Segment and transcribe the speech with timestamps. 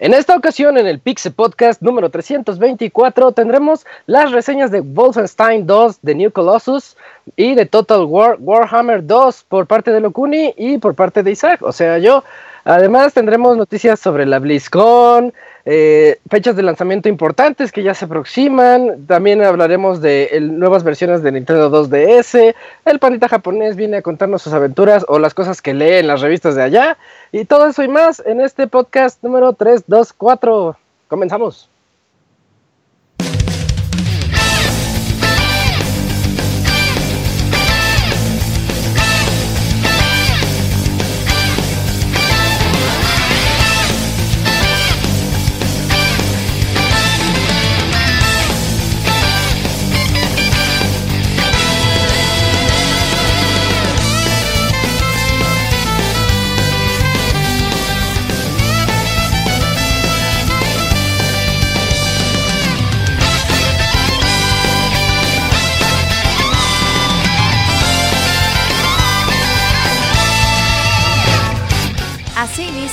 [0.00, 5.98] En esta ocasión, en el Pixel Podcast número 324, tendremos las reseñas de Wolfenstein 2
[6.02, 6.96] de New Colossus
[7.34, 11.62] y de Total War Warhammer 2 por parte de Locuni y por parte de Isaac,
[11.62, 12.22] o sea, yo.
[12.64, 15.32] Además, tendremos noticias sobre la BlizzCon,
[15.70, 19.04] eh, fechas de lanzamiento importantes que ya se aproximan.
[19.06, 22.54] También hablaremos de nuevas versiones de Nintendo 2DS.
[22.86, 26.22] El pandita japonés viene a contarnos sus aventuras o las cosas que lee en las
[26.22, 26.96] revistas de allá.
[27.32, 30.74] Y todo eso y más en este podcast número 324.
[31.06, 31.68] Comenzamos.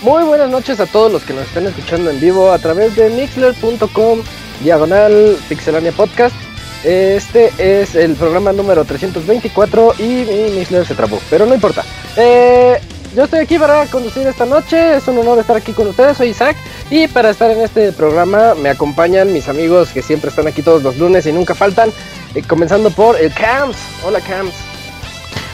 [0.00, 3.10] Muy buenas noches a todos los que nos están escuchando en vivo a través de
[3.10, 4.20] mixler.com
[4.62, 6.36] diagonal pixelania podcast.
[6.84, 11.82] Este es el programa número 324 y mi Mixler se trabó, pero no importa.
[12.16, 12.80] Eh,
[13.16, 16.28] yo estoy aquí para conducir esta noche, es un honor estar aquí con ustedes, soy
[16.28, 16.56] Isaac
[16.90, 20.84] y para estar en este programa me acompañan mis amigos que siempre están aquí todos
[20.84, 21.90] los lunes y nunca faltan,
[22.36, 23.76] eh, comenzando por el Cams.
[24.04, 24.67] Hola Cams.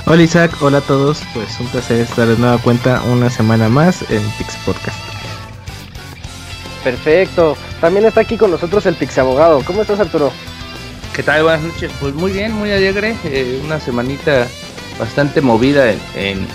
[0.06, 4.02] Hola Isaac, hola a todos, pues un placer estar de nueva cuenta una semana más
[4.10, 4.98] en Pix Podcast.
[6.82, 9.62] Perfecto, también está aquí con nosotros el Pix Abogado.
[9.64, 10.30] ¿Cómo estás Arturo?
[11.14, 11.44] ¿Qué tal?
[11.44, 11.90] Buenas noches.
[12.00, 13.16] Pues muy bien, muy alegre.
[13.24, 14.46] Eh, una semanita
[14.98, 16.48] bastante movida en, en,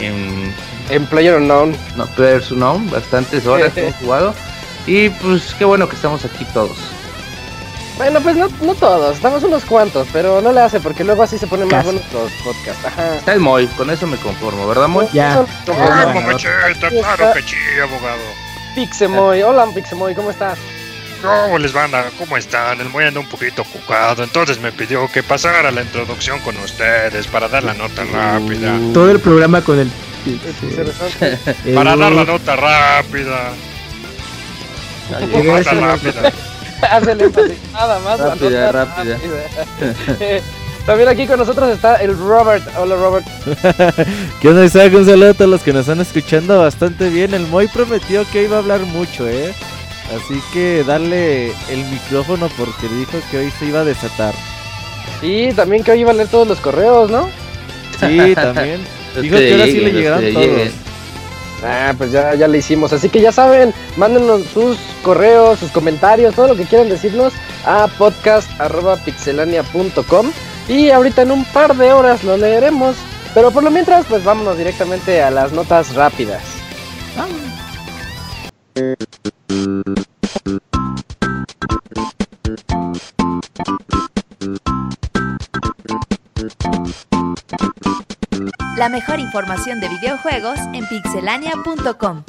[0.00, 0.54] en,
[0.88, 1.76] en Player Unknown.
[1.96, 4.34] No, Player Unknown, bastantes horas hemos jugado.
[4.86, 6.78] Y pues qué bueno que estamos aquí todos.
[7.96, 11.38] Bueno, pues no, no todos, estamos unos cuantos, pero no le hace porque luego así
[11.38, 12.84] se ponen más buenos los podcasts.
[12.84, 13.16] Ajá.
[13.16, 15.08] Está el Moy, con eso me conformo, ¿verdad, Moy?
[15.14, 15.42] Ya.
[15.64, 16.12] Claro,
[16.90, 18.20] claro que sí, abogado.
[18.74, 20.58] Pixemoy, hola Pixemoy, ¿cómo estás?
[21.22, 21.94] ¿Cómo les van?
[21.94, 22.78] A, ¿Cómo están?
[22.82, 27.26] El Moy anda un poquito cucado, entonces me pidió que pasara la introducción con ustedes
[27.26, 28.78] para dar la nota rápida.
[28.92, 29.90] Todo el programa con el...
[31.74, 33.52] para dar la nota rápida.
[35.10, 36.32] Nota rápida.
[36.82, 38.20] Hace el énfasis, nada más.
[38.20, 39.18] Rápida, rápida.
[40.86, 42.64] También aquí con nosotros está el Robert.
[42.78, 43.26] Hola, Robert.
[44.40, 44.92] ¿Qué onda, Isaac?
[44.94, 47.34] Un saludo a todos los que nos están escuchando bastante bien.
[47.34, 49.52] El Moy prometió que iba a hablar mucho, ¿eh?
[50.14, 54.32] Así que darle el micrófono porque dijo que hoy se iba a desatar.
[55.22, 57.28] Y también que hoy iba a leer todos los correos, ¿no?
[57.98, 58.80] Sí, también.
[59.20, 60.70] dijo que ahora sí le llegaron todos.
[61.64, 62.92] Ah, pues ya, ya le hicimos.
[62.92, 67.32] Así que ya saben, mándenos sus correos, sus comentarios, todo lo que quieran decirnos
[67.64, 70.32] a podcast.pixelania.com.
[70.68, 72.96] Y ahorita en un par de horas lo leeremos.
[73.34, 76.42] Pero por lo mientras, pues vámonos directamente a las notas rápidas.
[88.76, 92.22] La mejor información de videojuegos en pixelania.com.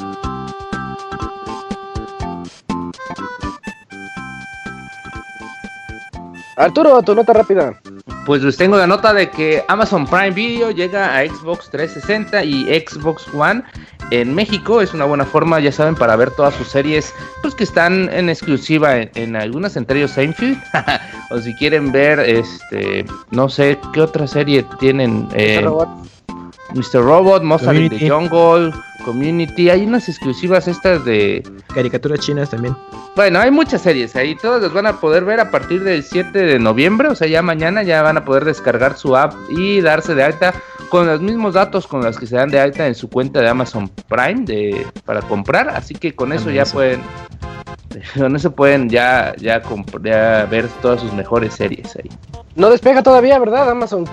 [6.55, 7.78] Arturo, tu nota rápida.
[8.26, 12.64] Pues les tengo la nota de que Amazon Prime Video llega a Xbox 360 y
[12.79, 13.61] Xbox One
[14.11, 14.79] en México.
[14.82, 18.29] Es una buena forma, ya saben, para ver todas sus series pues que están en
[18.29, 20.58] exclusiva en, algunas, entre ellos Seinfeld.
[21.29, 25.28] o si quieren ver, este, no sé, ¿qué otra serie tienen?
[25.34, 25.66] Eh,
[26.73, 27.03] Mr.
[27.03, 28.73] Robot, Monster in the Jungle,
[29.05, 29.69] Community.
[29.69, 31.43] Hay unas exclusivas estas de.
[31.73, 32.75] Caricaturas chinas también.
[33.16, 34.35] Bueno, hay muchas series ahí.
[34.35, 37.08] Todas las van a poder ver a partir del 7 de noviembre.
[37.09, 40.53] O sea, ya mañana ya van a poder descargar su app y darse de alta
[40.90, 43.49] con los mismos datos con los que se dan de alta en su cuenta de
[43.49, 45.69] Amazon Prime de, para comprar.
[45.69, 47.02] Así que con eso ya pueden
[48.17, 49.61] Con eso pueden ya, ya,
[50.03, 52.09] ya ver todas sus mejores series ahí.
[52.55, 53.69] No despega todavía, ¿verdad?
[53.69, 54.05] Amazon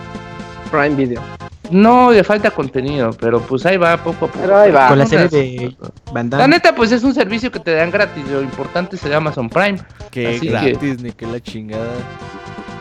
[0.71, 1.23] Prime Video.
[1.71, 4.39] No, le falta contenido, pero pues ahí va poco a poco.
[4.41, 4.89] Pero ahí va.
[4.89, 5.77] Con la serie de
[6.13, 8.25] Van La neta, pues es un servicio que te dan gratis.
[8.29, 9.79] Lo importante es el Amazon Prime.
[10.11, 11.93] Que Así que- gratis, ni que la chingada.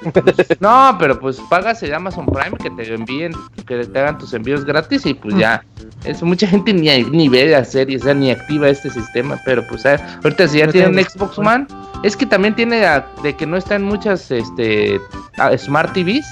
[0.59, 3.31] No, pero pues pagas el Amazon Prime que te envíen,
[3.65, 5.63] que te hagan tus envíos gratis y pues ya.
[6.03, 9.65] Eso, mucha gente ni, ni ve la serie, o sea, ni activa este sistema, pero
[9.67, 11.67] pues ah, ahorita si ya No tienen Xbox One,
[12.03, 14.99] es que también tiene la- de que no están muchas este
[15.37, 16.25] ah, Smart TVs,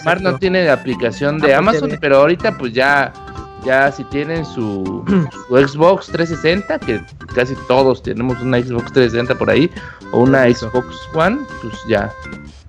[0.00, 1.98] Smart no tienen la aplicación de Apple Amazon, TV.
[2.00, 3.12] pero ahorita pues ya
[3.64, 5.04] ya si tienen su,
[5.48, 7.00] su Xbox 360, que
[7.34, 9.70] casi todos tenemos una Xbox 360 por ahí,
[10.12, 10.68] o una Eso.
[10.70, 12.10] Xbox One, pues ya.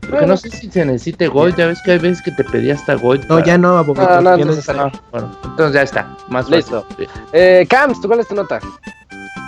[0.02, 0.28] Porque Bueno.
[0.28, 2.94] no sé si se necesite Gold, ya ves que hay veces que te pedía hasta
[2.96, 3.22] Gold.
[3.24, 4.10] No, para- ya no, abogado.
[4.18, 4.54] Ah, no, no.
[4.68, 6.86] Ah, bueno, entonces ya está, más Listo.
[6.90, 7.08] fácil.
[7.32, 8.60] Eh, Cams, ¿tú cuál es tu nota?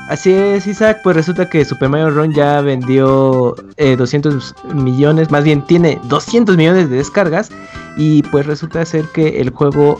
[0.07, 5.43] Así es, Isaac, pues resulta que Super Mario Run ya vendió eh, 200 millones, más
[5.43, 7.49] bien tiene 200 millones de descargas
[7.97, 9.99] y pues resulta ser que el juego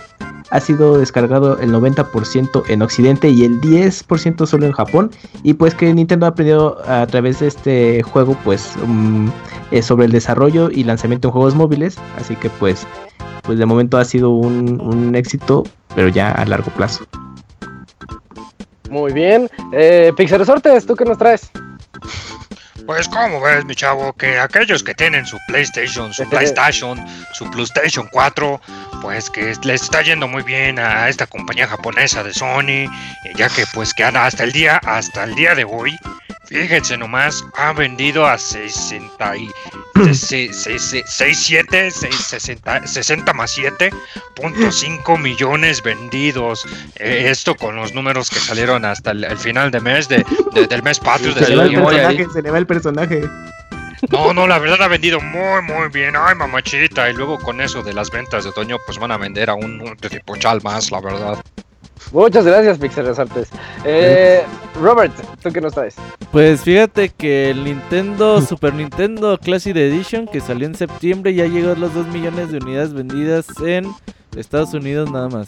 [0.51, 5.09] ha sido descargado el 90% en Occidente y el 10% solo en Japón
[5.41, 9.27] y pues que Nintendo ha aprendido a través de este juego pues mm,
[9.71, 12.85] eh, sobre el desarrollo y lanzamiento de juegos móviles, así que pues
[13.41, 15.63] pues de momento ha sido un éxito,
[15.95, 17.05] pero ya a largo plazo.
[18.89, 19.49] Muy bien.
[19.71, 21.51] Eh, Pixel Resortes, ¿tú qué nos traes?
[22.85, 27.03] Pues como ves, mi chavo, que aquellos que tienen su PlayStation, su PlayStation,
[27.33, 28.61] su PlayStation 4,
[29.01, 32.85] pues que les está yendo muy bien a esta compañía japonesa de Sony,
[33.35, 35.97] ya que pues que hasta el día, hasta el día de hoy,
[36.47, 39.49] fíjense nomás, ha vendido a 60 y
[40.13, 46.65] se- se- se- se- 67, 60, 60 más 7.5 millones vendidos.
[46.95, 50.67] Eh, esto con los números que salieron hasta el, el final de mes de, de-
[50.67, 53.21] del mes patrio de Se le se le va el personaje.
[54.11, 56.15] no, no, la verdad ha vendido muy, muy bien.
[56.17, 57.09] Ay, mamachita.
[57.09, 59.81] Y luego con eso de las ventas de otoño, pues van a vender a un,
[59.81, 61.43] un tetipochal más, la verdad.
[62.11, 63.49] Muchas gracias, Pixel Resortes.
[63.83, 64.43] Eh,
[64.81, 65.95] Robert, ¿tú qué nos traes?
[66.31, 71.71] Pues fíjate que el Nintendo Super Nintendo Classic Edition que salió en septiembre ya llegó
[71.71, 73.87] a los 2 millones de unidades vendidas en
[74.35, 75.47] Estados Unidos nada más.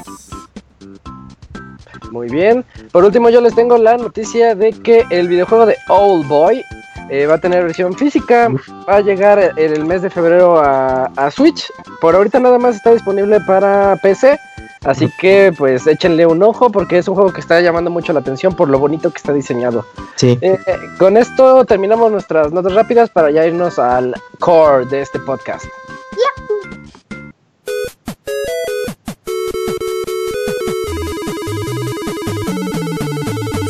[2.12, 2.64] Muy bien.
[2.92, 6.64] Por último, yo les tengo la noticia de que el videojuego de Old Boy
[7.10, 8.50] eh, va a tener versión física.
[8.88, 11.70] Va a llegar en el mes de febrero a, a Switch.
[12.02, 14.40] Por ahorita nada más está disponible para PC.
[14.84, 18.20] Así que pues échenle un ojo porque es un juego que está llamando mucho la
[18.20, 19.86] atención por lo bonito que está diseñado.
[20.16, 20.38] Sí.
[20.42, 20.58] Eh,
[20.98, 25.66] con esto terminamos nuestras notas rápidas para ya irnos al core de este podcast.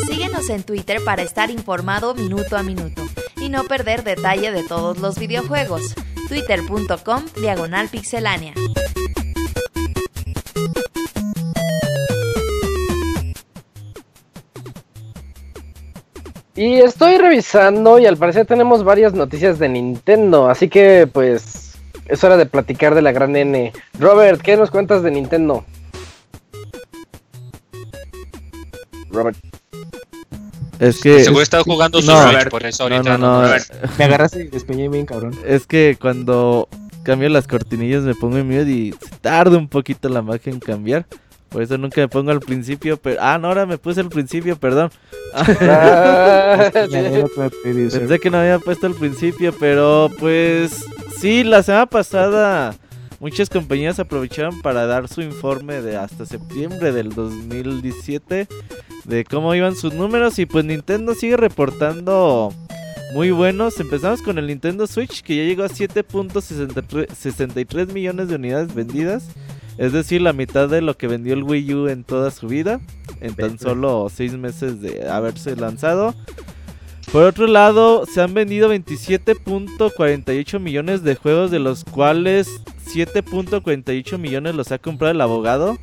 [0.06, 3.02] Síguenos en Twitter para estar informado minuto a minuto
[3.36, 5.94] y no perder detalle de todos los videojuegos.
[6.28, 8.52] Twitter.com Diagonal Pixelánea.
[16.58, 21.78] Y estoy revisando y al parecer tenemos varias noticias de Nintendo, así que pues
[22.08, 23.72] es hora de platicar de la gran N.
[23.96, 25.64] Robert, ¿qué nos cuentas de Nintendo?
[29.10, 29.38] Robert.
[30.80, 33.54] Es que Seguro está jugando su no, Switch, por eso no, ahorita no, no,
[33.96, 35.38] Me agarraste y despeñé bien, cabrón.
[35.46, 36.68] es que cuando
[37.04, 40.58] cambio las cortinillas me pongo en mute y se tarda un poquito la magia en
[40.58, 41.06] cambiar.
[41.48, 44.56] Por eso nunca me pongo al principio, pero ah, no, ahora me puse al principio,
[44.56, 44.90] perdón.
[45.34, 46.70] Ah.
[47.62, 50.84] Pensé que no había puesto al principio, pero pues
[51.18, 52.74] sí, la semana pasada
[53.20, 58.46] muchas compañías aprovecharon para dar su informe de hasta septiembre del 2017
[59.04, 62.54] de cómo iban sus números y pues Nintendo sigue reportando
[63.14, 63.78] muy buenos.
[63.80, 69.24] Empezamos con el Nintendo Switch que ya llegó a 7.63 millones de unidades vendidas.
[69.78, 72.80] Es decir, la mitad de lo que vendió el Wii U en toda su vida.
[73.20, 76.14] En tan solo 6 meses de haberse lanzado.
[77.12, 82.60] Por otro lado, se han vendido 27.48 millones de juegos, de los cuales
[82.92, 85.78] 7.48 millones los ha comprado el abogado.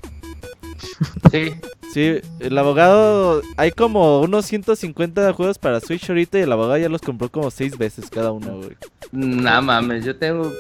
[1.32, 1.54] Sí,
[1.96, 6.90] Sí, el abogado, hay como unos 150 juegos para Switch ahorita y el abogado ya
[6.90, 8.76] los compró como 6 veces cada uno, güey.
[9.14, 10.52] no mames, yo tengo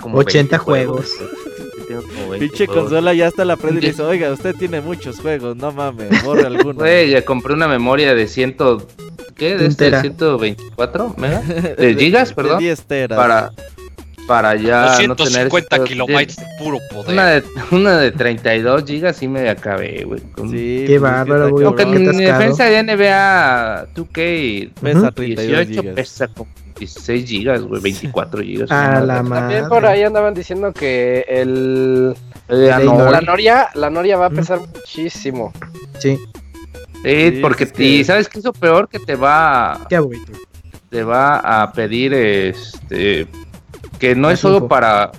[0.00, 1.10] como 80 20 juegos.
[1.86, 2.84] Tengo como 20 Pinche juegos.
[2.84, 6.46] consola ya está la prende y dice, oiga, usted tiene muchos juegos, no mames, borre
[6.46, 6.74] alguno.
[6.74, 8.56] Güey, ya compré una memoria de 100,
[9.36, 9.56] ¿qué?
[9.56, 10.00] De este tera.
[10.00, 11.46] 124 megas,
[11.76, 13.16] de gigas, De perdón, 10 teras.
[13.18, 13.52] para
[14.28, 17.10] para ya no tener 250 kilobytes de puro poder.
[17.12, 20.20] Una de, una de 32 gigas sí me acabé, güey.
[20.20, 25.10] con- Sí, Qué pues bárbaro, güey, Aunque en defensa de NBA 2K Pesa Ujú.
[25.12, 25.94] 32 18 gigas.
[25.96, 26.48] pesa como
[26.78, 28.70] 16 gigas, güey, 24 gigas.
[28.70, 29.40] A la madre.
[29.40, 29.68] También madre.
[29.68, 32.14] por ahí andaban diciendo que el
[32.48, 34.36] no, la Noria, la Noria va a Ujú.
[34.36, 35.52] pesar muchísimo.
[35.98, 36.18] Sí,
[37.04, 38.88] Sí, Sí, porque es que- y ¿sabes qué es lo peor?
[38.88, 40.32] Que te va qué abuelito.
[40.88, 43.26] te va a pedir este
[43.98, 45.10] que no es solo para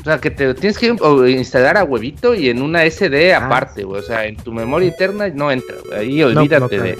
[0.00, 0.86] o sea, que te tienes que
[1.30, 3.46] instalar a huevito y en una SD Ah.
[3.46, 4.00] aparte, güey.
[4.00, 5.74] O sea, en tu memoria interna no entra.
[5.96, 6.84] Ahí no, olvídate claro.
[6.84, 6.98] de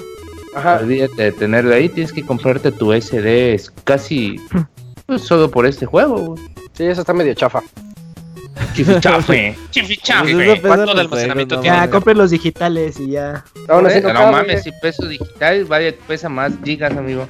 [0.56, 0.78] Ajá.
[0.80, 4.40] olvídate de tenerlo ahí, tienes que comprarte tu SD es casi
[5.04, 6.42] pues, solo por este juego, güey.
[6.72, 7.62] Sí, eso está medio chafa.
[8.74, 9.54] Chifichafe.
[9.58, 10.34] Pues Chifichafe.
[10.34, 11.76] pesa ¿Cuánto de almacenamiento tiene?
[11.76, 11.90] Ya, mames.
[11.92, 13.44] compren los digitales y ya.
[13.68, 17.26] No, mames, si peso digital, vaya, pesa más gigas, amigo.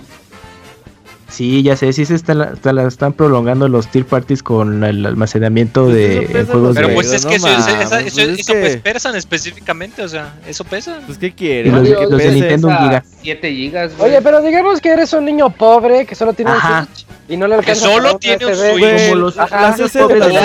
[1.29, 5.85] Sí, ya sé, sí se están, la están prolongando los tier parties con el almacenamiento
[5.87, 6.95] Pues de eso pesa juegos Pero de...
[6.95, 8.77] pues Pero es no que eso, es- mames, esa- pues eso, es eso que- pues
[8.77, 11.01] pesan específicamente, o sea, eso pesa.
[11.05, 11.73] Pues qué quieres.
[11.73, 12.31] los, Que los de.
[12.33, 13.05] Nintendo un giga.
[13.23, 14.11] 7 gigas, güey.
[14.11, 16.81] Oye, pero digamos que eres un niño pobre que solo tiene Ajá.
[16.83, 18.55] un Switch y no le alcanza solo para una tiene un.
[18.55, 18.79] Switch.
[18.79, 19.81] Güey, como los- Ajá, las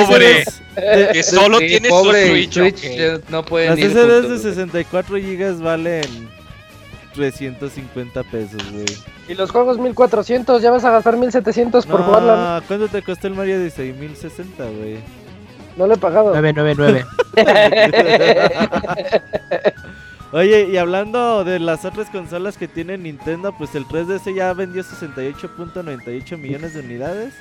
[0.07, 0.43] pobre.
[0.75, 2.53] De- Que solo Sí, tiene pobre, su Switch.
[2.53, 2.83] Switch ok.
[2.83, 6.01] eh, no pueden Las ir SDs de juntos, 64 gigas valen
[7.13, 8.85] 350 pesos, güey.
[9.31, 12.59] Y los juegos 1400, ya vas a gastar 1700 por jugarla.
[12.59, 14.97] No, ¿cuánto te costó el Mario de 6060, güey?
[15.77, 16.35] No lo he pagado.
[16.35, 17.05] 999.
[20.33, 24.83] Oye, y hablando de las otras consolas que tiene Nintendo, pues el 3DS ya vendió
[24.83, 27.33] 68.98 millones de unidades.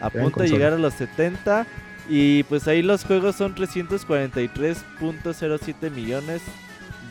[0.00, 1.66] A Gran punto de llegar a los 70.
[2.08, 6.40] Y pues ahí los juegos son 343.07 millones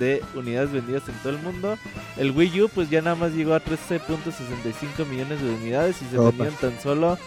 [0.04, 1.78] de unidades vendidas en todo el mundo.
[2.18, 6.18] El Wii U pues ya nada más llegó a 13.65 millones de unidades y se
[6.18, 6.30] Opa.
[6.30, 7.18] vendieron tan solo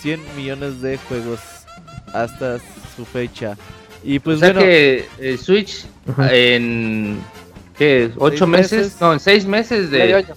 [0.00, 1.40] 100 millones de juegos
[2.12, 2.58] hasta
[2.96, 3.56] su fecha.
[4.04, 5.86] Y pues o sea bueno, que el Switch
[6.30, 7.18] en
[7.78, 8.10] ¿qué?
[8.16, 8.72] ¿Ocho meses?
[8.86, 9.00] meses.
[9.00, 10.34] No, en seis meses de Medio año.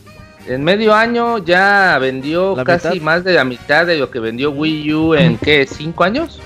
[0.48, 3.02] en medio año ya vendió La casi mitad.
[3.04, 5.66] más de la mitad de lo que vendió Wii U en qué?
[5.68, 6.40] ¿Cinco años?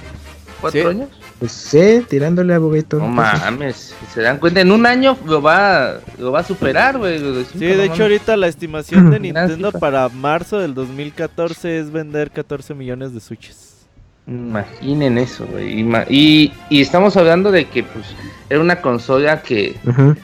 [0.62, 0.88] ¿Cuatro Sí.
[0.88, 1.10] años?
[1.40, 2.98] Pues sí, tirándole a Boguito.
[2.98, 7.18] No mames, se dan cuenta, en un año lo va lo va a superar, güey.
[7.46, 12.74] Sí, de hecho ahorita la estimación de Nintendo para marzo del 2014 es vender 14
[12.74, 13.88] millones de Switches.
[14.28, 15.82] Imaginen eso, güey.
[16.10, 18.06] Y, y estamos hablando de que pues
[18.50, 20.16] era una consola que Ujú.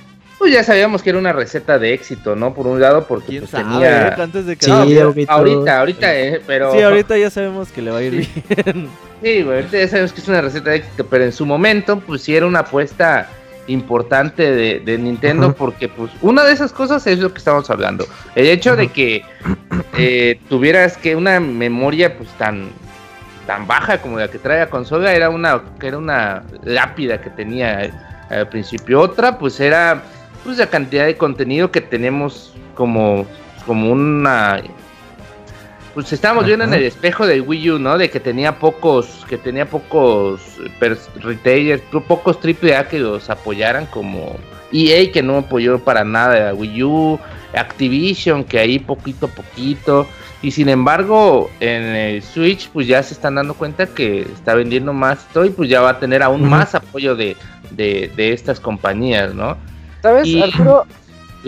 [0.46, 2.54] Pues ya sabíamos que era una receta de éxito, ¿no?
[2.54, 3.64] Por un lado porque ¿Quién pues, sabe?
[3.64, 4.14] tenía?
[4.14, 4.66] Antes de que...
[4.66, 4.78] Sí, No,
[5.28, 8.44] ahorita, ahorita, eh, pero Sí, ahorita ya sabemos que le va a ir Sí.
[8.64, 8.90] bien.
[9.24, 12.00] Sí, güey, ahorita ya sabemos que es una receta de éxito, pero en su momento,
[12.00, 13.28] pues sí era una apuesta
[13.66, 15.56] importante de, de Nintendo, Ajá.
[15.56, 18.06] porque pues una de esas cosas es lo que estamos hablando.
[18.36, 19.24] El hecho de que
[19.98, 22.70] eh, tuvieras que una memoria pues tan
[23.48, 27.32] tan baja como la que trae la consola era una que era una lápida que
[27.32, 27.94] tenía eh,
[28.30, 29.02] al principio.
[29.02, 30.04] Otra pues era
[30.46, 33.26] pues la cantidad de contenido que tenemos como
[33.66, 34.62] como una
[35.94, 37.98] pues estábamos viendo en el espejo del Wii U, ¿no?
[37.98, 40.42] De que tenía pocos, que tenía pocos
[41.22, 44.36] retailers, po- pocos AAA que los apoyaran como
[44.74, 47.20] EA que no apoyó para nada a Wii U,
[47.54, 50.06] Activision que ahí poquito a poquito
[50.42, 54.92] y sin embargo en el Switch pues ya se están dando cuenta que está vendiendo
[54.92, 57.38] más todo y pues ya va a tener aún más apoyo de,
[57.72, 59.56] de, de estas compañías, ¿no?
[60.06, 60.86] ¿Sabes, Y- Arturo?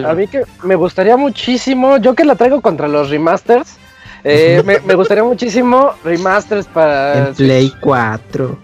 [0.04, 3.78] A mí que me gustaría muchísimo, yo que la traigo contra los remasters,
[4.24, 7.28] eh, me, me gustaría muchísimo remasters para...
[7.30, 8.58] En Play 4.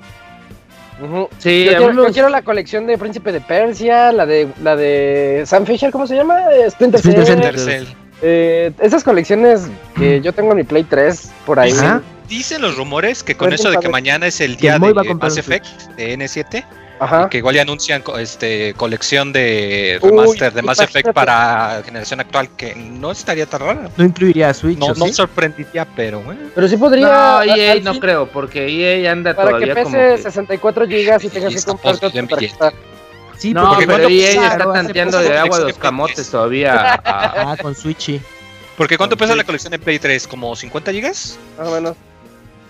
[1.03, 1.29] Ujú.
[1.38, 5.65] Sí, Yo quiero, yo la colección de Príncipe de Persia, la de la de Sam
[5.65, 6.39] Fisher, ¿cómo se llama?
[6.69, 7.21] Splinter Cell.
[7.23, 7.85] Splinter Cell.
[8.21, 11.71] Eh, esas colecciones que yo tengo en mi Play 3 por ahí.
[11.71, 12.01] Ajá.
[12.29, 15.67] Dicen los rumores que con eso de que mañana es el día de Mass Effect
[15.97, 16.63] de N7,
[17.00, 17.27] Ajá.
[17.29, 21.00] que igual ya anuncian este colección de Uy, remaster de Mass imagínate.
[21.00, 23.89] Effect para generación actual, que no estaría tan rara.
[23.97, 25.13] No incluiría a Switch, No, ¿o no sí?
[25.13, 26.41] sorprendería, pero bueno.
[26.55, 27.07] Pero sí podría.
[27.07, 30.23] No, EA no fin, creo, porque EA anda Para que todavía como pese que...
[30.23, 32.12] 64 gigas y tengas que comprarte.
[33.38, 37.01] Sí, No, porque pero EA pesa- está tanteando de agua colección los de camotes todavía.
[37.03, 38.21] Ah, con Switchy.
[38.77, 40.27] Porque ¿cuánto Con pesa la colección de Play 3?
[40.27, 41.38] ¿Como 50 gigas?
[41.57, 41.95] Más o menos.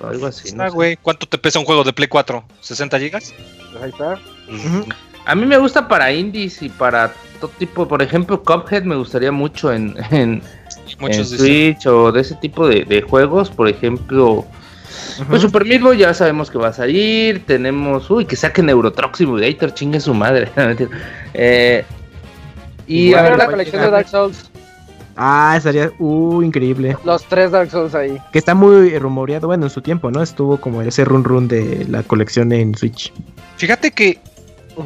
[0.08, 0.54] Algo así.
[0.54, 0.70] no sé.
[0.70, 0.98] güey.
[1.02, 2.44] ¿Cuánto te pesa un juego de Play 4?
[2.62, 3.34] ¿60 gigas?
[3.82, 4.20] Ahí está.
[4.50, 4.86] Ujú.
[5.26, 9.32] A mí me gusta para indies y para todo tipo, por ejemplo, Cuphead me gustaría
[9.32, 10.42] mucho en.
[11.24, 14.46] Switch o de ese tipo de, de juegos, por ejemplo.
[15.28, 15.42] Pues.
[15.42, 17.46] Super Meat Boy ya sabemos que va a salir.
[17.46, 18.10] Tenemos.
[18.10, 20.50] Uy, que saquen Eurotrox Simulator, chingue su madre.
[21.36, 21.84] Eh,
[22.86, 24.52] y Igual a ver, la colección de Dark Souls.
[25.16, 26.98] Ah, estaría uh, increíble.
[27.04, 28.18] Los tres Dark Souls ahí.
[28.32, 30.22] Que está muy rumoreado, bueno, en su tiempo, ¿no?
[30.22, 33.14] Estuvo como ese run run de la colección en Switch.
[33.58, 34.20] Fíjate que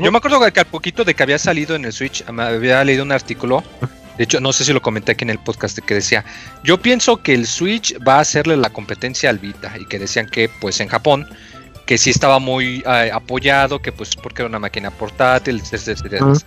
[0.01, 3.03] yo me acuerdo que al poquito de que había salido en el Switch, había leído
[3.03, 3.63] un artículo.
[4.17, 6.25] De hecho, no sé si lo comenté aquí en el podcast que decía,
[6.63, 10.27] yo pienso que el Switch va a hacerle la competencia al Vita y que decían
[10.27, 11.27] que pues en Japón
[11.86, 16.25] que sí estaba muy eh, apoyado, que pues porque era una máquina portátil, etcétera, etcétera.
[16.25, 16.39] Ujú.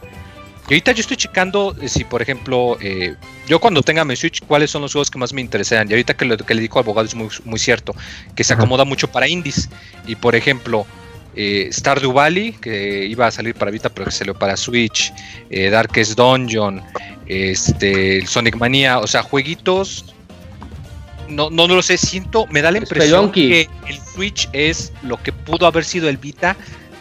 [0.71, 3.17] Y ahorita yo estoy checando eh, si, por ejemplo, eh,
[3.49, 5.91] yo cuando tenga mi Switch, cuáles son los juegos que más me interesan.
[5.91, 7.93] Y ahorita que lo que le digo al abogado es muy, muy cierto,
[8.37, 9.69] que se acomoda mucho para indies.
[10.07, 10.87] Y por ejemplo,
[11.35, 15.13] eh, Stardew Valley, que iba a salir para Vita, pero que salió para Switch,
[15.51, 16.81] eh, Darkest Dungeon,
[17.27, 20.15] este, Sonic Mania, o sea, jueguitos.
[21.29, 23.49] No, no, no lo sé, siento, me da la impresión Spelunky.
[23.49, 26.57] que el Switch es lo que pudo haber sido el Vita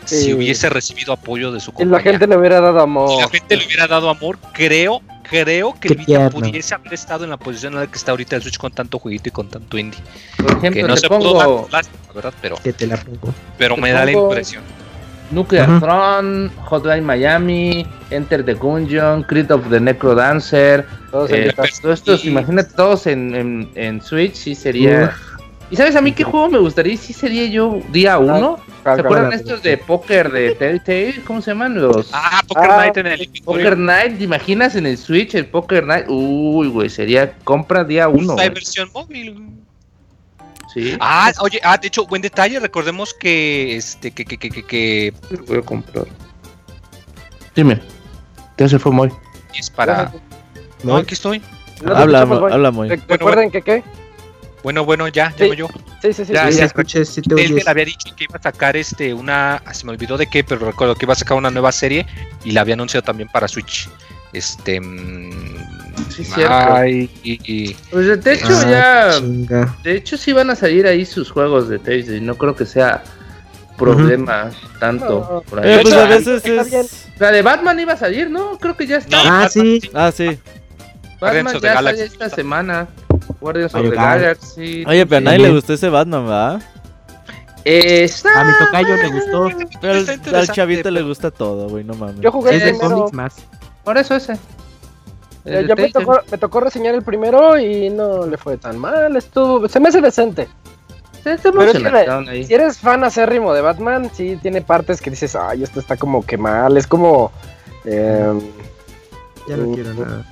[0.10, 1.98] si hubiese recibido apoyo de su Y compañía.
[1.98, 3.22] la gente le hubiera dado Si amor.
[3.22, 7.38] la gente le hubiera dado amor, creo, creo que Vita pudiese haber estado en la
[7.38, 10.00] posición en la que está ahorita el Switch con tanto jueguito y con tanto indie.
[10.38, 12.34] Por Que ejemplo, no te se pudo dar pongo lástima, ¿verdad?
[12.42, 13.34] Pero, Que te la pongo.
[13.58, 14.63] pero te me da la impresión.
[15.32, 15.80] Nuclear Ujú.
[15.82, 20.88] Throne, Hotline Miami, Enter the Gungeon, Creed of the Necro Dancer.
[21.12, 25.13] Todos eh, todos estos, imagínate todos en, en, en Switch, sí sería.
[25.72, 26.98] ¿Y sabes a mí qué juego me gustaría?
[26.98, 28.58] Sí sería yo día uno.
[28.84, 31.22] ¿Se acuerdan la estos de póker de Telltale?
[31.26, 31.80] ¿Cómo se llaman?
[31.80, 34.18] Los Ah, Poker Ah, Night en el Poker Night.
[34.18, 36.06] ¿Te imaginas en el Switch el Poker Night?
[36.08, 38.32] Uy, güey, sería compra día uno.
[38.32, 38.50] Hay güey.
[38.50, 39.50] versión móvil.
[40.74, 40.98] Sí.
[41.00, 45.14] Ah, oye, ah, de hecho, buen detalle, recordemos que este que que que que, que
[45.48, 46.06] voy a comprar.
[47.56, 47.80] Dime.
[48.58, 49.10] ¿Qué se fue muy?
[49.58, 50.12] es para
[50.84, 51.42] No, aquí estoy.
[51.84, 52.90] No te Habla, habla muy.
[52.90, 53.84] Re- Recuerden que qué.
[54.63, 55.44] Bueno, bueno, ya, Sí.
[55.44, 55.68] llamo yo.
[56.01, 56.34] Sí, sí, sí.
[56.34, 56.66] Ya, Sí, ya.
[56.66, 59.92] escucha, sí te Él había dicho que iba a sacar este una, ah, se me
[59.94, 62.06] olvidó de qué, pero recuerdo que iba a sacar una nueva serie
[62.44, 63.89] y la había anunciado también para Switch.
[64.34, 65.32] Este mm,
[66.10, 66.54] Sí, cierto.
[66.54, 67.39] ay, y-
[67.70, 68.66] y- Pues de hecho Ah,
[69.12, 69.18] ya.
[69.20, 69.75] chinga.
[69.84, 72.18] De hecho sí van a salir ahí sus juegos de Telltale.
[72.18, 73.04] y No creo que sea
[73.78, 74.50] problema
[74.80, 75.28] tanto.
[75.32, 75.42] No.
[75.50, 75.72] por ahí.
[75.72, 77.08] Eh, pues hecho, a veces es.
[77.18, 78.58] La de Batman iba a salir, ¿no?
[78.60, 79.16] Creo que ya está.
[79.18, 79.82] No, Ah, Batman, sí.
[79.94, 80.38] Ah, sí.
[81.20, 82.88] Batman the ya sale esta semana.
[83.41, 84.84] Guardians of the Galaxy.
[84.88, 86.61] Oye, pero a nadie le gustó ese Batman, ¿verdad?
[87.66, 88.42] Está.
[88.42, 89.50] A mi tocayo le gustó.
[89.81, 92.20] Pero al- chavito le gusta todo, güey, no mames.
[92.22, 93.09] Yo jugué Es el primero.
[93.11, 93.35] más.
[93.83, 94.33] Por eso ese.
[95.46, 99.16] Eh, yo me tocó, me tocó reseñar el primero y no le fue tan mal.
[99.16, 100.48] Estuvo, se me hace decente.
[101.24, 102.44] Sí, está Pero ahí.
[102.46, 106.25] Si eres fan acérrimo de Batman, sí tiene partes que dices, ay, esto está como
[106.25, 106.77] que mal.
[106.77, 107.31] Es como.
[107.85, 108.33] eh,
[109.48, 110.25] Ya no quiero nada.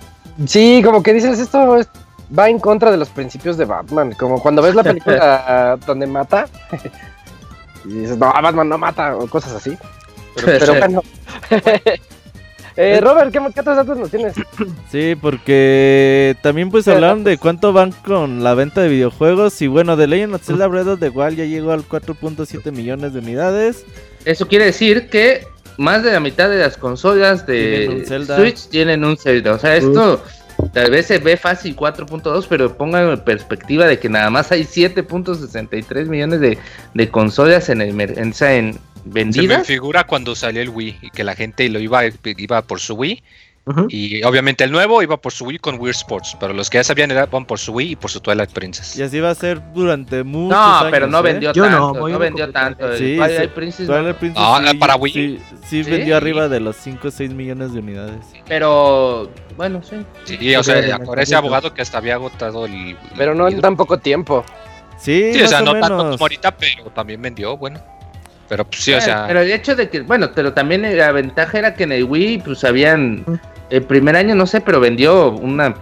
[0.45, 1.89] sí, como que dices, esto es-
[2.37, 4.13] va en contra de los principios de Batman.
[4.13, 6.47] Como cuando ves la película donde mata.
[7.85, 9.77] y dices, no, Batman no mata, o cosas así.
[10.35, 11.03] Pero, pero bueno.
[12.79, 14.35] Eh, Robert, ¿qué, ¿qué otros datos nos tienes?
[14.91, 19.97] Sí, porque también pues hablaron de cuánto van con la venta de videojuegos y bueno,
[19.97, 23.83] The Legend of Zelda Breath of the Wild ya llegó al 4.7 millones de unidades.
[24.25, 28.05] Eso quiere decir que más de la mitad de las consolas de.
[28.35, 29.53] Switch tienen un Zelda.
[29.53, 30.21] O sea, esto
[30.73, 34.63] tal vez se ve fácil 4.2, pero pongan en perspectiva de que nada más hay
[34.63, 36.57] 7.63 millones de,
[36.93, 39.67] de consolas en el en, en se me vendidas.
[39.67, 43.23] figura cuando salió el Wii y que la gente lo iba iba por su Wii
[43.67, 43.87] Ujú.
[43.89, 46.83] y obviamente el nuevo iba por su Wii con Wii Sports, pero los que ya
[46.85, 48.95] sabían era van por su Wii y por su Twilight Princess.
[48.97, 50.87] Y así va a ser durante muchos No, años.
[50.91, 51.21] pero no ¿eh?
[51.23, 52.93] vendió Yo no, tanto, voy no, a vendió tanto.
[52.97, 53.47] Sí, Twilight sí.
[53.53, 53.95] Princess no.
[53.95, 55.11] Twilight Princess No, sí, para Wii.
[55.13, 55.91] Sí, sí Sí.
[55.91, 58.25] vendió arriba de los 5 o 6 millones de unidades.
[58.47, 59.97] Pero bueno, sí.
[60.23, 63.75] Sí, o sea, por ese abogado que hasta había agotado el Pero no en tan
[63.75, 64.45] poco tiempo.
[64.97, 66.11] Sí, Sí, o sea, o no tanto menos.
[66.15, 67.79] como ahorita, pero también vendió, bueno.
[68.49, 71.57] Pero pues sí, o sea, pero el hecho de que, bueno, pero también la ventaja
[71.59, 73.25] era que en el Wii, pues habían,
[73.69, 75.75] el primer año no sé, pero vendió una,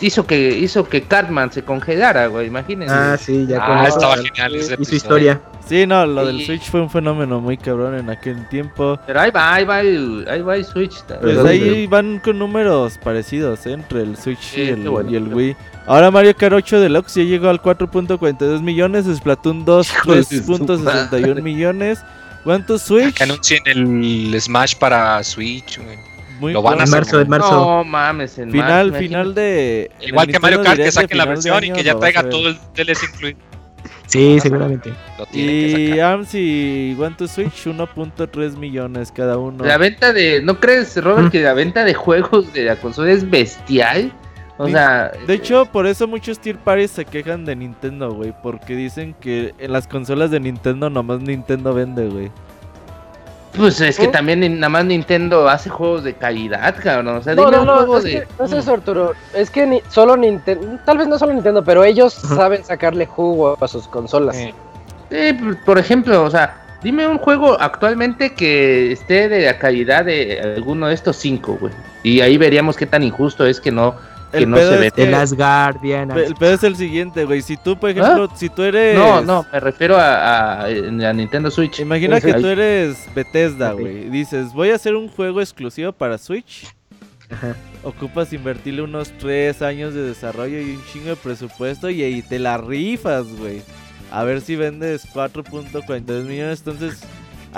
[0.00, 2.94] hizo que, hizo que Cartman se congelara, güey, imagínense.
[2.94, 3.96] Ah, sí, ya con ah, eso.
[3.98, 4.96] estaba Y genial ese su episodio.
[4.96, 5.40] historia.
[5.68, 9.00] Sí, no, lo del Y- Switch fue un fenómeno muy cabrón en aquel tiempo.
[9.04, 11.02] Pero ahí va, ahí va el, ahí va el Switch.
[11.08, 13.72] Pues Pero- ahí van con números parecidos ¿eh?
[13.72, 15.10] entre el Switch Sí, y, el, qué bueno.
[15.10, 15.56] y el Wii.
[15.86, 20.34] Ahora Mario Kart 8 Deluxe ya llegó al 4.42 millones, Splatoon 2 Hijo de su
[20.34, 21.42] 3.61 madre.
[21.42, 22.00] millones.
[22.44, 23.14] ¿Cuántos Switch?
[23.14, 25.98] que anuncien el Smash para Switch, güey.
[26.40, 27.50] Muy lo van a hacer, marzo, en marzo.
[27.50, 29.90] No mames, en Final, marzo, final de...
[30.00, 33.04] Igual que Mario Kart, que saquen la versión y que ya traiga todo el DLC
[33.14, 33.38] incluido.
[34.06, 34.92] Sí, seguramente.
[35.18, 35.98] Lo Y.
[35.98, 39.64] ARMS y One to Switch 1.3 millones cada uno.
[39.64, 41.30] La venta de, ¿no crees, Robert, Mm.
[41.30, 44.12] que la venta de juegos de la consola es bestial?
[44.58, 48.32] O sea, De hecho, por eso muchos tier parties se quejan de Nintendo, güey.
[48.42, 52.30] Porque dicen que en las consolas de Nintendo nomás Nintendo vende, güey.
[53.56, 54.08] Pues es que ¿Eh?
[54.08, 57.16] también nada más Nintendo hace juegos de calidad, cabrón.
[57.16, 58.10] O sea, No, dime no, un no, es de.
[58.12, 59.12] que no es eso, Arturo.
[59.34, 63.56] Es que ni, solo Nintendo, tal vez no solo Nintendo, pero ellos saben sacarle jugo
[63.60, 64.36] a sus consolas.
[64.36, 64.54] Eh,
[65.08, 70.04] Sí, por- por ejemplo, o sea, dime un juego actualmente que esté de la calidad
[70.04, 71.72] de alguno de estos cinco, güey.
[72.02, 73.94] Y ahí veríamos qué tan injusto es que no,
[74.36, 74.94] que El no pedo se es
[75.30, 75.36] ve.
[75.36, 76.08] Guardian.
[76.08, 77.42] Pe- El pedo es el siguiente, güey.
[77.42, 78.96] Si tú, por ejemplo, si tú eres.
[78.96, 80.68] No, no, me refiero a, a-
[81.12, 81.80] Nintendo Switch.
[81.80, 84.08] Imagina que tú eres Bethesda, güey.
[84.10, 86.66] Dices, voy a hacer un juego exclusivo para Switch.
[87.30, 87.56] Ajá.
[87.82, 92.38] Ocupas invertirle unos 3 años de desarrollo y un chingo de presupuesto y ahí te
[92.38, 93.62] la rifas, güey.
[94.12, 96.62] A ver si vendes 4.42 millones.
[96.64, 97.00] Entonces.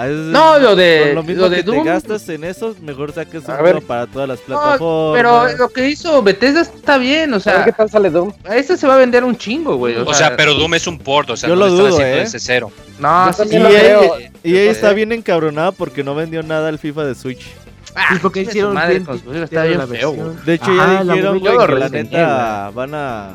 [0.06, 1.84] No, lo de- lo mismo lo de que te Doom.
[1.84, 5.16] gastas en eso, mejor saques un juego para todas las No, plataformas.
[5.16, 8.32] pero lo que hizo Bethesda está bien, o A ver sea, ¿Qué tal sale Doom?
[8.48, 9.96] a este se va a vender un chingo, güey.
[9.96, 12.16] O sea, pero Doom es un port, o sea, Yo no lo están dudo, haciendo
[12.16, 12.20] ¿eh.
[12.20, 12.70] desde cero.
[13.00, 14.16] No, sí, también sí, lo eh, creo.
[14.44, 17.46] Y está bien encabronado porque no vendió nada el FIFA de Switch.
[17.94, 19.02] Ah, porque su hicieron madre
[19.44, 20.36] está bien feo.
[20.44, 23.30] De hecho, Ajá, ya dijeron, güey, que la neta van a.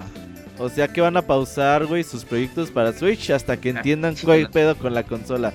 [0.59, 4.49] O sea que van a pausar, güey, sus proyectos para Switch hasta que entiendan cuál
[4.49, 5.51] pedo con la consola.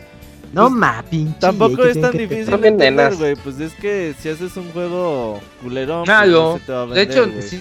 [0.52, 1.38] No Pues, ma, pinche.
[1.40, 3.18] Tampoco es tan difícil entender, nenas.
[3.18, 3.34] güey.
[3.36, 6.94] Pues es que si haces un juego culerón, Nah, pues, se te va a De
[6.94, 7.42] vender, hecho, güey.
[7.42, 7.58] si,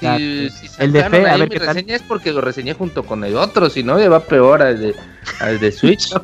[0.49, 1.67] si El de fe, a ver mi qué tal.
[1.75, 4.79] reseña es porque lo reseñé junto con el otro, si no le va peor al
[4.79, 4.95] de,
[5.39, 6.13] al de Switch.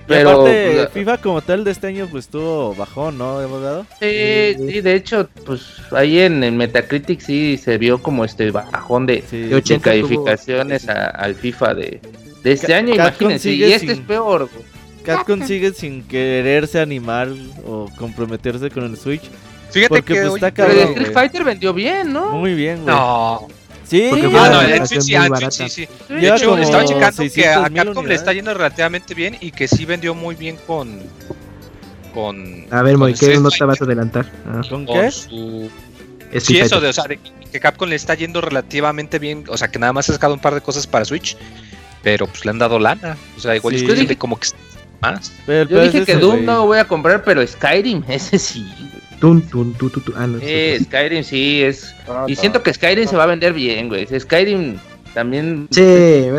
[0.00, 3.84] Y Pero aparte, pues, FIFA como tal de este año, pues estuvo bajón, ¿no, abogado?
[4.00, 9.04] sí, sí, de hecho, pues ahí en, en Metacritic sí se vio como este bajón
[9.04, 9.36] de, Sí.
[9.36, 12.00] De de 80 tuvo- calificaciones a- al FIFA de,
[12.42, 13.50] de este Ca- año, imagínense.
[13.52, 14.48] Y este sin- es peor.
[14.50, 14.64] güey.
[15.16, 17.28] Capcom sigue sin quererse animar
[17.66, 19.22] o comprometerse con el Switch.
[19.70, 21.12] Fíjate Porque, que pues, está Pero el cabrón, Street.
[21.14, 22.30] Fighter vendió bien, ¿no?
[22.32, 22.94] Muy bien, güey.
[22.94, 23.46] No.
[23.84, 25.26] Sí, Porque Ah, no, versión Switch sí, ah.
[25.34, 25.88] Switch sí, sí.
[26.14, 29.50] De Lleva hecho, estaba checando que 600,000 a Capcom le está yendo relativamente bien y
[29.50, 31.00] que sí vendió muy bien con.
[32.14, 34.30] con A ver, ¿qué Street nota vas a adelantar?
[34.46, 35.10] Ah, ¿Con con qué?
[35.10, 35.70] su-
[36.32, 37.18] Street Sí, eso de, o sea, de
[37.50, 39.44] que Capcom le está yendo relativamente bien.
[39.48, 41.36] O sea, que nada más ha sacado un par de cosas para Switch.
[42.02, 43.16] Pero pues le han dado lana.
[43.36, 43.86] O sea, igual Sí.
[44.08, 44.48] es como que
[45.00, 45.32] más.
[45.46, 48.38] Pero Yo dije es que ese, Doom no lo voy a comprar, pero Skyrim, ese
[48.38, 48.66] sí.
[49.20, 50.12] Tun, tun, tu, tu, tu.
[50.16, 50.38] Ah, no.
[50.40, 51.94] Eh, Skyrim sí es.
[52.08, 52.40] Ah, Y no.
[52.40, 54.06] siento que Skyrim se va a vender bien, güey.
[54.06, 54.78] Skyrim
[55.12, 55.66] también.
[55.72, 55.82] Sí,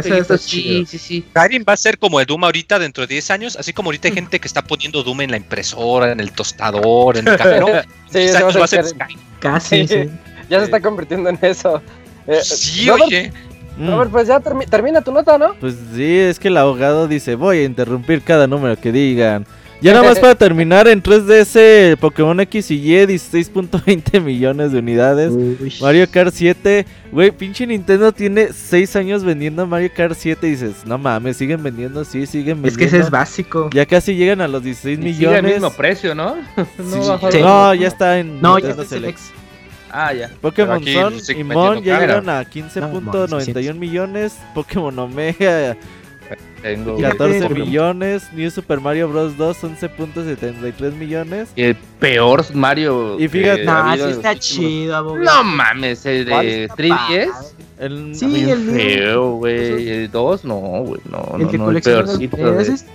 [0.01, 0.11] sí,
[0.45, 0.85] chido.
[0.85, 1.25] sí, sí.
[1.31, 3.55] Skyrim va a ser como el Doom ahorita dentro de 10 años.
[3.57, 7.17] Así como ahorita hay gente que está poniendo Doom en la impresora, en el tostador,
[7.17, 7.59] en el café.
[7.59, 7.67] ¿no?
[8.09, 9.17] Sí, En 10 ese va a años va a ser ser Skyrim.
[9.19, 9.39] Skyrim.
[9.41, 10.09] Casi, sí.
[10.49, 11.81] Ya se está convirtiendo en eso.
[12.27, 13.33] Eh, Sí, oye.
[13.79, 13.89] Mm.
[13.89, 15.53] Robert, pues ya termi- termina tu nota, ¿no?
[15.59, 19.45] Pues sí, es que el abogado dice, voy a interrumpir cada número que digan.
[19.81, 25.31] Ya nada más para terminar, en 3DS, Pokémon X y Y, 16.20 millones de unidades.
[25.31, 25.73] Uy.
[25.81, 30.85] Mario Kart 7, güey, pinche Nintendo tiene 6 años vendiendo Mario Kart 7 y dices,
[30.85, 32.67] no mames, siguen vendiendo, sí, siguen vendiendo.
[32.67, 33.69] Es que ese es básico.
[33.73, 35.53] Ya casi llegan a los 16 Y sigue al millones.
[35.53, 36.35] mismo precio, ¿no?
[36.57, 37.37] no Sí, bajó sí.
[37.37, 39.19] de- No, ya está en No, ya Nintendo el Select.
[39.91, 40.29] Ah, ya.
[40.41, 40.83] Pokémon
[41.19, 43.75] siguen y Mon ya llegaron a No, 15.91 600.
[43.75, 44.37] millones.
[44.53, 45.75] Pokémon Omega
[46.61, 46.97] Tengo.
[46.97, 47.17] Fíjate.
[47.17, 47.67] 14 Pokémon.
[47.67, 48.33] millones.
[48.33, 49.35] New Super Mario Bros.
[49.37, 51.49] 2 11.73 millones.
[51.55, 53.19] El peor Mario.
[53.19, 55.23] Y fíjate- habido sí está chido, abogado.
[55.25, 56.97] No mames, el ¿Cuál de está 3DS.
[56.97, 57.27] padre?
[57.79, 59.89] El, Sí, el feo, güey.
[59.89, 61.01] El 2, no, güey.
[61.09, 61.71] No, El no, que no.
[61.71, 62.37] El peorcito.
[62.37, 62.89] monedas de-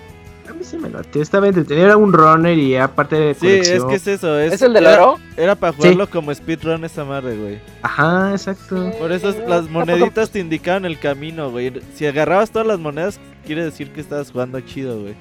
[0.64, 1.20] sí me late.
[1.20, 1.86] Estaba entretenido.
[1.86, 4.38] Era un runner y aparte de Sí, es que es eso.
[4.38, 5.18] Es, ¿Es el del era, oro?
[5.36, 7.58] era para jugarlo como speedrun esa madre, güey.
[7.82, 8.90] Ajá, exacto.
[8.98, 11.72] Por eso es- las moneditas te indicaban el camino, güey.
[11.94, 15.14] Si agarrabas todas las monedas, quiere decir que estabas jugando chido, güey.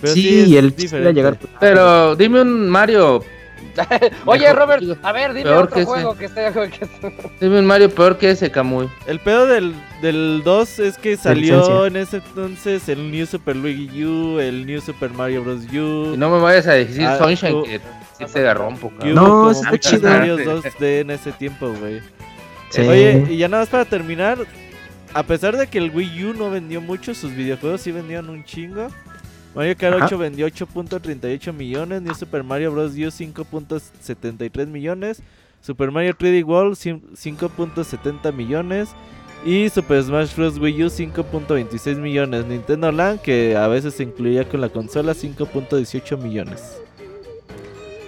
[0.00, 1.12] Pero sí, sí, es y el diferente.
[1.14, 1.38] llegar.
[1.58, 3.22] Pero dime un Mario.
[4.26, 5.90] Oye, Robert, a ver, dime peor otro que ese.
[5.90, 6.52] juego que esté.
[6.52, 7.30] Que...
[7.40, 8.88] Dime un Mario peor que ese, Camuy.
[9.06, 14.04] El pedo del, del 2 es que salió en ese entonces el New Super Luigi
[14.04, 15.62] U, el New Super Mario Bros.
[15.72, 16.14] U.
[16.14, 17.80] Y no me vayas a decir Ah, Sunshine tú- que
[18.18, 19.14] sí te rompo, que cabrón.
[19.14, 20.08] No, muchos chido.
[20.10, 22.00] Marios 2D en ese tiempo, güey.
[22.70, 22.82] Sí.
[22.82, 24.38] Oye, y ya nada más para terminar,
[25.14, 28.44] a pesar de que el Wii U no vendió mucho, sus videojuegos sí vendían un
[28.44, 28.88] chingo.
[29.58, 30.04] Mario Kart Ajá.
[30.06, 32.92] 8 vendió 8.38 millones, New Super Mario Bros.
[32.92, 35.20] U 5.73 millones,
[35.60, 38.90] Super Mario 3D World cin- 5.70 millones
[39.44, 40.60] y Super Smash Bros.
[40.60, 42.46] Wii U 5.26 millones.
[42.46, 46.80] Nintendo Land, que a veces se incluía con la consola, 5.18 millones.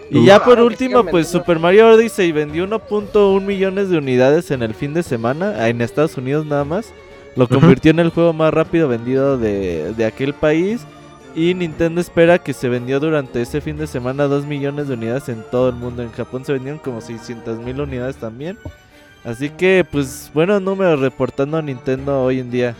[0.08, 1.26] Y ya por último, pues.
[1.26, 6.16] Super Mario Odyssey vendió 1.1 millones de unidades en el fin de semana, en Estados
[6.16, 6.92] Unidos nada más.
[7.34, 10.86] Lo convirtió en el juego más rápido vendido de, de aquel país.
[11.34, 15.28] Y Nintendo espera que se vendió durante ese fin de semana 2 millones de unidades
[15.28, 16.02] en todo el mundo.
[16.02, 18.58] En Japón se vendieron como 600 mil unidades también.
[19.24, 22.74] Así que, pues, buenos números reportando a Nintendo hoy en día.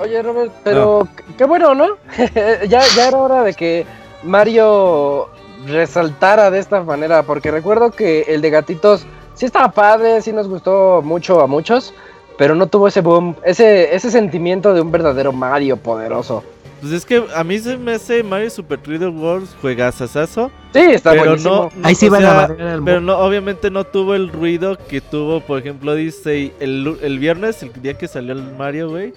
[0.00, 1.86] Oye, Robert, pero qué- qué bueno, ¿no?
[2.68, 3.86] ya, ya era hora de que
[4.24, 5.28] Mario
[5.66, 10.48] resaltara de esta manera, porque recuerdo que el de gatitos sí estaba padre, sí nos
[10.48, 11.94] gustó mucho a muchos,
[12.36, 16.42] pero no tuvo ese boom, ese, ese sentimiento de un verdadero Mario poderoso.
[16.82, 20.50] Pues es que a mí se me hace Mario Super 3D World juegazazazo.
[20.74, 21.70] Sí, está pero buenísimo.
[21.74, 24.76] no, no, Ahí sí van a sea, al Pero no, obviamente no tuvo el ruido
[24.88, 29.14] que tuvo, por ejemplo, dice el, el viernes, el día que salió el Mario, güey.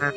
[0.00, 0.10] Ah.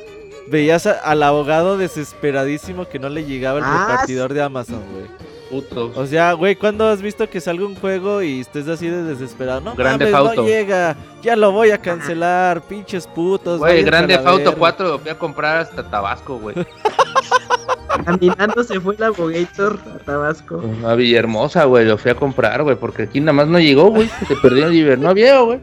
[0.49, 5.05] Veías a- al abogado desesperadísimo que no le llegaba el Ah, repartidor de Amazon, güey.
[5.49, 5.91] Puto.
[5.95, 9.61] O sea, güey, ¿cuándo has visto que salga un juego y estés así de desesperado?
[9.61, 13.59] No Grand mames, no llega, ya lo voy a cancelar, pinches putos.
[13.59, 14.57] Güey, Grande la Auto verga.
[14.57, 16.55] 4 fui a comprar hasta Tabasco, güey.
[18.05, 20.61] Caminando se fue el abogator a Tabasco.
[20.85, 24.09] A Villahermosa, güey, lo fui a comprar, güey, porque aquí nada más no llegó, güey.
[24.27, 25.59] Se perdió el no había, güey.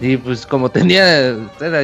[0.00, 1.82] Y pues como tenía, era-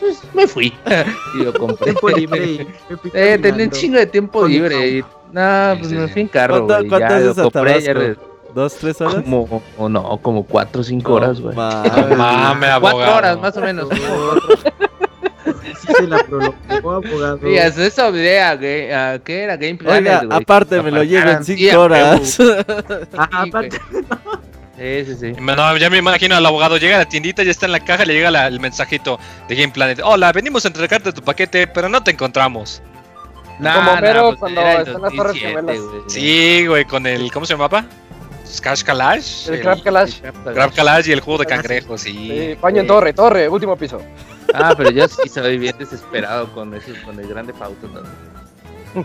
[0.00, 0.72] pues me fui
[1.34, 1.84] y lo compré.
[1.92, 2.66] Tiempo libre y
[3.12, 6.66] Eh, tenía un chingo de tiempo libre y Sí, pues sí, me fui en carro,
[6.66, 6.88] ¿Cuánto- güey.
[6.88, 8.26] cuánto Ya haces lo a compré, ya Tabasco?
[8.54, 9.14] ¿Dos, tres horas?
[9.22, 11.54] como, o no, como cuatro o cinco horas, güey.
[11.54, 11.92] mames.
[12.08, 13.16] No mames, Cuatro abogado.
[13.16, 13.88] horas más o menos.
[15.80, 16.56] Sí se la prolongó,
[16.92, 17.48] abogado.
[17.48, 18.92] Y hace esa idea, güey.
[18.92, 19.56] ah, ¿Qué era?
[19.56, 22.20] Game Planet, Oiga, aparte me lo llevo en Sí, 5 a horas.
[22.30, 22.58] Sí, güey.
[23.18, 23.80] aparte.
[24.78, 25.32] Sí, sí, sí.
[25.40, 28.04] No, ya me imagino al abogado, llega a la tiendita, ya está en la caja,
[28.04, 30.00] le llega la- el mensajito de Game Planet.
[30.02, 32.82] Hola, venimos a entregarte tu paquete, pero no te encontramos.
[33.60, 35.80] Nah, Como nah, Homero pues cuando era el está en las Torres 2007, Gemelas.
[35.84, 36.02] güey.
[36.08, 37.84] Sí, güey, con el, ¿cómo se llamaba?
[38.46, 39.48] Skash Kalash.
[39.48, 40.20] El Crab Kalash.
[40.54, 42.12] Crab Kalash y el juego de cangrejos, sí.
[42.12, 44.00] Sí, paño en torre, torre, último piso.
[44.52, 47.86] Ah, pero yo sí soy bien desesperado con eso, con el grande pauto.
[47.86, 49.04] ¿no?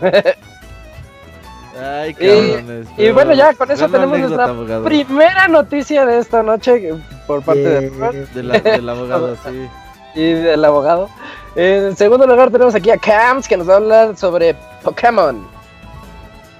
[1.78, 2.86] Ay, Y- cabrones.
[2.92, 4.84] Y pero bueno, ya con eso tenemos nuestra abogado.
[4.84, 6.94] primera noticia de esta noche
[7.26, 9.68] por parte de Eh, De la- del abogado, sí.
[10.16, 11.08] Y del abogado.
[11.54, 15.46] En segundo lugar tenemos aquí a Camps que nos va a hablar sobre Pokémon.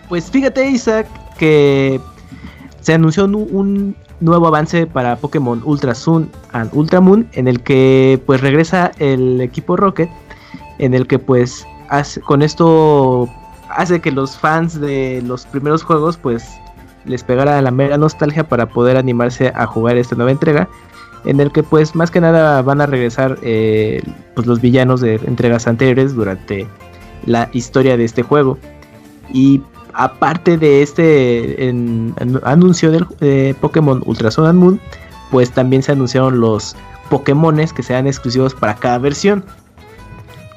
[0.08, 2.00] Pues fíjate, Isaac, que
[2.80, 7.62] se anunció nu- un nuevo avance para Pokémon Ultra Sun and Ultra Moon, en el
[7.62, 10.08] que pues regresa el equipo Rocket,
[10.78, 11.66] en el que pues
[12.24, 13.28] con esto
[13.68, 16.44] hace que los fans de los primeros juegos pues
[17.04, 20.68] les pegara la mera nostalgia para poder animarse a jugar esta nueva entrega,
[21.24, 24.02] en el que pues más que nada van a regresar eh,
[24.34, 26.66] pues los villanos de entregas anteriores durante
[27.24, 28.58] la historia de este juego.
[29.32, 29.60] Y
[29.92, 34.80] aparte de este en- en- anuncio del eh, Pokémon Ultra Sun and Moon,
[35.30, 36.76] pues también se anunciaron los
[37.10, 39.44] Pokémones que sean exclusivos para cada versión.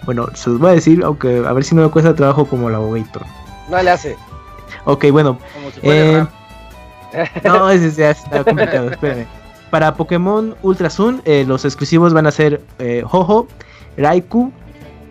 [0.05, 2.69] Bueno, se los voy a decir, aunque a ver si no me cuesta trabajo como
[2.69, 3.23] la Abogator.
[3.69, 4.15] No le hace.
[4.85, 6.29] Ok, bueno, Como si fuera
[7.13, 9.25] eh, no, ese ya está complicado, espérame.
[9.69, 13.47] Para Pokémon Ultra Sun, eh, los exclusivos van a ser eh, Ho-Oh,
[13.97, 14.51] Raikou,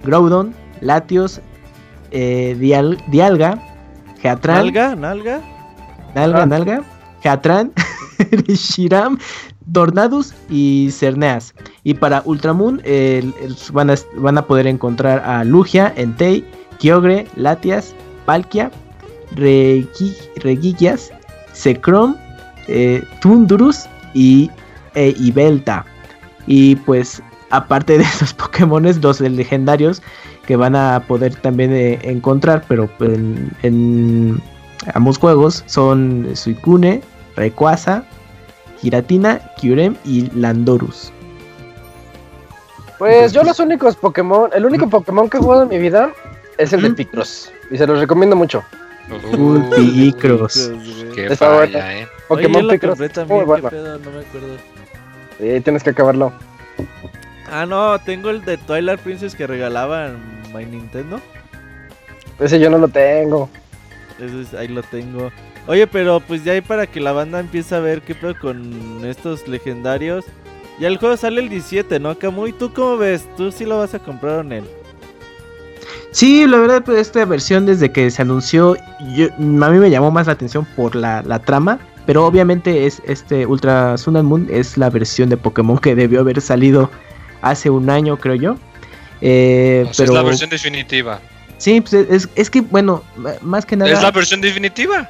[0.04, 1.40] Groudon, Latios,
[2.10, 3.58] eh, Dial- Dialga,
[4.22, 4.94] Heatran, ¿Nalga?
[4.96, 5.40] ¿Nalga?
[6.14, 6.46] Nalga, Ah.
[6.46, 6.82] Nalga,
[7.22, 7.72] Heatran,
[8.48, 9.18] Shiram,
[9.72, 11.54] Tornadus y Cerneas.
[11.84, 13.30] Y para Ultramoon eh,
[13.72, 16.44] van, a, van a poder encontrar a Lugia, Entei,
[16.78, 17.94] Kyogre, Latias,
[18.24, 18.70] Palkia,
[19.36, 21.10] Regi- Regigias,
[21.52, 22.16] Secrom,
[22.66, 24.50] eh, Tundurus y
[24.94, 25.84] e Ibelta.
[26.46, 30.02] Y pues aparte de esos Pokémones, los legendarios
[30.46, 34.40] que van a poder también eh, encontrar, pero en, en
[34.94, 37.02] ambos juegos son Suicune,
[37.36, 38.04] Rayquaza,
[38.80, 41.12] Giratina, Kyurem y Landorus.
[42.98, 46.10] Pues yo los únicos Pokémon, el único Pokémon que he jugado en mi vida
[46.58, 46.90] es el de.
[46.90, 47.52] Picross.
[47.70, 48.64] Y se los recomiendo mucho.
[49.36, 49.62] Uy,
[50.12, 50.70] Picross.
[51.14, 51.78] Qué Está falla, bueno.
[51.90, 52.08] eh.
[52.28, 52.98] Pokémon Oye, Picross.
[52.98, 53.68] compré Muy bueno.
[53.70, 53.98] ¿qué pedo?
[53.98, 54.56] No me acuerdo.
[55.40, 56.32] Sí, tienes que acabarlo.
[57.50, 60.18] Ah, no, tengo el de Twilight Princess que regalaban
[60.54, 61.20] My Nintendo.
[62.38, 63.48] Ese yo no lo tengo.
[64.20, 65.32] Ese es- ahí lo tengo.
[65.66, 69.04] Oye, pero pues ya hay para que la banda empiece a ver qué pedo con
[69.04, 70.24] estos legendarios.
[70.78, 72.52] Ya el juego sale el 17, ¿no, Camuy?
[72.52, 73.26] ¿Tú cómo ves?
[73.36, 74.62] ¿Tú sí lo vas a comprar o no?
[76.10, 78.76] Sí, la verdad, pues esta versión desde que se anunció,
[79.14, 83.02] yo- a mí me llamó más la atención por la, la trama, pero obviamente es
[83.06, 86.90] este Ultra Sun and Moon es la versión de Pokémon que debió haber salido
[87.42, 88.56] hace un año, creo yo.
[89.20, 91.20] Eh, O sea, pero es la versión definitiva.
[91.58, 93.02] sí, pues es, es que bueno,
[93.42, 95.08] más que nada ¿Es la versión definitiva?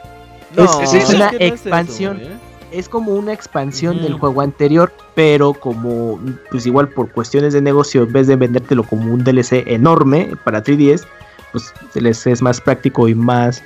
[0.57, 2.21] Es- es es una que no es eso, expansión.
[2.21, 2.29] ¿eh?
[2.73, 4.05] Es como una expansión Ujú.
[4.05, 6.19] del juego anterior, pero como
[6.51, 10.63] pues igual por cuestiones de negocio, en vez de vendértelo como un DLC enorme para
[10.63, 11.07] 3DS,
[11.53, 13.63] pues les es más práctico y más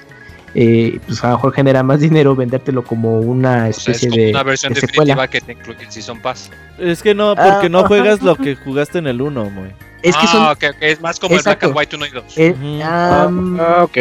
[0.54, 4.10] eh, pues a lo mejor genera más dinero vendértelo como una O sea, es especie
[4.10, 5.14] como de, una versión de secuela.
[5.14, 6.50] definitiva que te incluye el Season Pass.
[6.78, 9.70] Es que no, porque no Ah, juegas ajá, lo que jugaste en el 1, güey.
[10.02, 10.42] Es que ah, son.
[10.46, 11.72] ok, ok, es más como el Exacto.
[11.72, 12.24] Black and White 1 y 2.
[12.38, 13.96] eh, am, Ah, ok.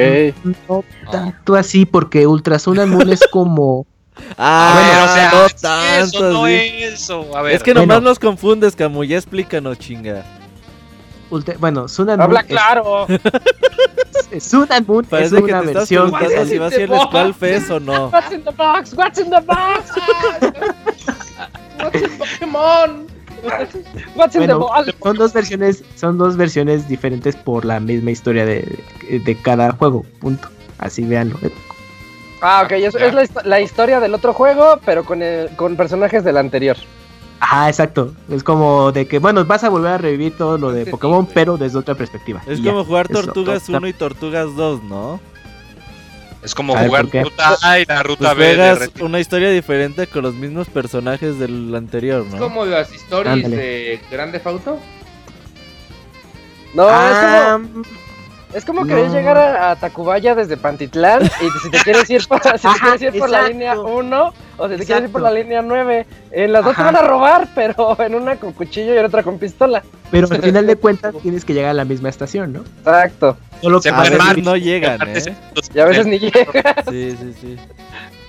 [0.68, 3.86] No tanto así, porque Ultra Sun and Moon es como.
[4.38, 6.54] Ah, a ver, o sea, no es tanto, eso, no sí.
[6.54, 7.38] eso.
[7.38, 7.88] A ver, Es que Bueno.
[7.88, 10.24] nomás nos confundes, Camu, ya explícanos, chinga.
[11.30, 12.28] Ultra- bueno, Sun and Moon.
[12.30, 13.08] Habla es- claro.
[14.32, 16.12] es- Sun and Moon es Parece que una te estás versión.
[16.12, 17.04] preguntando What's si in vas a the al box?
[17.08, 18.08] Squall Fest o no.
[18.10, 18.94] What's in the box?
[18.94, 19.92] What's in the box?
[21.80, 23.08] What's in Pokémon?
[24.16, 24.94] What's in the Bueno, box?
[25.02, 28.80] son dos versiones, son dos versiones diferentes por la misma historia de,
[29.10, 30.06] de cada juego.
[30.20, 30.48] Punto.
[30.78, 31.40] Así veanlo.
[32.42, 35.76] Ah, ok, es, es la, histo- la historia del otro juego, pero con, el, con
[35.76, 36.76] personajes del anterior.
[37.40, 38.14] Ajá, exacto.
[38.30, 41.58] Es como de que, bueno, vas a volver a revivir todo lo de Pokémon, pero
[41.58, 42.42] desde otra perspectiva.
[42.48, 42.72] Es Y ya.
[42.72, 45.20] como jugar Eso, Tortugas to- 1 y Tortugas 2, ¿no?
[46.44, 50.24] es como ver, jugar ruta A y la ruta Pues B una historia diferente con
[50.24, 52.40] los mismos personajes del anterior, Es ¿no?
[52.40, 53.56] como las historias Ándale.
[53.56, 54.80] de Grande Fauto.
[56.74, 57.84] No, Ah, es como,
[58.54, 59.14] es como querer no.
[59.14, 62.98] llegar a, a Tacubaya desde Pantitlán y si te quieres ir por, si te Ajá,
[62.98, 66.06] quieres ir por la línea 1 o si te quieres ir por la línea 9,
[66.32, 69.24] en las dos te van a robar, pero en una con cuchillo y en otra
[69.24, 69.84] con pistola.
[70.12, 72.60] pero al final de cuentas tienes que llegar a la misma estación, ¿no?
[72.80, 73.38] Exacto.
[73.62, 75.36] Solo Se A veces no llegan, ¿eh?
[75.74, 76.76] Y a veces ni llega.
[76.90, 77.58] Sí, sí, sí.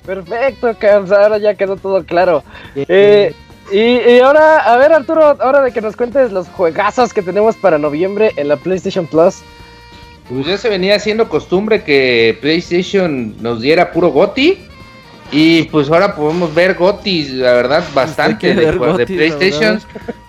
[0.04, 2.42] Perfecto, Cams, ahora ya quedó todo claro.
[2.74, 3.34] que- Eh,
[3.70, 7.56] y, y ahora, a ver Arturo, ahora de que nos cuentes los juegazos que tenemos
[7.56, 9.36] para noviembre en la PlayStation Plus.
[10.28, 14.58] Pues ya se venía haciendo costumbre que PlayStation nos diera puro GOTI.
[15.30, 19.80] Y pues ahora podemos ver GOTI, la verdad, bastante quiere de, PlayStation.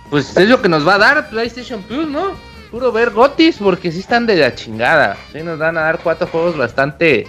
[0.10, 2.32] Pues es lo que nos va a dar PlayStation Plus, ¿no?
[2.72, 5.18] Puro ver GOTIs, porque sí están de la chingada.
[5.34, 7.28] Sí nos van a dar cuatro juegos bastante.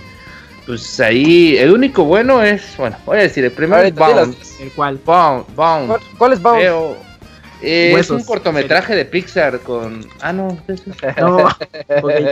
[0.66, 2.76] Pues ahí, el único bueno es.
[2.78, 4.36] Bueno, voy a decir, el primero es Bound.
[4.60, 4.98] el cual.
[5.04, 5.88] Bound, Bound.
[5.88, 6.96] ¿Cuál, cuál es Bound?
[7.66, 10.06] Eh, es un cortometraje de Pixar con.
[10.20, 10.58] Ah, no.
[11.18, 11.48] No,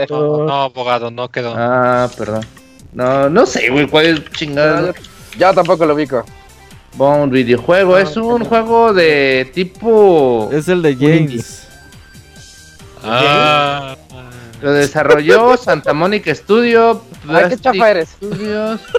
[0.09, 1.53] No, no, abogado, no quedó.
[1.57, 2.45] Ah, perdón.
[2.93, 4.87] No, no sé, güey, cuál es chingado.
[4.87, 4.93] No,
[5.37, 6.23] yo tampoco lo ubico.
[6.95, 10.49] Bon videojuego, es un juego de tipo.
[10.53, 10.95] Es el de.
[10.95, 11.67] James.
[13.03, 13.95] Ah,
[14.61, 17.01] Lo desarrolló Santa Mónica Studio.
[17.27, 18.09] Ay, qué chafa eres.
[18.09, 18.79] Studios.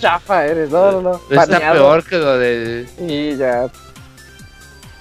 [0.00, 1.20] Chafa, eres, no, no, no.
[1.30, 2.86] Está peor que lo de.
[3.06, 3.68] Y ya.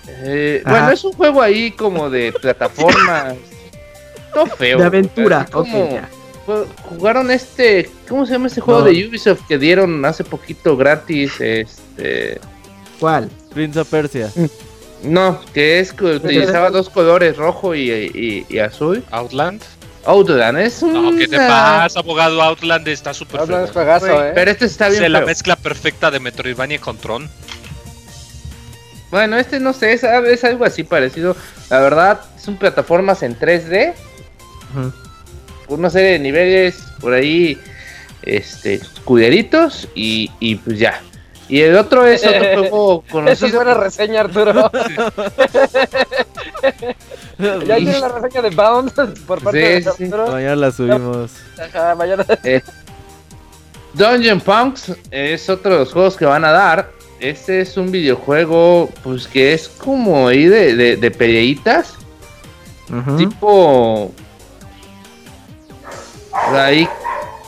[0.07, 3.35] Eh, bueno, es un juego ahí como de plataformas.
[4.33, 4.77] No feo.
[4.77, 5.45] De aventura.
[5.51, 6.09] como- ya.
[6.89, 8.85] Jugaron este, ¿cómo se llama este juego No.
[8.85, 11.33] de Ubisoft que dieron hace poquito gratis?
[11.39, 12.39] Este,
[12.99, 13.29] ¿Cuál?
[13.53, 14.31] Prince of Persia.
[15.03, 19.03] no, que es que utilizaba dos colores, rojo y, y- y azul.
[19.11, 19.61] Outland.
[20.05, 20.93] Outland es un.
[20.93, 22.41] No, ¿qué te pasa, abogado?
[22.41, 23.67] Outland está súper es feo.
[23.67, 24.31] juegazo, eh.
[24.33, 25.03] Pero este está bien.
[25.03, 25.27] Es la feo.
[25.27, 27.29] mezcla perfecta de Metroidvania con Tron.
[29.11, 31.35] Bueno, este no sé, es, es algo así parecido.
[31.69, 33.93] La verdad, son plataformas en 3D,
[34.73, 34.93] Ujú.
[35.67, 37.59] con una serie de niveles por ahí,
[38.23, 41.01] este, escuderitos y, y pues ya.
[41.49, 43.55] Y el otro es otro juego Esa es conocido.
[43.57, 44.71] buena reseña, Arturo.
[47.39, 48.93] ya tiene la reseña de Bound
[49.25, 50.03] por parte Sí, de sí.
[50.05, 50.27] Arturo.
[50.31, 51.31] Mañana la subimos.
[51.59, 52.25] Ajá, mañana.
[52.43, 52.61] Eh,
[53.93, 56.89] Dungeon Punks es otro de los juegos que van a dar.
[57.21, 61.93] Este es un videojuego, pues que es como ahí de, de, de peleitas.
[63.17, 64.11] Tipo
[66.33, 66.87] ahí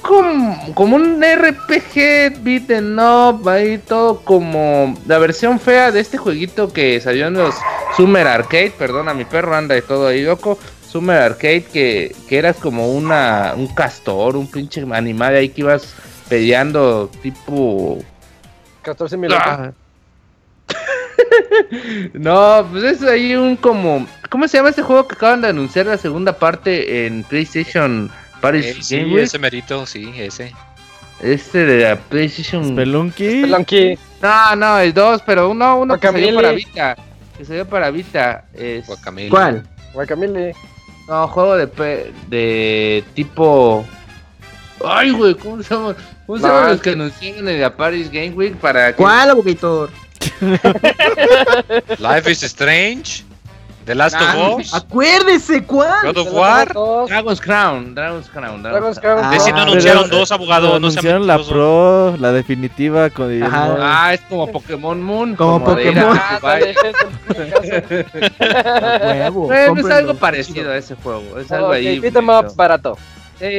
[0.01, 6.71] como, como un RPG beaten up ahí todo como la versión fea de este jueguito
[6.71, 7.55] que salió en los
[7.97, 10.57] Summer Arcade perdona mi perro anda de todo ahí loco
[10.89, 15.93] Summer Arcade que, que eras como una un castor un pinche animal ahí que ibas
[16.29, 17.99] peleando tipo
[18.83, 19.41] 14 minutos.
[19.45, 19.71] Ah.
[22.13, 24.05] no, pues es ahí un como.
[24.29, 28.65] ¿Cómo se llama este juego que acaban de anunciar la segunda parte en PlayStation Paris
[28.65, 30.53] Eh, sí, ese merito, sí, ese.
[31.21, 32.65] Este de la PlayStation.
[32.69, 33.43] Spelunky.
[33.43, 33.97] Spelunky.
[34.21, 36.95] No, no, el 2, pero uno, uno que salió para Vita.
[37.37, 38.45] Que salió para Vita.
[38.53, 38.85] Es...
[38.87, 39.29] Guacamole.
[39.29, 39.63] ¿Cuál?
[39.93, 40.53] Guacamole.
[41.07, 43.85] No, juego de, pe- de tipo.
[44.85, 45.95] Ay, güey, ¿cómo se llama?
[46.25, 48.95] ¿Cómo se No, llaman es los que anunciaron en la Paris Game Week para que.
[48.97, 49.89] ¿Cuál, abogator?
[51.99, 53.23] Life is Strange.
[53.86, 54.73] The Last Ah, of Us.
[54.73, 56.05] Acuérdese, ¿cuál?
[56.13, 56.71] God of War.
[57.09, 58.63] Dragon's Crown, Dragon's Crown.
[58.63, 59.19] Dragon's Crown.
[59.21, 60.67] Ah, no anunciaron dos, abogado.
[60.69, 63.30] Pero No se anunciaron la Pro, la definitiva con.
[63.43, 65.36] Ah, es como Pokémon Moon.
[65.36, 66.17] Como Pokémon.
[66.41, 68.05] Ah, es el-
[68.39, 69.95] Huevo, Bueno, es cómprenlo.
[69.95, 71.38] algo parecido a ese juego.
[71.38, 71.99] Es algo Ok, ahí.
[71.99, 72.97] beat 'em barato.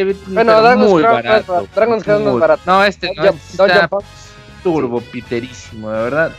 [0.05, 1.47] Beat- Bueno, Dragon's muy Crown no es.
[1.75, 2.63] Dragon's Crown no es Muy- barato.
[2.67, 3.25] No, este no.
[3.25, 3.89] Este está
[4.63, 6.33] turbo piterísimo, de verdad.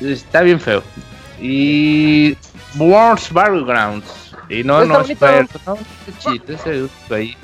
[0.00, 0.82] Está bien feo.
[1.40, 2.36] Y
[2.76, 4.32] Worms Battlegrounds.
[4.48, 5.76] Y no, no es no,
[6.18, 7.36] chito, ese es ahí.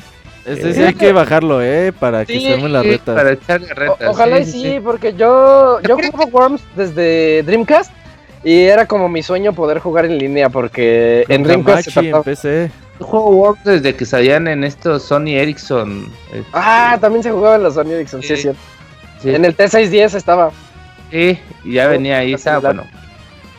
[0.44, 3.14] Ese sí hay que bajarlo, eh, para que Sí, armen las Sí, retas.
[3.14, 4.08] Para echarle O- retas.
[4.08, 7.92] ojalá y sí, sí, porque yo, yo juego Worms desde Dreamcast
[8.42, 12.70] y era como mi sueño poder jugar en línea porque en Dreamcast se en PC.
[13.02, 16.06] Juego Worms desde que salían en estos Sony Ericsson.
[16.32, 18.32] este, Ah, también se jugaba en los Sony Ericsson, sí, Sí.
[18.34, 18.60] es cierto.
[19.22, 19.34] sí.
[19.34, 20.50] En el T610 estaba.
[21.10, 22.84] Sí, y ya venía ahí, está bueno.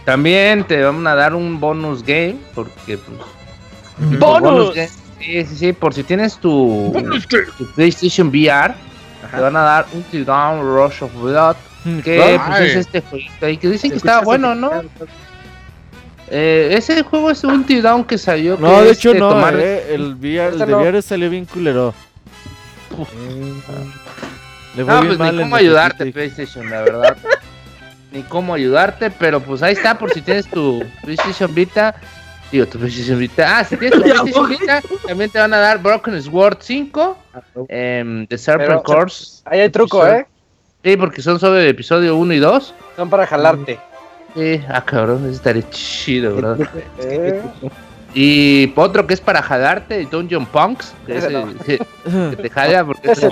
[0.05, 4.19] También te van a dar un bonus game, porque pues...
[4.19, 4.73] ¡Bonus!
[4.75, 4.89] game,
[5.19, 6.91] Sí, sí, sí, por si tienes tu,
[7.57, 8.73] tu PlayStation VR,
[9.33, 11.55] te van a dar un Dawn Rush of Blood,
[12.03, 12.39] que Ay.
[12.45, 14.71] pues, es este jueguito ahí, que dicen que estaba bueno, ¿no?
[16.30, 18.57] Eh, ese juego es un Dawn que salió.
[18.57, 20.80] No, que de hecho no, tomar- eh, el VR, el de no.
[20.80, 21.93] VR salió bien culero.
[24.76, 26.11] Le No, pues mal ni cómo ayudarte.
[26.11, 27.17] PlayStation, la verdad.
[28.11, 31.95] ni cómo ayudarte, pero pues ahí está, por si tienes tu PlayStation Vita.
[32.51, 33.57] Digo, tu PlayStation Vita.
[33.59, 37.17] Ah, si tienes tu PlayStation Vita, también te van a dar Broken Sword 5,
[37.69, 39.41] em, The Serpent Pero- Course.
[39.45, 40.26] Ahí hay truco, ¿eh?
[40.84, 42.74] Sí, porque son sobre el episodio 1 y 2.
[42.95, 43.80] Son para jalarte.
[44.36, 46.57] Sí, ah, cabrón, estaría chido.
[46.99, 47.41] Eh,
[48.15, 51.53] Y otro que es para jalarte, Dungeon Punks, que, es Ese el- no.
[51.65, 51.79] que-
[52.36, 53.31] que te jala porque es el-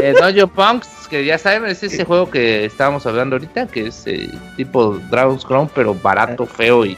[0.00, 4.04] Eh, Dungeon Punks, que ya saben, es ese juego que estábamos hablando ahorita, que es
[4.06, 6.96] eh, tipo Dragon's Crown, pero barato, feo y,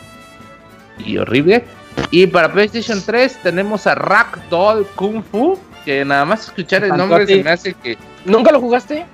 [0.98, 1.64] y horrible.
[2.10, 7.26] Y para PlayStation 3 tenemos a Ragdoll Kung Fu, que nada más escuchar el nombre
[7.26, 7.96] se me hace que...
[8.26, 9.06] ¿Nunca lo jugaste?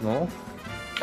[0.00, 0.26] No,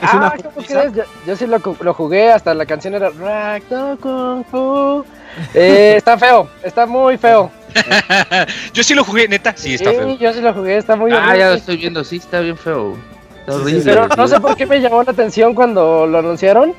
[0.01, 0.93] ah, ¿cómo crees?
[0.93, 5.05] Yo, yo sí lo, lo jugué, hasta la canción era Ragdoll Kung Fu.
[5.53, 7.51] Eh, está feo, está muy feo.
[8.73, 9.53] Yo sí lo jugué, neta.
[9.55, 10.17] Sí, está feo.
[10.17, 12.97] yo sí lo jugué, está muy ah, ya lo estoy viendo, sí, está bien feo.
[13.41, 13.83] Está Sí, sí, horrible.
[13.85, 16.73] Pero no sé por qué me llamó la atención cuando lo anunciaron.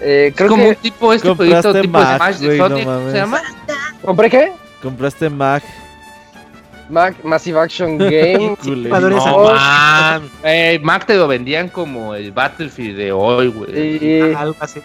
[0.00, 2.96] Eh, Es como que un tipo, este Compraste jueguito tipo Mac, Smash de Sonic, ¿cómo
[2.98, 3.12] mames.
[3.12, 3.42] se llama?
[4.04, 4.52] compré qué?
[4.82, 5.62] Compraste Mac.
[6.90, 8.56] Mac Massive Action Game.
[8.64, 10.30] No, man.
[10.42, 13.70] Eh, Mac te lo vendían como el Battlefield de hoy, güey.
[14.04, 14.80] y- Algo así.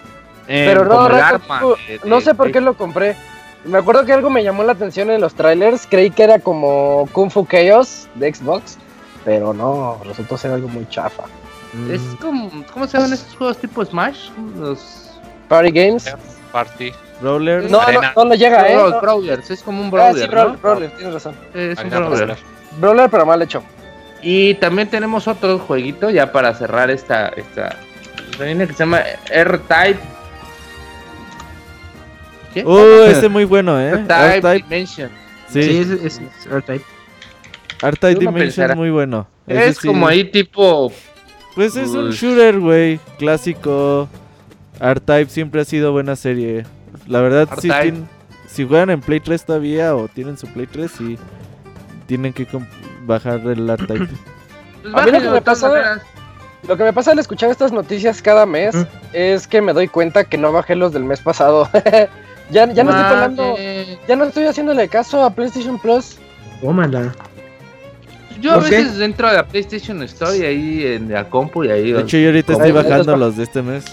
[0.48, 1.08] Eh, pero no,
[1.60, 3.16] tú- eh, no sé por qué lo compré.
[3.66, 5.86] Me acuerdo que algo me llamó la atención en los trailers.
[5.88, 8.78] Creí que era como Kung Fu Chaos de Xbox.
[9.26, 11.24] Pero no, resultó ser algo muy chafa.
[11.92, 14.30] Es como, ¿cómo se llaman estos juegos tipo Smash?
[14.58, 15.12] Los
[15.50, 16.06] Party Games.
[16.52, 16.92] Party.
[17.22, 17.70] Brawler.
[17.70, 17.82] No,
[18.16, 18.76] no, no llega, ¿eh?
[18.76, 19.02] No.
[19.02, 20.58] Brawlers, es como un Ah, brawler, sí, Brawl- ¿no?
[20.58, 21.36] Brawler, tienes razón.
[21.54, 22.38] Es un Arena brawler.
[22.80, 23.62] Brawler, pero mal hecho.
[24.22, 27.76] Y también tenemos otro jueguito ya para cerrar esta esta
[28.40, 29.02] línea que se llama
[29.32, 30.00] R-Type.
[32.54, 32.66] ¿Qué?
[32.66, 33.92] Uh, ese muy bueno, eh.
[34.08, 35.10] R-Type Dimension.
[35.50, 35.78] Sí, sí.
[35.80, 36.86] es, es, es R-Type.
[37.82, 39.28] R-Type Dimension es muy bueno.
[39.48, 39.88] Ese Es sí.
[39.88, 40.92] como ahí tipo
[41.56, 43.00] Pues es un Pues- shooter, güey.
[43.18, 44.08] Clásico.
[44.80, 46.66] R-Type siempre ha sido buena serie.
[47.10, 48.08] La verdad, sí tienen-
[48.48, 51.18] si juegan en Play 3 todavía o tienen su Play 3, sí
[52.08, 52.48] tienen que
[53.06, 54.08] bajar el R-Type.
[54.84, 56.02] pues, A mí lo que me pasa- maneras.
[56.68, 58.76] Lo que me pasa al escuchar estas noticias cada mes
[59.14, 61.68] es que me doy cuenta que no bajé los del mes pasado.
[62.52, 63.98] ya, ya no estoy Mames.
[64.08, 66.18] ya no estoy haciéndole caso a PlayStation Plus.
[66.62, 67.14] Tómala.
[68.42, 68.78] Yo a ¿Por qué?
[68.78, 71.92] veces dentro de la PlayStation estoy ahí en la compu y ahí.
[71.92, 73.86] De hecho, yo ahorita estoy bajando ba- los de este mes.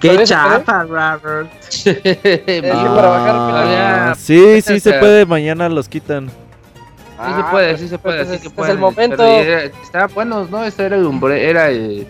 [0.00, 1.48] Qué ¿Sabes chafa, Robert.
[2.72, 4.10] Ah, para bajar ya.
[4.10, 5.26] Ah, sí, sí se puede.
[5.26, 6.28] Mañana los quitan.
[6.28, 8.72] Sí se puede, sí se puede, pues así que es pueden.
[8.72, 9.24] el momento.
[9.82, 10.64] Estaban buenos, ¿no?
[10.64, 12.06] Este era, Umbre- era eh,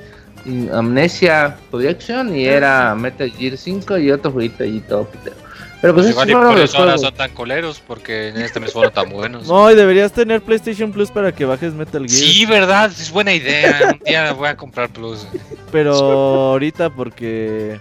[0.73, 5.05] Amnesia Projection y era Metal Gear 5 y otro jueguito y todo.
[5.07, 5.37] pitero.
[5.81, 7.09] Pero pues Pues igual y fueron por los eso ahora juegos.
[7.09, 9.47] son tan coleros, porque en este mes fueron tan buenos.
[9.47, 12.11] No, y deberías tener PlayStation Plus para que bajes Metal Gear.
[12.11, 13.93] Sí, verdad, es buena idea.
[13.93, 15.27] Un día voy a comprar Plus.
[15.71, 17.79] Pero ahorita porque...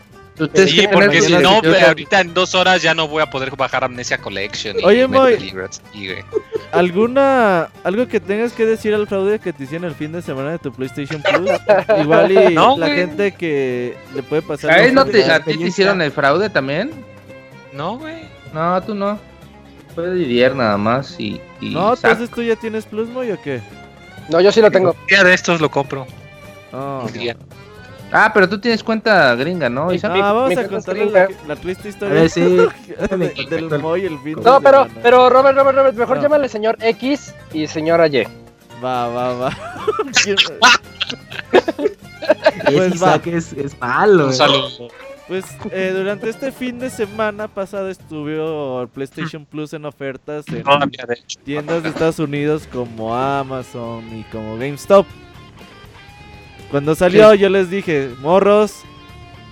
[0.68, 3.84] Sí, porque si no, pero ahorita en dos horas ya no voy a poder bajar
[3.84, 4.80] Amnesia Collection.
[4.80, 5.52] Y Oye, Moy.
[6.72, 7.70] ¿Alguna...
[7.84, 10.60] Algo que tengas que decir al fraude que te hicieron el fin de semana de
[10.60, 11.50] tu PlayStation Plus?
[12.02, 14.70] Igual y No, la gente que le puede pasar...
[14.70, 15.24] ¿A, no te.
[15.24, 16.92] ¿A ti te hicieron el fraude también?
[17.78, 18.24] No, güey.
[18.54, 19.20] No, tú no.
[19.94, 21.40] Fue Didier nada más y.
[21.62, 22.12] y No, Zack.
[22.14, 23.62] entonces tú ya tienes Plus, Moy, o qué?
[24.30, 24.92] No, yo sí lo tengo.
[24.92, 26.06] Un día de estos lo compro.
[26.74, 27.38] Oh, Un día.
[28.12, 29.92] Ah, pero tú tienes cuenta gringa, ¿no?
[29.92, 32.42] No, vamos mi a contarle la, la triste A historia ver, sí.
[33.10, 35.02] de- del Moy el fin de No, pero, semana.
[35.04, 36.24] pero Robert, Robert, Robert, mejor No.
[36.24, 38.24] llámale señor X y señora Y.
[38.84, 39.50] Va, va, va.
[40.10, 40.26] Es
[42.66, 44.26] Pues Isaac es, es malo.
[44.26, 44.34] Un eh.
[44.34, 44.70] saludo.
[45.28, 50.64] Pues eh, durante este fin de semana pasado estuvo el PlayStation Plus en ofertas en
[50.64, 55.06] No de tiendas de Estados Unidos como Amazon y como GameStop.
[56.72, 58.84] Cuando salió yo les dije, morros,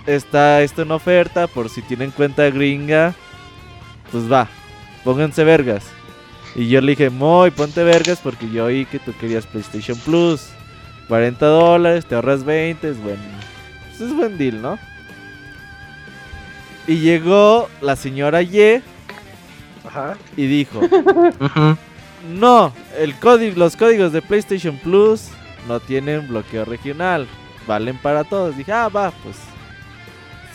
[0.06, 3.14] está esto en oferta por si tienen cuenta gringa.
[4.10, 4.48] Pues va,
[5.04, 5.84] pónganse vergas.
[6.54, 10.48] Y yo le dije, Moy, ponte vergas porque yo oí que tú querías PlayStation Plus.
[11.08, 13.18] 40 dólares, te ahorras 20, es buen,
[13.88, 14.78] pues es buen deal, ¿no?
[16.86, 18.82] Y llegó la señora Ye
[19.84, 20.16] Ajá.
[20.36, 20.80] y dijo,
[22.32, 25.28] no, el código, los códigos de PlayStation Plus
[25.68, 27.26] no tienen bloqueo regional,
[27.66, 28.56] valen para todos.
[28.56, 29.36] Dije, ah, va, pues.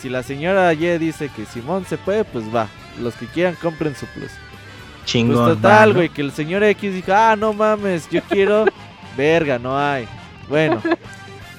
[0.00, 2.66] Si la señora Ye dice que Simón se puede, pues va.
[3.00, 4.30] Los que quieran compren su plus.
[5.04, 5.44] Chingón.
[5.44, 8.64] Pues total, güey, que el señor X dijo, ah, no mames, yo quiero...
[9.16, 10.08] Verga, no hay.
[10.48, 10.82] Bueno.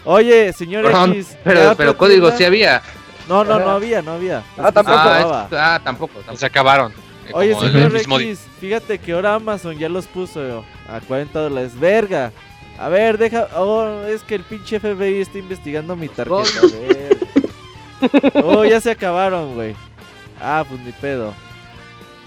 [0.05, 1.27] Oye, señor Perdón, X.
[1.29, 2.37] ¿qué pero, pero código tienda?
[2.37, 2.81] sí había.
[3.27, 4.43] No, no, no había, no había.
[4.57, 4.97] Ah, tampoco.
[4.99, 6.13] Ah, es- ah, tampoco.
[6.15, 6.37] tampoco.
[6.37, 6.91] Se acabaron.
[7.27, 11.79] Eh, Oye, señor mismo X, fíjate que ahora Amazon ya los puso a 40 dólares.
[11.79, 12.31] Verga.
[12.77, 13.47] A ver, deja.
[13.55, 16.59] Oh, es que el pinche FBI está investigando mi tarjeta.
[16.59, 17.17] A ver.
[18.43, 19.75] Oh, ya se acabaron, güey.
[20.41, 21.33] Ah, pues ni pedo.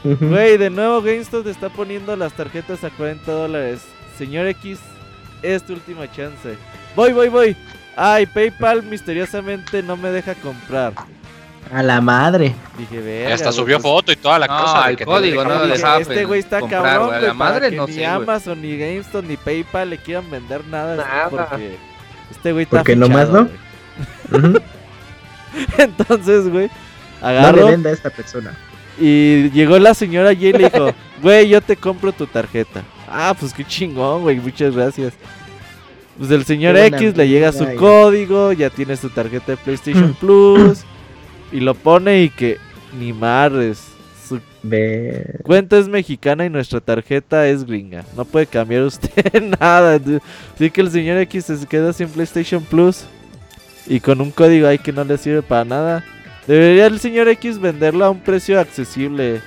[0.04, 3.80] Güey, de nuevo GameStop te está poniendo las tarjetas a 40 dólares.
[4.16, 4.78] Señor X,
[5.42, 6.56] es tu última chance.
[6.94, 7.56] Voy, voy, voy.
[7.96, 10.92] Ay, PayPal misteriosamente no me deja comprar.
[11.72, 12.54] A la madre.
[12.78, 13.34] Dije, Y verga.
[13.34, 14.88] hasta güey, subió pues, foto y toda la No, cosa.
[14.90, 17.86] el que código, no Dije, dejaba este güey está comprar, cabrón, güey, la madre no
[17.86, 18.04] ni sé, güey.
[18.12, 20.94] Amazon, ni GameStop, ni PayPal le quieran vender nada.
[20.96, 21.28] Nada.
[21.28, 21.76] Porque
[22.30, 23.50] este güey está Porque nomás fichado, no.
[24.38, 24.50] güey.
[24.52, 24.62] Ujú.
[25.78, 26.68] Entonces, güey,
[27.20, 28.54] No le agarro venda a esta persona.
[29.00, 30.90] y llegó la señora y le dijo,
[31.22, 32.82] güey, yo te compro tu tarjeta.
[33.08, 35.14] Ah, pues qué chingón, güey, muchas gracias.
[36.18, 40.14] Pues el señor X le llega su código, ya tiene su tarjeta de PlayStation.
[40.20, 40.84] Plus
[41.52, 42.58] y lo pone y que
[42.98, 43.84] ni madres.
[44.26, 44.40] Su
[45.44, 48.04] cuenta es mexicana y nuestra tarjeta es gringa.
[48.16, 50.00] No puede cambiar usted nada.
[50.54, 53.04] Así que el señor X se queda sin PlayStation Plus
[53.86, 56.04] y con un código ahí que no le sirve para nada.
[56.46, 59.40] Debería el señor X venderlo a un precio accesible.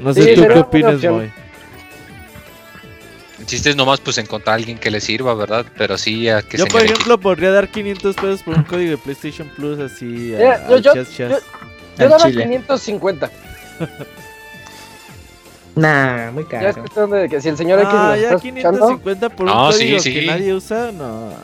[0.00, 1.14] No sé Sí, tú qué opinas, opción.
[1.16, 1.30] Moy.
[3.38, 5.66] El chiste es nomás pues encontrar a alguien que le sirva, ¿verdad?
[5.76, 8.98] Pero sí a que Yo, por ejemplo, podría dar 500 pesos por un código de
[8.98, 10.34] PlayStation Plus así.
[10.34, 11.30] a- Ya, yo- al yo- chas, chas.
[11.30, 11.38] yo-
[11.98, 12.42] Yo daba chile.
[12.44, 13.30] 550.
[15.74, 16.80] Nah, muy Ya es caro.
[16.84, 19.52] cuestión de que si el señor X Ah, nos ya está escuchando, 550 por un
[19.52, 20.14] No, sí, código sí.
[20.14, 21.34] que nadie usa, no.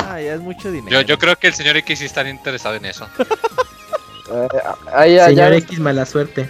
[0.00, 0.88] Ah, ya es mucho dinero.
[0.90, 3.06] Yo, yo creo que el señor X sí estaría interesado en eso.
[4.32, 4.48] eh,
[4.94, 6.48] ahí Señor ya X, mala suerte.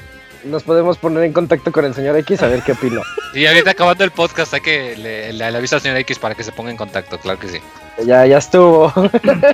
[0.49, 3.03] Nos podemos poner en contacto con el señor X a ver qué opino.
[3.35, 6.35] Y ahorita acabando el podcast hay que le, le, le avisa al señor X para
[6.35, 7.59] que se ponga en contacto, claro que sí.
[8.05, 8.93] ya, ya estuvo.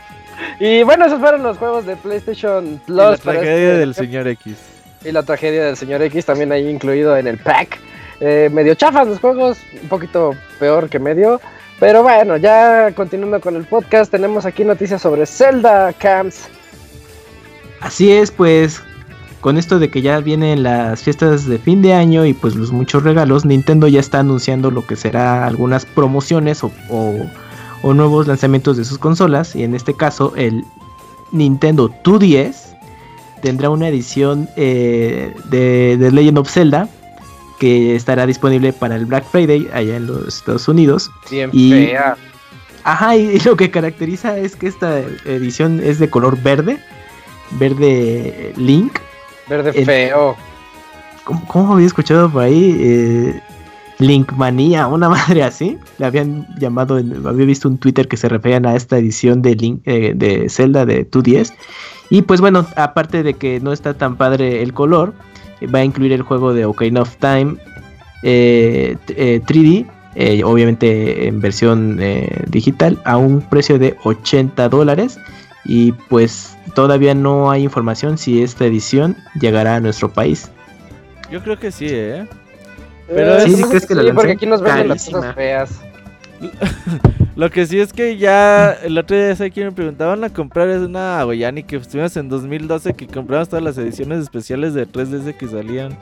[0.61, 2.97] y bueno, esos fueron los juegos de PlayStation Y Plus.
[2.97, 4.57] la para tragedia este- del señor X.
[5.05, 7.79] Y la tragedia del señor X también ahí incluido en el pack.
[8.21, 11.41] Eh, medio chafas los juegos, un poquito peor que medio.
[11.79, 16.49] Pero bueno, ya continuando con el podcast, tenemos aquí noticias sobre Zelda Camps.
[17.81, 18.81] Así es, pues
[19.45, 22.73] con esto de que ya vienen las fiestas de fin de año y pues los
[22.73, 27.27] muchos regalos, Nintendo ya está anunciando lo que será algunas promociones o, o-
[27.83, 29.55] o nuevos lanzamientos de sus consolas.
[29.55, 30.65] Y en este caso el
[31.31, 32.75] Nintendo 2DS
[33.43, 36.89] tendrá una edición eh, de, de Legend of Zelda
[37.59, 41.11] que estará disponible para el Black Friday allá en los Estados Unidos.
[41.31, 42.17] Bien Y- fea.
[42.85, 46.79] Ajá, y lo que caracteriza es que esta edición es de color verde,
[47.59, 48.93] verde Link.
[49.49, 50.37] Verde feo.
[51.25, 52.77] ¿Cómo, cómo había escuchado por ahí?
[52.79, 53.41] Eh,
[53.99, 55.79] Linkmanía, una madre así.
[55.99, 59.55] Le habían llamado, en- había visto un Twitter que se referían a esta edición de,
[59.55, 61.53] Link, eh, de Zelda de 2DS.
[62.11, 65.15] Y pues bueno, aparte de que no está tan padre el color,
[65.61, 67.57] eh, va a incluir el juego de Ocarina of Time
[68.23, 69.87] eh, t- eh, 3D,
[70.17, 71.99] eh, obviamente en versión
[72.49, 75.19] digital, a un precio de 80 dólares.
[75.65, 80.51] Y pues todavía no hay información si esta edición llegará a nuestro país.
[81.31, 82.27] Yo creo que sí, ¿eh?
[83.09, 85.35] Pero Eh, es- ¿Sí, sí crees que la sí, porque aquí nos venden las cosas
[85.35, 85.71] feas.
[87.37, 90.69] Lo que sí es que ya el otro día sé que me preguntaban a comprar
[90.69, 94.75] es una güey, ya ni que estuvimos en 2012 que compramos todas las ediciones especiales
[94.75, 95.97] de 3DS que salían.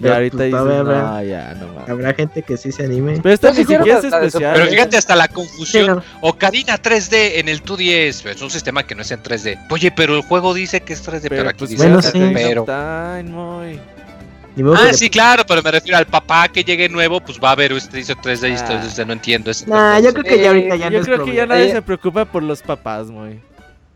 [0.00, 1.88] Pero, ahorita pues, dices, habrá- no, ya, no mames.
[1.88, 3.20] Habrá gente que sí se anime.
[3.22, 4.52] Pero esta sí ni siquiera es especial.
[4.54, 4.70] Pero ¿eh?
[4.70, 5.86] fíjate hasta la Sí, confusión.
[5.86, 6.02] no.
[6.20, 8.26] Ocarina 3D en el 2DS.
[8.30, 9.58] Es un sistema que no es en 3D.
[9.70, 12.30] Oye, pero el juego dice que es 3D, pero, Pero aquí pues dice bueno, sí.
[12.34, 12.64] Pero.
[12.68, 13.20] Ah,
[14.92, 17.98] sí, claro, pero me refiero al papá que llegue nuevo, pues va a ver usted
[17.98, 18.72] dice 3D y Ah.
[18.72, 19.64] entonces no entiendo eso.
[19.66, 21.72] Nah, yo creo que ya ahorita ya no Yo es creo que ya nadie Eh,
[21.72, 23.40] se preocupa por los papás, muy.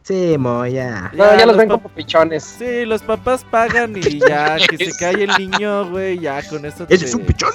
[0.09, 1.11] Sí, mo, ya.
[1.14, 2.42] No, ya los ven como pichones.
[2.42, 6.86] Sí, los papás pagan y ya que se calle el niño, güey, ya con eso
[6.88, 7.52] ¿Ese es un pichón?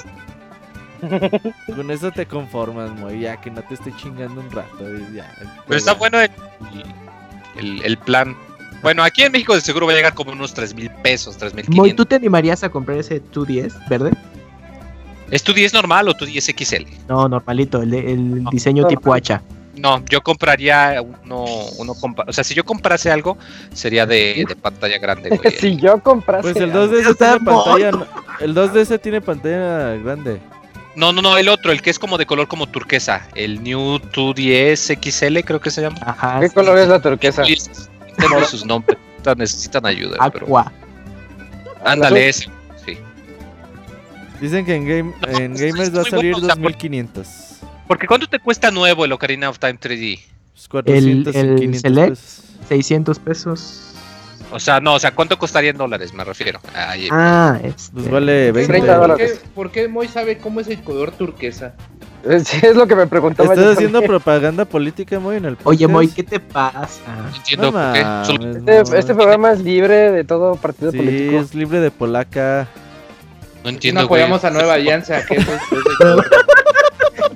[1.74, 4.84] Con eso te conformas, muy ya que no te esté chingando un rato.
[4.96, 5.30] y ya.
[5.66, 6.30] Pero está bueno el,
[7.58, 8.34] el, el plan.
[8.82, 11.54] Bueno, aquí en México de seguro va a llegar como unos 3 mil pesos, 3
[11.54, 14.12] mil Moy, ¿tú te animarías a comprar ese 210 verde?
[15.30, 16.84] ¿Es tu 10 normal o tu 10 XL?
[17.08, 19.42] No, normalito, el, de- el No, diseño tipo hacha.
[19.76, 21.44] No, yo compraría uno,
[21.78, 23.36] uno compa- o sea, si yo comprase algo,
[23.72, 25.40] sería de, de pantalla grande, güey.
[25.58, 26.42] si yo comprase.
[26.42, 26.86] Pues el algo.
[26.86, 28.06] 2DS Está tiene pantalla.
[28.40, 30.40] El 2DS tiene pantalla grande.
[30.96, 33.98] No, no, no, el otro, el que es como de color como turquesa, el New
[33.98, 35.96] 210 XL creo que se llama.
[36.02, 36.38] Ajá.
[36.40, 37.42] ¿Qué sí, color es la turquesa?
[38.16, 38.96] Tengo sus nombres,
[39.36, 40.72] necesitan ayuda, pero Aqua.
[41.84, 42.48] ándale ese.
[42.86, 42.96] Sí.
[44.40, 46.54] Dicen que en, game, No, en pues, es Gamers va a salir bueno, o sea,
[46.62, 47.26] 2500.
[47.86, 50.20] Porque ¿cuánto te cuesta nuevo el Ocarina of Time 3D?
[50.54, 52.08] Pues 400 el y 500 Select.
[52.10, 52.44] pesos.
[52.68, 53.80] 600 pesos.
[54.50, 56.14] O sea, no, o sea, ¿cuánto costaría en dólares?
[56.14, 56.60] Me refiero.
[56.74, 57.92] Ay, Ah, este.
[57.92, 58.66] Pues vale 20.
[58.72, 59.40] 30 ¿Por dólares.
[59.42, 61.74] qué, por qué Moy sabe cómo es el color turquesa?
[62.44, 63.50] Sí, es lo que me preguntaba.
[63.50, 64.08] ¿Estás yo haciendo también.
[64.08, 65.66] propaganda política muy en el podcast?
[65.66, 67.00] Oye, Moy, ¿qué te pasa?
[67.30, 68.02] no entiendo No por qué.
[68.04, 68.28] mames,
[68.66, 69.22] Este, este Moy.
[69.22, 71.40] programa es libre de todo partido Sí, político.
[71.40, 72.66] es libre de polaca.
[73.56, 74.22] no No entiendo, güey.
[74.22, 75.46] apoyamos a Nueva Alianza, que es
[75.98, 76.24] color.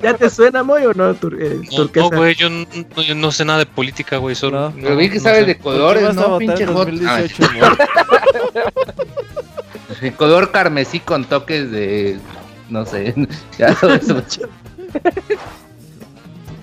[0.02, 1.14] ¿Ya te suena, Moy, o no?
[1.14, 2.08] Tur- eh, No, turquesa?
[2.10, 2.64] no, güey, yo no,
[2.96, 4.34] no- yo no sé nada de política, güey.
[4.34, 4.74] Solo, No.
[4.80, 5.46] Pero vi que no sabes sé.
[5.46, 6.38] de ¿Por colores, ¿no?
[6.38, 6.74] Pinche hot.
[6.88, 7.60] 2018, Moy?
[10.00, 12.18] Ay, color carmesí con toques de.
[12.70, 13.14] No sé.
[13.58, 14.22] Ya eso.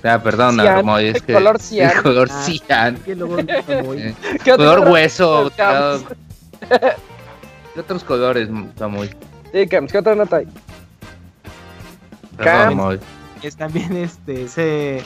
[0.03, 1.33] Ya, perdona, Cian, Moy, es que.
[1.33, 1.91] color cian.
[1.95, 2.43] el color Ah.
[2.45, 2.97] cian.
[3.03, 3.37] ¿Qué luego,
[3.83, 3.99] Moy?
[3.99, 4.13] eh,
[4.43, 5.51] ¿Qué otro color hueso.
[7.73, 9.09] ¿Qué otros colores, Moy?
[9.51, 10.47] Sí, Cams, ¿qué otra nota hay?
[12.37, 12.99] Perdón, Cams.
[13.53, 15.01] También este se,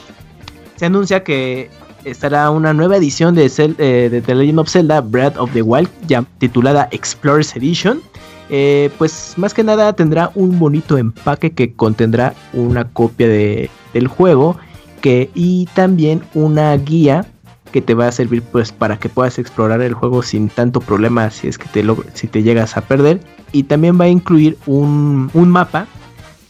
[0.76, 1.68] se anuncia que
[2.04, 6.24] estará una nueva edición eh, de The Legend of Zelda Breath of the Wild ya
[6.38, 8.00] titulada Explorers Edition.
[8.48, 14.08] Eh, pues más que nada tendrá un bonito empaque que contendrá una copia de, del
[14.08, 14.56] juego
[15.00, 17.26] que, y también una guía
[17.70, 21.30] que te va a servir pues para que puedas explorar el juego sin tanto problema
[21.30, 23.20] si es que te, si te llegas a perder
[23.52, 25.86] y también va a incluir un, un mapa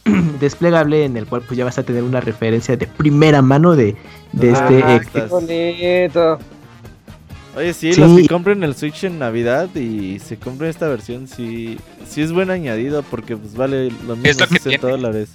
[0.39, 3.95] desplegable en el cual pues ya vas a tener una referencia de primera mano de,
[4.33, 6.39] de Ah, este Bonito.
[7.55, 7.99] Oye, sí, Sí.
[7.99, 11.77] los que compren el Switch en Navidad y se compren esta versión, sí,
[12.07, 14.77] sí es buen añadido porque pues vale lo mismo que 60 tiene.
[14.91, 15.29] dólares.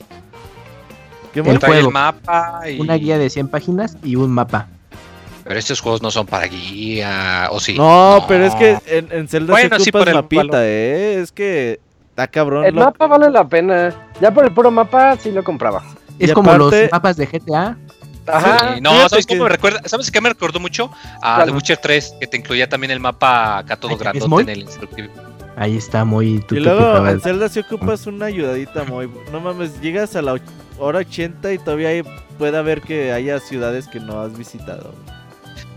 [1.34, 1.74] ¿Qué El juego.
[1.88, 2.80] el mapa y...
[2.80, 4.68] una guía de 100 páginas y un mapa.
[5.44, 7.74] Pero estos juegos no son para guía, ¿o sí?
[7.76, 11.20] No, pero es que en, en Zelda Bueno, se sí, ocupas el mapita, eh.
[11.20, 12.64] Es que está cabrón.
[12.64, 13.94] El lo- mapa vale la pena.
[14.20, 15.82] Ya por el puro mapa sí lo compraba.
[16.18, 17.76] Es Y como aparte- los mapas de GTA.
[18.26, 18.74] Ajá.
[18.74, 19.80] Sí, no, ¿sabes que- cómo me recuerda?
[19.84, 20.90] ¿Sabes qué me recordó mucho?
[21.22, 21.44] A.
[21.44, 24.42] The Witcher 3, que te incluía también el mapa acá todo Ay, ¿es grandote muy?
[24.42, 25.08] en el instructivo.
[25.58, 29.08] Ahí está muy Y luego en Zelda sí ocupas una ayudadita muy...
[29.32, 30.36] No mames, llegas a la
[30.78, 32.02] hora 80 y todavía hay-
[32.36, 34.92] puede haber que haya ciudades que no has visitado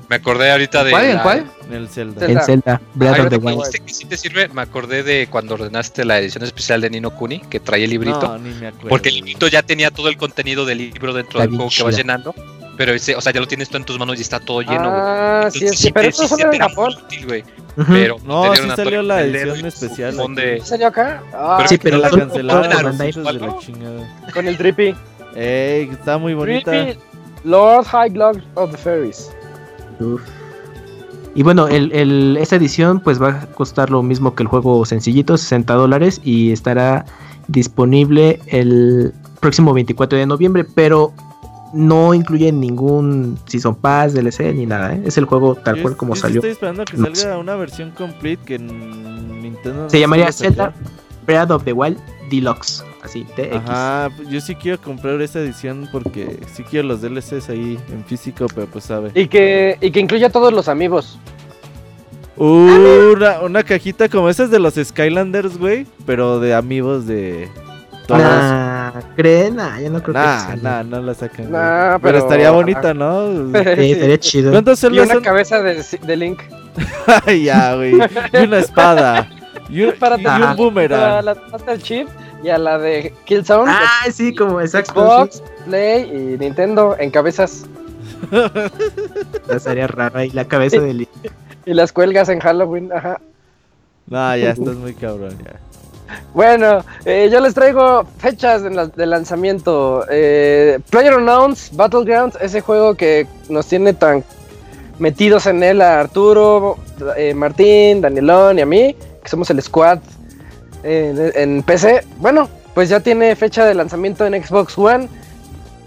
[0.09, 0.91] Me acordé ahorita de...
[0.91, 1.05] ¿Cuál?
[1.05, 1.51] ¿En la- cuál?
[1.69, 2.25] en el Zelda.
[2.25, 3.69] En Zelda, Breath of the Wild.
[3.85, 7.41] que sí te sirve, me acordé de cuando ordenaste la edición especial de Nino Kuni,
[7.41, 8.19] que traía el librito.
[8.21, 8.89] No, ni me acuerdo.
[8.89, 11.83] porque el librito ya tenía todo el contenido del libro dentro Está del juego que
[11.83, 12.33] vas llenando.
[12.75, 14.89] Pero ese, o sea, ya lo tienes tú en tus manos y está todo lleno,
[14.89, 15.01] güey.
[15.03, 16.95] Ah, sí, Entonces, sí, pero eso sí solo en Japón.
[17.05, 17.43] útil, güey.
[17.77, 17.91] Ujú.
[17.93, 21.21] Pero No, sí salió la edición especial de- ¿Salió acá?
[21.33, 22.97] Ah, Pero Sí, pero la cancelaron
[24.33, 24.95] con el Drippy.
[25.35, 26.71] Ey, está muy bonita.
[26.71, 26.99] Drippy,
[27.43, 29.29] Lord High Lord of the Fairies.
[29.99, 30.21] Uf.
[31.35, 34.83] Y bueno, el, el- esta edición pues va a costar lo mismo que el juego
[34.85, 37.05] sencillito, 60 dólares y estará
[37.47, 41.13] disponible el próximo 24 de noviembre, pero
[41.73, 45.03] no incluye ningún Season Pass, DLC ni nada, ¿eh?
[45.05, 46.37] es el juego tal Yo- cual como yo salió.
[46.39, 49.83] Estoy esperando que No salga una versión complete que en Nintendo.
[49.83, 50.73] no Se llamaría sacar.
[51.25, 51.97] Breath of the Wild
[52.29, 53.55] Deluxe, así, TX.
[53.55, 58.03] Ajá, pues yo sí quiero comprar esta edición porque sí quiero los DLCs ahí en
[58.05, 59.11] físico, pero pues sabe.
[59.15, 61.17] Y que, y que incluya a todos los amigos.
[62.37, 67.49] Una, una cajita como esas de los Skylanders, güey, pero de amigos de
[68.07, 68.21] todos.
[68.21, 69.57] Nah, ¿creen?
[69.57, 71.51] Nah, yo no creo Nah, que nah, no la sacan.
[71.51, 73.27] Nah, pero, pero- estaría bonita, ¿no?
[73.75, 74.51] Sí, estaría chido.
[74.51, 75.23] ¿Cuántos Y una son?
[75.23, 76.39] cabeza de, de Link.
[77.25, 77.95] Ay, ya, güey.
[78.33, 79.27] Y una espada.
[79.69, 81.23] Y un, Para y un a boomerang.
[81.25, 82.09] la de Master Chief
[82.43, 83.71] y a la de Killzone.
[83.71, 84.93] Ah, sí, como exacto.
[84.93, 87.65] Xbox, Play y Nintendo en cabezas.
[88.31, 88.37] sí.
[89.49, 91.09] Estaría raro ahí la cabeza de Link.
[91.65, 92.91] Y las cuelgas en Halloween.
[92.93, 93.19] Ajá.
[94.07, 95.59] No, ya estás muy cabrón, ya.
[96.33, 100.03] Bueno, eh, yo les traigo fechas de, la- de lanzamiento.
[100.09, 104.23] Eh, PlayerUnknown's Battlegrounds, ese juego que nos tiene tan
[104.97, 106.77] metidos en él a Arturo,
[107.15, 108.95] eh, Martín, Danielón y a mí,
[109.29, 109.99] que somos el squad
[110.83, 112.03] en, en PC.
[112.17, 115.07] Bueno, pues ya tiene fecha de lanzamiento en Xbox One.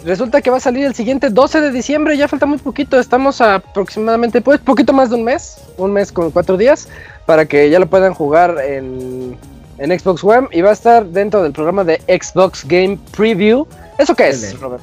[0.04, 3.40] Resulta que va a salir el siguiente 12 de diciembre, ya falta muy poquito, estamos
[3.40, 6.88] a aproximadamente pues poquito más de un mes, un mes con cuatro días,
[7.24, 9.36] para que ya lo puedan jugar en,
[9.78, 13.66] en Xbox One y va a estar dentro del programa de Xbox Game Preview.
[13.98, 14.58] ¿Eso qué es.
[14.58, 14.82] Robert?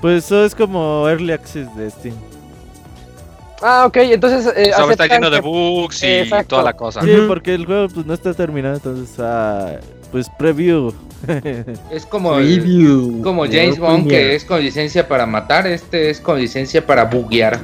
[0.00, 2.33] Pues eso es como Early Access de Steam.
[3.66, 4.52] Ah, ok, entonces...
[4.56, 6.48] eh, O sea, está lleno de bugs y Exacto.
[6.48, 7.00] toda la cosa.
[7.00, 9.76] Sí, porque el juego pues no está terminado, entonces ah,
[10.12, 10.92] pues preview.
[11.90, 15.66] Es como, el- como James Bond, que es con licencia para matar.
[15.66, 17.58] Este es con licencia para buguear.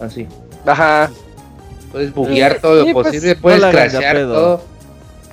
[0.00, 0.26] Así.
[0.66, 1.08] Ajá,
[1.92, 4.34] Puedes buguear Sí, todo sí, lo pues, posible, no puedes crashear pedo.
[4.34, 4.62] todo.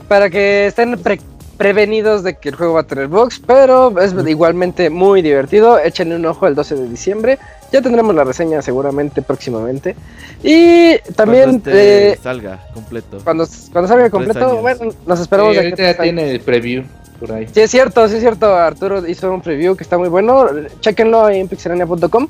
[0.07, 1.19] para que estén pre-
[1.61, 5.77] prevenidos de que el juego va a tener bugs, pero es igualmente muy divertido.
[5.77, 7.37] Échenle un ojo el 12 de diciembre.
[7.71, 9.95] Ya tendremos la reseña seguramente próximamente.
[10.41, 13.19] Y también Cuando este eh, salga completo.
[13.23, 16.83] cuando, cuando salga completo, bueno, nos esperamos Sí, de aquí ahorita ya tiene el preview
[17.19, 17.47] por ahí.
[17.53, 18.55] Sí, es cierto, sí es cierto.
[18.55, 20.47] Arturo hizo un preview que está muy bueno.
[20.79, 22.27] Chequenlo en pixelania.com.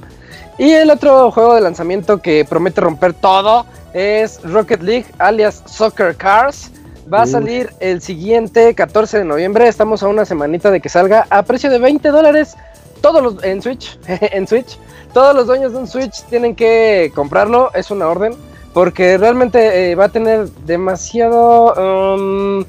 [0.57, 6.17] Y el otro juego de lanzamiento que promete romper todo es Rocket League, alias Soccer
[6.17, 6.69] Cars.
[7.11, 9.67] Va a salir el siguiente 14 de noviembre.
[9.67, 12.55] Estamos a una semanita de que salga a precio de 20 dólares.
[13.01, 14.77] Todos los en Switch, en Switch.
[15.13, 17.71] Todos los dueños de un Switch tienen que comprarlo.
[17.73, 18.33] Es una orden.
[18.73, 21.73] Porque realmente eh, va a tener demasiado.
[22.15, 22.63] um,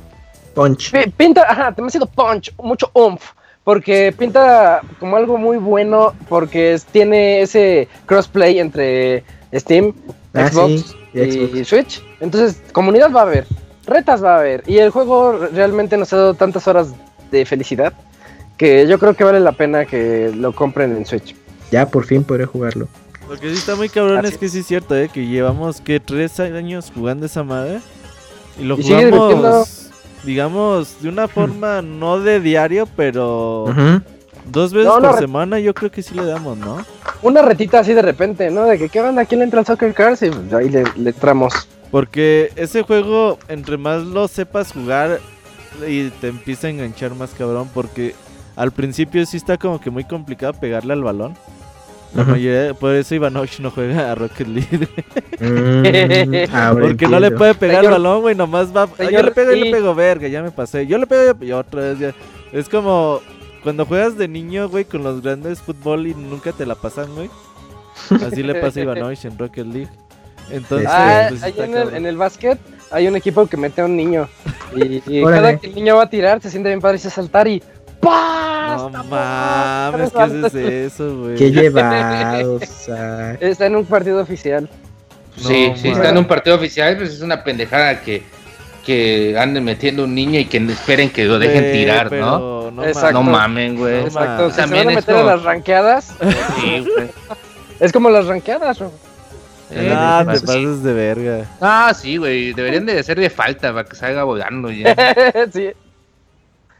[0.54, 0.90] Punch.
[0.90, 3.22] Pi- Pinta, ajá, demasiado punch, mucho oomph.
[3.64, 6.14] Porque pinta como algo muy bueno.
[6.28, 9.22] Porque tiene ese crossplay entre
[9.54, 9.92] Steam,
[10.34, 11.68] Ah, Xbox, sí, y y Xbox.
[11.68, 12.02] Switch.
[12.20, 13.46] Entonces, comunidad va a haber,
[13.86, 14.62] retas va a haber.
[14.66, 16.88] Y el juego re- realmente nos ha dado tantas horas
[17.30, 17.92] de felicidad.
[18.56, 21.34] Que yo creo que vale la pena que lo compren en Switch.
[21.70, 22.86] Ya por fin podré jugarlo.
[23.28, 25.08] Lo que sí está muy cabrón Así es que sí es cierto, ¿eh?
[25.12, 27.80] Que llevamos, que Tres años jugando esa madre.
[28.60, 29.90] Y lo Y jugamos,
[30.22, 33.64] digamos, de una forma no de diario, pero
[34.44, 36.84] dos veces No, por semana yo creo que sí le damos, ¿no?
[37.22, 38.66] Una retita así de repente, ¿no?
[38.66, 39.24] De que, ¿qué onda?
[39.24, 40.22] ¿Quién le entra al Soccer Cars?
[40.22, 41.68] Y pues, ahí le, le entramos.
[41.92, 45.20] Porque ese juego, entre más lo sepas jugar
[45.86, 48.14] y te empieza a enganchar más cabrón, porque
[48.56, 51.34] al principio sí está como que muy complicado pegarle al balón.
[52.14, 54.88] La mayoría, por eso Ivanovich no juega a Rocket League.
[55.40, 58.82] Mm, Porque no le puede pegar Señor- al balón, güey, nomás va.
[58.98, 60.86] "Ah, yo le pego, yo y- le pego, verga, ya me pasé.
[60.86, 62.14] Yo le pego, y otra vez ya.
[62.52, 63.20] Es como
[63.62, 67.30] cuando juegas de niño, güey, con los grandes fútbol y nunca te la pasan, güey.
[68.26, 69.88] Así le pasa a Ivanovich en Rocket League.
[70.52, 72.58] Entonces, Ah, pues, ahí en el, en el básquet
[72.90, 74.28] hay un equipo que mete a un niño.
[74.74, 77.48] Y, cada que el niño va a tirar, se siente bien padre y se saltar
[77.48, 77.62] y
[78.00, 78.76] ¡pah!
[78.92, 81.34] No mames, ¿qué haces eso, güey?
[81.36, 82.58] Qué llevado.
[83.40, 84.68] Está en un partido oficial.
[85.36, 85.96] Sí, No, sí, man.
[85.96, 88.22] está en un partido oficial, pues es una pendejada que,
[88.84, 92.70] que anden metiendo un niño y que esperen que lo dejen Güey, tirar, ¿no?
[92.70, 93.12] No, Exacto.
[93.14, 94.00] No mamen, güey.
[94.00, 94.42] No Exacto.
[94.44, 96.14] ma- Si se También van a es meter a como- las ranqueadas,
[96.60, 97.08] Sí, güey.
[97.80, 98.80] es como las ranqueadas.
[98.80, 98.90] ¿no?
[99.74, 100.46] Eh, Ah, te sí.
[100.46, 101.46] pasas de verga.
[101.60, 102.52] Ah, sí, güey.
[102.52, 104.94] Deberían de hacer de falta para que salga volando ya.
[105.52, 105.70] sí.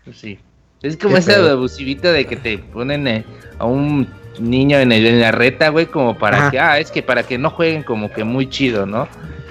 [0.05, 0.39] Pues sí.
[0.83, 1.51] Es como Qué esa pedo.
[1.53, 3.25] abusivita de que te ponen eh,
[3.59, 4.09] a un
[4.41, 6.51] niño en, el- en la reta, güey, como para Ajá.
[6.51, 9.07] que, ah, es que para que no jueguen como que muy chido, ¿no?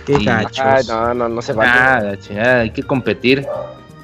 [0.06, 0.26] Qué Sí.
[0.26, 0.60] gachos.
[0.60, 1.64] Ay, no, no, no se va.
[1.98, 3.46] Ah, la chingada, hay que competir.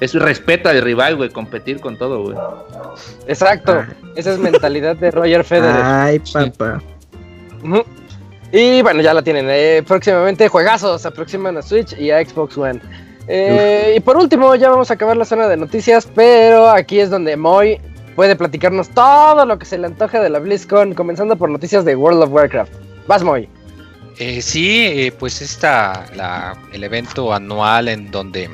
[0.00, 2.36] Es un respeto al rival, güey, competir con todo, güey.
[3.26, 3.84] Exacto.
[3.84, 3.88] Ah.
[4.14, 5.82] Esa es mentalidad de Roger Federer.
[5.82, 6.80] Ay, papá.
[7.62, 7.84] Ujú.
[8.52, 9.46] Y bueno, ya la tienen.
[9.48, 12.80] eh, próximamente juegazos se aproximan a Switch y a Xbox One.
[13.26, 17.10] Eh, y por último, ya vamos a acabar la zona de noticias, pero aquí es
[17.10, 17.78] donde Moy
[18.16, 21.94] puede platicarnos todo lo que se le antoje de la BlizzCon, comenzando por noticias de
[21.94, 22.72] World of Warcraft.
[23.06, 23.48] Vas, Moy.
[24.18, 28.50] Eh, sí, eh, pues está la, el evento anual en donde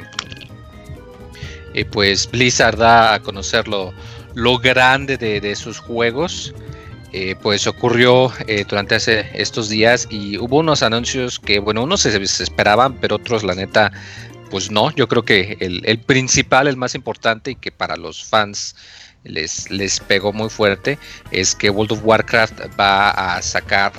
[1.72, 3.92] eh, pues Blizzard da a conocer lo,
[4.34, 6.52] lo grande de, de sus juegos.
[7.16, 12.00] Eh, pues ocurrió eh, durante hace estos días y hubo unos anuncios que, bueno, unos
[12.00, 13.92] se, se esperaban, pero otros, la neta,
[14.50, 14.90] pues no.
[14.90, 18.74] Yo creo que el, principal, el más importante y que para los fans
[19.22, 20.98] les, les pegó muy fuerte
[21.30, 23.92] es que World of Warcraft va a sacar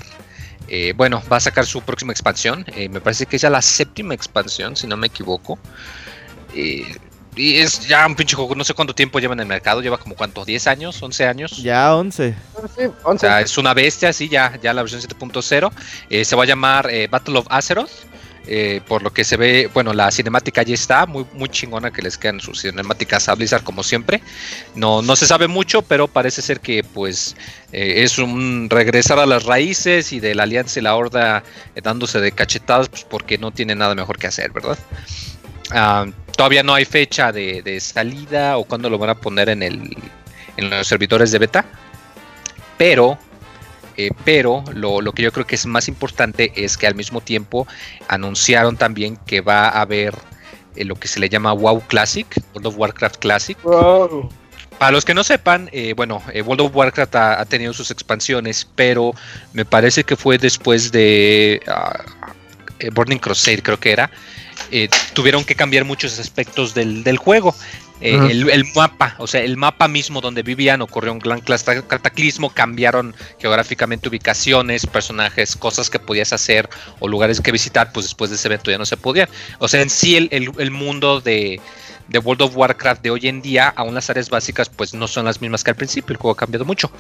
[0.68, 2.66] eh, bueno, va a sacar su próxima expansión.
[2.90, 5.58] me parece que es ya la séptima expansión, si no me equivoco.
[7.36, 9.98] Y es ya un pinche juego, no sé cuánto tiempo lleva en el mercado, lleva
[9.98, 11.58] como cuántos, 10 años, 11 años.
[11.64, 12.34] Ya 11.
[12.78, 13.26] Sí, O 11.
[13.28, 15.72] sea, es una bestia, sí, ya, ya la versión 7.0.
[16.10, 17.90] Eh, se va a llamar eh, Battle of Azeroth.
[18.48, 22.04] eh, por lo que se ve, bueno, la cinemática ya está, muy, muy chingona que
[22.04, 24.22] les quedan sus cinemáticas a Blizzard como siempre.
[24.76, 27.36] No, no se sabe mucho, pero parece ser que pues
[27.72, 31.44] eh, es un regresar a las raíces y de la Alianza y la Horda
[31.76, 34.78] eh, dándose de cachetadas, pues porque no tiene nada mejor que hacer, ¿verdad?
[35.72, 36.06] Ah,
[36.36, 39.96] todavía no hay fecha de, de salida o cuándo lo van a poner en, el,
[40.58, 41.66] en los servidores de beta.
[42.78, 43.18] Pero,
[43.98, 47.22] eh, pero lo, lo que yo creo que es más importante es que al mismo
[47.22, 47.68] tiempo
[48.08, 50.14] anunciaron también que va a haber
[50.76, 53.58] eh, lo que se le llama WoW Classic, World of Warcraft Classic.
[53.64, 54.30] Wow.
[54.78, 57.92] Para los que no sepan, eh, bueno, eh, World of Warcraft ha, ha tenido sus
[57.92, 59.14] expansiones, pero
[59.54, 62.04] me parece que fue después de ah,
[62.80, 64.12] eh, Burning Crusade, creo que era.
[64.84, 67.56] Eh, tuvieron que cambiar muchos aspectos del, del juego.
[68.02, 72.50] Eh, el, el mapa, o sea, el mapa mismo donde vivían ocurrió un gran cataclismo,
[72.50, 76.68] cambiaron geográficamente ubicaciones, personajes, cosas que podías hacer
[77.00, 79.30] o lugares que visitar, pues después de ese evento ya no se podían.
[79.60, 81.62] O sea, en sí el, el- el mundo de,
[82.08, 85.26] de World of Warcraft de hoy en día, aún las áreas básicas pues no son
[85.26, 86.92] las mismas que al principio, el juego ha cambiado mucho.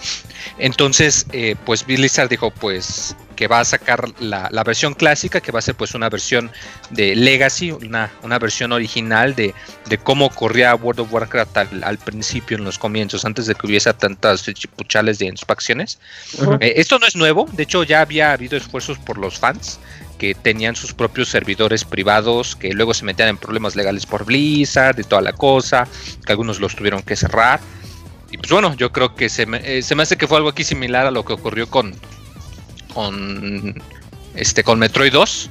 [0.57, 5.51] Entonces, eh, pues Blizzard dijo pues que va a sacar la, la versión clásica, que
[5.51, 6.51] va a ser pues una versión
[6.89, 9.53] de Legacy, una, una versión original de,
[9.89, 13.67] de cómo corría World of Warcraft al, al principio, en los comienzos, antes de que
[13.67, 15.99] hubiese tantas chipuchales de facciones.
[16.39, 16.53] Ujú.
[16.61, 19.79] Eh, esto no es nuevo, de hecho ya había habido esfuerzos por los fans
[20.25, 24.99] que tenían sus propios servidores privados que luego se metían en problemas legales por Blizzard
[24.99, 25.87] y toda la cosa,
[26.25, 27.59] que algunos los tuvieron que cerrar.
[28.31, 30.49] Y pues bueno, yo creo que se me, eh, se me hace que fue algo
[30.49, 31.93] aquí similar a lo que ocurrió con
[32.95, 33.75] con
[34.33, 35.49] este con Metroid 2,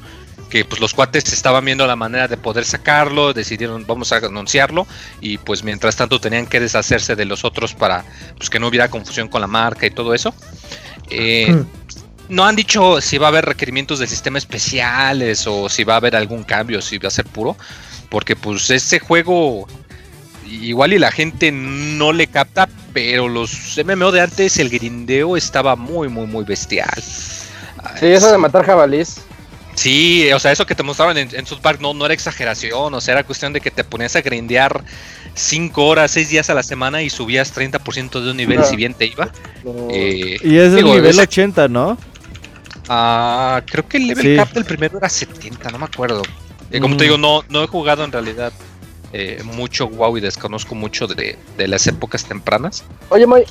[0.51, 4.89] que pues los cuates estaban viendo la manera de poder sacarlo, decidieron vamos a anunciarlo
[5.21, 8.05] y pues mientras tanto tenían que deshacerse de los otros para
[8.37, 10.35] pues que no hubiera confusión con la marca y todo eso.
[11.11, 11.84] Eh, Hmm.
[12.29, 15.97] No han dicho si va a haber requerimientos del sistema especiales o si va a
[15.99, 17.57] haber algún cambio, si va a ser puro,
[18.09, 19.67] porque pues ese juego
[20.49, 25.75] igual y la gente no le capta, pero los MMO de antes el grindeo estaba
[25.77, 26.91] muy muy muy bestial.
[27.03, 29.17] Sí, eso de matar jabalís.
[29.75, 32.95] Sí, o sea, eso que te mostraban en, en South Park no, no era exageración,
[32.95, 34.85] o sea, era cuestión de que te ponías a grindear
[35.35, 38.95] 5 horas, 6 días a la semana y subías 30% de un nivel si bien
[38.95, 39.31] te iba.
[39.65, 39.89] No.
[39.91, 41.99] Eh, Y es el digo, nivel ese- 80, ¿no?
[42.89, 44.37] Ah, creo que el level Sí.
[44.37, 46.23] cap del primero era 70, no me acuerdo.
[46.71, 46.99] Eh, como Mm.
[46.99, 48.53] te digo, no, no he jugado en realidad
[49.13, 52.83] eh, mucho WoW y desconozco mucho de, de las épocas tempranas.
[53.11, 53.45] Oye, Moy,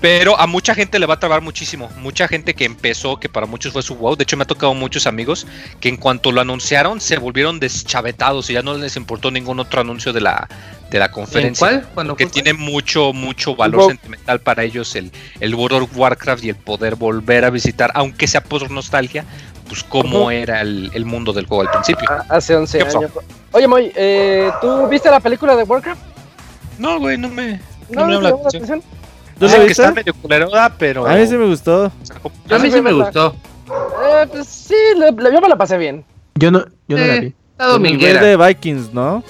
[0.00, 1.88] Pero a mucha gente le va a trabar muchísimo.
[1.98, 4.14] Mucha gente que empezó, que para muchos fue su WoW.
[4.16, 5.46] De hecho, me ha tocado muchos amigos
[5.80, 9.80] que en cuanto lo anunciaron se volvieron deschavetados y ya no les importó ningún otro
[9.80, 10.48] anuncio de la,
[10.90, 11.66] de la ¿En conferencia.
[11.66, 11.88] cuál?
[11.94, 13.88] ¿Cuándo Que tiene mucho, mucho valor WoW.
[13.88, 18.26] sentimental para ellos el, el World of Warcraft y el poder volver a visitar, aunque
[18.26, 19.24] sea por nostalgia,
[19.66, 22.08] pues cómo era el, el mundo del juego al principio.
[22.10, 22.98] a- hace 11 ¿Qué pasó?
[22.98, 23.10] años.
[23.52, 26.00] Oye, Moy, eh, ¿tú viste la película de Warcraft?
[26.78, 28.62] No, güey, no me, No, no me ¿te llama la llamó la atención.
[28.78, 28.95] atención?
[29.38, 30.00] ¿Tú Dicen lo que está viste?
[30.00, 31.06] medio culeruda, pero...
[31.06, 31.92] A mí sí me gustó.
[32.50, 33.34] A mí sí me gustó.
[33.68, 36.04] Eh, pues sí, le- le- yo me la pasé bien.
[36.36, 37.34] Yo no, yo no la vi.
[37.58, 39.22] Está de Vikings, ¿no?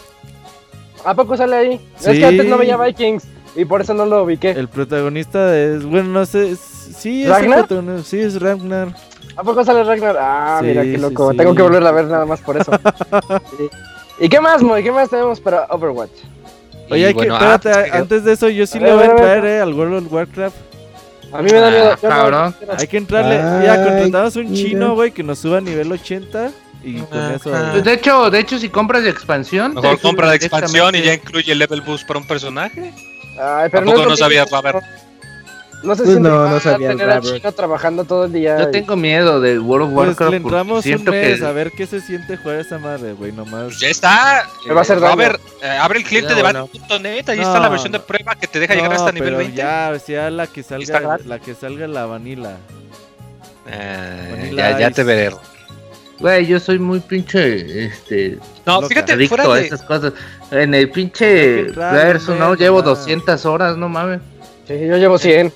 [1.05, 1.81] ¿A poco sale ahí?
[1.99, 2.19] Es Sí.
[2.19, 3.25] que antes no veía Vikings
[3.57, 4.51] y por eso no lo ubiqué.
[4.51, 7.67] El protagonista es, bueno, no sé, es- sí, es ¿Ragnar?
[7.67, 8.89] protagonista, sí, es Ragnar.
[9.37, 10.17] ¿A poco sale Ragnar?
[10.21, 11.31] Ah, Sí, mira qué sí, loco.
[11.33, 11.37] sí.
[11.37, 12.73] Tengo que volverla a ver nada más por eso.
[13.59, 13.69] Sí.
[14.19, 14.83] ¿Y qué más, Moy?
[14.83, 16.11] ¿Qué más tenemos para Overwatch?
[16.91, 18.87] Oye, hay bueno, que, ah, espérate, pues, que- antes de eso, yo sí A le
[18.87, 19.37] ver, voy a a ver, a ver.
[19.37, 20.57] entrar, eh, al World of Warcraft.
[21.33, 21.91] A mí me da Ah, miedo.
[22.03, 22.57] no- cabrón.
[22.79, 24.57] Hay que entrarle, Ay, ya contratamos un mira.
[24.69, 26.51] chino, güey, que nos suba a nivel 80
[26.85, 27.51] y con eso...
[27.73, 29.75] Pues de hecho, de hecho, si compras de expansión.
[29.75, 32.93] Mejor compra de expansión y ya incluye el level boost para un personaje.
[33.39, 34.81] Ay, pero Tampoco es no lo sabías, mismo.
[35.83, 37.37] No sé Pues si no, no sabía tener al Robert.
[37.37, 38.59] chino trabajando todo el día.
[38.59, 40.33] Yo y- tengo miedo de World of Pues Warcraft.
[40.33, 43.31] le porque entramos un mes que a ver qué se siente jugar esa madre, güey,
[43.33, 43.65] nomás.
[43.67, 44.49] Pues ya está.
[44.67, 45.13] Me va a hacer daño.
[45.13, 46.69] Robert, eh, abre el cliente Ya, de bueno.
[46.73, 47.29] Battle.net.
[47.29, 47.99] Ahí No, está la versión no.
[47.99, 49.57] de prueba que te deja llegar hasta nivel pero 20.
[49.57, 52.57] Ya, o sea, la que salga, la que salga la vanilla.
[53.69, 55.35] Eh, Vanilla ya, ya te veré.
[56.19, 58.39] Güey, yo soy muy pinche, este...
[58.65, 60.15] No, loca, fíjate, adicto fuera a de- esas cosas.
[60.51, 62.55] En el pinche verso, ¿no?
[62.55, 62.87] Llevo ya.
[62.87, 64.21] 200 horas, no mames.
[64.67, 65.53] Sí, yo llevo 100.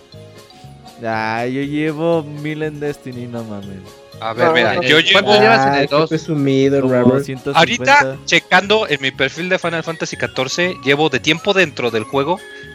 [1.00, 3.78] Ya, yo llevo mil en Destiny, no mames.
[4.20, 5.12] A ver, No, mira, no, yo llevo.
[5.12, 6.08] ¿Cuánto llevas en el Ay, qué 2?
[6.10, 7.24] presumido, Como Robert.
[7.24, 7.58] 150.
[7.58, 12.34] Ahorita, checando en mi perfil de Final Fantasy XIV, llevo de tiempo dentro del juego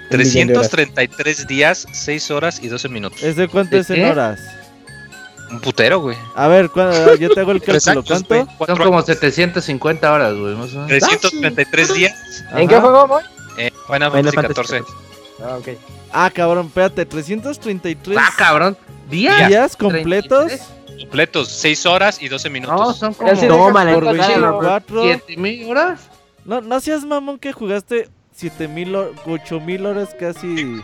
[0.10, 0.70] Un millón de horas.
[0.72, 3.22] 333 días, 6 horas y 12 minutos.
[3.22, 4.06] ¿Ese cuánto ¿De es en qué?
[4.10, 4.40] horas?
[5.52, 6.18] Un putero, güey.
[6.36, 6.72] A ver,
[7.20, 8.04] yo te hago el cálculo.
[8.04, 8.36] ¿Cuánto?
[8.66, 9.06] Son como años.
[9.06, 10.56] 750 horas, güey.
[10.56, 10.88] más o menos.
[10.88, 12.44] 333 días.
[12.56, 13.24] ¿En qué juego, Moy?
[13.60, 14.84] Eh, Final Fantasy XIV.
[15.44, 15.70] Ah, ok.
[16.12, 18.78] Ah, cabrón, espérate, 333 Ah, cabrón.
[19.10, 19.48] ¿Días?
[19.48, 20.76] días completos 33.
[21.02, 22.80] Completos, 6 horas y 12 minutos.
[22.80, 25.04] No, son como Tómala, deja- por deja- Claro, 24.
[25.04, 26.00] 7000 horas.
[26.46, 30.80] No, no seas mamón que jugaste 7000, o- 8000 horas casi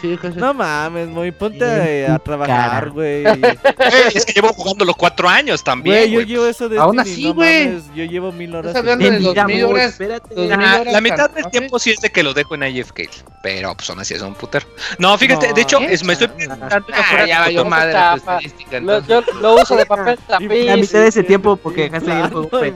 [0.00, 0.18] Sí.
[0.36, 3.22] No mames, muy ponte a, a trabajar, güey.
[3.22, 3.40] Güey,
[4.14, 5.96] es que llevo jugándolo cuatro años también.
[5.96, 7.80] Güey, yo llevo eso de Aún así, güey.
[7.94, 8.68] Yo llevo mil horas.
[8.74, 9.90] Estás hablando de dos mil horas.
[9.92, 10.34] espérate.
[10.34, 11.50] dos mil Ah, horas la mitad del ¿no?
[11.50, 13.00] tiempo sí es de que lo dejo en IFK.
[13.42, 14.66] Pero pues aún así es un putero.
[14.98, 15.88] No, fíjate, No, de hecho, ¿eh?
[15.90, 17.64] es- me estoy preguntando ya Ah, ya valió cotorreo.
[17.64, 18.16] madre Chapa.
[18.16, 18.80] estadística.
[18.80, 20.64] Lo, yo lo uso de papel tapiz.
[20.66, 22.58] La mitad de ese tiempo porque dejaste ahí el juego.
[22.64, 22.72] Es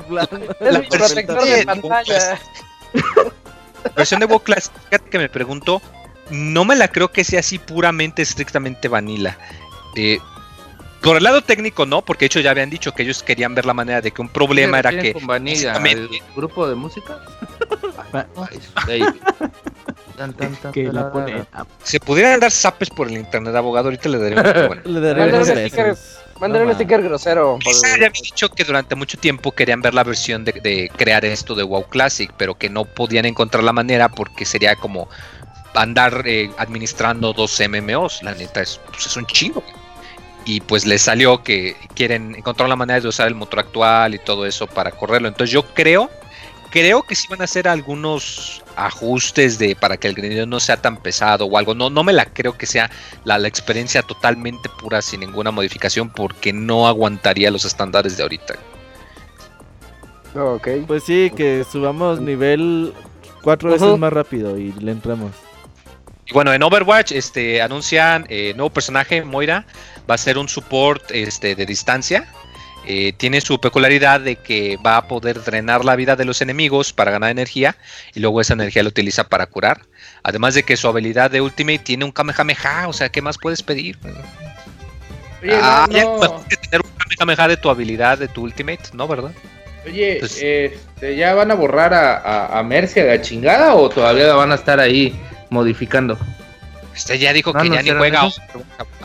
[0.72, 2.38] La mi protector de versión- pantalla.
[3.96, 5.82] versión de WoW Classic, fíjate que me pregunto,
[6.30, 9.36] no me la creo que sea así puramente, estrictamente vanilla.
[9.96, 10.18] Eh,
[11.00, 13.66] por el lado técnico no, porque de hecho ya habían dicho que ellos querían ver
[13.66, 17.20] la manera de que un problema era ¿Tienes que con Vanilla, el grupo de música?
[21.82, 24.82] Se pudieran dar zapes por el internet abogado, ahorita le daré un bueno.
[24.86, 25.86] Le daré Mándale un sticker.
[25.86, 26.18] besos.
[26.40, 27.58] Mándale No un sticker grosero.
[27.60, 31.24] Quizá ya había dicho que durante mucho tiempo querían ver la versión de, de crear
[31.24, 35.08] esto de WoW Classic, pero que no podían encontrar la manera porque sería como
[35.74, 38.22] andar eh, administrando dos MMOs.
[38.22, 39.62] La neta es, pues, es un chingo.
[40.46, 44.18] Y pues les salió que quieren encontrar la manera de usar el motor actual y
[44.18, 45.28] todo eso para correrlo.
[45.28, 46.10] Entonces yo creo,
[46.70, 50.76] creo que sí van a hacer algunos ajustes de para que el grineo no sea
[50.76, 51.74] tan pesado o algo.
[51.74, 52.90] No, no me la creo que sea
[53.24, 58.54] la, la experiencia totalmente pura sin ninguna modificación porque no aguantaría los estándares de ahorita.
[60.36, 60.68] Ok.
[60.86, 62.92] Pues sí, que subamos nivel
[63.42, 65.30] cuatro veces más rápido y le entramos.
[66.26, 69.66] Y bueno, en Overwatch este, anuncian eh, nuevo personaje, Moira.
[70.08, 72.26] Va a ser un support este, de distancia.
[72.86, 76.92] Eh, tiene su peculiaridad de que va a poder drenar la vida de los enemigos
[76.92, 77.76] para ganar energía.
[78.14, 79.80] Y luego esa energía la utiliza para curar.
[80.22, 82.88] Además de que su habilidad de Ultimate tiene un Kamehameha.
[82.88, 83.98] O sea, ¿qué más puedes pedir?
[85.42, 86.18] Oye, Ah, no, ya, no.
[86.18, 89.06] mejor que tener un Kamehameha de tu habilidad, de tu Ultimate, ¿no?
[89.08, 89.32] ¿Verdad?
[89.86, 93.88] Oye, Pues- este, ¿ya van a borrar a, a, a Mercy a la chingada o
[93.90, 95.14] todavía van a estar ahí
[95.54, 96.18] modificando?
[96.94, 98.26] Este ya dijo No, que no ya ni juega.
[98.26, 98.40] esos.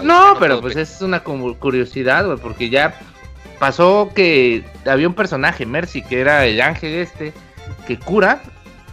[0.03, 2.93] No, pero pues es una como curiosidad, güey, porque ya
[3.59, 7.33] pasó que había un personaje, Mercy, que era el ángel este,
[7.87, 8.41] que cura,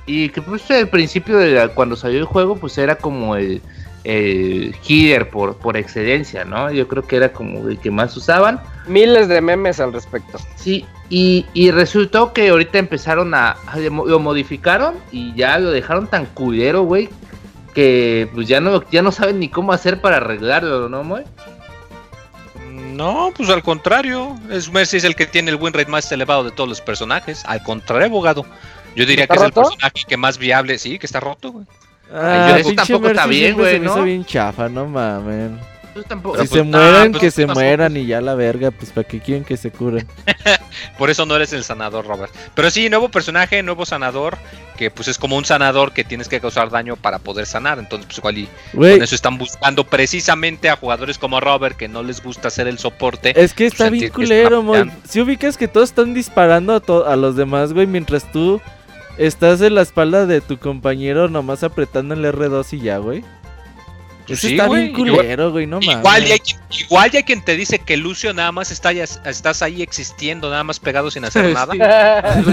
[0.07, 3.61] y que pues al principio de la- cuando salió el juego, pues era como el,
[4.05, 6.71] el healer por, por excelencia, ¿no?
[6.73, 8.61] Yo creo que era como el que más usaban.
[8.87, 10.39] Miles de memes al respecto.
[10.55, 16.07] Sí, y, y resultó que ahorita empezaron a, a- lo modificaron y ya lo dejaron
[16.07, 17.09] tan culero, güey,
[17.77, 21.23] que pues ya no, ya no saben ni cómo hacer para arreglarlo, ¿no, Moy?
[22.71, 24.35] No, pues al contrario.
[24.51, 27.45] Es Mercy es el que tiene el win rate más elevado de todos los personajes.
[27.45, 28.47] Al contrario, abogado.
[28.97, 30.79] Yo diría que ¿Está es el personaje que más viable.
[30.79, 31.67] Sí, que está roto, güey.
[32.11, 34.05] Ah, yo- eso tampoco está bien, güey, se me hizo ¿no?
[34.05, 35.61] bien chafa, no mamen.
[36.05, 36.41] Tampoco.
[36.43, 39.07] Si pues, se nah, mueren, pues, que se mueran y ya la verga, pues para
[39.07, 40.07] qué quieren que se curen.
[40.99, 42.33] Por eso no eres el sanador, Robert.
[42.55, 44.37] Pero sí, nuevo personaje, nuevo sanador.
[44.77, 47.79] Que pues es como un sanador que tienes que causar daño para poder sanar.
[47.79, 52.03] Entonces, pues igual y con eso están buscando precisamente a jugadores como Robert que no
[52.03, 53.33] les gusta hacer el soporte.
[53.41, 54.95] es que está sentir bien culero, está.
[55.09, 58.61] Si ubicas que todos están disparando a, to- a los demás, güey, mientras tú
[59.17, 63.25] estás en la espalda de tu compañero nomás apretando el R2 y ya, güey.
[64.27, 65.99] Pues sí, está güey, bien culero, güey, no mames.
[65.99, 68.91] Igual ya, hay quien, igual ya hay quien te dice que Lucio nada más está
[68.93, 71.73] ya- estás ahí existiendo, nada más pegado sin hacer nada.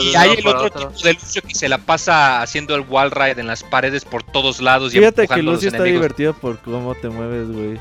[0.00, 0.88] Y hay el otro otro.
[0.90, 4.22] tipo de Lucio que se la pasa haciendo el wall ride en las paredes por
[4.22, 6.00] todos lados y Fíjate que empujando a los Lucio está enemigos.
[6.02, 7.80] divertido por cómo te mueves, güey.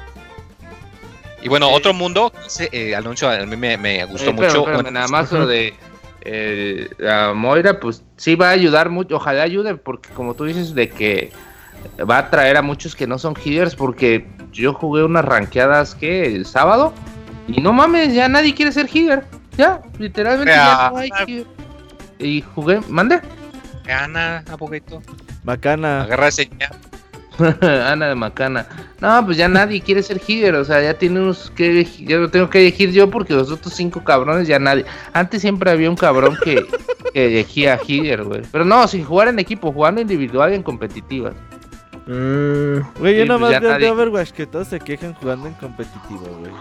[1.44, 4.64] Y bueno, otro mundo, ese eh, anuncio a mí me, me gustó Eh, mucho.
[4.64, 5.76] Bueno, nada más lo de
[6.22, 10.74] eh, la Moira, pues sí va a ayudar mucho, ojalá ayude, porque como tú dices,
[10.74, 11.32] de que
[12.10, 16.36] va a traer a muchos que no son healers, porque yo jugué unas ranqueadas que
[16.36, 16.94] el sábado,
[17.48, 19.26] y no mames, ya nadie quiere ser healer,
[19.58, 21.46] ya, literalmente ya no hay healer.
[22.20, 23.22] Y jugué, mande,
[23.88, 25.02] Gana, aboguito.
[25.44, 26.04] Bacana.
[26.04, 26.72] Agarra ese ya.
[27.92, 28.68] Ana de Macana.
[29.00, 32.50] No, pues ya nadie quiere ser healer, o sea, ya tenemos que, ya lo tengo
[32.50, 34.86] que elegir yo porque los otros cinco cabrones ya nadie.
[35.14, 36.66] Antes siempre había un cabrón que,
[37.14, 38.42] que elegía healer, güey.
[38.52, 41.34] Pero no, sin jugar en equipo, jugando individual y en competitivas.
[42.08, 45.48] Mm, Güey, yo nada pues más veo de nadie- Overwatch que todos se quejan jugando
[45.48, 46.52] en competitivo, güey.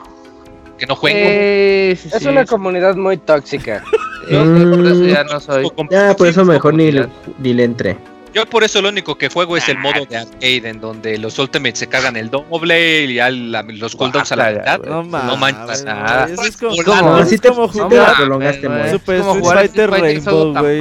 [0.79, 1.23] Que no jueguen.
[1.27, 2.49] Eh, sí, Es sí, una sí.
[2.49, 3.83] comunidad muy tóxica.
[4.31, 5.71] Yo por eso ya no soy.
[5.91, 7.07] ya, por eso mejor ni le,
[7.39, 7.97] ni le entré.
[8.35, 11.39] Yo por eso lo único que juego es el modo de arcade, en donde los
[11.39, 14.81] ultimates se cargan el doble y ya la- los cooldowns a la mitad.
[14.81, 15.39] No mames.
[15.39, 16.27] manches, nada.
[16.27, 18.91] Eso es como, como- Así te, como te jugar la prolongaste, güey.
[18.91, 20.79] Super como Street jugar Fighter Rainbow, güey.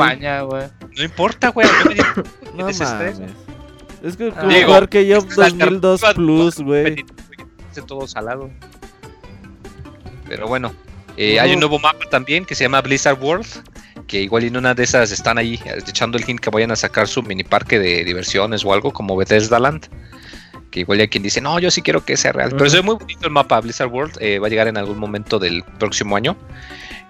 [0.97, 1.68] No importa, güey.
[1.68, 2.05] yo me digo,
[2.57, 3.44] No.
[4.05, 7.05] Es que como Digo, jugar que yo es la 2002 alternativa Plus, güey.
[7.87, 8.51] todo salado.
[10.29, 10.73] Pero bueno,
[11.17, 13.47] eh, hay un nuevo mapa también que se llama Blizzard World.
[14.05, 16.75] Que igual en una de esas están ahí eh, echando el hint que vayan a
[16.75, 19.87] sacar su mini parque de diversiones o algo como Bethesda Land.
[20.69, 22.51] Que igual hay quien dice, no, yo sí quiero que sea real.
[22.51, 23.59] Pero es muy bonito el mapa.
[23.59, 26.37] Blizzard World eh, va a llegar en algún momento del próximo año.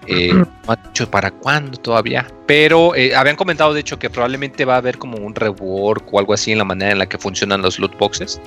[0.06, 2.26] Eh, no han dicho para cuándo todavía.
[2.46, 6.18] Pero eh, habían comentado, de hecho, que probablemente va a haber como un rework o
[6.18, 8.40] algo así en la manera en la que funcionan los loot boxes.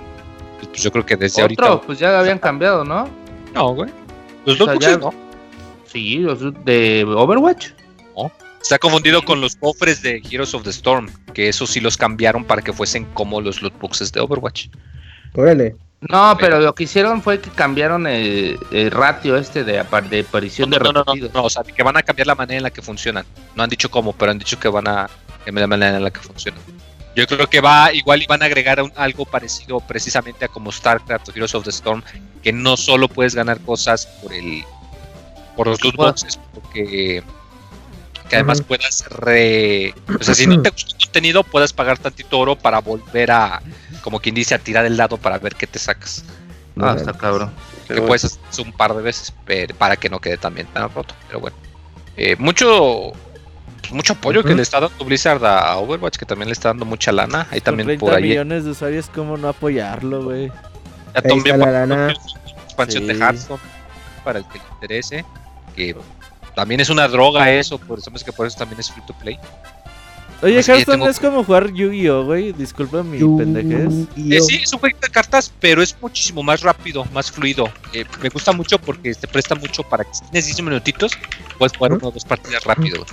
[0.69, 1.85] Pues yo creo que desde Otro, ahorita.
[1.85, 3.09] pues ya habían cambiado, ¿no?
[3.53, 3.89] No, güey.
[4.45, 5.13] Los O loot sea, boxes ya- no.
[5.85, 7.69] Sí, los de Overwatch.
[8.61, 11.09] Está confundido con los cofres de Heroes of the Storm.
[11.33, 14.67] Que esos sí los cambiaron para que fuesen como los loot boxes de Overwatch.
[15.33, 15.75] Órale.
[16.01, 20.21] No, pero lo que hicieron fue que cambiaron el, el ratio este de, apar- de
[20.21, 21.33] aparición No, de no, no, no, repetidos.
[21.33, 23.25] no, o sea, que van a cambiar la manera en la que funcionan.
[23.55, 25.09] No han dicho cómo, pero han dicho que van a
[25.43, 26.61] cambiar la manera en la que funcionan.
[27.17, 30.71] Yo creo que va, igual y van a agregar un- algo parecido precisamente a como
[30.71, 32.01] StarCraft o Heroes of the Storm,
[32.41, 34.63] que no solo puedes ganar cosas por el
[35.57, 37.21] por los loot boxes, porque
[38.29, 38.67] que además Ujú.
[38.69, 42.79] puedas re, o sea, si no te gusta el contenido, puedas pagar tantito oro para
[42.79, 43.61] volver a,
[43.99, 46.23] como quien dice, a tirar el dado para ver qué te sacas.
[46.81, 47.51] Ah, está cabrón.
[47.87, 51.15] que puedes hacer un par de veces pero- para que no quede también tan roto.
[51.27, 51.57] Pero bueno,
[52.15, 53.11] Eh, mucho
[53.91, 54.57] mucho apoyo que Ujú.
[54.57, 57.47] le está dando Blizzard a Overwatch, que también le está dando mucha lana.
[57.49, 58.23] Ahí Con también 30 por ahí.
[58.23, 60.47] millones de usuarios, ¿cómo no apoyarlo, güey?
[60.47, 62.13] Ya está la lana.
[62.65, 63.19] expansión de Sí.
[63.21, 63.59] Hearthstone
[64.23, 65.25] para el que le interese.
[65.75, 65.95] Que
[66.55, 69.13] también es una droga eso, por eso es que por eso también es free to
[69.13, 69.39] play.
[70.41, 72.53] Oye, Es que Hearthstone tengo- es como jugar Yu-Gi-Oh, güey.
[72.53, 74.07] Disculpa mi pendejez.
[74.17, 77.69] Eh, sí, es un juego de cartas, pero es muchísimo más rápido, más fluido.
[77.93, 81.11] Eh, me gusta mucho porque te presta mucho para que si tienes 10 minutitos,
[81.57, 81.95] puedes jugar ¿Mm?
[81.95, 83.05] una o dos partidas rápido.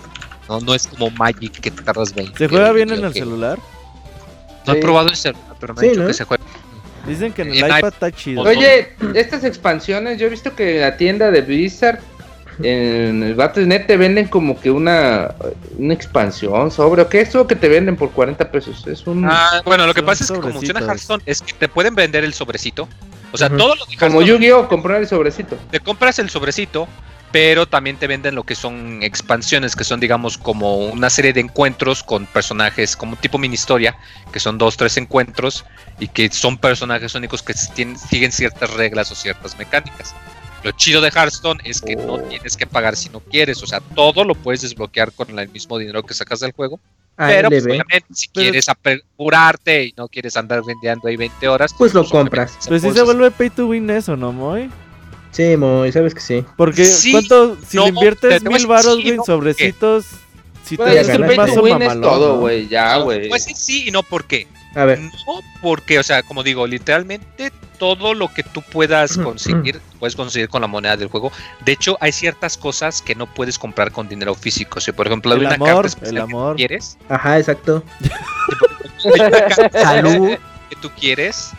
[0.49, 2.39] No, no es como Magic que te tardas 20.
[2.39, 3.59] ¿Se juega bien en el que- celular?
[4.65, 6.07] No he probado el celular, pero me Sí, han dicho ¿no?
[6.09, 6.45] que se juega.
[7.09, 7.93] Dicen que en el En iPad iPad.
[7.93, 8.43] está chido.
[8.43, 12.01] Oye, estas expansiones, yo he visto que en la tienda de Blizzard,
[12.63, 15.35] en el Battle.net te venden como que una,
[15.79, 18.87] una expansión sobre, ¿o qué es eso que te venden por 40 pesos?
[18.87, 19.25] Es un...
[19.25, 20.81] Ah, bueno, lo que pasa es que como funciona.
[20.81, 22.89] Hearthstone es que te pueden vender el sobrecito.
[23.33, 24.69] O sea, todo lo de como Yu-Gi-Oh!
[24.69, 25.57] comprar el sobrecito.
[25.71, 26.89] te compras el sobrecito,
[27.33, 31.41] pero también te venden lo que son expansiones, que son, digamos, como una serie de
[31.41, 33.97] encuentros con personajes, como tipo mini historia,
[34.33, 35.67] que son dos, tres encuentros
[35.99, 40.15] y que son personajes únicos que tienen- siguen ciertas reglas o ciertas mecánicas.
[40.63, 42.19] Lo chido de Hearthstone es que no Oh.
[42.19, 45.79] tienes que pagar si no quieres, o sea, todo lo puedes desbloquear con el mismo
[45.79, 46.81] dinero que sacas del juego.
[47.19, 51.49] Ah, pero pues, obviamente, si Pero- quieres apurarte y no quieres andar vendiendo ahí 20
[51.49, 52.57] horas, Pues lo obviamente compras.
[52.59, 54.71] se Pues sí se vuelve pay to win eso, ¿no, Moy?
[55.31, 56.45] Sí, Moy, sabes que sí.
[56.57, 57.57] Porque Sí, ¿cuánto?
[57.67, 60.07] Si no, le te- inviertes te mil varos, sí, no, sobrecitos,
[60.65, 62.41] si Bueno, te el ganas pay más to o win es mamalón, todo, ¿no?
[62.41, 63.29] güey, ya, güey.
[63.29, 64.47] Pues sí, sí y no, ¿por qué?
[64.77, 65.01] A ver.
[65.01, 65.11] No,
[65.63, 70.61] porque, o sea, como digo, literalmente todo lo que tú puedas conseguir, puedes conseguir con
[70.63, 71.33] la moneda del juego.
[71.65, 74.81] De hecho, hay ciertas cosas que no puedes comprar con dinero físico.
[74.81, 76.57] Si, por ejemplo, hay El una amor, carta el especial amor.
[76.57, 77.83] que quieres, Ajá, exacto.
[79.05, 80.37] hay una carta Salud.
[80.71, 81.51] que tú quieres,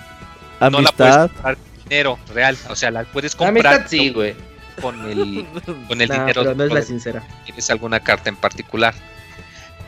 [0.60, 1.32] no la puedes Amistad.
[1.32, 2.58] comprar con dinero real.
[2.70, 4.36] O sea, la puedes comprar mitad sí, güey.
[4.82, 5.46] con el,
[5.88, 7.24] con el dinero pero no es la sincera.
[7.46, 8.94] tienes alguna carta en particular.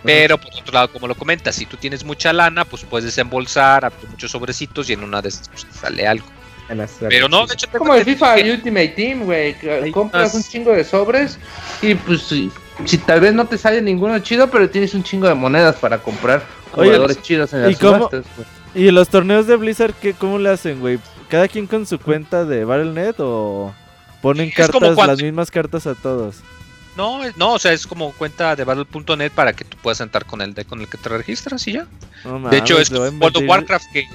[0.04, 3.84] Pero por otro lado, como lo comentas, si tú tienes mucha lana, pues puedes desembolsar,
[3.86, 6.26] abrir muchos sobrecitos y en una de esas pues, te sale algo.
[7.10, 9.56] Pero no, de hecho, tengo Como el FIFA que- Ultimate Team, güey.
[9.91, 11.39] Compras un chingo de sobres
[11.82, 12.52] y pues si,
[12.86, 15.97] si tal vez no te sale ninguno chido, pero tienes un chingo de monedas para
[15.97, 16.43] comprar
[16.74, 18.26] Oye, jugadores chidos en ¿y las subastas.
[18.76, 21.00] ¿Y los torneos de Blizzard qué, cómo le hacen, güey?
[21.28, 23.74] ¿Cada quien con su cuenta de Battle.net o
[24.22, 26.38] ponen Es cartas, cuando- las mismas cartas a todos?
[27.00, 30.26] No, es- no, o sea, es como cuenta de Battle.net para que tú puedas entrar
[30.26, 31.88] con el de con el que te registras y ya.
[32.26, 34.06] No de hecho, es World of Warcraft que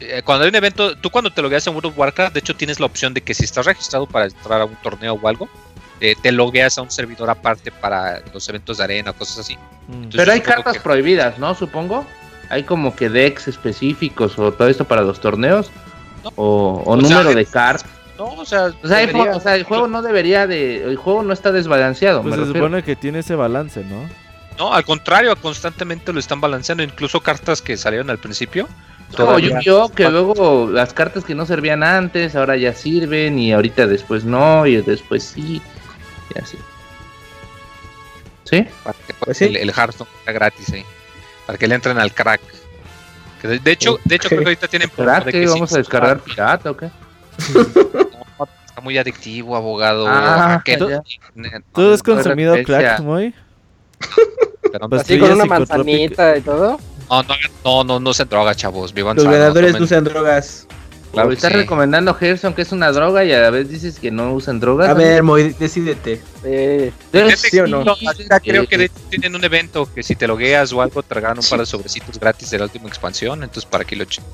[0.00, 2.54] eh, cuando hay un evento, tú cuando te logueas en World of Warcraft, de hecho
[2.54, 5.48] tienes la opción de que si estás registrado para entrar a un torneo o algo,
[6.00, 9.56] eh, te logueas a un servidor aparte para los eventos de arena, cosas así.
[9.88, 9.92] Mm.
[9.94, 11.54] Entonces, Pero hay cartas que- prohibidas, ¿no?
[11.54, 12.06] Supongo.
[12.50, 15.70] Hay como que decks específicos o todo esto para los torneos.
[16.22, 16.30] No.
[16.36, 17.90] O, o O número sea, de cartas.
[18.18, 20.84] No, o sea, O sea, el debería- juego, o sea, el juego no debería de.
[20.84, 22.58] El juego no está desbalanceado, Pues se refiero.
[22.66, 24.08] supone que tiene ese balance, ¿no?
[24.58, 28.66] No, al contrario, constantemente lo están balanceando, incluso cartas que salieron al principio.
[29.14, 29.90] Como todavía- Yu-Gi-Oh!
[29.90, 34.66] que luego las cartas que no servían antes, ahora ya sirven y ahorita después no,
[34.66, 35.60] y después sí.
[36.34, 36.58] Y así.
[38.44, 38.64] ¿Sí?
[38.84, 39.44] para que Pues sí.
[39.44, 40.84] el, el Hearthstone está gratis ahí.
[41.46, 42.40] Para que le entren al crack.
[43.42, 45.68] Que de, de hecho, de hecho creo que ahorita tienen ¿Será de que que vamos
[45.68, 46.88] sí, a descargar pirata o qué?
[47.54, 47.62] No,
[48.66, 50.06] está muy adictivo, abogado.
[50.08, 50.78] Ah, ya.
[50.78, 53.34] ¿Tú has no, consumido crack, muy?
[53.98, 56.78] Pues no, Así con una manzanita y todo.
[57.08, 57.22] no,
[57.64, 58.92] no, no, no se droga, chavos.
[58.92, 60.66] Vivan Los ganadores no usan drogas.
[61.12, 61.56] Claro estás sí.
[61.58, 64.90] recomendando Gerson que es una droga y a la vez dices que no usan drogas.
[64.90, 66.20] A ver, Moy, decídete.
[66.44, 66.92] Eh,
[67.36, 67.78] ¿Sí o que no?
[67.78, 71.02] ahorita creo Sí, que de hecho tienen un evento que si te logueas o algo
[71.02, 74.02] te regalan un par de sobrecitos gratis de la última expansión, entonces para que lo
[74.04, 74.24] echen.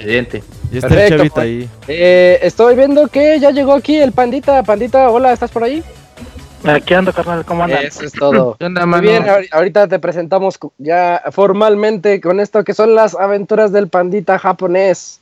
[0.00, 0.42] Excelente.
[0.70, 1.44] Ya está Perfecto, el chavita pues.
[1.44, 1.70] ahí.
[1.88, 4.62] Eh, estoy viendo que ya llegó aquí el pandita.
[4.62, 5.82] Pandita, hola, ¿estás por ahí?
[6.64, 7.84] Aquí ando, carnal, ¿cómo andan?
[7.84, 8.56] Eso es todo.
[8.58, 13.14] ¿Qué onda, Muy bien, ahori- ahorita te presentamos ya formalmente con esto que son las
[13.14, 15.20] aventuras del pandita japonés.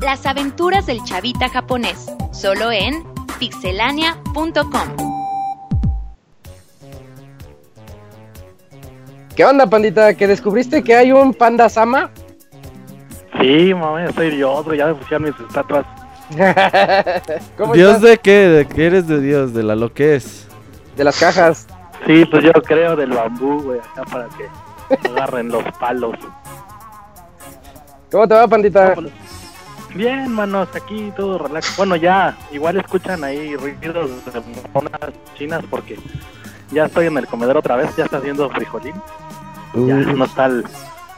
[0.00, 3.02] Las aventuras del chavita japonés, solo en
[3.38, 5.11] pixelania.com.
[9.36, 10.14] ¿Qué onda, pandita?
[10.14, 12.10] ¿Que descubriste que hay un panda sama?
[13.40, 15.86] Sí, mami, soy Dios, güey, ya me pusieron mis estatuas.
[17.56, 18.10] ¿Cómo ¿Dios estás?
[18.10, 18.48] de qué?
[18.48, 19.54] ¿De qué eres de Dios?
[19.54, 20.46] ¿De la lo que es?
[20.96, 21.66] De las cajas.
[22.06, 26.16] Sí, pues yo creo del bambú, güey, acá para que agarren los palos.
[28.10, 28.94] ¿Cómo te va, pandita?
[29.94, 31.74] Bien, manos, aquí todo relax.
[31.76, 34.42] Bueno, ya, igual escuchan ahí ruidos de
[34.72, 35.00] monas
[35.36, 35.98] chinas porque
[36.72, 38.94] ya estoy en el comedor otra vez, ya está haciendo frijolín.
[39.74, 40.64] Ya no está el,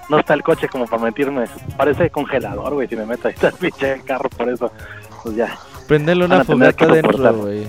[0.09, 1.47] no está el coche como para meterme.
[1.76, 4.70] Parece congelador, güey, si me meto ahí está el pinche carro por eso.
[5.22, 5.56] Pues ya.
[5.89, 7.66] Prendele una fogata dentro, güey.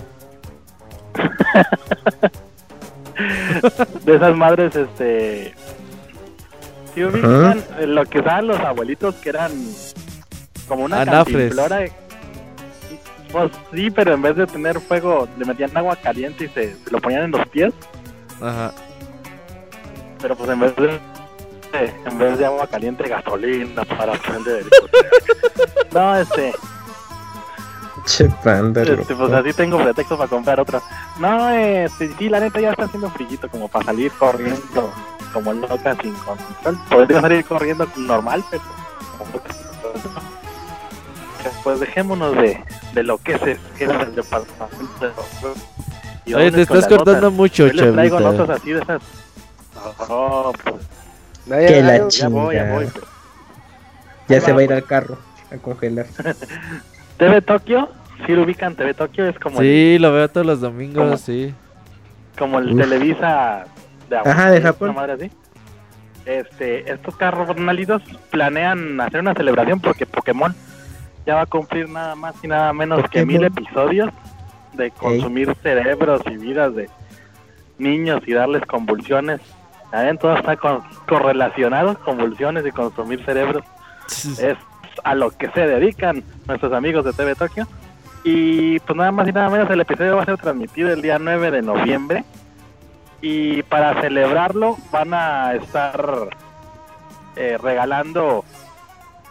[4.03, 5.53] de esas madres, este.
[6.94, 9.52] Si ubican eh, lo que usaban los abuelitos que eran
[10.68, 11.36] como una Anafres.
[11.36, 11.86] cantimplora.
[13.36, 16.90] Pues sí, pero en vez de tener fuego, le metían agua caliente y se, se
[16.90, 17.74] lo ponían en los pies.
[18.41, 18.72] Ajá.
[20.22, 21.02] Pero pues en vez de,
[22.06, 25.10] en vez de agua caliente, gasolina para prender el coche.
[25.91, 26.53] No, este.
[28.06, 30.82] Che panda, Este, pues así tengo pretexto para comprar otra.
[31.20, 31.49] No,
[31.98, 34.94] sí, sí, la neta ya está haciendo frillito como para salir corriendo
[35.34, 36.80] como loca sin control.
[36.90, 38.64] Podría salir corriendo normal, pero...
[41.64, 42.64] Pues dejémonos de,
[42.94, 45.58] de lo que se queda del departamento de los juegos.
[46.26, 47.34] Y Oye, te estás cortando notas.
[47.34, 48.38] mucho, Hoy les traigo chavita.
[48.44, 49.02] notas así de esas...
[50.10, 50.76] Oh, pues,
[51.52, 52.30] Ay, Que ay, la ya Chinga.
[52.30, 52.86] voy, ya voy.
[52.86, 53.06] pues.
[54.28, 54.82] Ya Ahí se va, va a ir pues.
[54.82, 55.18] al carro
[55.52, 56.08] a congelar.
[57.18, 57.90] TV Tokio,
[58.26, 61.18] si lo ubican, TV Tokio es como el Sí, lo veo todos los domingos, ¿Cómo?
[61.18, 61.54] sí.
[62.38, 62.82] como el Uf.
[62.82, 63.66] Televisa
[64.10, 64.90] de Ajá, de Japón.
[64.90, 65.32] una madre así.
[66.26, 68.02] Este, estos carnalitos
[68.32, 70.56] planean hacer una celebración porque Pokémon
[71.26, 74.10] ya va a cumplir nada más y nada menos que mil episodios
[74.74, 76.90] de consumir cerebros y vidas de
[77.78, 79.42] niños y darles convulsiones.
[80.20, 83.64] Todo está con- correlacionado, convulsiones y consumir cerebros
[84.40, 84.58] es
[85.04, 87.66] a lo que se dedican nuestros amigos de TV Tokio.
[88.24, 91.18] Y pues nada más y nada menos el episodio va a ser transmitido el día
[91.20, 92.26] 9 de noviembre.
[93.22, 96.30] Y para celebrarlo van a estar
[97.38, 98.44] eh, regalando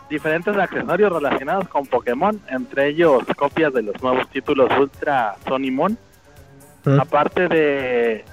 [0.09, 5.70] diferentes accesorios relacionados con Pokémon, entre ellos copias de los nuevos títulos Ultra Sun y
[5.70, 5.98] Moon.
[6.85, 7.01] Mm.
[7.01, 8.24] Aparte de...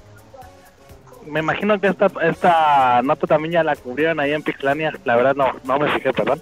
[1.28, 5.36] Me imagino que esta, esta nota también ya la cubrieron ahí en Pixlania, la verdad
[5.36, 6.42] no, no me fijé, perdón.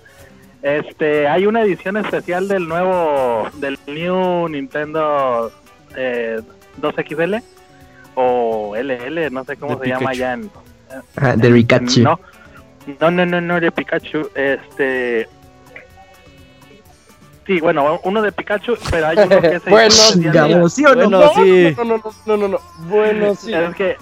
[0.62, 5.52] Este, hay una edición especial del nuevo, del New Nintendo
[5.96, 6.42] eh,
[6.82, 7.42] 2XL
[8.16, 10.50] o LL, no sé cómo se llama ya en,
[11.16, 12.02] Ajá, de Rikachu.
[12.02, 12.20] no,
[13.00, 14.30] no, no, no, no, de Pikachu.
[14.36, 15.28] Este.
[17.46, 19.96] Sí, bueno, uno de Pikachu, pero hay uno que es el Bueno.
[20.16, 21.10] Digamos, ¿sí o no?
[21.10, 21.76] Bueno, sí.
[21.78, 22.60] No, no, no, no, no, no.
[22.88, 23.54] Bueno, sí.
[23.54, 23.98] Es que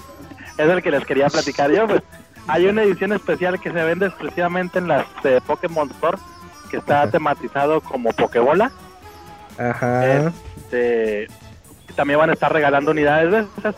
[0.57, 1.87] es el que les quería platicar yo.
[1.87, 2.01] Pues
[2.47, 6.17] hay una edición especial que se vende exclusivamente en las eh, Pokémon Store,
[6.69, 7.11] que está Ajá.
[7.11, 8.71] tematizado como Pokébola.
[9.57, 10.05] Ajá.
[10.05, 11.27] Este,
[11.95, 13.75] también van a estar regalando unidades de esas.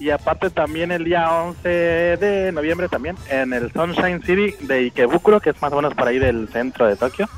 [0.00, 5.40] Y aparte también el día 11 de noviembre también en el Sunshine City de Ikebukuro,
[5.40, 7.28] que es más o menos por ahí del centro de Tokio,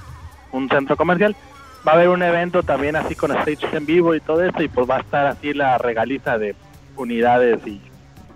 [0.53, 1.37] un centro comercial.
[1.87, 4.69] Va a haber un evento también así con stages en vivo y todo eso y
[4.69, 6.57] pues va a estar así la regaliza de
[6.97, 7.81] unidades y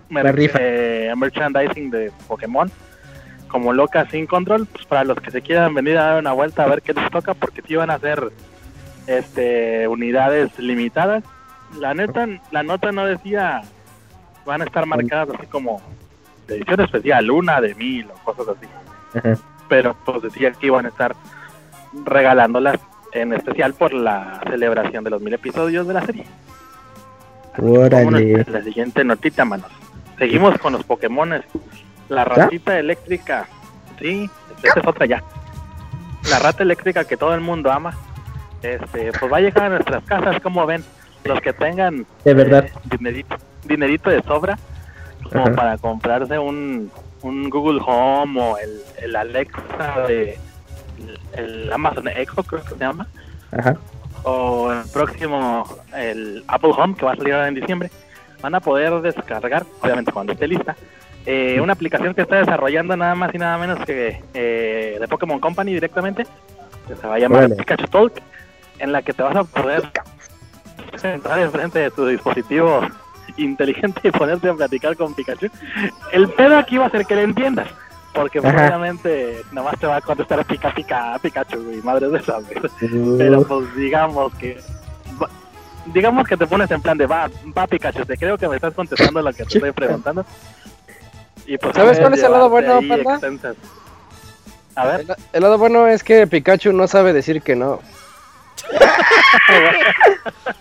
[0.09, 0.57] mer- La rifa.
[0.61, 2.71] eh, merchandising de Pokémon
[3.47, 6.63] como loca sin control, pues para los que se quieran venir a dar una vuelta
[6.63, 8.31] a ver qué les toca, porque sí van a ser
[9.07, 11.23] este unidades limitadas.
[11.77, 13.61] La neta, la nota no decía
[14.45, 15.81] van a estar marcadas así como
[16.47, 18.67] de edición especial, una de mil o cosas así.
[19.17, 19.37] Ajá.
[19.69, 21.15] Pero pues decía que iban a estar
[22.05, 22.79] regalándolas
[23.13, 26.25] en especial por la celebración de los mil episodios de la serie.
[27.57, 28.45] Órale.
[28.47, 29.71] La siguiente notita, manos.
[30.17, 31.43] Seguimos con los Pokémones.
[32.09, 33.47] La ratita eléctrica.
[33.99, 34.29] Sí,
[34.63, 35.23] esta es otra ya.
[36.29, 37.97] La rata eléctrica que todo el mundo ama.
[38.61, 40.83] Este, pues va a llegar a nuestras casas, como ven.
[41.23, 42.65] Los que tengan De verdad.
[42.65, 43.35] eh, dinerito,
[43.65, 44.57] dinerito de sobra,
[45.29, 45.53] como Ajá.
[45.55, 46.91] para comprarse un,
[47.21, 50.37] un Google Home o el, el Alexa de
[51.37, 53.07] el, el Amazon Echo, creo que se llama
[53.51, 53.77] Ajá.
[54.23, 55.65] o el próximo
[55.95, 57.89] el Apple Home que va a salir ahora en diciembre
[58.41, 60.75] van a poder descargar obviamente cuando esté lista
[61.25, 65.39] eh, una aplicación que está desarrollando nada más y nada menos que eh, de Pokémon
[65.39, 66.25] Company directamente,
[66.87, 67.55] que se va a llamar Órale.
[67.57, 68.13] Pikachu Talk,
[68.79, 69.83] en la que te vas a poder
[70.97, 72.81] sentar enfrente de tu dispositivo
[73.37, 75.47] inteligente y ponerte a platicar con Pikachu.
[76.11, 77.67] El pedo aquí va a ser que le entiendas.
[78.13, 83.17] Porque obviamente nomás te va a contestar pica pica Pikachu y madre de esa güey.
[83.17, 84.59] Pero pues digamos que
[85.93, 88.73] digamos que te pones en plan de va, va Pikachu, te creo que me estás
[88.73, 90.25] contestando lo que te estoy preguntando.
[91.45, 93.55] Y pues ¿Sabes cuál es el lado bueno, extensas.
[94.75, 97.79] A ver, El, el lado bueno es que Pikachu no sabe decir que no.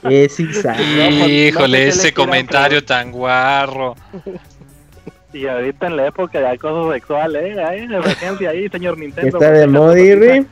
[0.03, 3.95] Es sé qué Híjole, le ese comentario tan guarro.
[5.33, 9.39] y ahorita en la época de acoso sexual, eh, hay emergencia ahí, señor Nintendo.
[9.39, 9.67] Está de
[10.17, 10.47] Ri.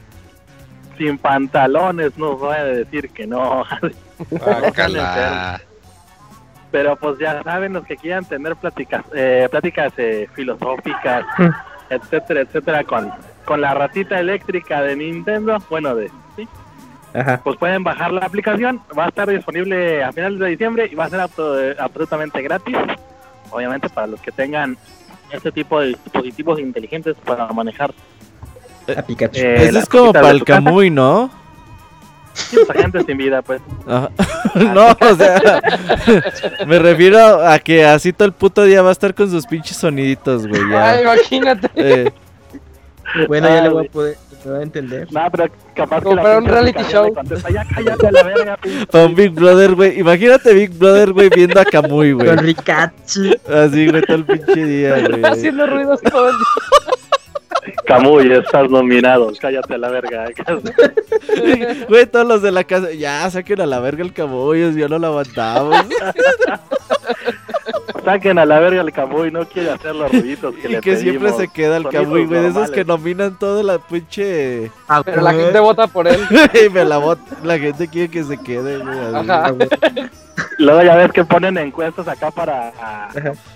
[0.96, 3.64] Sin pantalones no puede decir que no.
[6.70, 11.48] Pero pues ya saben, los que quieran tener pláticas, eh, pláticas eh, filosóficas, Mm.
[11.90, 13.10] etcétera, etcétera, con,
[13.46, 16.10] con la ratita eléctrica de Nintendo, bueno, de
[17.14, 17.40] Ajá.
[17.42, 21.06] pues pueden bajar la aplicación, va a estar disponible a finales de diciembre y va
[21.06, 22.76] a ser eh, absolutamente gratis,
[23.50, 24.76] obviamente para los que tengan
[25.30, 27.92] este tipo de dispositivos inteligentes para manejar.
[28.96, 29.38] A Pikachu.
[29.40, 30.44] eh, Eso las es como para el.
[30.44, 31.30] Camuy, ¿no?
[32.34, 33.60] Sí, pues, gente sin vida, pues.
[33.86, 34.10] Ajá.
[34.54, 35.60] No, o sea,
[36.66, 39.76] me refiero a que así todo el puto día va a estar con sus pinches
[39.76, 40.60] soniditos, güey.
[40.70, 40.90] ya.
[40.90, 41.68] Ay, imagínate.
[41.74, 42.10] Eh,
[43.28, 43.86] Bueno, ya Ah, le voy güey.
[43.88, 45.12] a poder me va a entender.
[45.12, 47.12] No, pero capaz Como que para un reality show.
[47.12, 48.58] contesta, ya cállate a la verga,
[49.04, 49.98] un Big Brother, güey.
[49.98, 52.26] Imagínate Big Brother, güey, viendo a Camuy, güey.
[52.26, 53.34] Con Rikachu.
[53.52, 55.24] Así, güey, todo el pinche día, güey.
[55.24, 57.74] Haciendo ruidos todo el día.
[57.86, 59.32] Camuy, estás nominado.
[59.40, 60.26] Cállate a la verga.
[61.88, 64.98] Güey, todos los de la casa, ya, saquen a la verga el Camuy, ya no
[64.98, 65.76] lo aguantamos.
[68.08, 70.96] Saquen a la verga el Camuy, no quiere hacer los ruiditos que Y le que
[70.96, 74.70] siempre se queda el Camuy, güey, de esos que nominan toda la pinche...
[74.88, 76.18] Ah, Pero la gente vota por él.
[76.66, 79.68] Y me la gente quiere que se quede, güey.
[80.56, 82.72] Luego ya ves que ponen encuestas acá para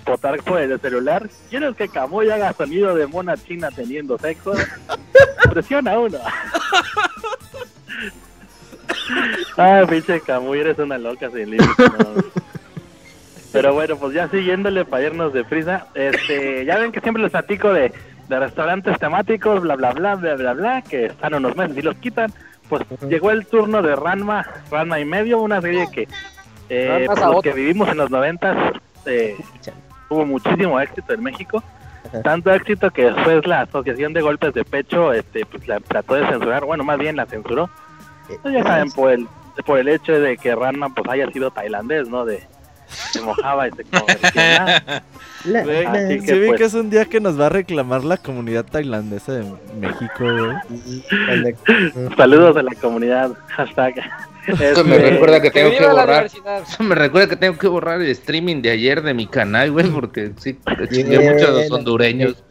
[0.05, 1.27] votar por el celular.
[1.49, 4.53] ¿Quieres que Camuy haga sonido de mona china teniendo sexo?
[5.49, 6.19] Presiona uno.
[9.57, 11.77] Ah, pinche Camuy, eres una loca sin límites.
[11.77, 12.52] no.
[13.53, 15.85] Pero bueno, pues ya siguiéndole para irnos de prisa.
[15.93, 17.93] Este, ya ven que siempre les platico de,
[18.27, 21.95] de restaurantes temáticos, bla, bla, bla, bla, bla, bla, que están unos meses y los
[21.97, 22.33] quitan.
[22.67, 26.07] Pues llegó el turno de Ranma, Ranma y medio, una serie que
[26.69, 28.57] eh, por que vivimos en los noventas
[29.05, 29.37] eh,
[30.09, 31.63] tuvo muchísimo éxito en México.
[32.23, 36.27] Tanto éxito que después la Asociación de Golpes de Pecho este, pues, la trató de
[36.27, 37.69] censurar, bueno, más bien la censuró.
[38.41, 39.27] Pues ya saben, por el,
[39.65, 42.25] por el hecho de que Ranma pues haya sido tailandés, ¿no?
[42.25, 42.43] De
[42.87, 44.83] se mojaba y se convertía.
[45.45, 47.49] La- la- Así se que, ve pues- que es un día que nos va a
[47.49, 49.43] reclamar la comunidad tailandesa de
[49.77, 50.23] México.
[52.17, 53.31] Saludos a la comunidad.
[53.49, 53.95] Hashtag.
[54.47, 56.25] Eso me Este, recuerda que tengo que la borrar.
[56.27, 59.89] Eso me recuerda que tengo que borrar el streaming de ayer de mi canal, güey,
[59.89, 60.57] porque sí,
[60.91, 62.41] chingué mucho a los hondureños.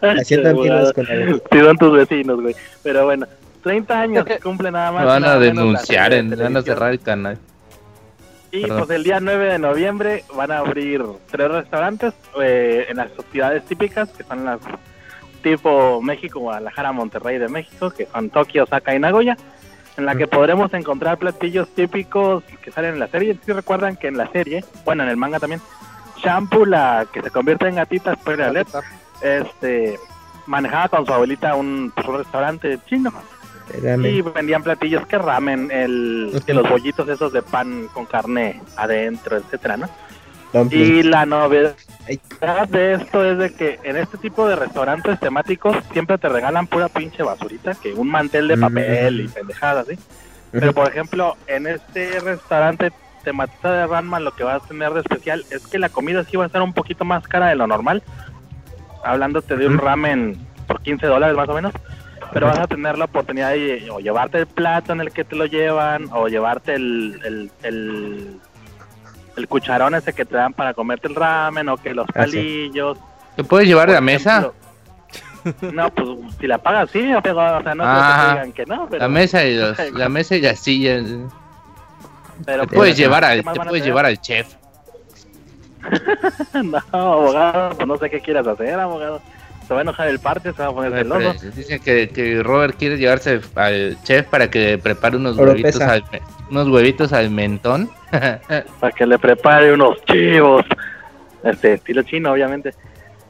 [0.00, 2.54] Haciendo amigos con la Sí, son tus vecinos, güey.
[2.82, 3.26] Pero bueno,
[3.62, 5.00] 30 años cumple nada más.
[5.02, 7.38] Me van a denunciar, en, me van a cerrar el canal.
[8.62, 8.78] Perdón.
[8.78, 13.64] pues el día 9 de noviembre van a abrir tres restaurantes eh, en las ciudades
[13.64, 14.60] típicas, que son las
[15.42, 19.36] tipo México, Guadalajara, Monterrey de México, que son Tokio, Osaka y Nagoya,
[19.96, 23.38] en la que podremos encontrar platillos típicos que salen en la serie.
[23.44, 25.60] Si recuerdan que en la serie, bueno, en el manga también,
[26.16, 28.70] Shampoo, la que se convierte en gatita, spoiler alert,
[29.22, 29.98] este,
[30.46, 33.12] manejaba con su abuelita un, pues, un restaurante chino
[34.08, 39.36] Y vendían platillos que ramen, el, que los bollitos esos de pan con carne adentro,
[39.36, 39.88] etcétera, ¿no?
[40.70, 41.74] Y la novedad
[42.68, 46.88] de esto es de que en este tipo de restaurantes temáticos siempre te regalan pura
[46.88, 49.98] pinche basurita, que un mantel de papel y pendejadas, ¿sí?
[50.52, 52.92] Pero por ejemplo, en este restaurante
[53.26, 56.36] tematizado de Ranma lo que va a tener de especial es que la comida sí
[56.36, 58.02] va a estar un poquito más cara de lo normal.
[59.04, 61.74] Hablándote de un ramen por 15 dólares más o menos.
[62.32, 65.36] Pero vas a tener la oportunidad de o llevarte el plato en el que te
[65.36, 68.40] lo llevan o llevarte el, el, el,
[69.36, 72.98] el cucharón ese que te dan para comerte el ramen o que los Ah, palillos.
[73.36, 74.52] ¿Te puedes llevar por la mesa?
[75.60, 76.08] No, pues
[76.40, 79.02] si la pagas sí, o sea, no creo que digan que no, pero...
[79.02, 81.04] La mesa y los, la mesa y las sillas.
[82.44, 84.54] pero Te puedes pues, llevar ¿qué al, te puedes llevar al chef.
[86.64, 89.20] no, abogado, pues no sé qué quieras hacer, abogado.
[89.66, 91.34] Se va a enojar el parte, se va a poner celoso.
[91.54, 95.92] Dicen que, que Robert quiere llevarse al chef para que prepare unos huevitos pesa.
[95.92, 96.04] al,
[96.50, 97.90] unos huevitos al mentón.
[98.80, 100.64] Para que le prepare unos chivos.
[101.42, 102.74] este estilo chino, obviamente.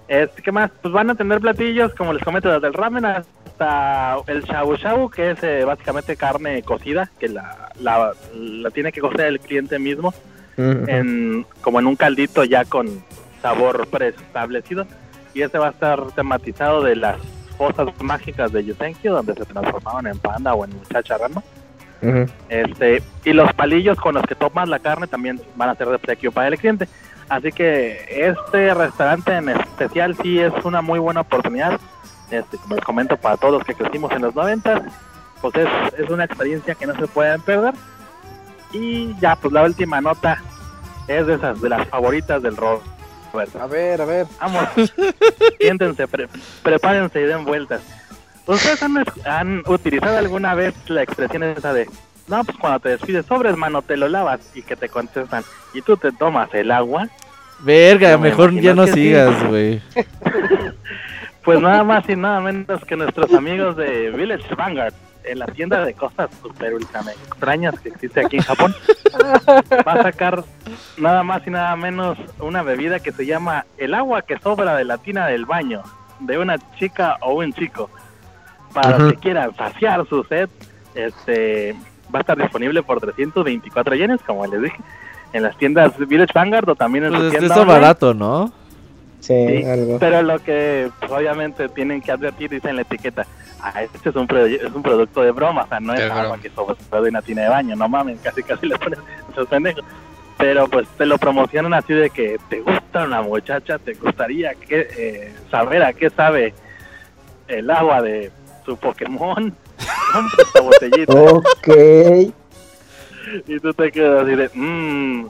[0.08, 0.70] Este, ¿Qué más?
[0.82, 5.10] Pues van a tener platillos, como les comento, desde el ramen hasta el shabu shabu,
[5.10, 9.78] que es eh, básicamente carne cocida, que la, la, la tiene que cocer el cliente
[9.78, 10.14] mismo,
[10.56, 13.02] en, como en un caldito ya con
[13.42, 14.86] sabor preestablecido.
[15.36, 17.18] Y este va a estar tematizado de las
[17.58, 21.42] fosas mágicas de Yutenkyo, donde se transformaban en panda o en muchacha rama.
[22.48, 25.98] Este, y los palillos con los que tomas la carne también van a ser de
[25.98, 26.88] precio para el cliente.
[27.28, 31.78] Así que este restaurante en especial sí es una muy buena oportunidad.
[32.30, 34.86] Este, como les comento, para todos los que crecimos en los 90,
[35.42, 35.68] pues es,
[35.98, 37.74] es una experiencia que no se pueden perder.
[38.72, 40.42] Y ya, pues la última nota
[41.08, 42.56] es de esas, de las favoritas del
[43.60, 44.26] A ver, a ver.
[44.40, 44.64] Vamos,
[45.60, 46.28] siéntense, pre-
[46.62, 47.82] prepárense y den vueltas.
[48.46, 51.88] ¿Ustedes han, han utilizado alguna vez la expresión esa de,
[52.28, 55.42] no, pues cuando te despides sobres, mano, te lo lavas y que te contestan,
[55.74, 57.08] y tú te tomas el agua?
[57.60, 59.80] Verga, No mejor ya no sigas, güey.
[61.44, 64.94] Pues nada más y nada menos que nuestros amigos de Village Vanguard,
[65.26, 68.74] en la tienda de cosas super ultra extrañas que existe aquí en Japón,
[69.86, 70.44] va a sacar
[70.96, 74.84] nada más y nada menos una bebida que se llama el agua que sobra de
[74.84, 75.82] la tina del baño,
[76.20, 77.90] de una chica o un chico.
[78.72, 80.50] Para que quieran saciar su sed,
[80.94, 81.74] este
[82.14, 84.76] va a estar disponible por 324 yenes, como les dije,
[85.32, 88.52] en las tiendas Village Vanguard o también en Pues su es tienda eso barato, ¿no?
[89.20, 89.98] Sí, Sí, algo.
[89.98, 93.26] Pero lo que pues, obviamente tienen que advertir, dice en la etiqueta,
[93.60, 96.50] ah, este es un, es un producto de broma, o sea, no es agua que
[96.50, 99.00] sobra de una tina de baño, no mamen, casi casi le ponen
[99.32, 99.84] esos pendejos.
[100.38, 104.86] Pero pues te lo promocionan así de que te gusta una muchacha, te gustaría que,
[104.96, 106.52] eh, saber a qué sabe
[107.48, 108.30] el agua de
[108.64, 109.54] su Pokémon.
[110.12, 111.68] Compra esta botellita Ok.
[113.46, 115.26] y tú te quedas así de, mmm,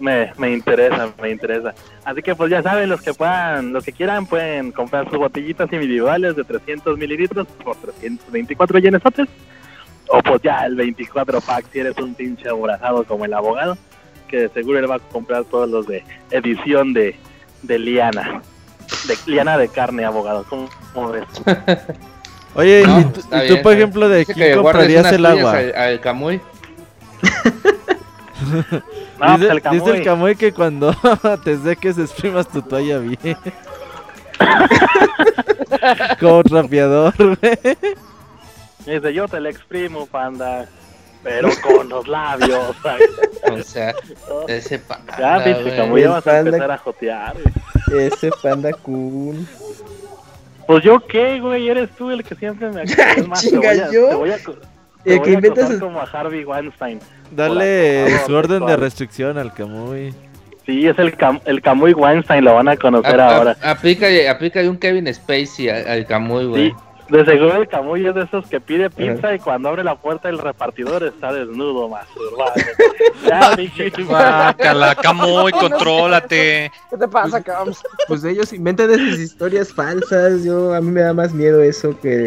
[0.00, 1.74] me, me interesa, me interesa.
[2.04, 5.72] Así que pues ya saben, los que puedan, los que quieran pueden comprar sus botellitas
[5.72, 9.28] individuales de 300 mililitros por 324 yenesotes.
[10.08, 13.76] O pues ya el 24 pack si eres un pinche abrazado como el abogado,
[14.26, 17.16] que de seguro él va a comprar todos los de edición de,
[17.62, 18.42] de liana.
[19.06, 20.44] De liana de carne, abogado.
[20.48, 21.24] ¿Cómo, cómo ves?
[22.54, 25.58] Oye, No, ¿y tú, está y tú, bien, por ejemplo, de quién comprarías el agua?
[25.58, 26.40] Al, al Camuy.
[28.40, 30.94] No, dice, pues el dice el Camuy que cuando
[31.44, 33.36] te seques exprimas tu toalla bien.
[36.20, 37.58] Como trapeador, güey.
[38.86, 40.66] Dice, yo te la exprimo, panda.
[41.22, 42.76] Pero con los labios.
[42.82, 43.10] ¿sabes?
[43.50, 43.94] O sea,
[44.46, 45.00] ese pa.
[45.18, 45.76] Ya, pinche.
[45.76, 46.50] Camuy, ya vas a Panda.
[46.50, 47.36] empezar a jotear.
[47.88, 48.06] güey.
[48.06, 49.46] Ese panda cool.
[50.66, 53.80] Pues yo qué, güey, eres tú el que siempre me Es más, te Chinga, voy
[53.80, 54.08] a, ¿yo?
[54.10, 54.50] te voy a, te
[55.06, 57.00] El voy que a inventas como a Harvey Weinstein.
[57.36, 60.14] Favor, su orden de restricción al Camuy.
[60.66, 63.56] Sí, es el, Cam el Camuy Weinstein, lo van a conocer A- ahora.
[63.62, 66.68] Aplica, aplica un Kevin Spacey al, al Camuy, güey.
[66.70, 66.74] Sí,
[67.08, 70.28] de seguro el Camuy es de esos que pide pizza y cuando abre la puerta
[70.28, 72.52] el repartidor está desnudo, masturbado.
[73.26, 73.90] ya, pinche
[75.00, 75.52] Camuy.
[75.52, 76.70] Contrólate.
[76.90, 77.80] ¿Qué te pasa, Cams?
[78.06, 80.44] Pues ellos inventan esas historias falsas.
[80.44, 82.26] Yo a mí me da más miedo eso que,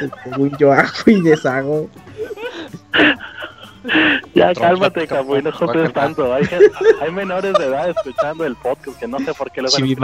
[0.00, 1.88] que yo hago y deshago.
[4.34, 5.88] Ya, cálmate, Camuy, no guácala.
[5.90, 6.32] tanto.
[6.34, 6.44] Hay,
[7.00, 9.94] hay menores de edad escuchando el podcast que no sé por qué lo Ay,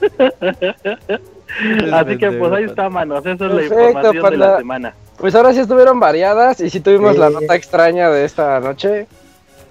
[1.92, 3.20] Así que pues ahí está, manos.
[3.26, 4.94] Esa es la Perfecto, información de la semana.
[5.16, 9.06] Pues ahora sí estuvieron variadas y sí tuvimos la nota extraña de esta noche,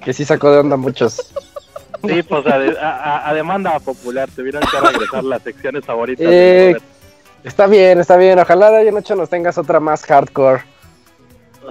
[0.03, 1.33] que sí sacó de onda a muchos.
[2.07, 6.25] Sí, pues a, de- a- a- a demanda popular tuvieron que regresar las secciones favoritas.
[6.29, 6.75] Eh.
[7.43, 8.37] Está bien, está bien.
[8.39, 10.63] Ojalá de hoy en noche nos tengas otra más hardcore.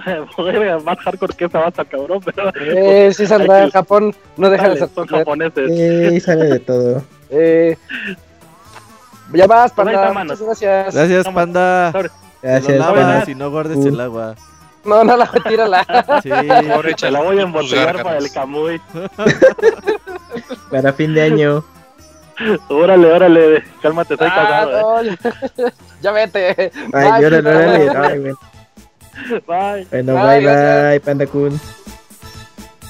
[0.35, 4.69] Joder, más hardcore que esa basta, cabrón, pero Eh, sí saldrá en Japón, no deja
[4.69, 5.69] de ser son japoneses.
[6.13, 7.03] Sí, sale de todo.
[7.29, 7.77] Eh,
[9.33, 10.13] ya vas, Pues panda.
[10.23, 10.95] Muchas gracias.
[10.95, 11.91] Gracias, panda.
[12.41, 12.77] Gracias.
[12.79, 13.87] no lavas y no guardes Uh.
[13.89, 14.35] el agua.
[14.85, 15.85] No, no la tírala.
[16.23, 16.29] Sí.
[16.29, 18.79] Te la voy a tus embotellar para el Camuy.
[20.71, 21.63] Para fin de año.
[22.69, 25.01] Órale, órale, cálmate, estoy Ah, casado.
[25.01, 25.17] eh.
[25.17, 26.71] no, ya, ya vete.
[26.93, 27.57] Ay, Bye, órale, panda.
[27.57, 27.89] órale.
[28.13, 28.37] Ay, bueno.
[29.47, 29.87] Bye.
[29.91, 31.59] Bueno, Bye, bye, bye, Panda Kun.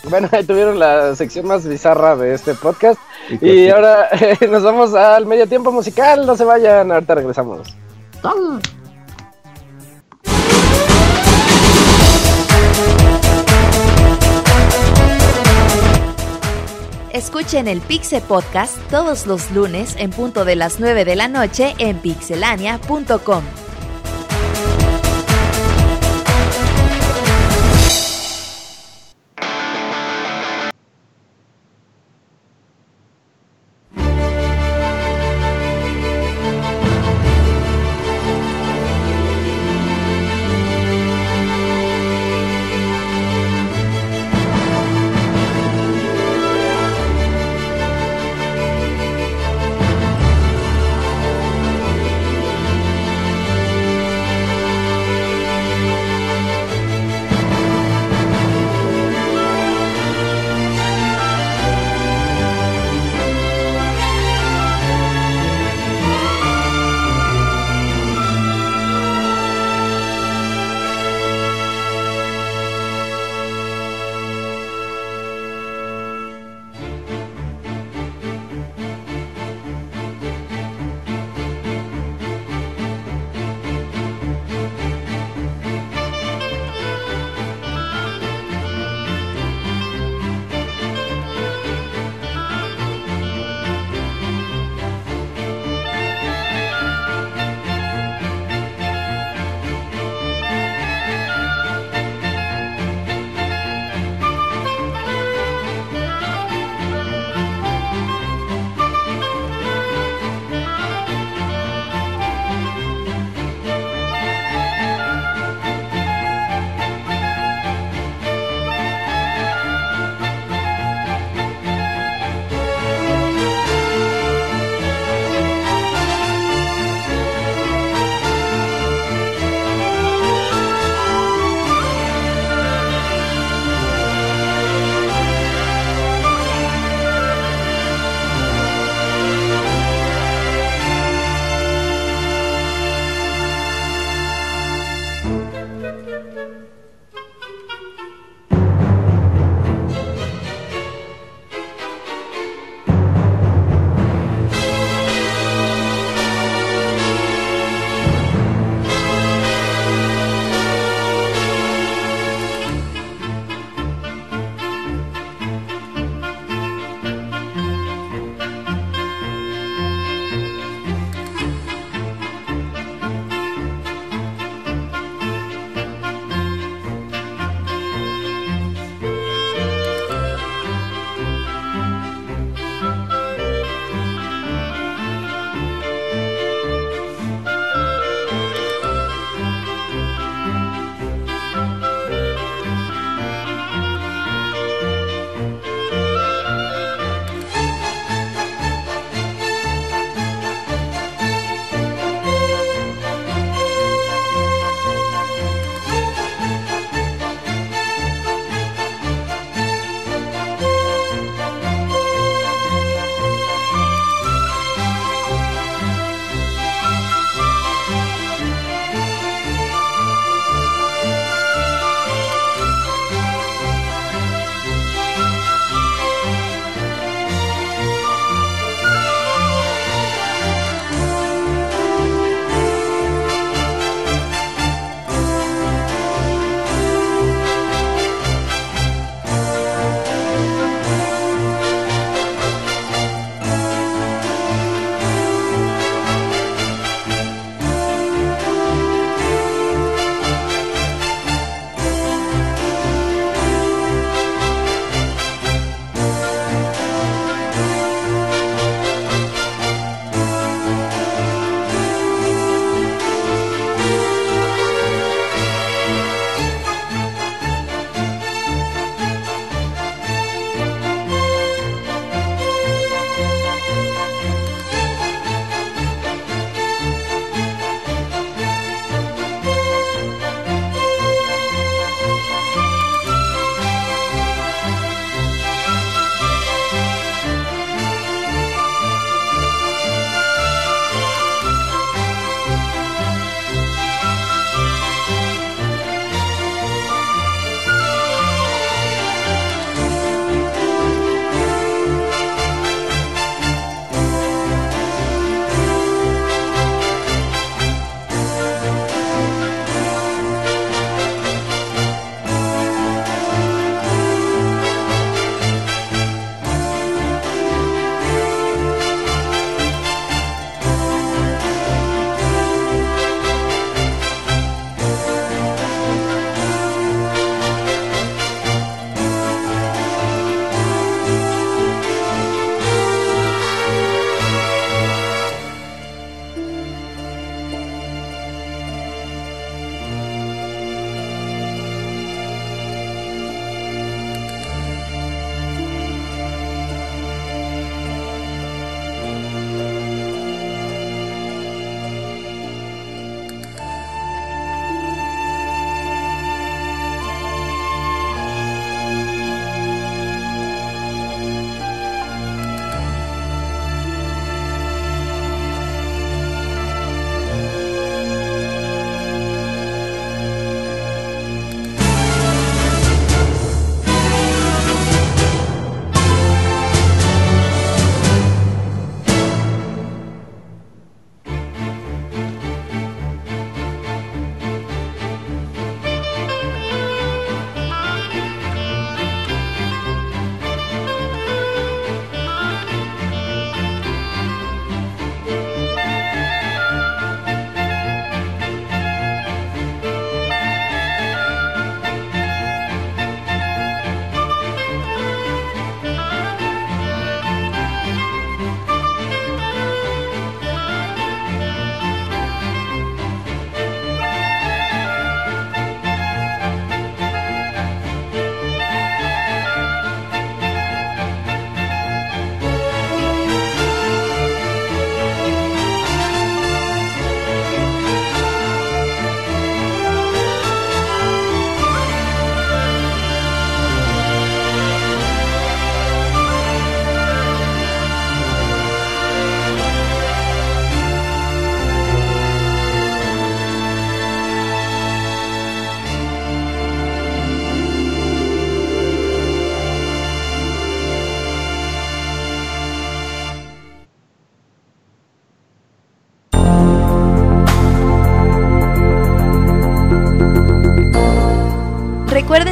[0.09, 2.99] Bueno, ahí tuvieron la sección más bizarra de este podcast.
[3.41, 6.25] Y ahora eh, nos vamos al medio tiempo musical.
[6.25, 7.75] No se vayan, ahorita regresamos.
[17.11, 21.73] Escuchen el Pixe Podcast todos los lunes en punto de las 9 de la noche
[21.79, 23.43] en pixelania.com.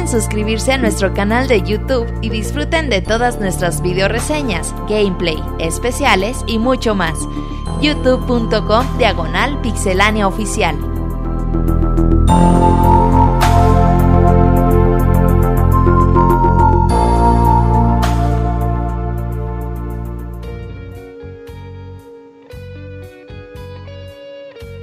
[0.06, 6.44] Suscribirse a nuestro canal de YouTube y disfruten de todas nuestras video reseñas, gameplay, especiales
[6.46, 7.18] y mucho más.
[7.82, 10.76] youtube.com diagonal pixelánea oficial.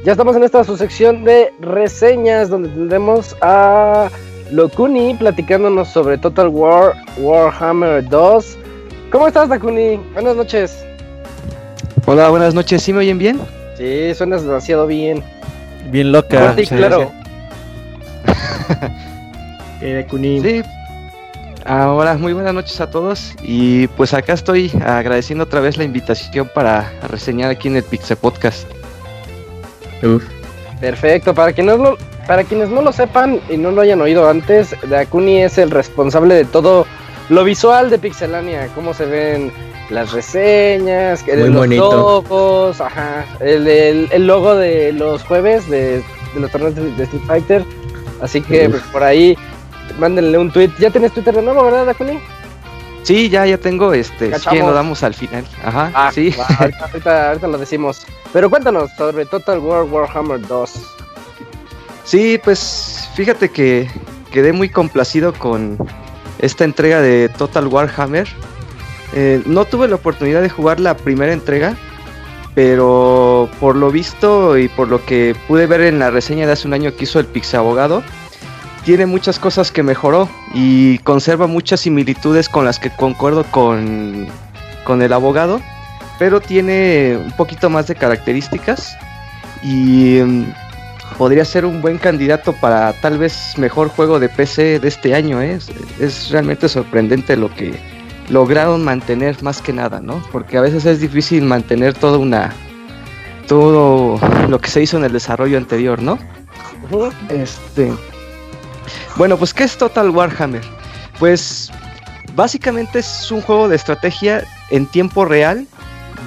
[0.04, 4.10] Ya estamos en esta su sección de reseñas donde tendremos a
[4.52, 8.58] Lokuni platicándonos sobre Total War Warhammer 2.
[9.12, 9.98] ¿Cómo estás, Takuni?
[10.14, 10.86] Buenas noches.
[12.06, 12.84] Hola, buenas noches.
[12.84, 13.40] ¿Sí me oyen bien?
[13.78, 15.24] Sí, suenas demasiado bien.
[15.90, 16.56] Bien loca.
[16.58, 17.12] Y claro.
[19.86, 20.40] Eh, Kuni.
[20.40, 20.64] Sí.
[21.66, 23.36] Ahora, muy buenas noches a todos.
[23.42, 28.16] Y pues acá estoy agradeciendo otra vez la invitación para reseñar aquí en el Pixel
[28.16, 28.66] Podcast.
[30.02, 30.24] Uf.
[30.80, 31.98] Perfecto, para quienes, no,
[32.28, 36.36] para quienes no lo sepan y no lo hayan oído antes, Dakuni es el responsable
[36.36, 36.86] de todo
[37.30, 39.52] lo visual de Pixelania, cómo se ven
[39.90, 41.92] las reseñas, Muy los bonito.
[41.92, 45.98] logos, ajá, el, el- el logo de los jueves de,
[46.34, 47.66] de los torneos de, de Street Fighter.
[48.22, 49.38] Así que pues, por ahí
[50.00, 50.70] mándenle un tweet.
[50.80, 52.20] ¿Ya tienes Twitter de nuevo, verdad, Dakuni?
[53.04, 55.44] Sí, ya, ya tengo, este, lo damos al final.
[55.64, 56.30] Ajá, Ah, sí.
[56.40, 58.06] va, ahorita, ahorita- ahorita lo decimos.
[58.32, 60.72] Pero cuéntanos sobre Total War Warhammer 2.
[62.06, 63.90] Sí, pues fíjate que
[64.32, 65.78] quedé muy complacido con
[66.40, 68.28] esta entrega de Total Warhammer.
[69.14, 71.78] Eh, no tuve la oportunidad de jugar la primera entrega,
[72.56, 76.68] pero por lo visto y por lo que pude ver en la reseña de hace
[76.68, 78.04] un año que hizo el Pixabogado,
[78.84, 84.28] tiene muchas cosas que mejoró y conserva muchas similitudes con las que concuerdo con,
[84.84, 85.62] con el abogado,
[86.20, 88.98] pero tiene un poquito más de características
[89.64, 90.46] y mm,
[91.14, 95.42] podría ser un buen candidato para tal vez mejor juego de PC de este año.
[95.42, 95.54] ¿eh?
[95.54, 95.70] Es,
[96.00, 97.74] es realmente sorprendente lo que
[98.30, 100.22] lograron mantener más que nada, ¿no?
[100.32, 102.54] Porque a veces es difícil mantener toda una
[103.48, 106.18] todo lo que se hizo en el desarrollo anterior, ¿no?
[107.30, 107.92] Este.
[109.16, 110.64] Bueno, pues ¿qué es Total Warhammer?
[111.20, 111.72] Pues
[112.36, 115.68] básicamente es un juego de estrategia en tiempo real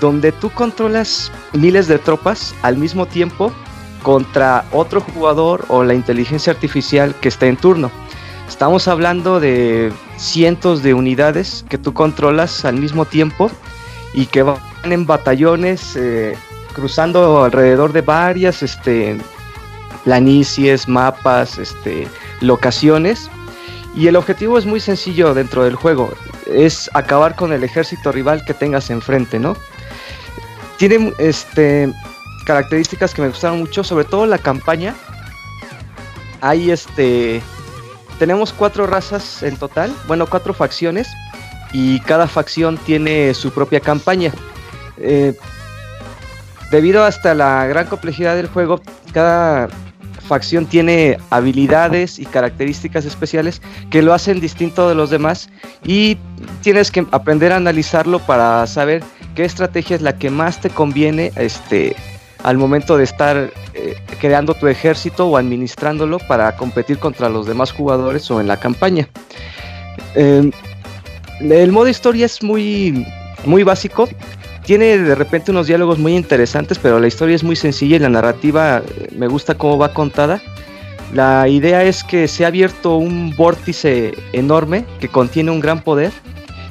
[0.01, 3.53] donde tú controlas miles de tropas al mismo tiempo
[4.07, 7.91] contra otro jugador o la inteligencia artificial que está en turno.
[8.49, 13.51] Estamos hablando de cientos de unidades que tú controlas al mismo tiempo
[14.15, 16.39] y que van en batallones eh,
[16.73, 19.19] cruzando alrededor de varias este,
[20.05, 22.07] planicies, mapas, este,
[22.41, 23.29] locaciones.
[23.97, 26.15] Y el objetivo es muy sencillo dentro del juego,
[26.47, 29.57] es acabar con el ejército rival que tengas enfrente, ¿no?
[30.77, 31.93] Tiene este,
[32.47, 34.95] características que me gustaron mucho, sobre todo la campaña.
[36.41, 37.43] Hay este,
[38.19, 41.09] tenemos cuatro razas en total, bueno, cuatro facciones,
[41.73, 44.33] y cada facción tiene su propia campaña.
[44.97, 45.35] Eh,
[46.71, 48.81] debido hasta la gran complejidad del juego,
[49.13, 49.69] cada
[50.27, 53.61] facción tiene habilidades y características especiales
[53.91, 55.49] que lo hacen distinto de los demás
[55.85, 56.19] y
[56.63, 59.05] tienes que aprender a analizarlo para saber
[59.37, 61.95] qué estrategia es la que más te conviene este
[62.47, 67.73] al momento de estar eh, creando tu ejército o administrándolo para competir contra los demás
[67.73, 69.09] jugadores o en la campaña.
[70.15, 70.49] Eh,
[71.41, 73.05] el modo historia es muy
[73.45, 74.09] muy básico,
[74.65, 78.11] tiene de repente unos diálogos muy interesantes, pero la historia es muy sencilla y la
[78.11, 80.41] narrativa eh, me gusta cómo va contada.
[81.13, 86.13] La idea es que se ha abierto un vórtice enorme que contiene un gran poder.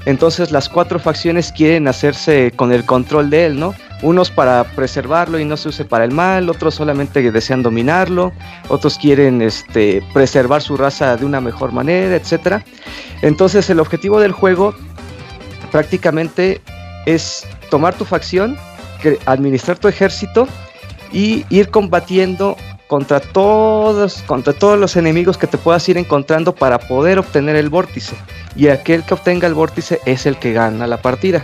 [0.06, 3.76] Entonces las cuatro facciones quieren hacerse con el control de él, ¿no?
[4.01, 8.34] Unos para preservarlo y no se use para el mal, otros solamente desean dominarlo,
[8.67, 12.61] otros quieren este, preservar su raza de una mejor manera, etc.
[13.22, 14.76] Entonces el objetivo del juego
[15.72, 16.61] prácticamente
[17.05, 18.57] es tomar tu facción,
[19.26, 20.47] administrar tu ejército
[21.11, 22.57] y ir combatiendo
[22.88, 27.69] contra todos, contra todos los enemigos que te puedas ir encontrando para poder obtener el
[27.69, 28.15] vórtice.
[28.55, 31.43] Y aquel que obtenga el vórtice es el que gana la partida.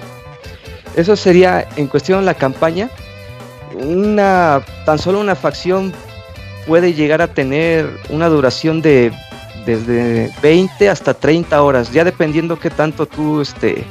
[0.95, 2.89] Eso sería en cuestión de la campaña.
[3.73, 5.93] Una, tan solo una facción
[6.67, 9.11] puede llegar a tener una duración de
[9.65, 13.83] desde 20 hasta 30 horas, ya dependiendo qué tanto tú este,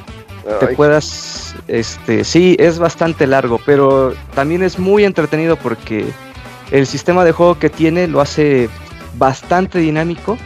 [0.59, 6.07] te Ay, puedas, este, sí, es bastante largo, pero también es muy entretenido porque
[6.71, 8.69] el sistema de juego que tiene lo hace
[9.17, 10.37] bastante dinámico.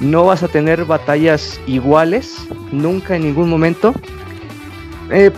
[0.00, 2.36] No vas a tener batallas iguales,
[2.70, 3.92] nunca en ningún momento.
[5.10, 5.32] Eh,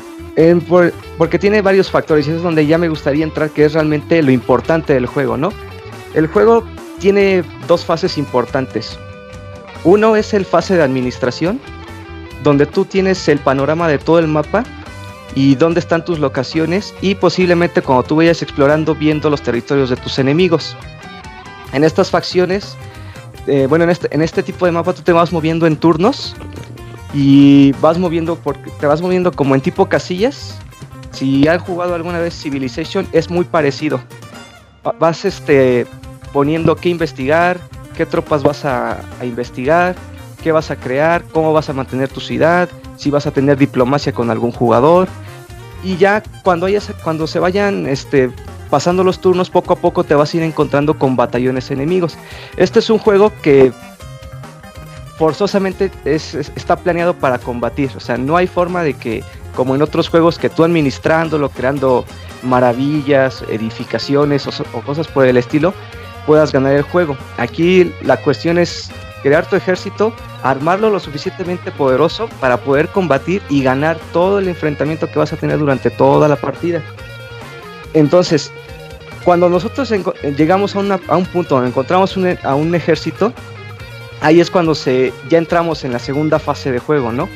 [0.69, 4.23] por- porque tiene varios factores y es donde ya me gustaría entrar, que es realmente
[4.23, 5.53] lo importante del juego, ¿no?
[6.15, 6.65] El juego
[6.99, 8.99] tiene dos fases importantes.
[9.85, 11.61] Uno es el fase de administración,
[12.43, 14.65] donde tú tienes el panorama de todo el mapa
[15.35, 19.97] y dónde están tus locaciones y posiblemente cuando tú vayas explorando viendo los territorios de
[19.97, 20.77] tus enemigos.
[21.73, 22.77] En estas facciones,
[23.47, 26.35] eh, bueno, en este, en este tipo de mapa tú te vas moviendo en turnos
[27.13, 30.57] y vas moviendo porque te vas moviendo como en tipo casillas.
[31.13, 34.01] Si han jugado alguna vez Civilization es muy parecido.
[34.87, 35.87] Va- Vas este
[36.33, 37.59] poniendo qué investigar,
[37.97, 39.97] qué tropas vas a, a investigar,
[40.43, 44.13] qué vas a crear, cómo vas a mantener tu ciudad, si vas a tener diplomacia
[44.13, 45.09] con algún jugador.
[45.83, 48.31] Y ya cuando, hayas, cuando se vayan este,
[48.71, 52.17] pasando los turnos, poco a poco te vas a ir encontrando con batallones enemigos.
[52.57, 53.73] Este es un juego que
[55.21, 57.91] forzosamente es- es- está planeado para combatir.
[57.95, 59.23] O sea, no hay forma de que,
[59.55, 62.07] como en otros juegos, que tú administrándolo, creando
[62.43, 65.75] maravillas, edificaciones o, cosas por el estilo,
[66.25, 67.19] puedas ganar el juego.
[67.37, 68.91] Aquí la cuestión es
[69.23, 75.07] crear tu ejército, armarlo lo suficientemente poderoso para poder combatir y ganar todo el enfrentamiento
[75.07, 76.81] que vas a tener durante toda la partida.
[77.93, 78.51] Entonces,
[79.23, 79.93] cuando nosotros
[80.39, 83.35] llegamos a, una- un punto donde encontramos un a un ejército,
[84.21, 87.29] ahí es cuando se, ya entramos en la segunda fase de juego, ¿no?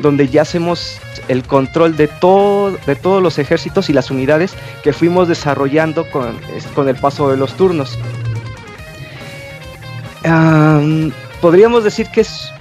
[0.00, 0.98] Donde ya hacemos
[1.28, 6.36] el control de, todo, de todos los ejércitos y las unidades que fuimos desarrollando con,
[6.74, 7.98] con el paso de los turnos.
[10.24, 12.52] Am, podríamos decir que es,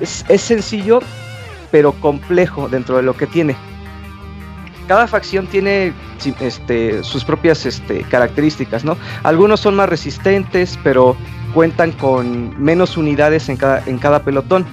[0.00, 1.00] es, es sencillo,
[1.70, 3.56] pero complejo dentro de lo que tiene.
[4.88, 5.92] Cada facción tiene
[6.40, 8.96] este, sus propias este, características, ¿no?
[9.22, 11.16] Algunos son más resistentes, pero
[11.54, 14.64] cuentan con menos unidades en cada, en cada pelotón.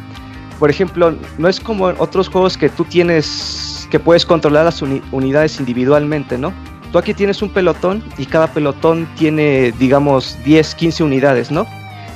[0.60, 4.82] Por ejemplo, no es como en otros juegos que tú tienes, que puedes controlar las
[4.82, 6.52] uni- unidades individualmente, ¿no?
[6.92, 11.68] Tú aquí tienes un pelotón y cada pelotón tiene, digamos, 10, 15 unidades, ¿no?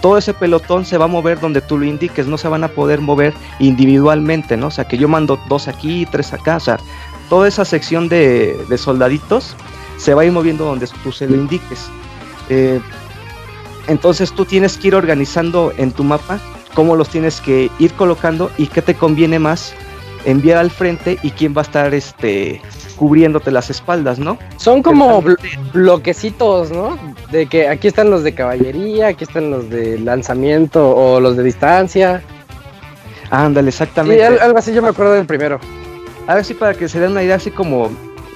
[0.02, 2.70] Todo ese pelotón se va a mover donde tú lo indiques, no se van a
[2.70, 4.68] poder mover individualmente, ¿no?
[4.68, 6.78] O sea, que yo mando dos aquí, tres acá, o sea,
[7.30, 9.56] toda esa sección de, de soldaditos
[9.98, 11.88] se va a ir moviendo donde tú se lo indiques.
[12.50, 12.80] Eh,
[13.88, 16.40] entonces tú tienes que ir organizando en tu mapa
[16.74, 19.74] cómo los tienes que ir colocando y qué te conviene más
[20.26, 22.62] enviar al frente y quién va a estar este
[22.96, 24.38] cubriéndote las espaldas, ¿no?
[24.58, 25.38] Son como blo-
[25.74, 26.98] bloquecitos, ¿no?
[27.32, 31.42] De que aquí están los de caballería, aquí están los de lanzamiento o los de
[31.44, 32.22] distancia.
[33.32, 34.24] Ándale, Sí, exactamente.
[34.24, 35.60] al- algo así yo me acuerdo del primero.
[36.28, 37.90] A ver si para que se den una idea, así como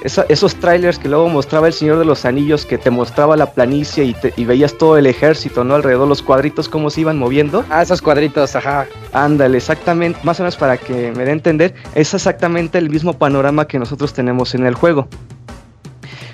[0.05, 3.47] esa- esos trailers que luego mostraba el Señor de los Anillos, que te mostraba la
[3.51, 5.75] planicie y, te- y veías todo el ejército, ¿no?
[5.75, 7.65] Alrededor los cuadritos, cómo se iban moviendo.
[7.69, 8.85] Ah, esos cuadritos, ajá.
[9.11, 13.13] Ándale, exactamente, más o menos para que me dé a entender, es exactamente el mismo
[13.13, 15.07] panorama que nosotros tenemos en el juego.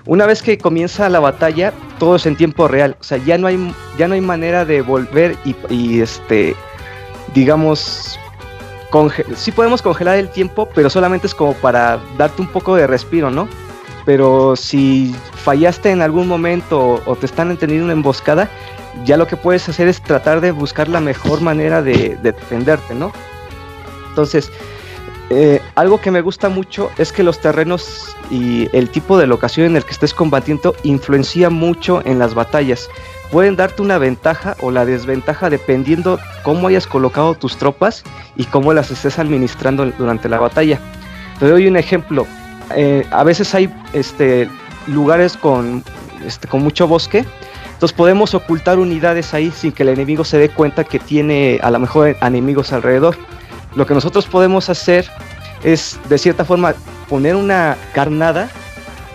[0.06, 3.48] Una vez que comienza la batalla, todo es en tiempo real, o sea, ya no
[3.48, 6.56] hay, ya no hay manera de volver y, y, este,
[7.34, 8.20] digamos,
[9.36, 13.32] sí podemos congelar el tiempo, pero solamente es como para darte un poco de respiro,
[13.32, 13.48] ¿no?
[14.06, 18.50] Pero si fallaste en algún momento o, te están teniendo una emboscada,
[19.06, 22.96] ya lo que puedes hacer es tratar de buscar la mejor manera de, de defenderte,
[22.96, 23.12] ¿no?
[24.10, 24.52] Entonces,
[25.34, 29.68] eh, algo que me gusta mucho es que los terrenos y el tipo de locación
[29.68, 32.90] en el que estés combatiendo influencia mucho en las batallas.
[33.32, 38.04] Pueden darte una ventaja o la desventaja dependiendo cómo hayas colocado tus tropas
[38.36, 40.80] y cómo las estés administrando durante la batalla.
[41.40, 42.28] Te doy un ejemplo.
[42.76, 44.50] Eh, a veces hay este,
[44.88, 45.84] lugares con,
[46.26, 47.26] este, con mucho bosque
[47.82, 51.72] entonces podemos ocultar unidades ahí sin que el enemigo se dé cuenta que tiene a
[51.72, 53.18] lo mejor enemigos alrededor.
[53.74, 55.10] Lo que nosotros podemos hacer
[55.64, 56.76] es de cierta forma
[57.10, 58.52] poner una carnada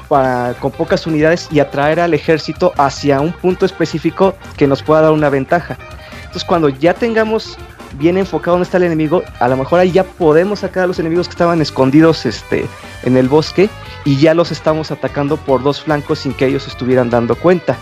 [0.08, 5.12] con pocas unidades y atraer al ejército hacia un punto específico que nos pueda dar
[5.12, 5.76] una ventaja.
[6.18, 7.56] Entonces cuando ya tengamos
[7.98, 10.98] bien enfocado dónde está el enemigo, a lo mejor ahí ya podemos sacar a los
[10.98, 12.66] enemigos que estaban escondidos este,
[13.04, 13.70] en el bosque
[14.04, 17.76] y ya los estamos atacando por dos flancos sin que ellos estuvieran dando cuenta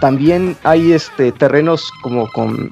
[0.00, 2.70] también hay este terrenos como con,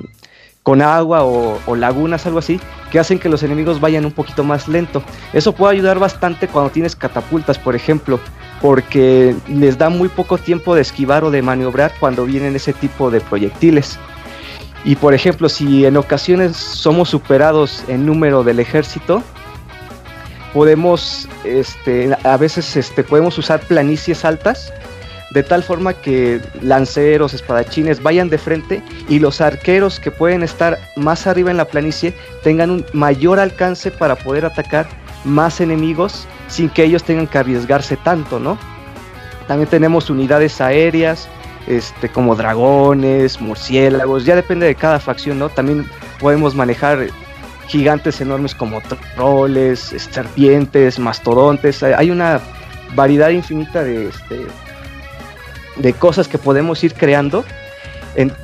[0.64, 2.58] con agua o, lagunas, algo así,
[2.90, 5.02] que hacen que los enemigos vayan un poquito más lento.
[5.34, 8.18] Eso puede ayudar bastante cuando tienes catapultas, por ejemplo,
[8.62, 13.10] porque les da muy poco tiempo de esquivar o de maniobrar cuando vienen ese tipo
[13.10, 13.98] de proyectiles.
[14.84, 19.22] Y por ejemplo, si en ocasiones somos superados en número del ejército,
[20.54, 24.72] podemos, este, a veces este, podemos usar planicies altas
[25.34, 30.78] de tal forma que lanceros, espadachines vayan de frente y los arqueros que pueden estar
[30.94, 34.86] más arriba en la planicie tengan un mayor alcance para poder atacar
[35.24, 38.56] más enemigos sin que ellos tengan que arriesgarse tanto, ¿no?
[39.48, 41.26] También tenemos unidades aéreas,
[41.66, 45.48] este, como dragones, murciélagos, ya depende de cada facción, ¿no?
[45.48, 45.84] También
[46.20, 47.08] podemos manejar
[47.66, 48.80] gigantes enormes como
[49.16, 49.80] troles,
[50.12, 52.40] serpientes, mastodontes, hay una
[52.94, 54.46] variedad infinita de, este,
[55.76, 57.44] de cosas que podemos ir creando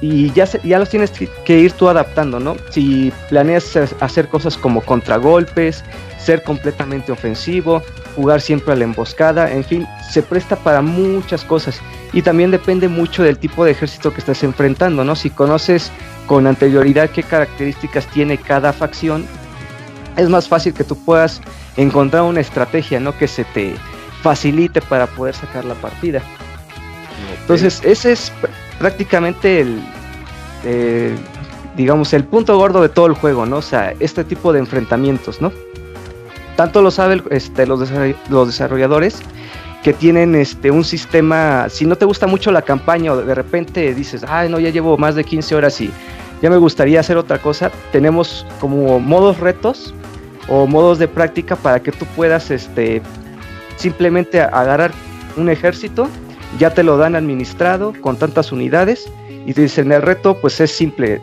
[0.00, 1.12] y ya, ya los tienes
[1.44, 2.56] que ir tú adaptando, ¿no?
[2.70, 5.84] Si planeas hacer cosas como contragolpes,
[6.18, 7.82] ser completamente ofensivo,
[8.16, 11.80] jugar siempre a la emboscada, en fin, se presta para muchas cosas.
[12.12, 15.14] Y también depende mucho del tipo de ejército que estás enfrentando, ¿no?
[15.14, 15.92] Si conoces
[16.26, 19.24] con anterioridad qué características tiene cada facción,
[20.16, 21.40] es más fácil que tú puedas
[21.76, 23.16] encontrar una estrategia, ¿no?
[23.16, 23.74] Que se te
[24.22, 26.20] facilite para poder sacar la partida.
[27.40, 28.32] Entonces, ese es
[28.78, 29.80] prácticamente el,
[30.64, 31.16] eh,
[31.76, 33.56] digamos, el punto gordo de todo el juego, ¿no?
[33.56, 35.52] O sea, este tipo de enfrentamientos, ¿no?
[36.56, 37.80] Tanto lo saben este, los,
[38.46, 39.20] desarrolladores
[39.82, 43.94] que tienen este un sistema, si no te gusta mucho la campaña o de repente
[43.94, 45.90] dices, ay no, ya llevo más de 15 horas y
[46.42, 49.94] ya me gustaría hacer otra cosa, tenemos como modos retos
[50.48, 53.00] o modos de práctica para que tú puedas este
[53.76, 54.92] simplemente agarrar
[55.38, 56.08] un ejército
[56.58, 59.10] ya te lo dan administrado con tantas unidades
[59.46, 61.20] y te dicen el reto pues es simple,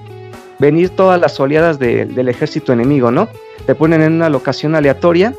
[0.60, 3.28] venir todas las oleadas del ejército enemigo, ¿no?
[3.66, 5.34] Te ponen en una locación aleatoria,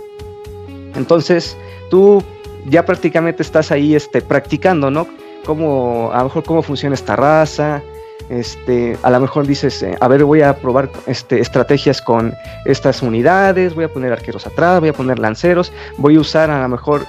[0.95, 1.57] entonces
[1.91, 2.23] tú
[2.67, 5.07] ya prácticamente estás ahí este, practicando, ¿no?
[5.45, 7.83] Cómo, a lo mejor cómo funciona esta raza,
[8.29, 12.35] este, a lo mejor dices, eh, a ver, voy a probar este, estrategias con
[12.67, 16.61] estas unidades, voy a poner arqueros atrás, voy a poner lanceros, voy a usar a
[16.61, 17.07] lo mejor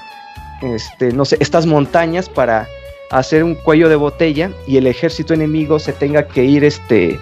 [0.62, 2.68] este, no sé, estas montañas para
[3.12, 7.20] hacer un cuello de botella y el ejército enemigo se tenga que ir este,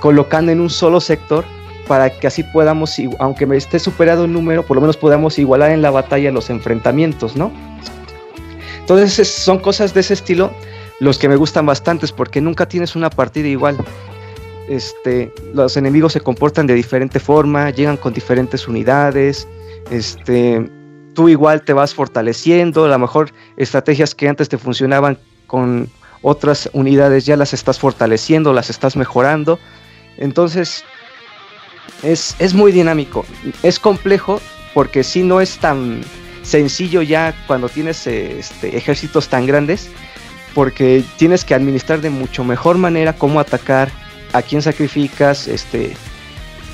[0.00, 1.44] colocando en un solo sector
[1.88, 5.72] para que así podamos, aunque me esté superado el número, por lo menos podamos igualar
[5.72, 7.50] en la batalla los enfrentamientos, ¿no?
[8.78, 10.50] Entonces son cosas de ese estilo
[11.00, 13.76] los que me gustan bastantes porque nunca tienes una partida igual.
[14.68, 19.48] Este, los enemigos se comportan de diferente forma, llegan con diferentes unidades,
[19.90, 20.70] este,
[21.14, 25.88] tú igual te vas fortaleciendo, a lo mejor estrategias que antes te funcionaban con
[26.22, 29.58] otras unidades ya las estás fortaleciendo, las estás mejorando.
[30.18, 30.84] Entonces,
[32.02, 33.24] es, es muy dinámico.
[33.62, 34.40] Es complejo
[34.74, 36.02] porque si no es tan
[36.42, 39.90] sencillo ya cuando tienes este, ejércitos tan grandes,
[40.54, 43.90] porque tienes que administrar de mucho mejor manera cómo atacar,
[44.32, 45.96] a quién sacrificas, este,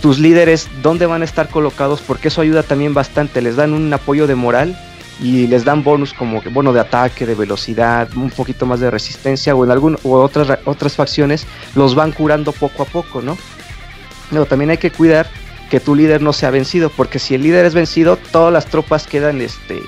[0.00, 3.92] tus líderes dónde van a estar colocados, porque eso ayuda también bastante, les dan un
[3.92, 4.78] apoyo de moral
[5.20, 9.54] y les dan bonus como bono de ataque, de velocidad, un poquito más de resistencia
[9.54, 13.38] o en algún o otras otras facciones los van curando poco a poco, ¿no?
[14.30, 15.28] Pero también hay que cuidar
[15.70, 19.06] que tu líder no sea vencido, porque si el líder es vencido, todas las tropas
[19.06, 19.82] quedan este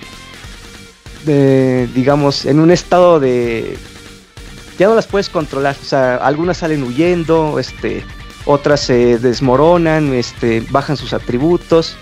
[1.94, 3.76] digamos en un estado de
[4.78, 8.02] ya no las puedes controlar, o sea, algunas salen huyendo, este
[8.48, 11.96] otras se desmoronan, este, bajan sus atributos.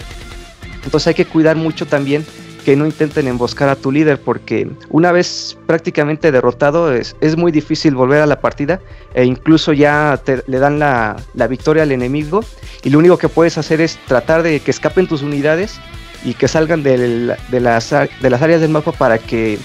[0.85, 2.25] Entonces hay que cuidar mucho también
[2.65, 7.95] que no intenten emboscar a tu líder porque una vez prácticamente derrotado es, muy difícil
[7.95, 8.81] volver a la partida
[9.15, 11.17] e incluso ya le dan la,
[11.49, 12.41] victoria al enemigo
[12.83, 15.81] y lo único que puedes hacer es tratar de que escapen tus unidades
[16.25, 19.59] y que salgan de, las, de las áreas del mapa para que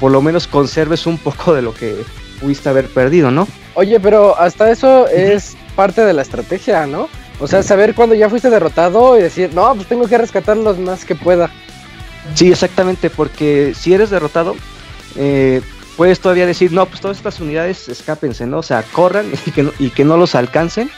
[0.00, 1.96] por lo menos conserves un poco de lo que
[2.40, 3.46] pudiste haber perdido, ¿no?
[3.74, 7.08] Oye, pero hasta eso es parte de la estrategia, ¿no?
[7.38, 10.76] O sea, saber cuando ya fuiste derrotado y decir, no, pues tengo que rescatar los
[10.76, 11.50] más que pueda.
[12.34, 14.56] Sí, exactamente, porque si eres derrotado,
[15.14, 15.60] eh,
[15.96, 18.58] puedes todavía decir, no, pues todas estas unidades escápense, ¿no?
[18.58, 20.90] O sea, corran y que no, y que no los alcancen.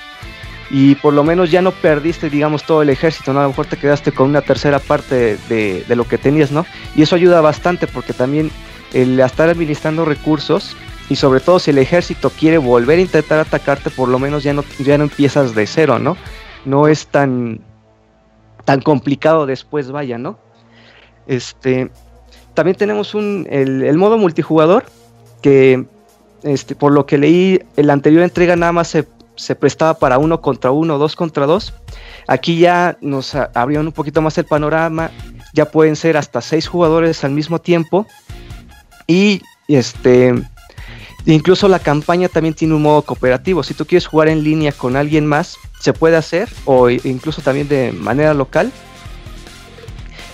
[0.70, 3.40] Y por lo menos ya no perdiste, digamos, todo el ejército, ¿no?
[3.40, 6.64] A lo mejor te quedaste con una tercera parte de lo que tenías, ¿no?
[6.96, 8.50] Y eso ayuda bastante porque también
[8.94, 10.74] el estar administrando recursos
[11.10, 14.54] y sobre todo si el ejército quiere volver a intentar atacarte, por lo menos ya
[14.54, 16.16] no, ya no empiezas de cero, ¿no?
[16.64, 17.60] No es tan,
[18.64, 20.38] tan complicado después, vaya, ¿no?
[21.26, 21.90] Este,
[22.54, 24.84] también tenemos un, el, modo multijugador,
[25.42, 25.84] que
[26.44, 30.40] este, por lo que leí, la anterior entrega nada más se, se prestaba para uno
[30.40, 31.74] contra uno, dos contra dos.
[32.28, 35.10] Aquí ya nos abrieron un poquito más el panorama,
[35.54, 38.06] ya pueden ser hasta seis jugadores al mismo tiempo.
[39.08, 40.34] Y este
[41.26, 43.62] Incluso la campaña también tiene un modo cooperativo.
[43.62, 47.68] Si tú quieres jugar en línea con alguien más, se puede hacer, o incluso también
[47.68, 48.72] de manera local.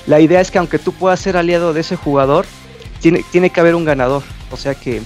[0.06, 2.46] La idea es que aunque tú puedas ser aliado de ese jugador,
[3.00, 4.22] tiene, tiene que haber un ganador.
[4.50, 5.02] O sea que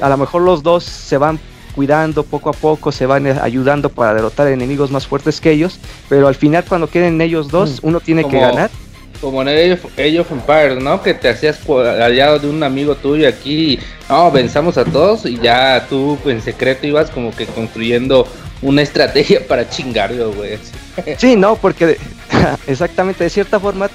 [0.00, 1.38] a lo mejor los dos se van
[1.74, 5.78] cuidando poco a poco, se van ayudando para derrotar enemigos más fuertes que ellos,
[6.08, 8.70] pero al final cuando queden ellos dos, mm, uno tiene que ganar
[9.20, 11.02] Como en Age of, Age of Empires, ¿no?
[11.02, 13.78] Que te hacías aliado de un amigo tuyo aquí.
[14.08, 18.26] No, pensamos a todos y ya tú en secreto ibas como que construyendo
[18.62, 20.58] una estrategia para chingarlo, güey.
[21.18, 21.96] Sí, no, porque
[22.66, 23.90] exactamente, de cierta forma,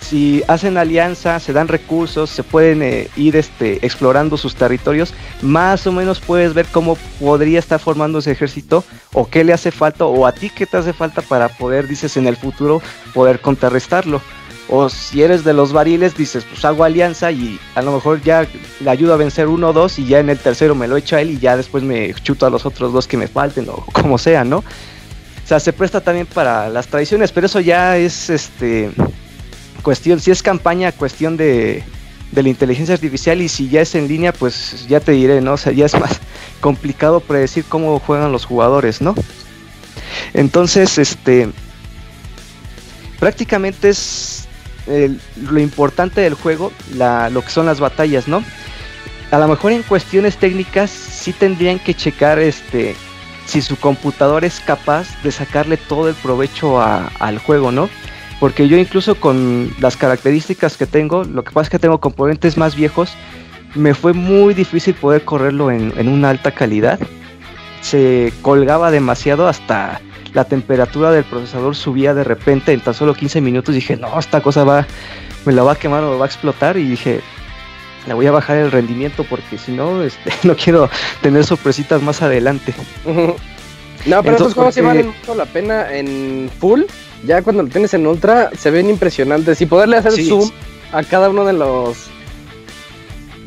[0.00, 5.86] si hacen alianza, se dan recursos, se pueden eh, ir este, explorando sus territorios, más
[5.86, 8.84] o menos puedes ver cómo podría estar formando ese ejército,
[9.14, 12.16] o qué le hace falta, o a ti qué te hace falta para poder, dices,
[12.16, 12.82] en el futuro,
[13.14, 14.20] poder contrarrestarlo.
[14.74, 18.48] O si eres de los variles, dices, pues hago alianza y a lo mejor ya
[18.80, 21.14] le ayudo a vencer uno o dos y ya en el tercero me lo echo
[21.14, 23.84] a él y ya después me chuto a los otros dos que me falten o
[23.92, 24.60] como sea, ¿no?
[24.60, 28.90] O sea, se presta también para las tradiciones, pero eso ya es este
[29.82, 31.84] cuestión, si es campaña, cuestión de,
[32.30, 35.52] de la inteligencia artificial y si ya es en línea, pues ya te diré, ¿no?
[35.52, 36.18] O sea, ya es más
[36.62, 39.14] complicado predecir cómo juegan los jugadores, ¿no?
[40.32, 41.50] Entonces, este
[43.20, 44.41] prácticamente es
[44.86, 48.42] lo importante del juego, lo que son las batallas, ¿no?
[49.30, 52.94] A lo mejor en cuestiones técnicas sí tendrían que checar este
[53.46, 57.88] si su computador es capaz de sacarle todo el provecho al juego, ¿no?
[58.40, 62.56] Porque yo incluso con las características que tengo, lo que pasa es que tengo componentes
[62.56, 63.12] más viejos,
[63.74, 66.98] me fue muy difícil poder correrlo en una alta calidad.
[67.80, 70.00] Se colgaba demasiado hasta
[70.34, 73.74] la temperatura del procesador subía de repente en tan solo 15 minutos.
[73.74, 74.86] Dije, no, esta cosa va,
[75.44, 76.76] me la va a quemar o va a explotar.
[76.76, 77.20] Y dije,
[78.06, 80.88] le voy a bajar el rendimiento porque si no, este, no quiero
[81.20, 82.74] tener sorpresitas más adelante.
[83.04, 83.34] No,
[84.04, 86.82] pero Entonces, estos juegos sí porque- valen mucho la pena en full.
[87.24, 89.60] Ya cuando lo tienes en ultra se ven impresionantes.
[89.60, 90.52] Y poderle hacer Sí, zoom sí.
[90.92, 92.08] a cada uno de los.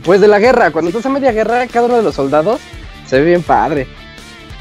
[0.03, 0.71] Pues de la guerra.
[0.71, 2.61] Cuando estás a media guerra, cada uno de los soldados
[3.07, 3.87] se ve bien padre.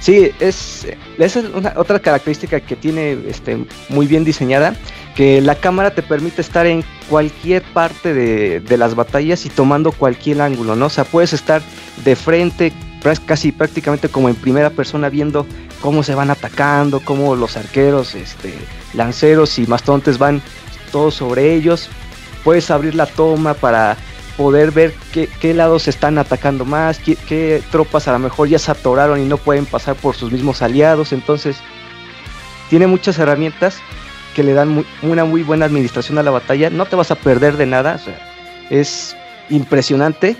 [0.04, 0.86] Sí, es,
[1.16, 4.76] esa es otra característica que tiene este, muy bien diseñada,
[5.16, 9.92] que la cámara te permite estar en cualquier parte de, de las batallas y tomando
[9.92, 10.86] cualquier ángulo, ¿no?
[10.86, 11.62] O sea, puedes estar
[12.04, 12.70] de frente,
[13.24, 15.46] casi prácticamente como en primera persona, viendo
[15.80, 18.52] cómo se van atacando, cómo los arqueros, este,
[18.92, 20.42] lanceros y mastontes van
[20.92, 21.88] todos sobre ellos.
[22.44, 23.96] Puedes abrir la toma para
[24.36, 28.58] poder ver qué, qué lados están atacando más, qué, qué tropas a lo mejor ya
[28.58, 31.12] se atoraron y no pueden pasar por sus mismos aliados.
[31.12, 31.56] Entonces,
[32.70, 33.78] tiene muchas herramientas
[34.34, 36.70] que le dan una muy buena administración a la batalla.
[36.70, 38.18] No te vas a perder de nada, o sea,
[38.70, 39.16] es
[39.48, 40.36] impresionante.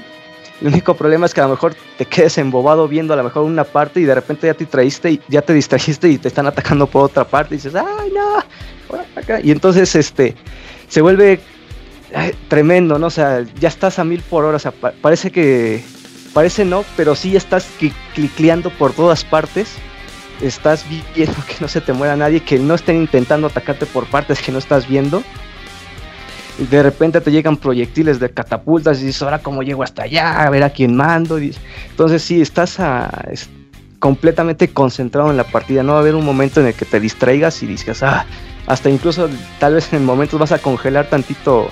[0.61, 3.43] El único problema es que a lo mejor te quedes embobado viendo a lo mejor
[3.45, 6.47] una parte y de repente ya te traíste y ya te distrajiste y te están
[6.47, 8.43] atacando por otra parte y dices, ay no.
[9.43, 10.35] Y entonces este
[10.89, 11.41] se vuelve
[12.49, 13.07] tremendo, ¿no?
[13.07, 15.83] O sea, ya estás a mil por hora, o sea, pa- parece que,
[16.33, 19.75] parece no, pero sí estás cli- clicleando por todas partes,
[20.41, 20.85] estás
[21.15, 24.53] viendo que no se te muera nadie, que no estén intentando atacarte por partes que
[24.53, 25.23] no estás viendo,
[26.71, 30.51] de repente te llegan proyectiles de catapultas y dices, ahora cómo llego hasta allá, a
[30.51, 32.79] ver a quién mando, entonces sí, estás
[33.99, 37.01] completamente concentrado en la partida, no va a haber un momento en el que te
[37.01, 38.25] distraigas y dices, ah,
[38.67, 39.29] hasta incluso
[39.59, 41.71] tal vez en momentos vas a congelar tantito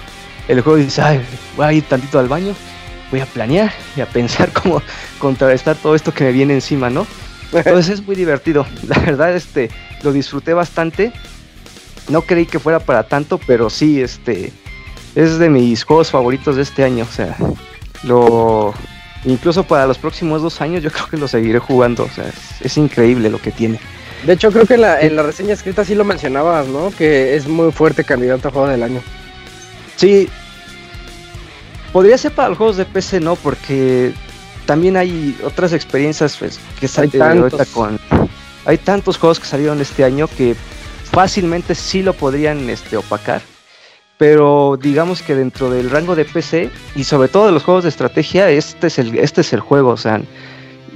[0.48, 1.20] el juego y dices, ay,
[1.56, 2.54] voy a ir tantito al baño,
[3.10, 4.82] voy a planear y a pensar cómo
[5.18, 7.06] contrarrestar todo esto que me viene encima, ¿no?
[7.52, 9.70] Entonces es muy divertido, la verdad, este,
[10.02, 11.12] lo disfruté bastante,
[12.08, 14.52] no creí que fuera para tanto, pero sí, este,
[15.14, 17.36] es de mis juegos favoritos de este año, o sea,
[18.04, 18.72] lo,
[19.24, 22.62] incluso para los próximos dos años yo creo que lo seguiré jugando, o sea, es,
[22.62, 23.78] es increíble lo que tiene.
[24.24, 26.92] De hecho, creo que en la, en la reseña escrita sí lo mencionabas, ¿no?
[26.96, 29.02] Que es muy fuerte candidato a juego del año.
[29.96, 30.28] Sí.
[31.92, 34.12] Podría ser para los juegos de PC, no, porque
[34.66, 37.98] también hay otras experiencias pues, que salen ahorita con.
[38.64, 40.54] Hay tantos juegos que salieron este año que
[41.10, 43.42] fácilmente sí lo podrían este, opacar.
[44.16, 47.90] Pero digamos que dentro del rango de PC y sobre todo de los juegos de
[47.90, 49.90] estrategia, este es el, este es el juego.
[49.90, 50.22] O sea,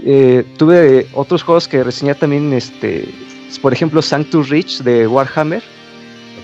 [0.05, 3.09] eh, tuve otros juegos que reseñé también, este,
[3.61, 5.63] por ejemplo, Sanctus Reach de Warhammer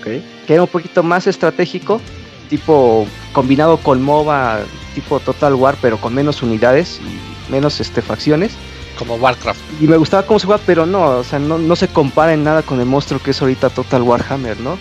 [0.03, 2.01] que era un poquito más estratégico,
[2.53, 4.59] tipo combinado con MOBA,
[4.93, 8.51] tipo Total War, pero con menos unidades y menos este, facciones.
[8.99, 9.59] Como Warcraft.
[9.81, 12.43] Y me gustaba cómo se juega, pero no, o sea, no, no se compara en
[12.43, 14.77] nada con el monstruo que es ahorita Total Warhammer, ¿no?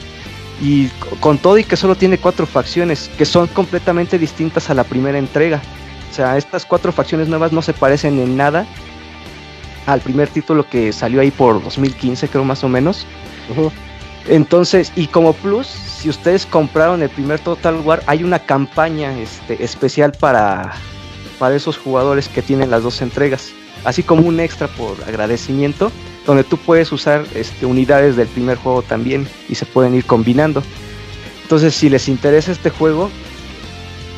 [0.61, 4.74] Y co- con todo y que solo tiene cuatro facciones, que son completamente distintas a
[4.74, 5.62] la primera entrega.
[6.11, 8.66] O sea, estas cuatro facciones nuevas no se parecen en nada
[9.86, 13.07] al primer título que salió ahí por 2015, creo más o menos.
[14.28, 19.62] Entonces, y como plus, si ustedes compraron el primer Total War, hay una campaña este,
[19.62, 20.73] especial para,
[21.39, 23.53] para esos jugadores que tienen las dos entregas.
[23.85, 25.90] Así como un extra por agradecimiento,
[26.24, 30.62] donde tú puedes usar este, unidades del primer juego también y se pueden ir combinando.
[31.43, 33.11] Entonces, si les interesa este juego,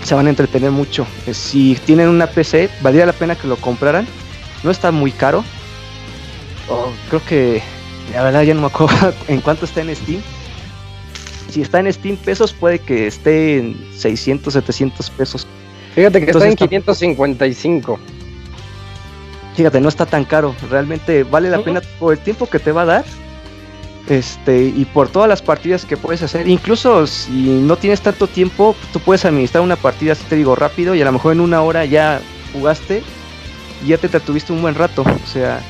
[0.05, 1.07] se van a entretener mucho.
[1.27, 4.07] Eh, Si tienen una PC, valdría la pena que lo compraran.
[4.63, 5.43] No está muy caro.
[6.69, 7.63] Oh, creo que,
[8.13, 10.21] la verdad, ya no me acuerdo en cuánto está en Steam.
[11.51, 15.47] Si está en Steam pesos, puede que esté en 600, 700 pesos.
[15.95, 17.99] Fíjate que Entonces está en está- 555.
[19.55, 20.55] Fíjate, no está tan caro.
[20.69, 23.05] Realmente vale la pena por el tiempo que te va a dar.
[24.09, 26.47] Este, y por todas las partidas que puedes hacer.
[26.49, 30.95] Incluso si no tienes tanto tiempo, tú puedes administrar una partida, así te digo, rápido.
[30.97, 32.21] Y a lo mejor en una hora ya
[32.53, 33.03] jugaste
[33.85, 35.03] y ya te tuviste un buen rato.
[35.03, 35.63] O sea,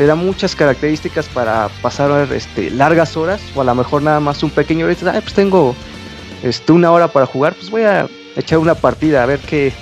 [0.00, 3.38] te da muchas características para pasar este, largas horas.
[3.54, 4.86] O a lo mejor nada más un pequeño.
[4.86, 5.76] Y dices, "Ay, pues tengo
[6.42, 7.52] este, una hora para jugar.
[7.52, 9.74] Pues voy a echar una partida a ver qué,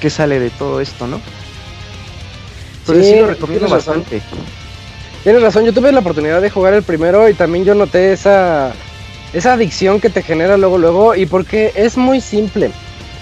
[0.00, 1.20] qué sale de todo esto, ¿no?
[2.80, 4.00] Entonces sí, lo recomiendo tienes razón.
[4.00, 4.22] bastante.
[5.22, 8.72] Tienes razón, yo tuve la oportunidad de jugar el primero y también yo noté esa,
[9.32, 12.72] esa adicción que te genera luego, luego, y porque es muy simple.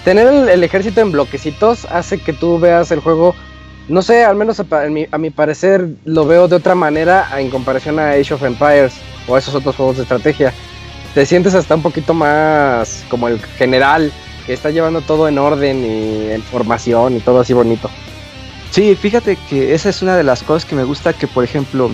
[0.03, 3.35] Tener el, el ejército en bloquecitos hace que tú veas el juego,
[3.89, 7.49] no sé, al menos a, mi, a mi parecer lo veo de otra manera en
[7.49, 8.93] comparación a Age of Empires
[9.27, 10.53] o a esos otros juegos de estrategia.
[11.13, 14.11] Te sientes hasta un poquito más como el general
[14.45, 17.89] que está llevando todo en orden y en formación y todo así bonito.
[18.69, 21.89] Sí, fíjate que esa es una de las cosas que me gusta que, por ejemplo,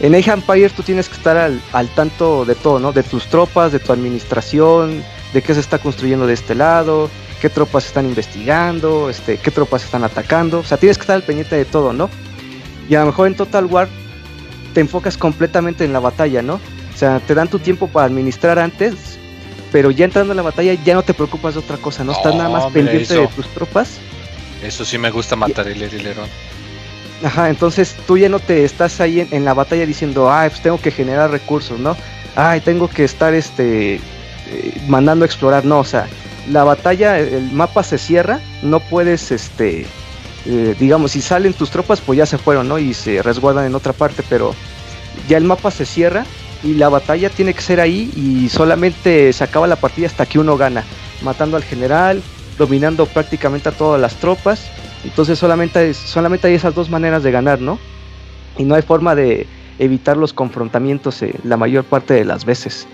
[0.00, 2.92] en Age of Empire tú tienes que estar al, al tanto de todo, ¿no?
[2.92, 5.04] De tus tropas, de tu administración,
[5.34, 7.10] de qué se está construyendo de este lado,
[7.40, 10.60] qué tropas están investigando, este, qué tropas están atacando.
[10.60, 12.10] O sea, tienes que estar al pendiente de todo, ¿no?
[12.88, 13.88] Y a lo mejor en Total War
[14.74, 16.54] te enfocas completamente en la batalla, ¿no?
[16.54, 19.18] O sea, te dan tu tiempo para administrar antes,
[19.72, 22.12] pero ya entrando en la batalla ya no te preocupas de otra cosa, ¿no?
[22.12, 23.20] Estás nada más pendiente eso.
[23.22, 23.98] de tus tropas.
[24.62, 26.28] Eso sí me gusta matar el herilerón.
[27.24, 30.62] Ajá, entonces tú ya no te estás ahí en, en la batalla diciendo, ay, pues
[30.62, 31.96] tengo que generar recursos, ¿no?
[32.34, 36.06] Ay, tengo que estar este eh, mandando a explorar, no, o sea,
[36.50, 39.86] la batalla, el mapa se cierra, no puedes, este,
[40.46, 42.78] eh, digamos, si salen tus tropas, pues ya se fueron, ¿no?
[42.78, 44.54] Y se resguardan en otra parte, pero
[45.28, 46.24] ya el mapa se cierra
[46.62, 50.38] y la batalla tiene que ser ahí y solamente se acaba la partida hasta que
[50.38, 50.84] uno gana,
[51.22, 52.22] matando al general,
[52.58, 54.70] dominando prácticamente a todas las tropas.
[55.04, 57.78] Entonces solamente, solamente hay esas dos maneras de ganar, ¿no?
[58.56, 59.46] Y no hay forma de
[59.78, 62.86] evitar los confrontamientos eh, la mayor parte de las veces.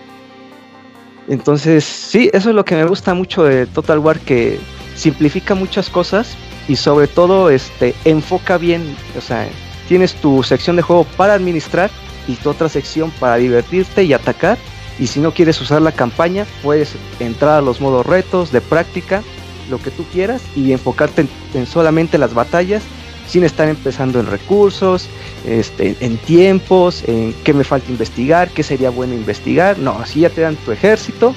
[1.32, 4.60] Entonces, sí, eso es lo que me gusta mucho de Total War, que
[4.94, 6.36] simplifica muchas cosas
[6.68, 9.48] y sobre todo este, enfoca bien, o sea,
[9.88, 11.90] tienes tu sección de juego para administrar
[12.28, 14.58] y tu otra sección para divertirte y atacar.
[14.98, 19.22] Y si no quieres usar la campaña, puedes entrar a los modos retos, de práctica,
[19.70, 22.82] lo que tú quieras y enfocarte en, en solamente las batallas
[23.28, 25.08] sin estar empezando en recursos,
[25.46, 29.78] este, en tiempos, en qué me falta investigar, qué sería bueno investigar.
[29.78, 31.34] No, así ya te dan tu ejército,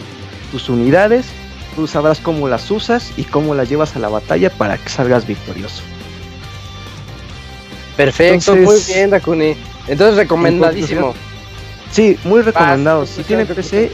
[0.52, 1.26] tus unidades,
[1.76, 5.26] tú sabrás cómo las usas y cómo las llevas a la batalla para que salgas
[5.28, 5.82] victorioso.
[7.96, 9.56] Perfecto, Entonces- muy bien, Dakuni.
[9.88, 11.14] Entonces, recomendadísimo.
[11.92, 13.06] Sí, muy recomendado.
[13.06, 13.92] Sí, si sí, PC,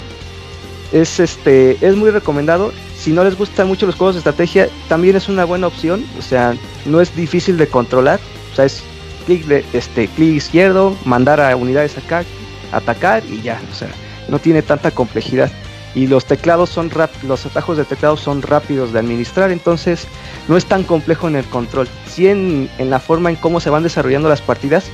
[0.92, 2.74] es este, es muy recomendado.
[3.02, 6.06] Si no les gustan mucho los juegos de estrategia, también es una buena opción.
[6.20, 6.56] O sea,
[6.86, 8.20] no es difícil de controlar.
[8.52, 8.84] O sea, es
[9.26, 12.24] clic este clic izquierdo, mandar a unidades acá,
[12.72, 13.60] atacar y ya.
[13.72, 13.90] O sea,
[14.30, 15.52] no tiene tanta complejidad.
[15.96, 20.08] Y los teclados son rap los atajos de teclado son rápidos de administrar, entonces
[20.48, 21.88] no es tan complejo en el control.
[22.08, 24.86] Sí en, en la forma en cómo se van desarrollando las partidas,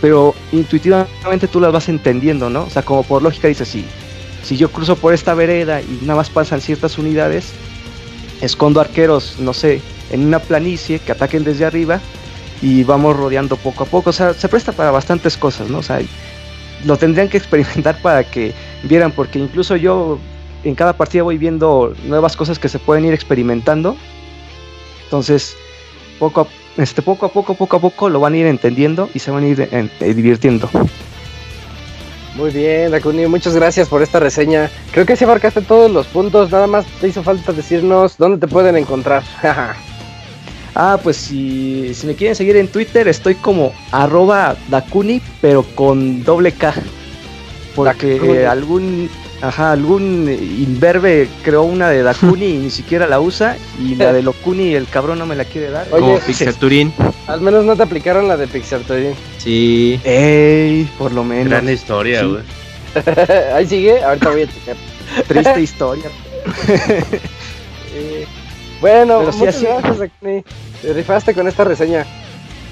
[0.00, 2.62] pero intuitivamente tú las vas entendiendo, ¿no?
[2.62, 3.84] O sea, como por lógica dices, si,
[4.46, 7.52] si yo cruzo por esta vereda y nada más pasan ciertas unidades,
[8.40, 12.00] escondo arqueros, no sé, en una planicie que ataquen desde arriba
[12.62, 14.10] y vamos rodeando poco a poco.
[14.10, 15.78] O sea, se presta para bastantes cosas, ¿no?
[15.78, 16.00] O sea,
[16.84, 18.52] lo tendrían que experimentar para que
[18.84, 20.18] vieran, porque incluso yo
[20.62, 23.96] en cada partida voy viendo nuevas cosas que se pueden ir experimentando.
[25.04, 25.56] Entonces,
[26.18, 29.18] poco a, este, poco a poco, poco a poco lo van a ir entendiendo y
[29.18, 30.70] se van a ir en- eh, divirtiendo.
[32.36, 34.70] Muy bien, Dakuni, muchas gracias por esta reseña.
[34.92, 38.46] Creo que sí abarcaste todos los puntos, nada más te hizo falta decirnos dónde te
[38.46, 39.22] pueden encontrar.
[40.78, 46.22] Ah, pues si, si me quieren seguir en Twitter, estoy como arroba Dakuni, pero con
[46.22, 46.74] doble K.
[47.74, 49.08] Porque eh, algún
[49.42, 53.56] ajá, algún imberbe creó una de Dakuni y ni siquiera la usa.
[53.80, 55.86] Y la de Lokuni, el cabrón no me la quiere dar.
[55.90, 56.92] Oye, Como Pixelturín.
[57.26, 59.14] Al menos no te aplicaron la de Pixartoy.
[59.38, 60.00] Sí.
[60.04, 61.48] Ey, por lo menos.
[61.50, 62.26] Gran historia, Sí.
[62.26, 62.42] güey.
[63.54, 64.76] Ahí sigue, ahorita voy a checar.
[65.28, 66.10] Triste historia.
[67.94, 68.26] Eh,
[68.80, 70.44] bueno, Pero muchas gracias, Dakuni.
[70.82, 72.06] Te rifaste con esta reseña.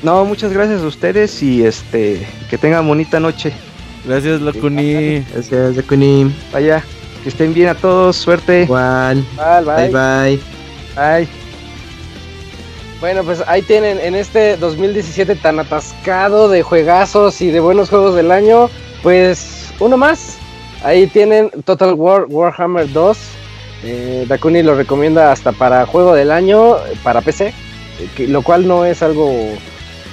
[0.03, 3.53] No, muchas gracias a ustedes y este que tengan bonita noche.
[4.05, 5.21] Gracias, Locuni.
[5.33, 6.35] Gracias, Dakuni.
[6.53, 6.83] Vaya.
[7.23, 8.65] Que estén bien a todos, suerte.
[8.65, 9.25] Igual.
[9.37, 9.89] Bye, bye.
[9.89, 10.41] Bye bye.
[10.95, 11.29] Bye.
[13.01, 18.15] Bueno, pues ahí tienen en este 2017 tan atascado de juegazos y de buenos juegos
[18.15, 18.69] del año,
[19.03, 20.37] pues uno más.
[20.83, 23.19] Ahí tienen Total War Warhammer 2.
[23.85, 27.53] Eh, Dakuni lo recomienda hasta para juego del año para PC, eh,
[28.17, 29.31] que- lo cual no es algo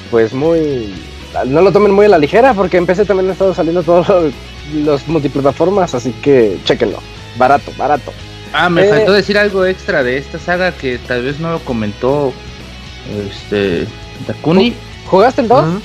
[0.10, 0.94] pues muy
[1.46, 4.08] no lo tomen muy a la ligera porque en PC también han estado saliendo todos
[4.10, 4.34] los,
[4.86, 7.00] los multiplataformas, así que chequenlo.
[7.38, 8.12] Barato, barato.
[8.54, 8.90] Ah, me Eh.
[8.90, 12.34] faltó decir algo extra de esta saga que tal vez no lo comentó
[13.30, 13.88] este
[14.28, 14.74] Dakuni.
[15.08, 15.60] ¿Jugaste el 2?
[15.60, 15.80] Ajá.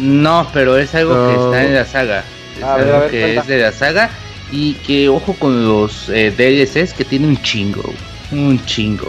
[0.00, 2.24] No, pero es algo que está en la saga.
[2.56, 3.40] Es A ver, algo a ver, que cuenta.
[3.42, 4.10] es de la saga.
[4.52, 7.82] Y que ojo con los eh, DLCs que tiene un chingo.
[8.30, 9.06] Un chingo.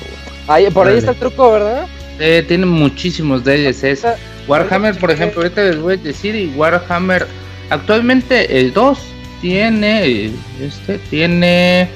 [0.48, 1.88] Ahí, por ahí está el truco, ¿verdad?
[2.20, 4.06] Eh, tiene muchísimos DLCs.
[4.48, 7.26] Warhammer, por ejemplo, ahorita les voy a decir, y Warhammer,
[7.70, 9.00] actualmente el 2
[9.42, 10.32] tiene,
[10.62, 11.88] este, tiene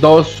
[0.00, 0.38] dos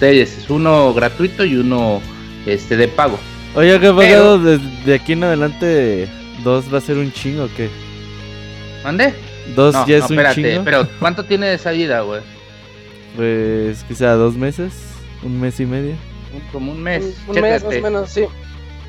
[0.00, 2.00] DLCs, uno gratuito y uno
[2.46, 3.18] este de pago.
[3.54, 4.38] Oye, ¿qué ha pasado?
[4.38, 6.08] Desde aquí en adelante,
[6.42, 7.68] dos va a ser un chingo, ¿o qué?
[8.82, 9.14] ¿Mande?
[9.54, 10.64] Dos No, ya no, es un espérate, chingo.
[10.64, 12.20] pero ¿cuánto tiene de salida, güey?
[13.16, 14.72] Pues quizá dos meses,
[15.22, 15.92] un mes y medio.
[16.34, 17.16] Un- Como un mes.
[17.28, 18.24] Un, un mes más o menos, sí.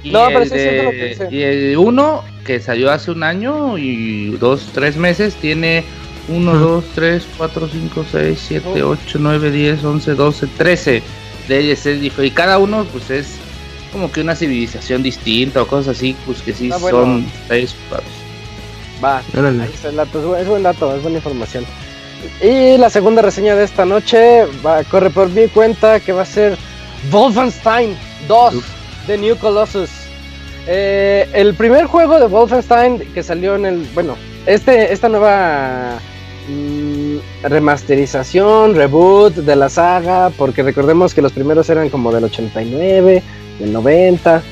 [0.06, 1.28] Y No, pero el sí lo que.
[1.32, 5.84] Y el uno que salió hace un año y dos, tres meses tiene
[6.28, 6.60] 1, Ujú.
[6.60, 11.04] 2, 3, 4, 5, 6, 7, 8, 9, 10, 11, 12, 13
[11.48, 12.26] DLCs diferentes.
[12.28, 13.36] Y cada uno pues es
[13.92, 16.98] como que una civilización distinta o cosas así, pues que sí Ah, bueno.
[17.00, 17.26] son.
[19.04, 19.64] Va, Órale.
[19.64, 21.66] ahí está el dato, es buen, es buen dato, es buena información.
[22.44, 26.26] Y la segunda reseña de esta noche va, corre por mi cuenta que va a
[26.26, 26.58] ser
[27.12, 27.96] Wolfenstein
[28.28, 28.54] 2
[29.08, 29.90] The New Colossus.
[30.68, 34.16] Eh, el primer juego de Wolfenstein que salió en el, bueno,
[34.46, 36.00] este, esta nueva
[36.50, 43.22] mm, remasterización, reboot de la saga, porque recordemos que los primeros eran como del 89,
[43.60, 44.44] del 90.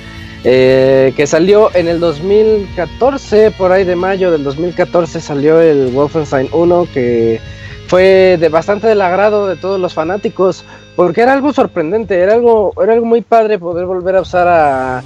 [0.45, 6.49] Eh, que salió en el 2014, por ahí de mayo del 2014 salió el Wolfenstein
[6.51, 7.39] 1 que
[7.87, 10.63] fue de bastante del agrado de todos los fanáticos
[10.95, 15.03] porque era algo sorprendente, era algo, era algo muy padre poder volver a usar a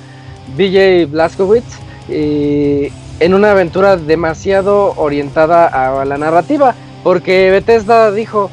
[0.55, 1.79] BJ Blazkowicz
[2.09, 8.49] y en una aventura demasiado orientada a la narrativa porque Bethesda dijo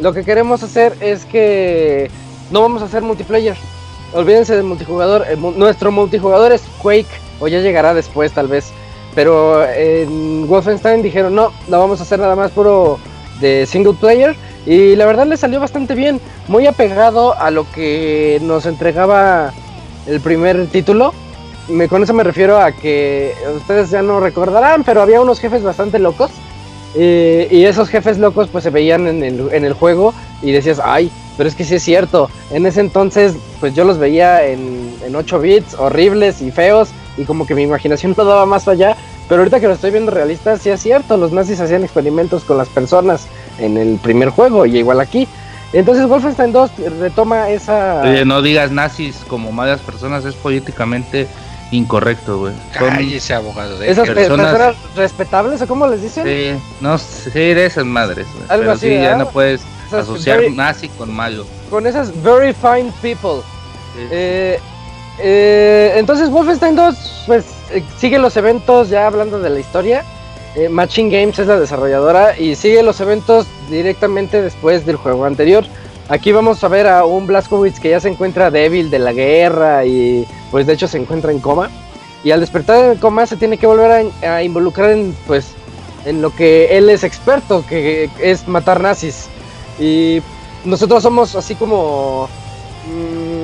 [0.00, 2.10] lo que queremos hacer es que
[2.50, 3.56] no vamos a hacer multiplayer
[4.14, 5.26] olvídense del multijugador.
[5.28, 7.06] el nuestro multijugador es Quake,
[7.40, 8.72] o ya llegará después tal vez.
[9.14, 12.98] Pero en Wolfenstein dijeron, no, lo vamos a hacer nada más puro
[13.40, 14.36] de single player.
[14.66, 19.52] Y la verdad le salió bastante bien, muy apegado a lo que nos entregaba
[20.06, 21.12] el primer título.
[21.68, 25.62] Me, con eso me refiero a que ustedes ya no recordarán, pero había unos jefes
[25.62, 26.30] bastante locos.
[26.96, 30.80] eh, y esos jefes locos pues se veían en el, en el juego y decías,
[30.82, 32.30] ay, pero es que sí es cierto.
[32.50, 37.24] En ese entonces, pues yo los veía en, en 8 bits, horribles y feos, y
[37.24, 38.96] como que mi imaginación no daba más allá.
[39.28, 41.16] Pero ahorita que lo estoy viendo realista, sí es cierto.
[41.16, 43.26] Los nazis hacían experimentos con las personas
[43.58, 45.26] en el primer juego, y igual aquí.
[45.72, 46.70] Entonces, Wolfenstein 2
[47.00, 48.02] retoma esa.
[48.02, 51.26] Oye, no digas nazis como malas personas, es políticamente
[51.72, 52.52] incorrecto, güey.
[52.78, 53.78] Son- Cállese, abogado.
[53.78, 56.24] De esas pe- personas- personas respetables, o cómo les dicen.
[56.26, 58.44] Sí, no sé de esas madres, güey.
[58.48, 61.44] Algo Pero así, sí, ya no puedes Esas asociar very- nazi con malo.
[61.70, 63.42] Con esas very fine people.
[63.96, 64.06] Sí.
[64.12, 64.60] Eh,
[65.18, 67.44] eh, entonces Wolfenstein 2 pues
[67.98, 70.04] sigue los eventos ya hablando de la historia.
[70.56, 75.64] Eh, Machine Games es la desarrolladora y sigue los eventos directamente después del juego anterior.
[76.08, 79.84] Aquí vamos a ver a un Blazkowicz que ya se encuentra débil de la guerra
[79.84, 81.70] y pues de hecho se encuentra en coma.
[82.22, 85.52] Y al despertar del coma se tiene que volver a, a involucrar en pues
[86.04, 89.28] en lo que él es experto, que es matar nazis.
[89.80, 90.22] Y
[90.64, 92.28] nosotros somos así como
[92.86, 93.43] Mm,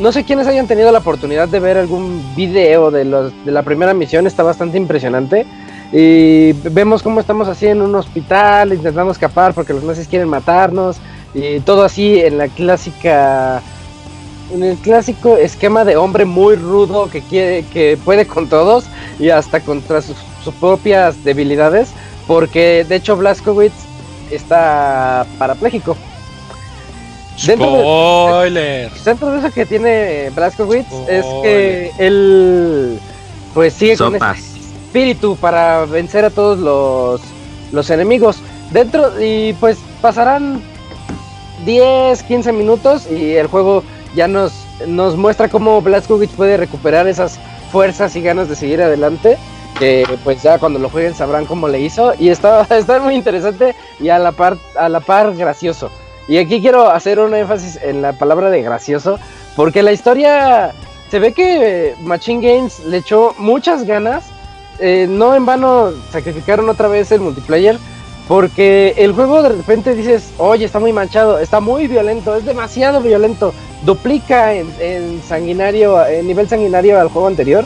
[0.00, 3.62] no sé quiénes hayan tenido la oportunidad de ver algún video de, los, de la
[3.62, 5.46] primera misión, está bastante impresionante.
[5.92, 10.98] Y vemos cómo estamos así en un hospital, intentando escapar porque los nazis quieren matarnos.
[11.34, 13.62] Y todo así en la clásica.
[14.52, 18.86] En el clásico esquema de hombre muy rudo que quiere, que puede con todos
[19.18, 20.16] y hasta contra sus,
[20.60, 21.90] propias debilidades.
[22.26, 23.74] Porque de hecho Blaskowitz
[24.30, 25.96] está parapléjico.
[27.46, 28.90] Dentro de- Spoiler.
[29.04, 32.98] Dentro de eso que tiene Blaskowitz es que él
[33.54, 34.26] pues sigue con este
[34.86, 37.20] espíritu para vencer a todos los,
[37.72, 38.38] los enemigos.
[38.70, 40.62] Dentro y pues pasarán
[41.64, 43.82] 10, 15 minutos y el juego
[44.14, 44.52] ya nos,
[44.86, 47.38] nos muestra cómo Blaskowitz puede recuperar esas
[47.72, 49.38] fuerzas y ganas de seguir adelante.
[49.78, 52.12] Que pues ya cuando lo jueguen sabrán cómo le hizo.
[52.18, 55.90] Y está, está muy interesante y a la par, a la par gracioso.
[56.28, 59.18] Y aquí quiero hacer un énfasis en la palabra de gracioso,
[59.56, 60.72] porque la historia
[61.10, 64.24] se ve que Machine Games le echó muchas ganas.
[64.78, 67.78] Eh, no en vano sacrificaron otra vez el multiplayer.
[68.28, 73.00] Porque el juego de repente dices, oye, está muy manchado, está muy violento, es demasiado
[73.00, 73.54] violento,
[73.86, 77.64] duplica en, sanguinario, en nivel sanguinario al juego anterior.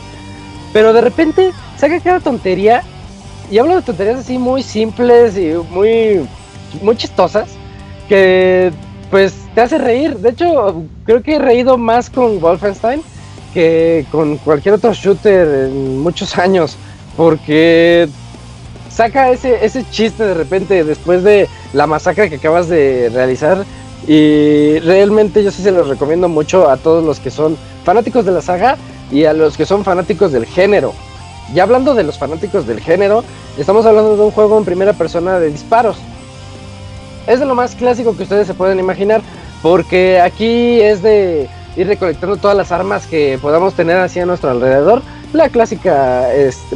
[0.71, 2.81] Pero de repente saca cada tontería.
[3.51, 6.25] Y hablo de tonterías así muy simples y muy,
[6.81, 7.49] muy chistosas.
[8.07, 8.71] Que
[9.09, 10.17] pues te hace reír.
[10.17, 13.01] De hecho, creo que he reído más con Wolfenstein
[13.53, 16.77] que con cualquier otro shooter en muchos años.
[17.15, 18.09] Porque
[18.89, 23.63] saca ese, ese chiste de repente después de la masacre que acabas de realizar.
[24.07, 28.31] Y realmente yo sí se los recomiendo mucho a todos los que son fanáticos de
[28.31, 28.77] la saga
[29.11, 30.93] y a los que son fanáticos del género.
[31.53, 33.23] Y hablando de los fanáticos del género,
[33.57, 35.97] estamos hablando de un juego en primera persona de disparos.
[37.27, 39.21] Es de lo más clásico que ustedes se pueden imaginar,
[39.61, 44.51] porque aquí es de ir recolectando todas las armas que podamos tener así a nuestro
[44.51, 45.01] alrededor
[45.33, 46.27] la clásica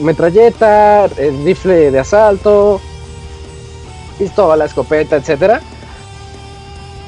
[0.01, 2.81] metralleta, el rifle de asalto,
[4.17, 5.61] pistola, escopeta, etcétera.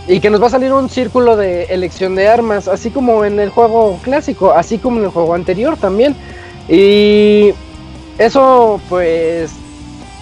[0.07, 3.39] Y que nos va a salir un círculo de elección de armas, así como en
[3.39, 6.15] el juego clásico, así como en el juego anterior también.
[6.67, 7.53] Y
[8.17, 9.51] eso pues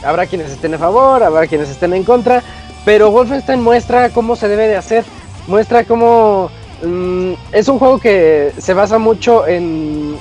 [0.04, 2.42] habrá quienes estén a favor, habrá quienes estén en contra,
[2.88, 5.04] pero Wolfenstein muestra cómo se debe de hacer,
[5.46, 6.50] muestra cómo
[6.82, 10.16] mm, es un juego que se basa mucho en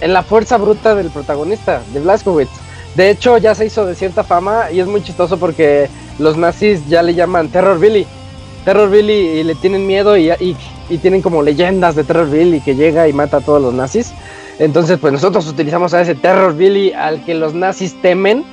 [0.00, 2.50] en la fuerza bruta del protagonista, de Blaskowitz.
[2.94, 6.86] De hecho, ya se hizo de cierta fama y es muy chistoso porque los nazis
[6.88, 8.06] ya le llaman Terror Billy.
[8.64, 10.56] Terror Billy y le tienen miedo y,
[11.00, 14.12] tienen como leyendas de Terror Billy que llega y mata a todos los nazis.
[14.58, 18.44] Entonces, pues nosotros utilizamos a ese Terror Billy al que los nazis temen.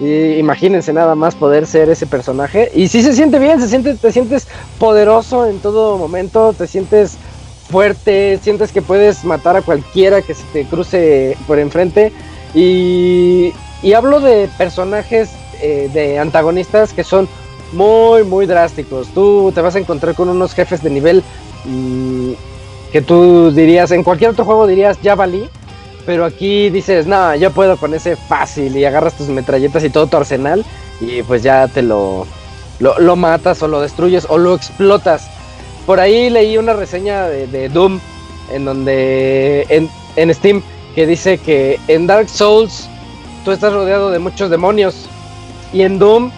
[0.00, 2.70] Imagínense nada más poder ser ese personaje.
[2.74, 4.46] Y sí se siente bien, se siente, te sientes
[4.78, 7.16] poderoso en todo momento, te sientes
[7.70, 12.12] fuerte, sientes que puedes matar a cualquiera que se te cruce por enfrente.
[12.54, 13.52] Y,
[13.94, 15.30] hablo de personajes,
[15.62, 17.28] eh, de antagonistas que son
[17.72, 19.08] muy, muy drásticos.
[19.08, 21.22] Tú te vas a encontrar con unos jefes de nivel
[21.64, 22.32] mm,
[22.92, 25.48] que tú dirías, en cualquier otro juego dirías, ya valí.
[26.06, 30.06] Pero aquí dices, no, yo puedo con ese fácil y agarras tus metralletas y todo
[30.06, 30.64] tu arsenal
[31.00, 32.26] y pues ya te lo,
[32.78, 35.28] lo, lo matas o lo destruyes o lo explotas.
[35.86, 38.00] Por ahí leí una reseña de, Doom
[38.52, 40.62] en donde en, Steam
[40.94, 42.88] que dice que en Dark Souls
[43.44, 45.06] tú estás rodeado de muchos demonios
[45.72, 46.30] y en Doom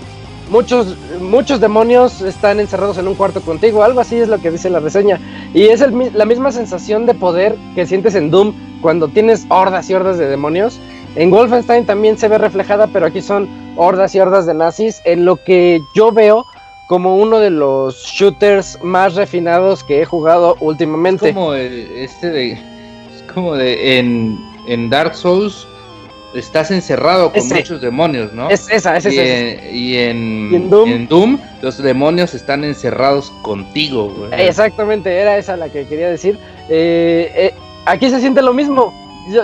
[0.50, 4.68] muchos muchos demonios están encerrados en un cuarto contigo, algo así es lo que dice
[4.70, 5.20] la reseña
[5.54, 9.94] y es la misma sensación de poder que sientes en Doom cuando tienes hordas y
[9.94, 10.80] hordas de demonios.
[11.16, 15.00] En Wolfenstein también se ve reflejada, pero aquí son hordas y hordas de nazis.
[15.04, 16.44] En lo que yo veo
[16.86, 21.28] como uno de los shooters más refinados que he jugado últimamente.
[21.28, 22.52] Es como este de.
[22.52, 23.98] Es como de.
[23.98, 25.66] En, en Dark Souls
[26.34, 28.50] estás encerrado con muchos demonios, ¿no?
[28.50, 31.38] Es esa, es y, En, y, en, Doom?
[31.62, 34.46] los demonios están encerrados contigo, güey.
[34.46, 36.38] Exactamente, era esa la que quería decir.
[36.68, 37.54] Eh, eh,
[37.88, 38.92] aquí se siente lo mismo.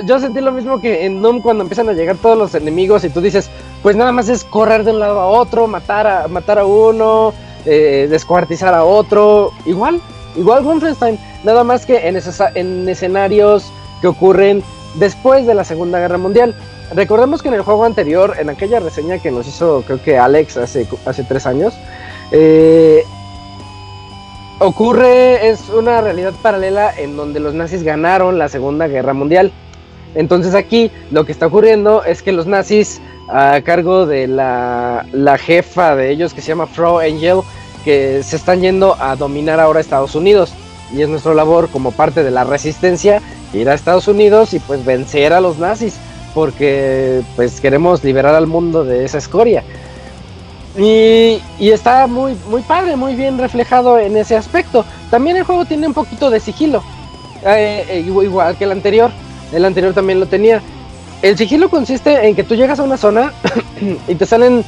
[0.07, 3.11] Yo, sentí lo mismo que en Doom cuando empiezan a llegar todos los enemigos y
[3.11, 3.51] tú dices,
[3.83, 7.35] pues nada más es correr de un lado a otro, matar a, matar a uno,
[7.66, 9.51] eh, descuartizar a otro.
[9.66, 10.01] Igual,
[10.37, 12.19] igual Wolfenstein, nada más que en,
[12.55, 14.62] en escenarios que ocurren
[14.95, 16.55] después de la Segunda Guerra Mundial.
[16.95, 20.57] Recordemos que en el juego anterior, en aquella reseña que nos hizo creo que Alex
[20.57, 21.75] hace, hace tres años,
[22.31, 23.05] eh,
[24.59, 29.52] ocurre, es una realidad paralela en donde los nazis ganaron la Segunda Guerra Mundial.
[30.14, 35.05] Entonces aquí lo que está ocurriendo es que los nazis a cargo de la,
[35.39, 37.40] jefa de ellos que se llama Frau Angel,
[37.85, 40.52] que se están yendo a dominar ahora Estados Unidos.
[40.93, 43.20] Y es nuestra labor como parte de la resistencia
[43.52, 45.97] ir a Estados Unidos y pues vencer a los nazis,
[46.35, 49.64] porque pues queremos liberar al mundo de esa escoria.
[50.77, 54.85] Y, está muy, muy padre, muy bien reflejado en ese aspecto.
[55.11, 56.83] También el juego tiene un poquito de sigilo,
[57.47, 59.11] eh, eh, igual que el anterior.
[59.53, 60.61] El anterior también lo tenía.
[61.23, 63.33] El sigilo consiste en que tú llegas a una zona
[64.09, 64.65] y te salen,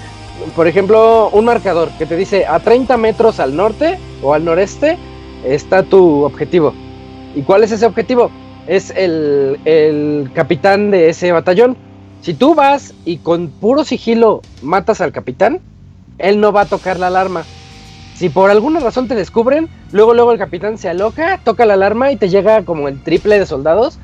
[0.54, 4.96] por ejemplo, un marcador que te dice a 30 metros al norte o al noreste
[5.44, 6.72] está tu objetivo.
[7.34, 8.30] ¿Y cuál es ese objetivo?
[8.68, 11.76] Es el, el capitán de ese batallón.
[12.22, 15.60] Si tú vas y con puro sigilo matas al capitán,
[16.18, 17.44] él no va a tocar la alarma.
[18.14, 22.12] Si por alguna razón te descubren, luego luego el capitán se aloca, toca la alarma
[22.12, 23.98] y te llega como el triple de soldados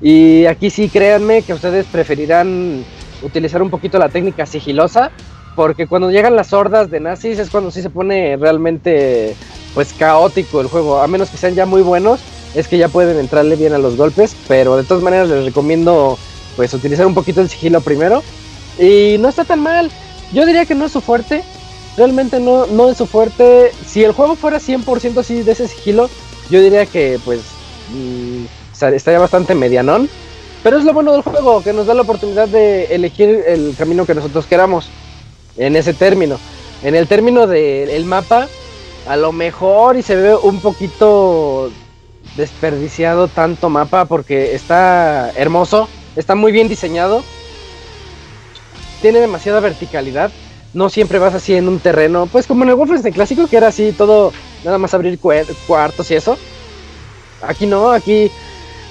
[0.00, 2.84] y aquí sí, créanme que ustedes preferirán
[3.22, 5.10] utilizar un poquito la técnica sigilosa,
[5.56, 9.34] porque cuando llegan las hordas de nazis es cuando sí se pone realmente
[9.72, 12.20] pues caótico el juego, a menos que sean ya muy buenos,
[12.54, 16.18] es que ya pueden entrarle bien a los golpes, pero de todas maneras les recomiendo
[16.54, 18.22] pues utilizar un poquito el sigilo primero
[18.78, 19.90] y no está tan mal.
[20.32, 21.42] Yo diría que no es su fuerte,
[21.96, 23.72] realmente no, no es su fuerte.
[23.86, 26.08] Si el juego fuera 100% así de ese sigilo,
[26.50, 27.40] yo diría que pues
[27.90, 28.44] mm,
[28.92, 30.08] estaría bastante medianón.
[30.62, 34.06] Pero es lo bueno del juego, que nos da la oportunidad de elegir el camino
[34.06, 34.88] que nosotros queramos
[35.58, 36.38] en ese término.
[36.82, 38.48] En el término del mapa,
[39.06, 41.70] a lo mejor y se ve un poquito
[42.36, 47.22] desperdiciado tanto mapa porque está hermoso, está muy bien diseñado,
[49.02, 50.32] tiene demasiada verticalidad,
[50.74, 53.68] no siempre vas así en un terreno, pues como en el Wolfenstein clásico que era
[53.68, 54.32] así todo,
[54.64, 56.36] nada más abrir cuartos y eso.
[57.42, 58.30] Aquí no, aquí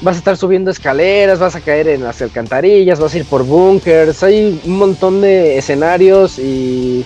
[0.02, 3.44] vas a estar subiendo escaleras, vas a caer en las alcantarillas, vas a ir por
[3.44, 7.06] bunkers, hay un montón de escenarios y,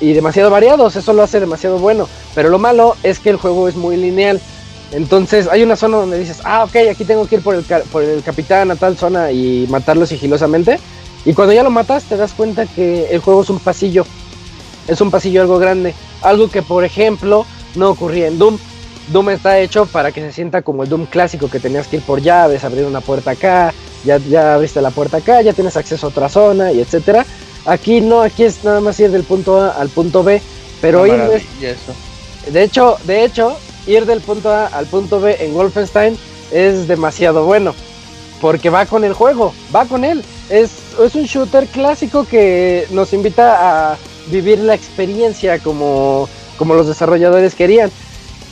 [0.00, 2.08] y demasiado variados, eso lo hace demasiado bueno.
[2.34, 4.40] Pero lo malo es que el juego es muy lineal.
[4.92, 8.02] Entonces hay una zona donde dices, ah, ok, aquí tengo que ir por el, por
[8.02, 10.78] el capitán a tal zona y matarlo sigilosamente.
[11.26, 14.06] Y cuando ya lo matas te das cuenta que el juego es un pasillo.
[14.86, 15.92] Es un pasillo algo grande.
[16.22, 17.44] Algo que por ejemplo
[17.74, 18.56] no ocurría en Doom.
[19.08, 22.02] Doom está hecho para que se sienta como el Doom clásico, que tenías que ir
[22.02, 23.72] por llaves, abrir una puerta acá,
[24.04, 27.26] ya, ya abriste la puerta acá, ya tienes acceso a otra zona y etcétera.
[27.66, 30.40] Aquí no, aquí es nada más ir del punto A al punto B,
[30.80, 31.20] pero ir
[32.46, 36.16] de, hecho, de hecho, ir del punto A al punto B en Wolfenstein
[36.52, 37.74] es demasiado bueno,
[38.40, 40.22] porque va con el juego, va con él.
[40.48, 43.98] Es, es un shooter clásico que nos invita a
[44.28, 47.90] vivir la experiencia como, como los desarrolladores querían.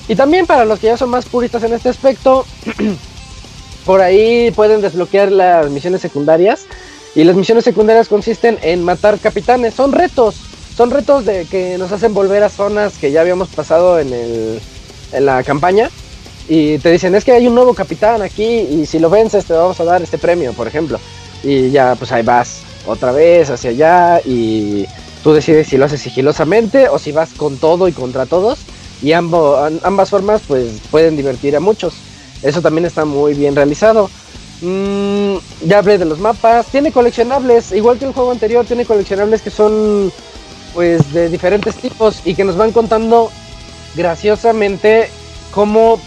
[0.08, 2.44] Y también para los que ya son más puristas en este aspecto,
[3.86, 6.66] por ahí pueden desbloquear las misiones secundarias.
[7.14, 9.74] Y las misiones secundarias consisten en matar capitanes.
[9.74, 10.36] Son retos.
[10.76, 14.60] Son retos de que nos hacen volver a zonas que ya habíamos pasado en, el,
[15.12, 15.90] en la campaña.
[16.48, 19.54] Y te dicen, es que hay un nuevo capitán aquí y si lo vences te
[19.54, 20.98] vamos a dar este premio, por ejemplo.
[21.42, 24.86] Y ya pues ahí vas otra vez hacia allá y
[25.22, 28.58] tú decides si lo haces sigilosamente o si vas con todo y contra todos
[29.02, 31.94] y ambas formas pues pueden divertir a muchos.
[32.42, 34.10] Eso también está muy bien realizado.
[34.60, 39.42] Mm, ya hablé de los mapas, tiene coleccionables, igual que el juego anterior, tiene coleccionables
[39.42, 40.12] que son
[40.74, 43.30] pues de diferentes tipos y que nos van contando
[43.94, 45.08] graciosamente
[45.52, 46.00] cómo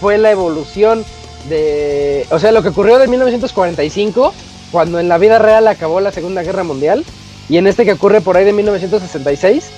[0.00, 1.04] fue la evolución
[1.48, 4.32] de, o sea, lo que ocurrió de 1945,
[4.72, 7.04] cuando en la vida real acabó la Segunda Guerra Mundial,
[7.48, 9.70] y en este que ocurre por ahí de 1966,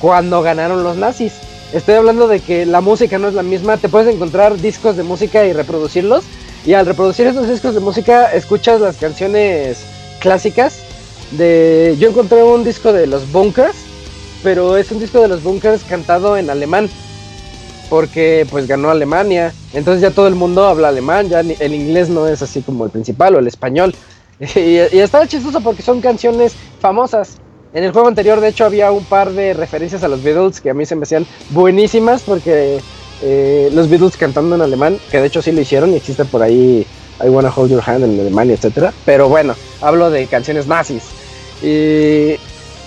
[0.00, 1.32] cuando ganaron los nazis.
[1.72, 5.02] Estoy hablando de que la música no es la misma, te puedes encontrar discos de
[5.02, 6.24] música y reproducirlos,
[6.64, 9.78] y al reproducir esos discos de música escuchas las canciones
[10.20, 10.78] clásicas
[11.32, 11.96] de...
[11.98, 13.76] Yo encontré un disco de los Bunkers,
[14.42, 16.88] pero es un disco de los Bunkers cantado en alemán,
[17.88, 22.26] porque pues ganó Alemania, entonces ya todo el mundo habla alemán, ya el inglés no
[22.26, 23.94] es así como el principal o el español.
[24.54, 27.36] y, y está chistoso porque son canciones famosas.
[27.72, 30.70] En el juego anterior, de hecho, había un par de referencias a los Beatles que
[30.70, 32.80] a mí se me hacían buenísimas porque
[33.22, 36.42] eh, los Beatles cantando en alemán, que de hecho sí lo hicieron y existe por
[36.42, 36.86] ahí
[37.22, 38.92] I Wanna Hold Your Hand en Alemania, etcétera.
[39.04, 41.04] Pero bueno, hablo de canciones nazis.
[41.62, 42.36] Y,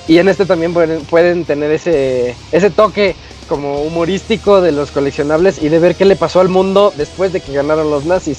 [0.07, 3.15] y en este también pueden, pueden tener ese, ese toque
[3.49, 7.41] como humorístico de los coleccionables y de ver qué le pasó al mundo después de
[7.41, 8.37] que ganaron los nazis.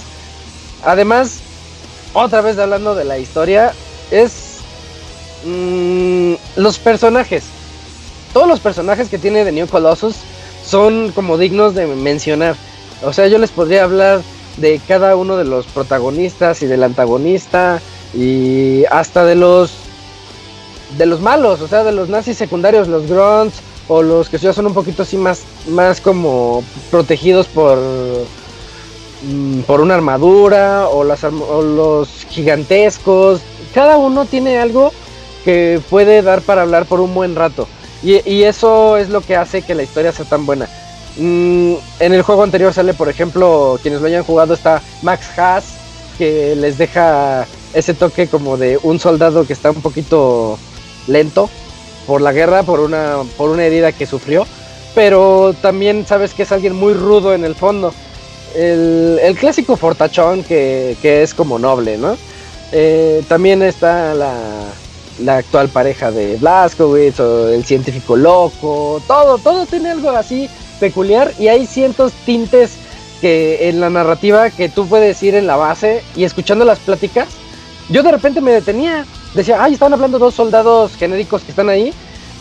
[0.84, 1.40] Además,
[2.14, 3.72] otra vez hablando de la historia,
[4.10, 4.50] es
[5.44, 7.44] Mm, los personajes.
[8.32, 10.16] Todos los personajes que tiene The New Colossus
[10.64, 12.56] son como dignos de mencionar.
[13.02, 14.20] O sea, yo les podría hablar
[14.58, 17.80] de cada uno de los protagonistas y del antagonista
[18.14, 19.72] y hasta de los
[20.98, 24.52] de los malos, o sea, de los nazis secundarios, los grunts o los que ya
[24.52, 26.62] son un poquito así más más como
[26.92, 27.76] protegidos por
[29.22, 33.40] mm, por una armadura o, los gigantescos.
[33.74, 34.92] Cada uno tiene algo
[35.44, 37.66] que puede dar para hablar por un buen rato.
[38.02, 40.68] Y, eso es lo que hace que la historia sea tan buena.
[41.16, 45.64] Mm, en el juego anterior sale, por ejemplo, quienes lo hayan jugado, está Max Haas,
[46.16, 50.58] que les deja ese toque como de un soldado que está un poquito
[51.08, 51.50] lento
[52.06, 54.46] por la guerra, por una, por una herida que sufrió.
[54.94, 57.94] Pero también sabes que es alguien muy rudo en el fondo.
[58.54, 62.16] El, clásico fortachón que, es como noble, ¿no?
[62.72, 64.34] Eh, también está la,
[65.24, 70.48] la actual pareja de Blaskowitz el científico loco, todo, todo tiene algo así
[70.78, 72.72] peculiar y hay cientos tintes
[73.20, 77.28] que en la narrativa que tú puedes ir en la base y escuchando las pláticas,
[77.90, 79.04] yo de repente me detenía,
[79.34, 81.92] decía, ay, están hablando dos soldados genéricos que están ahí,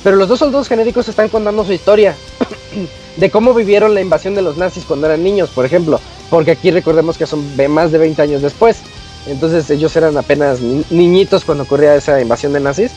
[0.03, 2.15] pero los dos soldados genéricos están contando su historia.
[3.17, 5.99] de cómo vivieron la invasión de los nazis cuando eran niños, por ejemplo,
[6.29, 8.77] porque aquí recordemos que son más de 20 años después.
[9.27, 12.91] Entonces ellos eran apenas ni- niñitos cuando ocurría esa invasión de nazis.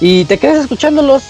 [0.00, 1.22] Y te quedas escuchándolos.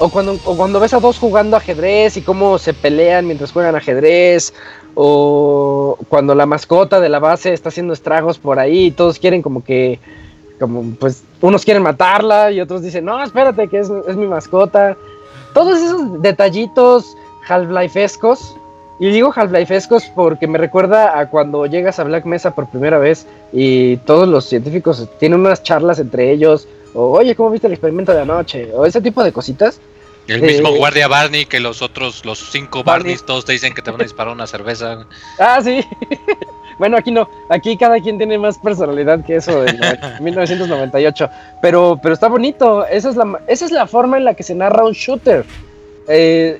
[0.00, 3.76] O cuando, o cuando ves a dos jugando ajedrez y cómo se pelean mientras juegan
[3.76, 4.52] ajedrez.
[4.94, 9.42] O cuando la mascota de la base está haciendo estragos por ahí y todos quieren
[9.42, 10.00] como que...
[10.60, 14.96] Como pues unos quieren matarla y otros dicen, no, espérate, que es, es mi mascota.
[15.54, 17.16] Todos esos detallitos
[17.48, 18.56] Half-Life-escos.
[19.00, 23.26] Y digo Half-Life-escos porque me recuerda a cuando llegas a Black Mesa por primera vez
[23.50, 26.68] y todos los científicos tienen unas charlas entre ellos.
[26.92, 28.70] O, oye, ¿cómo viste el experimento de anoche?
[28.74, 29.80] O ese tipo de cositas.
[30.26, 33.14] El mismo Eh, guardia Barney que los otros, los cinco Barney.
[33.14, 35.06] Barneys, todos te dicen que te van a disparar una cerveza.
[35.38, 35.80] Ah, sí.
[36.80, 37.28] bueno, aquí no.
[37.50, 39.78] Aquí cada quien tiene más personalidad que eso de
[40.20, 41.28] 1998.
[41.60, 42.86] Pero, pero está bonito.
[42.86, 45.44] Esa es, la, esa es la forma en la que se narra un shooter.
[46.08, 46.58] Eh,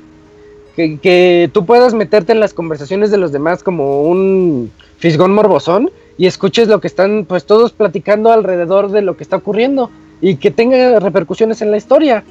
[0.77, 5.91] que, que tú puedas meterte en las conversaciones de los demás como un fisgón morbosón
[6.19, 9.91] y escuches lo que están pues todos platicando alrededor de lo que está ocurriendo
[10.21, 12.25] y que tenga repercusiones en la historia.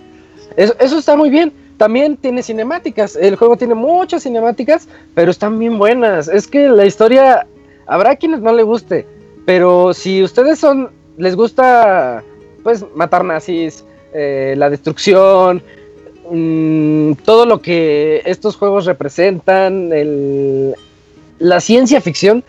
[0.56, 1.52] Eso, eso está muy bien.
[1.80, 3.16] También tiene cinemáticas.
[3.16, 6.28] El juego tiene muchas cinemáticas, pero están bien buenas.
[6.28, 7.48] Es que la historia,
[7.90, 9.06] habrá quienes no le guste,
[9.46, 12.24] pero si ustedes son, les gusta,
[12.64, 13.84] pues, matar nazis,
[14.14, 15.62] eh, la destrucción,
[16.32, 19.90] mm, todo lo que estos juegos representan,
[21.40, 22.44] la ciencia ficción,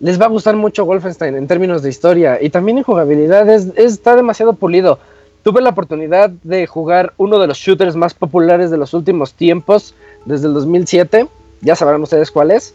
[0.00, 3.48] les va a gustar mucho Wolfenstein en términos de historia y también en jugabilidad.
[3.48, 4.98] Es- está demasiado pulido.
[5.42, 9.94] Tuve la oportunidad de jugar uno de los shooters más populares de los últimos tiempos,
[10.24, 11.26] desde el 2007,
[11.60, 12.74] ya sabrán ustedes cuál es,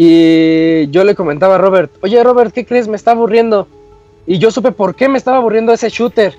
[0.00, 2.86] y yo le comentaba a Robert, oye Robert, ¿qué crees?
[2.86, 3.66] Me está aburriendo.
[4.28, 6.38] Y yo supe por qué me estaba aburriendo ese shooter,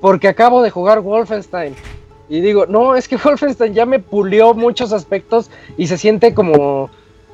[0.00, 1.74] porque acabo de jugar Wolfenstein.
[2.30, 6.88] Y digo, no, es que Wolfenstein ya me pulió muchos aspectos y se siente como,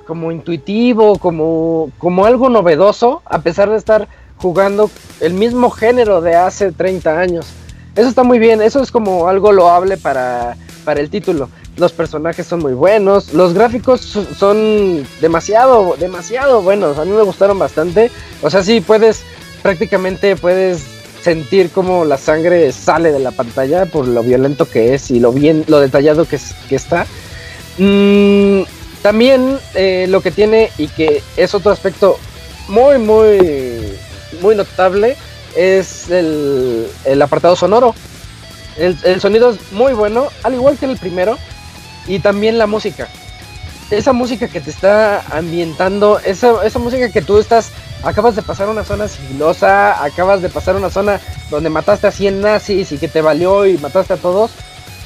[0.05, 4.09] como intuitivo, como, como algo novedoso, a pesar de estar
[4.39, 4.91] jugando
[5.21, 7.47] el mismo género de hace 30 años.
[7.95, 11.51] Eso está muy bien, eso es como algo loable para, para el título.
[11.77, 16.99] Los personajes son muy buenos, los gráficos so- son demasiado, demasiado buenos.
[16.99, 18.11] A mí me gustaron bastante.
[18.43, 19.23] O sea, sí puedes,
[19.63, 20.83] prácticamente puedes
[21.23, 25.33] sentir como la sangre sale de la pantalla por lo violento que es y lo
[25.33, 27.07] bien, lo detallado que, es- que está.
[27.79, 28.63] Mm,
[29.01, 32.19] también eh, lo que tiene y que es otro aspecto
[32.69, 33.95] muy, muy,
[34.43, 35.17] muy notable
[35.57, 37.95] es el, el apartado sonoro.
[38.77, 41.37] El sonido es muy bueno, al igual que el primero,
[42.07, 43.09] y también la música.
[43.91, 47.71] Esa música que te está ambientando, esa, esa música que tú estás,
[48.03, 51.21] acabas de pasar una zona sigilosa, acabas de pasar una zona
[51.51, 54.51] donde mataste a 100 nazis y que te valió y mataste a todos,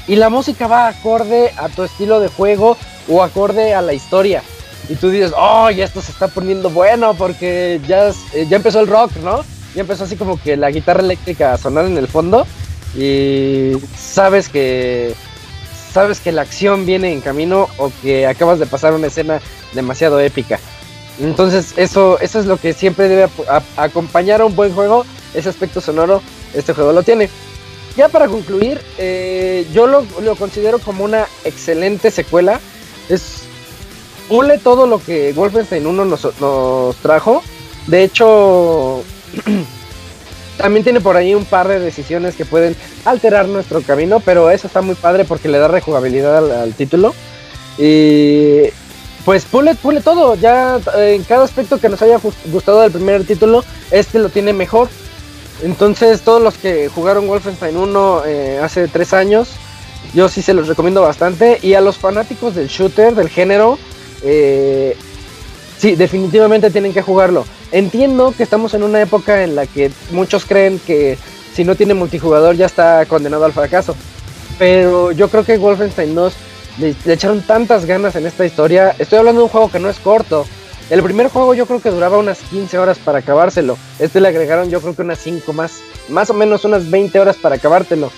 [0.07, 2.77] y la música va acorde a tu estilo de juego
[3.09, 4.41] o acorde a la historia.
[4.89, 8.79] Y tú dices, oh, ya esto se está poniendo bueno porque ya, eh, ya empezó
[8.79, 9.43] el rock, ¿no?
[9.75, 12.47] Ya empezó así como que la guitarra eléctrica a sonar en el fondo
[12.95, 15.13] y sabes que
[15.97, 19.41] sabes que la acción viene en camino o que acabas de pasar una escena
[19.73, 20.59] demasiado épica.
[21.19, 23.27] Entonces eso, eso es lo que siempre debe
[23.77, 26.21] acompañar a un buen juego, ese aspecto sonoro,
[26.53, 27.31] este juego lo tiene.
[27.95, 32.59] Ya para concluir, eh, yo lo, lo considero como una excelente secuela.
[33.09, 33.45] Es
[34.29, 37.41] pule todo lo que Wolfenstein 1 nos, nos trajo.
[37.87, 39.01] De hecho,
[40.57, 42.75] también tiene por ahí un par de decisiones que pueden
[43.05, 47.13] alterar nuestro camino, pero eso está muy padre porque le da rejugabilidad al, título.
[47.77, 48.63] Y
[49.23, 52.91] pues pule, pule todo, ya eh, en cada aspecto que nos haya gus- gustado del
[52.91, 54.89] primer título, este lo tiene mejor.
[55.63, 59.49] Entonces todos los que jugaron Wolfenstein 1 eh, hace tres años,
[60.13, 61.59] yo sí se los recomiendo bastante.
[61.61, 63.77] Y a los fanáticos del shooter, del género,
[64.23, 64.95] eh,
[65.77, 67.45] sí, definitivamente tienen que jugarlo.
[67.71, 71.17] Entiendo que estamos en una época en la que muchos creen que
[71.53, 73.95] si no tiene multijugador ya está condenado al fracaso.
[74.57, 76.33] Pero yo creo que Wolfenstein 2
[76.79, 78.95] le, echaron tantas ganas en esta historia.
[78.97, 80.45] Estoy hablando de un juego que no es corto.
[80.89, 83.77] El primer juego yo creo que duraba unas 15 horas para acabárselo.
[83.99, 85.81] Este le agregaron yo creo que unas 5 más.
[86.07, 88.11] Más o menos unas 20 horas para acabártelo.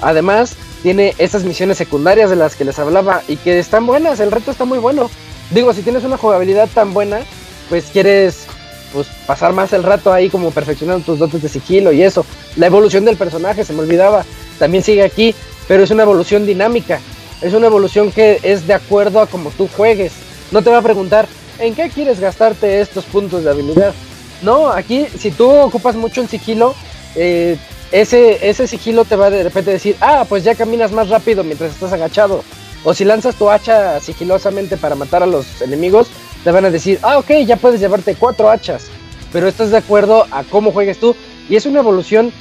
[0.00, 4.20] Además, tiene esas misiones secundarias de las que les hablaba y que están buenas.
[4.20, 5.10] El reto está muy bueno.
[5.50, 7.20] Digo, si tienes una jugabilidad tan buena,
[7.68, 8.46] pues quieres
[8.94, 12.24] pues pasar más el rato ahí como perfeccionando tus dotes de sigilo y eso.
[12.56, 14.24] La evolución del personaje, se me olvidaba,
[14.58, 15.34] también sigue aquí,
[15.68, 17.00] pero es una evolución dinámica.
[17.42, 20.12] Es una evolución que es de acuerdo a como tú juegues.
[20.50, 21.26] No te va a preguntar,
[21.58, 23.92] ¿en qué quieres gastarte estos puntos de habilidad?
[24.40, 26.74] No, aquí si tú ocupas mucho el sigilo,
[27.16, 27.58] eh,
[27.92, 31.72] ese, ese sigilo te va de repente decir, ah, pues ya caminas más rápido mientras
[31.72, 32.42] estás agachado.
[32.84, 36.08] O si lanzas tu hacha sigilosamente para matar a los enemigos,
[36.44, 38.86] te van a decir, ah, ok, ya puedes llevarte cuatro hachas.
[39.32, 41.16] Pero esto es de acuerdo a cómo juegues tú.
[41.48, 42.32] Y es una evolución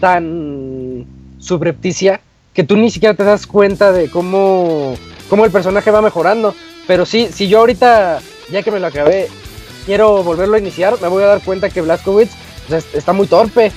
[0.00, 1.06] tan
[1.38, 2.20] subrepticia
[2.52, 4.94] que tú ni siquiera te das cuenta de cómo,
[5.30, 6.54] cómo el personaje va mejorando.
[6.88, 8.20] Pero sí, si yo ahorita,
[8.50, 9.28] ya que me lo acabé,
[9.86, 12.32] quiero volverlo a iniciar, me voy a dar cuenta que Blaskowitz
[12.68, 13.70] pues, está muy torpe.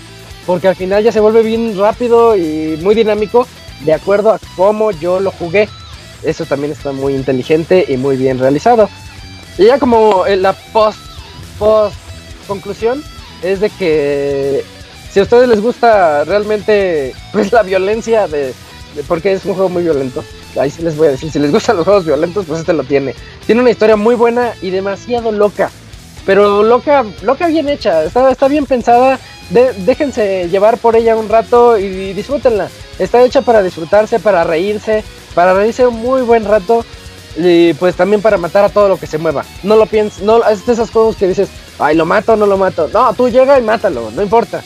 [0.47, 3.47] Porque al final ya se vuelve bien rápido y muy dinámico
[3.83, 5.69] de acuerdo a cómo yo lo jugué.
[6.23, 8.89] Eso también está muy inteligente y muy bien realizado.
[9.57, 10.99] Y ya como la post,
[11.57, 11.95] post
[12.47, 13.03] conclusión
[13.41, 14.63] es de que
[15.11, 18.53] si a ustedes les gusta realmente pues la violencia de,
[19.07, 20.23] porque es un juego muy violento.
[20.59, 22.83] Ahí sí les voy a decir, si les gustan los juegos violentos, pues este lo
[22.83, 23.13] tiene.
[23.45, 25.69] Tiene una historia muy buena y demasiado loca.
[26.25, 29.19] Pero loca, loca bien hecha, está, está bien pensada.
[29.49, 32.69] déjense llevar por ella un rato y disfrútenla.
[32.97, 35.03] Está hecha para disfrutarse, para reírse,
[35.33, 36.85] para reírse un muy buen rato
[37.37, 39.43] y pues también para matar a todo lo que se mueva.
[39.63, 41.49] No lo pienses, no es de esos juegos que dices,
[41.79, 42.89] ay, lo mato o no lo mato.
[42.93, 44.63] No, tú llega y mátalo, no importa.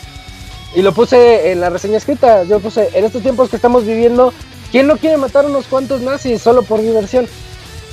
[0.74, 4.32] Y lo puse en la reseña escrita, yo puse, en estos tiempos que estamos viviendo,
[4.70, 7.26] ¿quién no quiere matar unos cuantos nazis solo por diversión?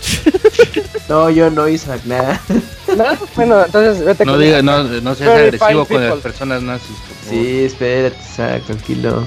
[1.09, 2.39] no, yo no, hice nada.
[3.35, 6.95] Bueno, entonces vete No diga, no, no seas agresivo con las personas nazis.
[7.27, 8.17] Sí, espérate,
[8.65, 9.25] tranquilo.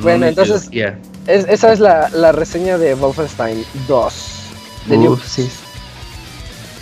[0.00, 0.68] Bueno, entonces,
[1.26, 4.14] esa es la, la, reseña de Wolfenstein 2.
[4.86, 5.50] De Uf, sí.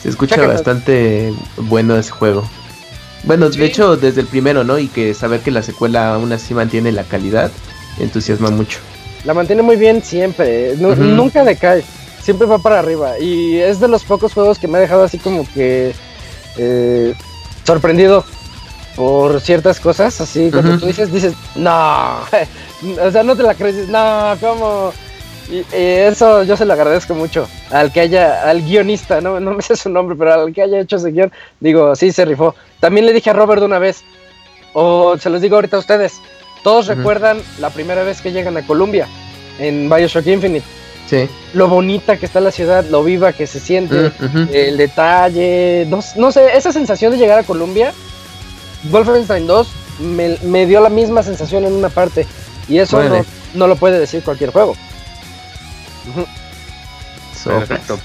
[0.03, 2.49] Se escucha bastante bueno ese juego.
[3.25, 4.79] Bueno, de hecho, desde el primero, ¿no?
[4.79, 7.53] Y que saber que la secuela aún así mantiene la calidad,
[8.01, 8.81] entusiasma mucho.
[9.25, 11.85] La mantiene muy bien siempre, nunca decae
[12.23, 13.19] siempre va para arriba.
[13.19, 15.95] Y es de los pocos juegos que me ha dejado así como que
[16.57, 17.15] eh,
[17.65, 18.25] sorprendido
[18.97, 20.21] por ciertas cosas.
[20.21, 22.21] Así, cuando tú dices, dices, no,
[23.01, 24.93] o sea, no te la crees, no, ¿cómo?
[25.51, 29.63] Y, eso yo se lo agradezco mucho al que haya, al guionista, no, no me
[29.63, 32.55] sé su nombre, pero al que haya hecho ese guion, digo, sí, se rifó.
[32.81, 34.03] También le dije a Robert una vez,
[34.73, 36.21] o se los digo ahorita a ustedes,
[36.63, 39.09] todos recuerdan la primera vez que llegan a Columbia
[39.59, 40.67] en Bioshock Infinite.
[41.53, 44.13] Lo bonita que está la ciudad, lo viva que se siente,
[44.53, 47.93] el detalle, no, sé, esa sensación de llegar a Colombia,
[48.85, 49.69] Wolfenstein 2
[50.01, 52.27] me, dio la misma sensación en una parte
[52.69, 53.01] y eso
[53.55, 54.77] no, lo puede decir cualquier juego.
[57.45, 57.99] Perfecto.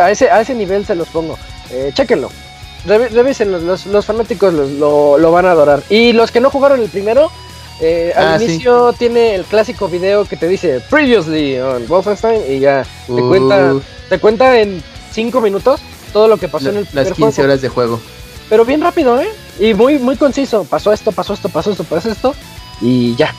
[0.00, 1.38] a ese, a ese nivel se los pongo.
[1.70, 2.30] Eh, chéquenlo.
[2.86, 5.82] revisen, los, fanáticos lo, lo, van a adorar.
[5.88, 7.30] Y los que no jugaron el primero,
[7.80, 12.60] eh, al ah, inicio tiene el clásico video que te dice Previously on Wolfenstein y
[12.60, 13.74] ya te cuenta
[14.08, 14.82] te cuenta en
[15.12, 18.00] 5 minutos todo lo que pasó en el primer Las 15 horas de juego.
[18.48, 19.28] Pero bien rápido, ¿eh?
[19.58, 20.64] Y muy muy conciso.
[20.64, 22.34] Pasó esto, pasó esto, pasó esto, pasó esto
[22.80, 23.34] y ya.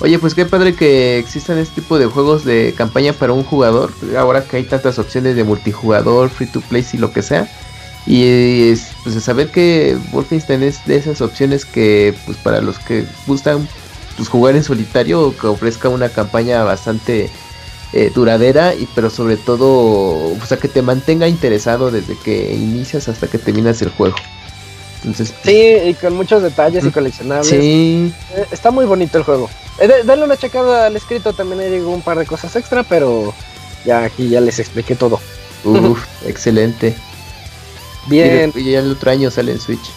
[0.00, 3.92] Oye, pues qué padre que existan este tipo de juegos de campaña para un jugador.
[4.18, 7.48] Ahora que hay tantas opciones de multijugador, free to play y lo que sea.
[8.06, 13.04] Y es, pues saber que Wolfenstein es de esas opciones que pues para los que
[13.26, 13.66] gustan
[14.16, 17.28] pues jugar en solitario que ofrezca una campaña bastante
[17.92, 23.08] eh, duradera y pero sobre todo o sea que te mantenga interesado desde que inicias
[23.08, 24.16] hasta que terminas el juego.
[24.98, 27.48] Entonces pues, sí y con muchos detalles y coleccionables.
[27.48, 28.12] Sí.
[28.36, 32.02] Eh, está muy bonito el juego eh, dale una checada al escrito también hay un
[32.02, 33.34] par de cosas extra pero
[33.84, 35.20] ya aquí ya les expliqué todo
[35.64, 36.96] Uf, excelente
[38.06, 38.52] Bien.
[38.54, 39.90] Y, ya el otro año sale en Switch.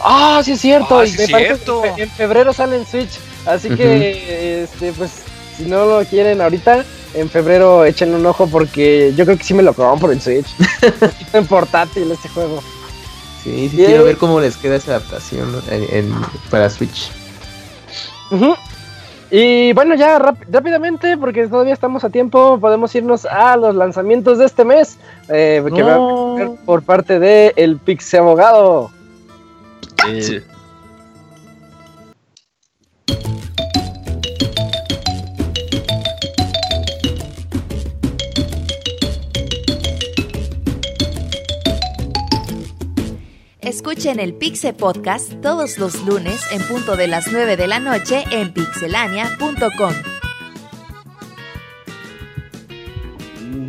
[0.00, 0.98] Ah, sí es cierto.
[0.98, 1.82] Ah, cierto.
[1.96, 3.18] En febrero sale en Switch.
[3.44, 5.10] Así que, este, pues,
[5.56, 9.54] si no lo quieren ahorita, en febrero echen un ojo porque yo creo que sí
[9.54, 10.46] me lo por en Switch.
[11.32, 12.62] en portátil este juego.
[13.44, 16.12] Sí, sí quiero ver cómo les queda esa adaptación en,
[16.50, 17.10] para Switch.
[19.30, 24.46] Y bueno, ya rápidamente, porque todavía estamos a tiempo, podemos irnos a los lanzamientos de
[24.46, 24.98] este mes,
[25.28, 28.90] eh, que va a ser por parte de El Pixie Abogado.
[30.08, 30.42] Eh,
[43.88, 48.24] Escuchen el Pixel Podcast todos los lunes en punto de las 9 de la noche
[48.32, 49.92] en pixelania.com.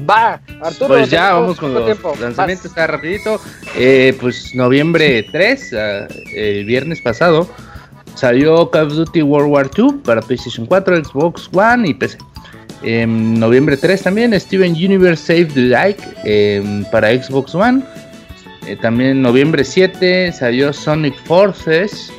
[0.10, 0.88] Va, Arturo.
[0.88, 3.40] Pues ya vamos con los lanzamientos, está rapidito.
[3.76, 7.48] Eh, pues noviembre 3, ah, el viernes pasado,
[8.16, 12.18] salió Call of Duty World War II para PlayStation 4, Xbox One y PC.
[12.82, 17.84] En noviembre 3 también Steven Universe Save the Like em, para Xbox One.
[18.68, 22.12] Eh, también en noviembre 7 salió Sonic Forces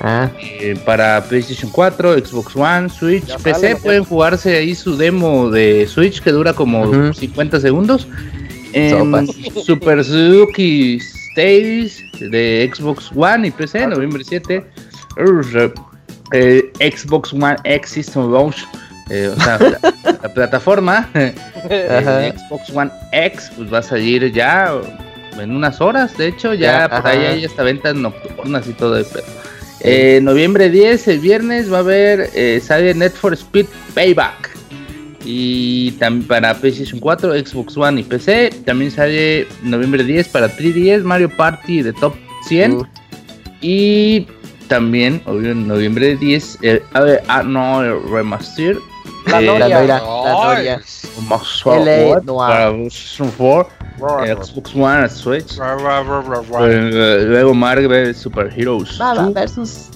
[0.00, 4.96] Ah, Eh, para PlayStation 4, Xbox One, Switch, Ya PC sale, pueden jugarse ahí su
[4.96, 7.14] demo de Switch que dura como Ujú.
[7.14, 8.08] 50 segundos.
[8.72, 9.28] En.
[9.64, 11.92] Super Suzuki Stage
[12.30, 14.64] de Xbox One y PC, noviembre 7.
[15.18, 15.72] Urr,
[16.32, 18.66] eh, Xbox One X System Launch,
[19.10, 22.32] eh, o sea, la, la plataforma eh.
[22.34, 24.72] Xbox One X, pues va a salir ya
[25.38, 28.96] en unas horas, de hecho, ya, Ya, por ahí hay hasta ventas nocturnas y todo
[28.96, 29.24] el pedo.
[29.80, 34.50] Eh, noviembre 10, el viernes, va a haber eh, sale Net for Speed Payback.
[35.24, 38.50] Y también para PlayStation 4, Xbox One y PC.
[38.64, 42.14] También sale noviembre 10 para 3DS, Mario Party de Top
[42.48, 42.72] 100.
[42.72, 42.86] Uh.
[43.60, 44.26] Y
[44.68, 48.78] también, obvio, en noviembre 10, el, a ver, ah, no, el Remaster.
[49.26, 49.68] La eh, Noria.
[49.68, 49.96] la Noria, la
[50.26, 50.80] Ay, Noria.
[53.98, 54.18] Remaster LA What?
[54.18, 54.36] Noir.
[54.36, 55.58] para PlayStation 4, eh, Xbox One, Switch.
[55.58, 56.00] Ra.
[56.68, 58.98] Eh, luego Marvel Super Heroes.
[58.98, 59.88] Baba 2, versus.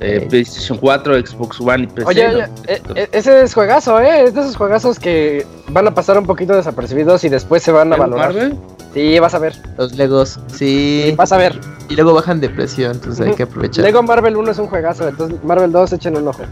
[0.00, 2.08] eh, PlayStation 4, Xbox One y PC.
[2.08, 4.24] Oye, oye, eh, eh, ese es juegazo, ¿eh?
[4.24, 7.92] Es de esos juegazos que van a pasar un poquito desapercibidos y después se van
[7.92, 8.34] a ¿Lego valorar.
[8.34, 8.58] Marvel?
[8.92, 9.54] Sí, vas a ver.
[9.76, 11.12] Los Legos, sí.
[11.16, 11.58] Vas a ver.
[11.88, 13.84] Y luego bajan de precio, entonces hay que aprovechar.
[13.84, 16.42] Lego Marvel 1 es un juegazo, entonces Marvel 2 echen un ojo.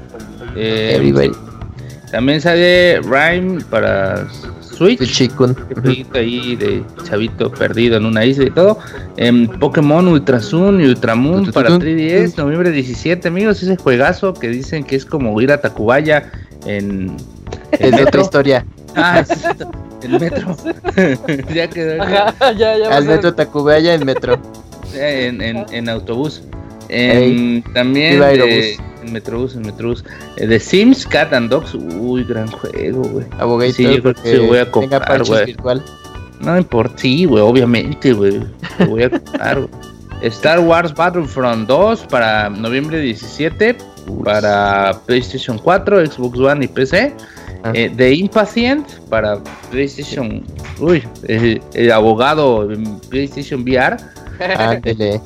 [0.57, 1.31] Eh, Everybody.
[2.11, 4.27] también sale Rhyme para
[4.73, 5.31] Switch.
[5.39, 5.57] Un
[6.15, 8.79] ahí de chavito perdido en una isla y todo.
[9.17, 11.99] Em, Pokémon Ultra Sun y Ultramoon para Ultrasun.
[11.99, 13.63] 3DS, noviembre 17, amigos.
[13.63, 16.31] Ese juegazo que dicen que es como ir a Tacubaya
[16.67, 17.17] en.
[17.73, 18.67] en Es otra historia.
[18.97, 19.45] Ah, es
[20.03, 20.57] el metro.
[21.55, 22.03] ya quedó.
[22.03, 22.97] Ajá, ya, ya.
[22.97, 24.39] Al metro Tacubaya en metro.
[24.95, 26.43] en, en, en autobús.
[26.93, 30.05] Em, también de- en Metrobús, en Metrobús.
[30.37, 31.75] Eh, de Sims, Cat and Dogs.
[31.75, 33.27] Uy, gran juego, güey.
[33.39, 35.47] Abogator, Sí, yo creo que voy a comprar, güey.
[35.47, 35.83] virtual.
[36.41, 38.41] No importa, sí, güey, obviamente, güey.
[38.79, 39.71] Lo voy a comprar, güey.
[40.23, 43.77] Star Wars Battlefront 2 para noviembre 17
[44.25, 47.13] para PlayStation 4, Xbox One y PC.
[47.65, 47.73] Ah.
[47.75, 49.39] Eh, The Impatient para
[49.71, 50.45] PlayStation.
[50.81, 53.97] Uy, el, el abogado en PlayStation VR
[54.59, 55.21] Ándele.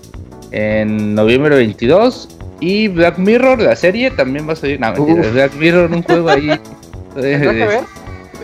[0.53, 2.29] En noviembre 22.
[2.61, 4.81] Y Black Mirror, la serie, también va a salir.
[4.81, 5.31] No, mentira.
[5.31, 6.49] Black Mirror, un juego ahí.
[7.15, 7.81] ¿Tendrá que ver?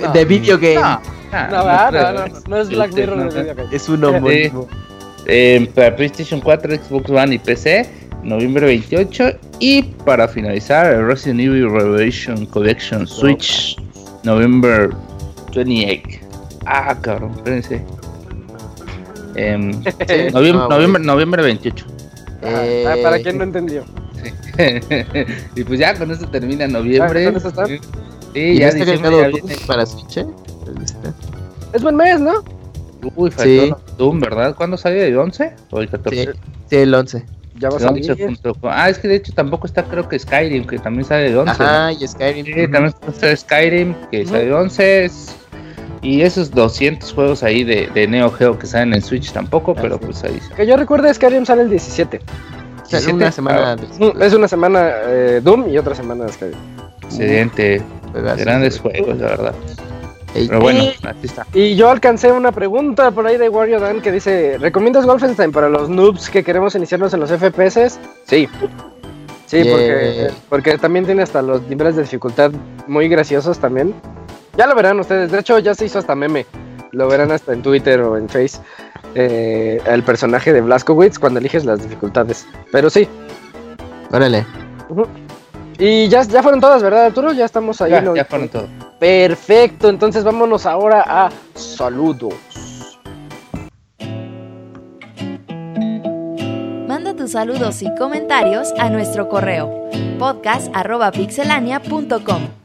[0.00, 0.74] No, de video game.
[0.74, 1.00] No,
[1.32, 1.88] no, No, no ¿verdad?
[1.90, 2.12] creo.
[2.12, 3.76] no, no, no es Black Mirror de video game.
[3.76, 4.68] Es un homónimo.
[5.26, 7.88] Eh, para PlayStation 4, Xbox One y PC,
[8.24, 9.32] noviembre 28.
[9.60, 13.76] Y para finalizar, el Resident Evil Revelation Collection Switch,
[14.24, 14.90] noviembre
[15.54, 16.18] 28.
[16.66, 17.82] Ah, cabrón, espérense.
[19.34, 19.70] Em,
[20.32, 21.86] noviembre, Ah, noviembre, noviembre 28.
[22.42, 23.84] Eh, Ah, para quien no entendió.
[25.56, 27.26] y pues ya con eso termina noviembre.
[27.26, 27.66] Ah, ¿con eso está?
[27.66, 27.80] Sí,
[28.34, 29.56] ¿Y ya no agregado ya viene.
[29.66, 30.18] para Switch?
[30.18, 30.26] eh?
[31.72, 32.42] Es buen mes, ¿no?
[33.16, 33.72] Uy, faltó Sí.
[33.98, 34.54] Doom, ¿verdad?
[34.54, 35.06] ¿Cuándo sale?
[35.08, 36.24] ¿El 11 o el 14?
[36.32, 36.38] Sí,
[36.70, 37.24] sí, el 11.
[37.58, 38.38] Ya va a El 11 salir.
[38.64, 41.50] Ah, es que de hecho tampoco está, creo que Skyrim, que también sale el 11.
[41.52, 42.44] Ajá, y Skyrim.
[42.46, 45.04] Sí, también está Skyrim, que sale el 11.
[45.06, 45.34] es-
[46.02, 49.98] Y esos 200 juegos ahí de, de Neo Geo que salen en Switch tampoco, pero
[49.98, 50.04] sí.
[50.06, 50.54] pues ahí está.
[50.56, 52.18] Que yo recuerde, Skyrim sale el 17.
[52.18, 56.58] O sea, 17, una semana Mm, Es una semana eh, Doom y otra semana Skyrim.
[57.04, 57.82] Excelente.
[58.12, 59.54] Grandes juegos, la verdad.
[60.34, 61.46] Ey, Pero bueno, Y- así está.
[61.54, 65.68] Y yo alcancé una pregunta por ahí de Wario Dan que dice: ¿Recomiendas Wolfenstein para
[65.68, 67.98] los noobs que queremos iniciarnos en los FPS?
[68.26, 68.48] Sí.
[69.46, 69.70] Sí, Yeah.
[69.72, 72.50] porque, porque también tiene hasta los niveles de dificultad
[72.86, 73.94] muy graciosos también.
[74.56, 75.30] Ya lo verán ustedes.
[75.30, 76.44] De hecho, ya se hizo hasta meme.
[76.92, 78.58] Lo verán hasta en Twitter o en Face.
[79.14, 82.46] eh, el personaje de Blaskowitz cuando eliges las dificultades.
[82.70, 83.08] Pero sí.
[84.10, 84.44] Órale.
[85.78, 87.32] Y ya, ya fueron todas, ¿verdad, Arturo?
[87.32, 87.92] Ya estamos ahí.
[87.92, 88.14] Ya, ¿no?
[88.14, 88.68] ya fueron todos.
[89.00, 92.34] Perfecto, entonces vámonos ahora a saludos.
[96.86, 102.61] Manda tus saludos y comentarios a nuestro correo podcast.pixelania.com.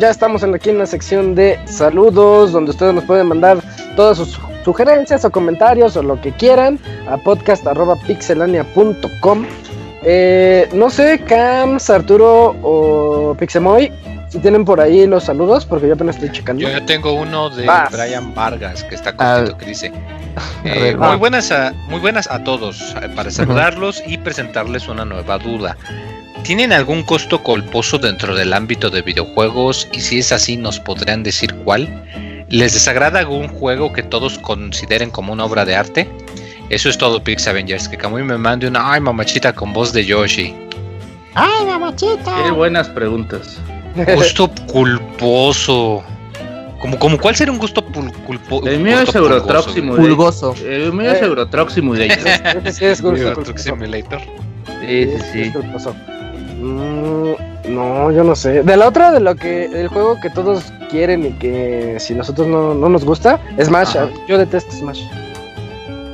[0.00, 3.58] Ya estamos en- aquí en la sección de saludos, donde ustedes nos pueden mandar
[3.96, 9.44] todas sus sugerencias o comentarios o lo que quieran a podcast.pixelania.com.
[10.02, 13.92] Eh, no sé, Cams, Arturo o Pixemoy,
[14.30, 16.66] si tienen por ahí los saludos, porque yo apenas estoy checando.
[16.66, 17.90] Yo tengo uno de Vas.
[17.92, 19.34] Brian Vargas que está Ah.
[19.36, 19.92] cortito que dice
[20.64, 25.36] eh, muy buenas a muy buenas a todos eh, para saludarlos y presentarles una nueva
[25.36, 25.76] duda.
[26.42, 29.88] ¿Tienen algún costo colposo dentro del ámbito de videojuegos?
[29.92, 32.02] Y si es así, ¿nos podrían decir cuál?
[32.48, 36.10] ¿Les desagrada algún juego que todos consideren como una obra de arte?
[36.68, 37.88] Eso es todo, Pix Avengers.
[37.88, 40.54] Que Camuy me mande una ay mamachita con voz de Yoshi.
[42.44, 43.58] Qué buenas preguntas.
[44.14, 46.02] Gusto culposo.
[46.80, 49.74] Como, como cuál sería un gusto pul- culpo- El mío es güey.
[49.74, 50.08] Simulator.
[50.08, 50.54] Pulgoso.
[50.64, 51.24] El mío es Eh.
[51.26, 52.16] Eurotruck Simulator.
[52.72, 52.98] Sí es.
[52.98, 54.20] Simulator.
[54.80, 55.52] Sí, sí, es sí.
[56.60, 58.62] Mm, no, yo no sé.
[58.62, 62.46] De la otra, de lo que el juego que todos quieren y que si nosotros
[62.46, 63.96] no, no nos gusta, Smash.
[63.96, 64.08] Ajá.
[64.28, 65.02] Yo detesto Smash.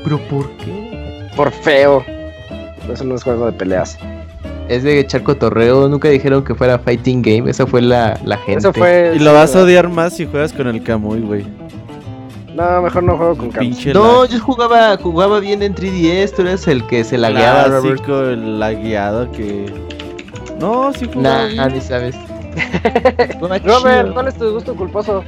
[0.05, 1.29] ¿Pero por qué?
[1.37, 2.05] Por feo.
[2.91, 3.99] Eso no es juego de peleas.
[4.69, 5.89] Es de echar cotorreo.
[5.89, 7.51] Nunca dijeron que fuera fighting game.
[7.51, 8.61] Esa fue la, la gente.
[8.61, 9.13] Eso fue.
[9.17, 11.45] Y lo vas a odiar más si juegas con el Kamui, güey.
[12.55, 13.77] No, mejor no juego con Camus.
[13.77, 16.35] Pinche No, lag yo jugaba, jugaba bien en 3DS.
[16.35, 19.67] Tú eres el que se lagueaba, clásico, el lagueado que...
[20.61, 22.15] No, sí jugaba Nah, ni sabes.
[23.65, 24.13] Robert.
[24.13, 25.23] ¿cuál es tu gusto culposo?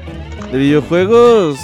[0.51, 1.59] De videojuegos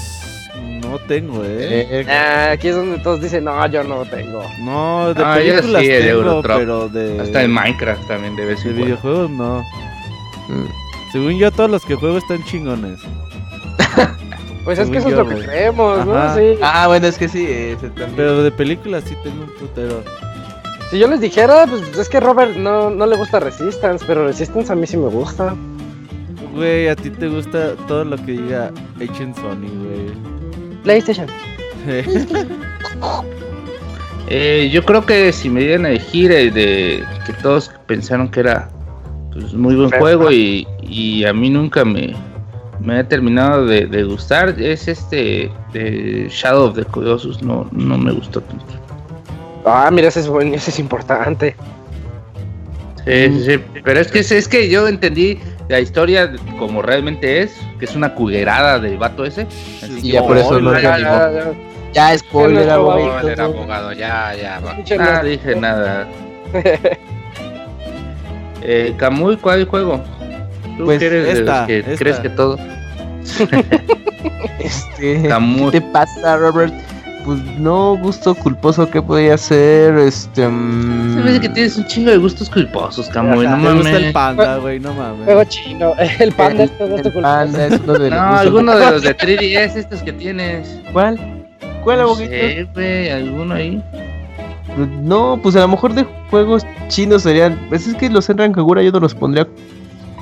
[0.83, 1.87] no tengo, eh.
[1.91, 4.43] Eh, Ah, aquí es donde todos dicen, no, yo no tengo.
[4.61, 7.21] No, de Ah, películas sí, de tengo, pero de...
[7.21, 8.85] Hasta en Minecraft también de vez De en cuando.
[8.85, 9.61] videojuegos no.
[10.49, 10.67] mm.
[11.13, 13.01] Según yo, todos los que juego están chingones.
[14.65, 16.35] Pues es que eso es lo que creemos, ¿no?
[16.35, 16.59] Sí.
[16.63, 17.45] Ah, bueno, es que sí.
[17.47, 18.13] ese también.
[18.17, 20.03] Pero de películas sí tengo un putero.
[20.91, 24.73] Si yo les dijera, pues es que Robert no, no le gusta Resistance, pero Resistance
[24.73, 25.55] a mí sí me gusta.
[26.55, 30.13] Güey, a ti te gusta todo lo que diga Agent Sony, güey.
[30.83, 31.27] PlayStation.
[34.29, 38.41] Eh, yo creo que si me dieran a elegir eh, de que todos pensaron que
[38.41, 38.71] era
[39.31, 42.15] pues, muy buen juego y, y a mí nunca me,
[42.81, 47.99] me ha terminado de, de gustar es este de Shadow of the Colossus no no
[47.99, 48.84] me gustó tanto.
[49.65, 51.57] Ah, mira, ese es bueno, ese es importante.
[53.05, 57.55] Sí, sí, sí, pero es que es que yo entendí la historia como realmente es,
[57.79, 59.43] que es una cuguerada del vato ese.
[59.83, 61.31] Así Sí, que, ya por eso no ya, ya.
[61.33, 61.53] Ya,
[61.93, 62.19] ya.
[62.19, 63.29] Spoiler, abogado.
[63.29, 66.09] Era abogado, ya, ya, nuestro- dije nada.
[68.63, 70.01] Eh, Camuy, ¿cuál juego?
[70.79, 71.97] Tú Pues que eres de esta, los que esta.
[71.97, 72.59] crees que todo.
[74.59, 75.71] Este, Camuy.
[75.71, 76.73] ¿Qué te pasa, Robert?
[77.25, 79.97] Pues no, gusto culposo, ¿qué podría ser?
[79.97, 80.47] Este.
[80.47, 83.89] mm, Se me hace que tienes un chingo de gustos culposos, Camuy, no Me gusta
[83.91, 84.13] el mames.
[84.13, 85.25] panda, güey, no mames.
[85.25, 85.93] Juego chino.
[86.21, 87.23] El panda el- es tu gusto culposo.
[87.23, 90.81] panda es uno de los No, alguno de los de 3DS, estos que tienes.
[90.93, 91.19] ¿Cuál?
[91.83, 93.83] ¿Cuál, No sé, güey, alguno ahí.
[95.03, 97.59] No, pues a lo mejor de juegos chinos serían.
[97.69, 99.47] Pues es que los Enran Kagura yo no los pondría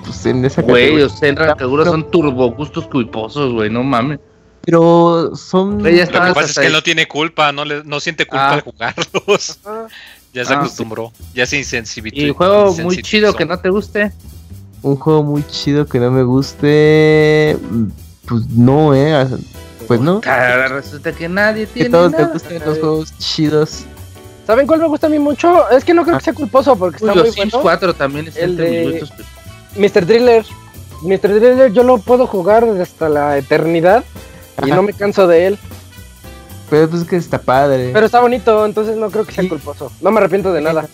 [0.04, 4.18] pues, en esa Güey, los Senran Kagura son turbo gustos culposos, güey, no mames.
[4.64, 5.78] Pero son.
[5.82, 8.54] Lo que pasa es que él no tiene culpa, no, le, no siente culpa Ah.
[8.54, 9.58] al jugarlos.
[9.66, 9.86] Ah,
[10.32, 12.26] Ya se Ah, acostumbró, ya se insensibilizó.
[12.26, 14.12] Y juego muy chido que no te guste.
[14.82, 17.56] Un juego muy chido que no me guste.
[18.26, 19.26] Pues no, eh.
[19.86, 20.20] Pues no.
[20.20, 22.32] Cara, resulta que nadie Que tiene todos te nada.
[22.32, 23.84] gustan los juegos chidos.
[24.46, 25.68] ¿Saben cuál me gusta a mí mucho?
[25.70, 27.62] Es que no creo que sea culposo porque Uy, está muy los Sims bueno.
[27.62, 29.06] 4 también es El entre de-.
[29.76, 30.06] Mr.
[30.06, 30.44] Driller.
[31.02, 31.28] Mr.
[31.40, 34.02] Driller yo lo puedo jugar hasta la eternidad
[34.60, 34.76] y Ajá.
[34.76, 35.58] no me canso de él.
[36.70, 37.90] Pero pues es que está padre.
[37.92, 39.48] Pero está bonito, entonces no creo que sea Sí.
[39.48, 39.92] culposo.
[40.00, 40.86] No me arrepiento de nada.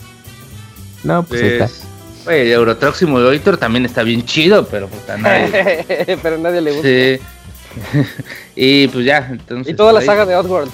[1.04, 1.66] No, pues ahí está.
[1.66, 1.82] Pues,
[2.26, 6.18] Oye, el Eurotruck Simulator también está bien chido, pero puta nadie.
[6.22, 6.88] Pero a nadie le gusta.
[6.88, 7.20] sí.
[8.56, 9.72] y pues ya, entonces.
[9.72, 10.70] Y toda la ahí- saga de Oddworld.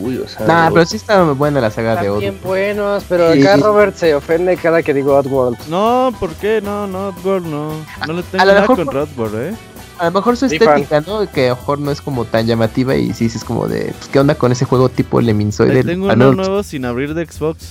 [0.00, 0.46] Uy, o sea.
[0.46, 2.20] Nah, pero sí está buena la saga de Están Odd.
[2.20, 3.42] bien buenos, pero Sí.
[3.42, 5.58] acá Robert se ofende cada que digo Oddworld.
[5.68, 6.62] No, ¿por qué?
[6.64, 7.72] No, no, Oddworld no.
[8.06, 9.54] No le tengo a nada mejor con por- Oddworld, eh.
[10.02, 11.30] A lo mejor su estética, ¿no?
[11.30, 13.94] Que a lo mejor no es como tan llamativa y sí, sí es como de,
[13.96, 15.76] pues, ¿qué onda con ese juego tipo Leminsoide?
[15.78, 17.64] Ahí tengo uno no, nuevo sin abrir de Xbox.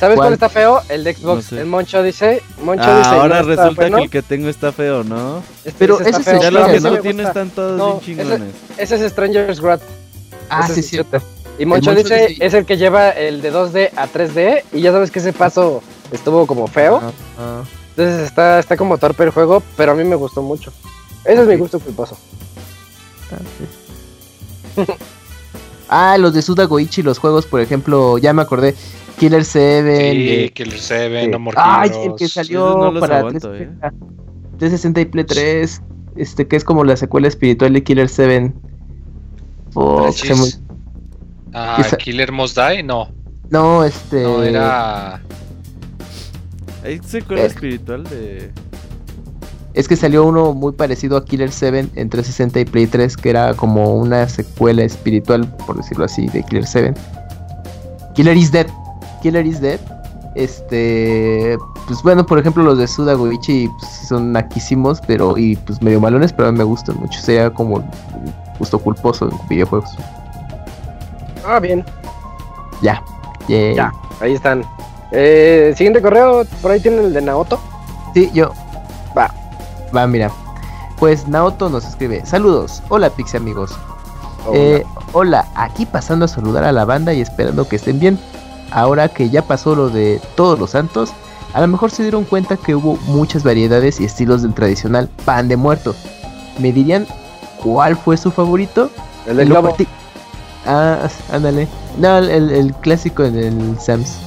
[0.00, 0.32] ¿Sabes cuál, ¿Cuál?
[0.32, 0.80] está feo?
[0.88, 1.36] El de Xbox.
[1.36, 1.60] No sé.
[1.60, 2.42] El Moncho dice.
[2.64, 3.10] Moncho Ah, dice.
[3.10, 3.96] ahora no resulta bueno.
[3.98, 5.42] que el que tengo está feo, ¿no?
[5.62, 7.28] Este Pero ese es Ya los que ese no me tiene gusta.
[7.42, 8.54] están todos No, bien chingones.
[8.78, 9.82] Ese es Stranger's Wrath.
[10.48, 10.96] Ah, Ese sí, es sí.
[10.96, 11.20] idiota.
[11.58, 14.64] Y Moncho, Moncho dice, dice- es el que lleva el de 2D a 3D.
[14.72, 17.00] Y ya sabes que ese paso estuvo como feo.
[17.02, 17.62] Ah, ah.
[17.90, 20.72] Entonces está, está como torpe el juego, pero a mí me gustó mucho.
[21.24, 22.16] Ese es mi gusto culposo.
[25.92, 28.76] Ah, los de Suda Goichi, los juegos, por ejemplo, ya me acordé.
[29.18, 30.12] Killer 7.
[30.12, 33.90] Sí, de- Killer 7, de- No More Ay, el que salió no para aguanto, 360,
[34.58, 35.82] 360 y Play 3.
[36.16, 38.52] Este, que es como la secuela espiritual de Killer 7.
[39.72, 40.36] Fuck, Preciso.
[40.46, 40.64] se me-
[41.52, 43.08] Ah, Esa- Killer Must Die, no.
[43.50, 44.22] No, este.
[44.22, 45.20] No, era.
[46.84, 47.46] Hay secuela Eh.
[47.46, 48.52] espiritual de.
[49.74, 53.30] Es que salió uno muy parecido a Killer 7 en 360 y Play 3, que
[53.30, 56.94] era como una secuela espiritual, por decirlo así, de Killer 7.
[58.14, 58.66] Killer is Dead.
[59.22, 59.78] Killer is Dead.
[60.34, 61.56] Este.
[61.86, 65.36] Pues bueno, por ejemplo, los de Suda Goichi pues, son naquísimos, pero.
[65.38, 67.20] Y pues medio malones, pero a mí me gustan mucho.
[67.20, 67.82] Sería como
[68.58, 69.90] gusto culposo en videojuegos.
[71.46, 71.84] Ah, bien.
[72.82, 73.02] Ya.
[73.48, 73.92] Ya.
[74.20, 74.64] Ahí están.
[75.12, 77.58] Eh, siguiente correo, por ahí tienen el de Naoto.
[78.14, 78.52] Sí, yo.
[79.94, 80.06] Va.
[80.06, 80.30] Mira.
[80.98, 83.72] Pues Naoto nos escribe, saludos, hola Pixie amigos.
[84.46, 84.58] Hola.
[84.58, 88.18] Eh, hola, aquí pasando a saludar a la banda y esperando que estén bien.
[88.70, 91.10] Ahora que ya pasó lo de todos los santos,
[91.54, 95.48] a lo mejor se dieron cuenta que hubo muchas variedades y estilos del tradicional pan
[95.48, 95.94] de muerto.
[96.58, 97.06] ¿Me dirían
[97.62, 98.90] cuál fue su favorito?
[99.26, 99.76] El lo globo.
[100.66, 101.66] Ah, ándale.
[101.98, 104.18] No, el, clásico en el Sams.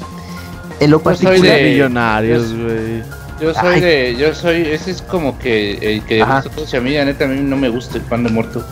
[0.79, 1.57] En lo Yo soy particular.
[1.57, 3.22] de- millonarios, güey.
[3.43, 3.81] Yo soy Ay.
[3.81, 6.43] de, yo soy, ese es como que el que Ajá.
[6.55, 8.65] gusta a mí, la neta, a mí no me gusta el pan de muerto.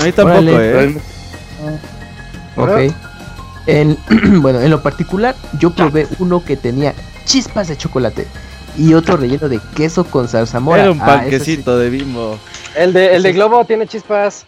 [0.00, 0.84] A mí tampoco, Órale.
[0.86, 0.96] eh.
[2.56, 2.94] Ok.
[3.66, 3.98] En,
[4.40, 6.94] bueno, en lo particular, yo probé uno que tenía
[7.26, 8.26] chispas de chocolate
[8.78, 10.82] y otro relleno de queso con salsa mora.
[10.82, 12.38] Era un Ah, panquecito de bimbo.
[12.76, 14.46] El de, el de globo tiene chispas.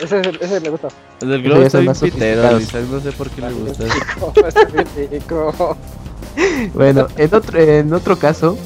[0.00, 0.88] Ese, ese me gusta.
[1.20, 3.84] El del globo está bien pitero, no sé por qué le gusta.
[4.48, 5.76] Está bien rico.
[6.74, 8.56] Bueno, en otro, en otro caso,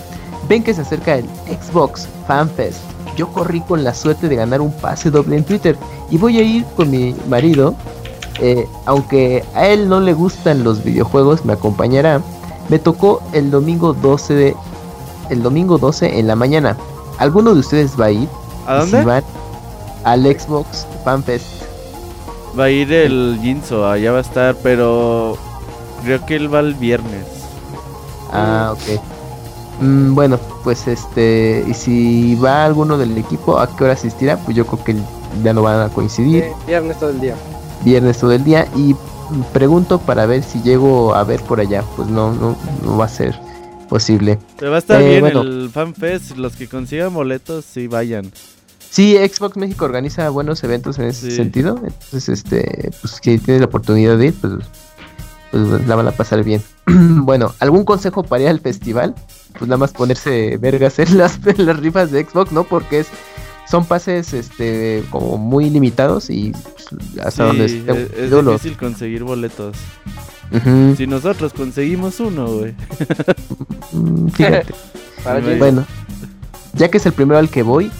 [0.48, 2.80] ven que se acerca el Xbox Fan Fest.
[3.16, 5.78] Yo corrí con la suerte de ganar un pase doble en Twitter
[6.10, 7.76] y voy a ir con mi marido.
[8.40, 12.20] eh, aunque a él no le gustan los videojuegos, me acompañará.
[12.68, 14.56] Me tocó el domingo 12 de
[15.30, 16.76] el domingo 12 en la mañana.
[17.18, 18.28] ¿Alguno de ustedes va a ir?
[18.66, 18.98] ¿A dónde?
[18.98, 19.24] Si van
[20.04, 21.62] al Xbox Fan Fest.
[22.58, 25.38] Va a ir el Jinzo, allá va a estar, pero
[26.02, 27.33] creo que él va el viernes.
[28.34, 29.00] Ah, ok.
[29.80, 34.36] Mm, bueno, pues este, y si va alguno del equipo, ¿a qué hora asistirá?
[34.38, 34.96] Pues yo creo que
[35.42, 36.44] ya no van a coincidir.
[36.44, 37.34] Eh, viernes todo el día.
[37.84, 38.66] Viernes todo el día.
[38.76, 38.94] Y
[39.52, 41.82] pregunto para ver si llego a ver por allá.
[41.96, 43.38] Pues no, no, no va a ser
[43.88, 44.38] posible.
[44.58, 45.40] Pero va a estar Eh, bien bueno.
[45.42, 48.30] el FanFest, los que consigan boletos, sí vayan.
[48.90, 51.36] Sí, Xbox México organiza buenos eventos en ese Sí.
[51.36, 51.80] sentido.
[51.84, 54.52] Entonces, este, pues si tienes la oportunidad de ir, pues,
[55.54, 56.62] pues la van a pasar bien.
[56.86, 59.14] bueno, ¿algún consejo para ir al festival?
[59.52, 62.64] Pues nada más ponerse vergas en las, en las rifas de Xbox, ¿no?
[62.64, 63.08] Porque es
[63.66, 66.86] son pases este como muy limitados y pues,
[67.24, 69.76] hasta Sí, donde es, esté- es lo- difícil conseguir boletos.
[70.96, 72.74] Si nosotros conseguimos uno, güey.
[73.92, 74.74] mm, fíjate.
[75.24, 75.40] Para.
[75.56, 75.86] Bueno,
[76.74, 77.90] ya que es el primero al que voy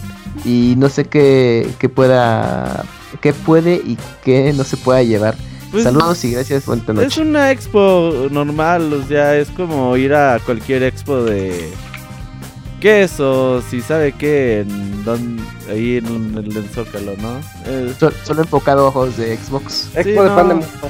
[0.45, 2.85] y no sé qué, qué pueda,
[3.21, 5.35] qué puede y qué no se pueda llevar.
[5.75, 7.21] Pues, Saludos y gracias, buena Es noche.
[7.21, 11.69] una expo normal, o sea, es como ir a cualquier expo de
[12.79, 15.39] quesos y sabe qué, en don-
[15.69, 17.39] ahí en, el en Zócalo, ¿no?
[17.69, 19.87] Es- Sol- Solo enfocado a juegos de Xbox.
[19.95, 20.35] Expo Sí, de no.
[20.47, 20.87] de muerto.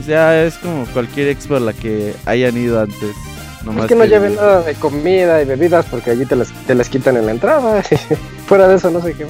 [0.00, 3.14] o sea, es como cualquier expo a la que hayan ido antes.
[3.64, 6.74] nomás Es que no lleven nada de comida y bebidas porque allí te las, te
[6.74, 7.82] las quitan en la entrada.
[8.46, 9.26] Fuera de eso no sé qué.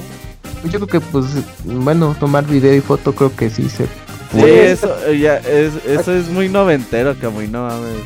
[0.65, 1.25] Yo creo que, pues,
[1.63, 3.85] bueno, tomar video y foto creo que sí se...
[4.31, 8.03] Sí, eso, eh, ya, es, eso es muy noventero, Camuy, no mames.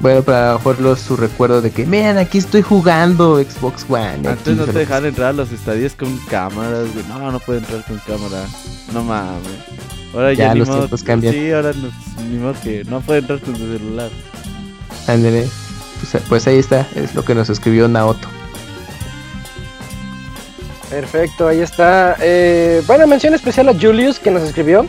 [0.00, 4.28] Bueno, para jugarlo su recuerdo de que, miren, aquí estoy jugando Xbox One.
[4.28, 7.06] Antes no te dejaban entrar a los estadios con cámaras, güey.
[7.08, 8.44] No, no puede entrar con cámara.
[8.92, 9.40] No mames.
[10.12, 10.80] Ahora ya, los modo.
[10.80, 11.32] tiempos cambian.
[11.32, 11.90] Sí, ahora no,
[12.28, 14.10] ni modo que no puede entrar con su celular.
[15.08, 15.48] Ándele.
[16.00, 18.28] Pues, pues ahí está, es lo que nos escribió Naoto.
[20.90, 22.16] Perfecto, ahí está.
[22.20, 24.86] Eh, bueno, mención especial a Julius que nos escribió.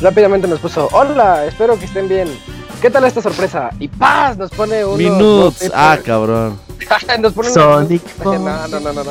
[0.00, 2.28] Rápidamente nos puso, hola, espero que estén bien.
[2.82, 3.70] ¿Qué tal esta sorpresa?
[3.80, 5.70] Y paz, nos pone unos Minutos.
[5.74, 6.58] Ah, cabrón.
[7.20, 9.10] nos pone unos- Sonic No, no, no, no, no.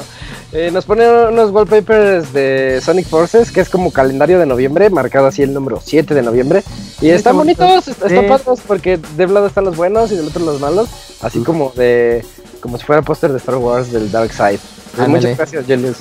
[0.51, 5.25] Eh, nos pone unos wallpapers de Sonic Forces, que es como calendario de noviembre, marcado
[5.27, 6.63] así el número 7 de noviembre.
[7.01, 7.63] Y está están bonito.
[7.63, 8.29] bonitos, est- están Sí.
[8.29, 10.87] padres, porque de un lado están los buenos y del otro los malos.
[11.21, 12.23] Así como de.
[12.61, 14.59] Como si fuera póster de Star Wars del Dark Side.
[14.95, 15.97] Pues muchas gracias, Julius.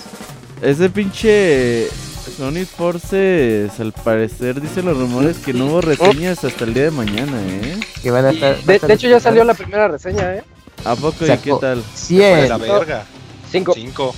[0.62, 1.88] Ese pinche
[2.36, 6.90] Sonic Forces, al parecer, dicen los rumores que no hubo reseñas hasta el día de
[6.90, 7.78] mañana, ¿eh?
[8.02, 10.42] Que van a estar, de, de hecho, ya salió la primera reseña, ¿eh?
[10.84, 11.82] ¿A poco y qué tal?
[11.94, 13.04] 100 de la verga.
[13.50, 13.72] 5.
[13.74, 14.14] Cinco.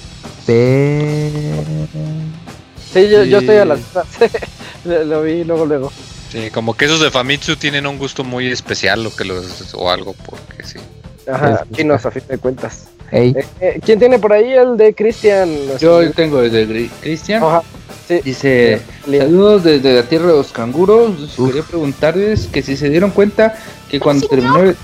[0.46, 1.62] de...
[2.92, 3.80] Sí, yo, estoy a las.
[4.84, 5.92] lo, lo vi luego, luego.
[6.30, 9.90] Sí, como que esos de Famitsu tienen un gusto muy especial o que los o
[9.90, 10.78] algo porque sí.
[11.30, 12.86] Ajá, chinos a fin de cuentas.
[13.10, 15.54] Hey, Eh, eh, ¿Quién tiene por ahí el de Cristian?
[15.78, 17.42] Yo tengo desde Gri- Cristian.
[18.08, 18.20] Sí.
[18.24, 21.38] Dice, saludos desde la tierra de los canguros.
[21.38, 21.48] Uf.
[21.48, 23.54] Quería preguntarles que si se dieron cuenta
[23.88, 24.76] que cuando terminó el...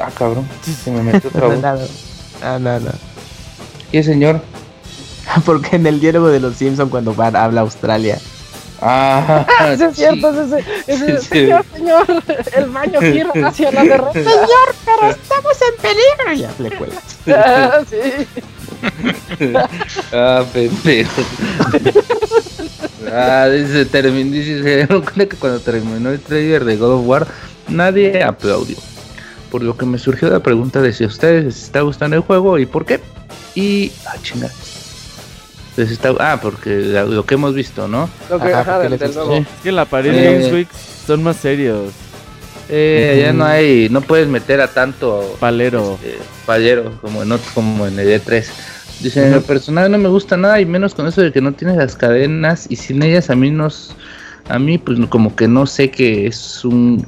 [0.00, 0.46] Ah, cabrón,
[0.84, 1.60] se me metió otra no, voz.
[1.60, 1.86] nada.
[2.42, 2.90] Ah, no, no.
[3.90, 4.40] ¿Qué señor?
[5.44, 8.18] Porque en el diálogo de los Simpson cuando van habla Australia.
[8.80, 9.44] Ah,
[9.76, 11.28] Sí, es cierto, es ese, ese, Sí, sí.
[11.30, 12.06] señor, señor,
[12.56, 14.12] el baño gira hacia la derecha.
[14.12, 16.32] Señor, pero estamos en peligro.
[16.48, 17.00] Ya le cuelga.
[17.44, 17.96] Ah, sí.
[20.12, 21.22] Ah, pendejo.
[23.12, 27.06] ah, dice, terminó, dice, se dieron cuenta que cuando terminó el trailer de God of
[27.06, 27.26] War,
[27.68, 28.76] nadie aplaudió.
[29.50, 32.22] Por lo que me surgió la pregunta de si a ustedes les está gustando el
[32.22, 33.00] juego y por qué.
[33.54, 34.48] Y, ah, chinga.
[35.76, 38.10] Les está- ah, porque la- lo que hemos visto, ¿no?
[38.28, 39.36] Lo que, Ajá, del, les del nuevo.
[39.36, 40.24] Es que en la pared Eh.
[40.32, 40.68] Games Week
[41.06, 41.92] son más serios.
[42.68, 43.38] Eh, ya Ujú.
[43.38, 45.98] no hay, no puedes meter a tanto Palero.
[46.02, 48.46] este, payero como en otro- como en el E3.
[49.00, 51.52] Dice, en lo personal no me gusta nada y menos con eso de que no
[51.52, 53.94] tienes las cadenas y sin ellas a mí nos,
[54.48, 57.06] a mí pues como que no sé que es un,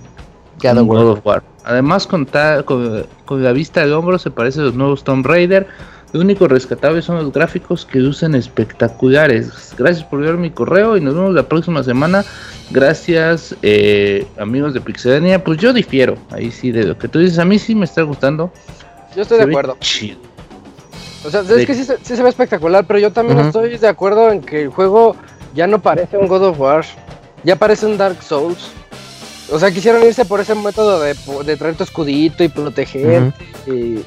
[0.62, 0.78] God
[1.10, 1.42] of War.
[1.64, 5.26] Además con, ta- con, con la vista del hombro se parece a los nuevos Tomb
[5.26, 5.66] Raider.
[6.12, 9.74] Lo único rescatable son los gráficos que lucen espectaculares.
[9.78, 12.24] Gracias por ver mi correo y nos vemos la próxima semana.
[12.70, 15.42] Gracias eh, amigos de Pixelania.
[15.44, 17.38] Pues yo difiero ahí sí de lo que tú dices.
[17.38, 18.52] A mí sí me está gustando.
[19.14, 19.76] Yo estoy Se de acuerdo.
[19.80, 20.18] chido.
[21.24, 23.76] O sea, es De- que sí, se- sí se ve espectacular, pero yo también estoy
[23.76, 25.14] de acuerdo en que el juego
[25.54, 26.84] ya no parece un God of War,
[27.44, 28.70] ya parece un Dark Souls.
[29.52, 33.32] O sea, quisieron irse por ese método de traer tu escudito y proteger.
[33.66, 33.98] y,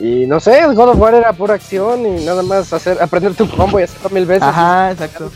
[0.00, 3.34] y no sé, el God of War era pura acción y nada más hacer aprender
[3.34, 4.42] tu combo y hacerlo mil veces.
[4.44, 5.30] Ajá, exacto.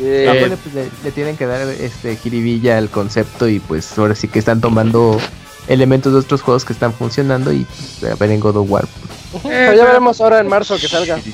[0.00, 4.14] Y- Aparte, pues, le, le tienen que dar este jiribilla al concepto y pues ahora
[4.16, 5.16] sí que están tomando
[5.68, 7.64] elementos de otros juegos que están funcionando y
[8.00, 8.84] pues, a ver en God of War.
[9.42, 11.18] Pero ya veremos ahora en marzo que salga.
[11.20, 11.32] Sí,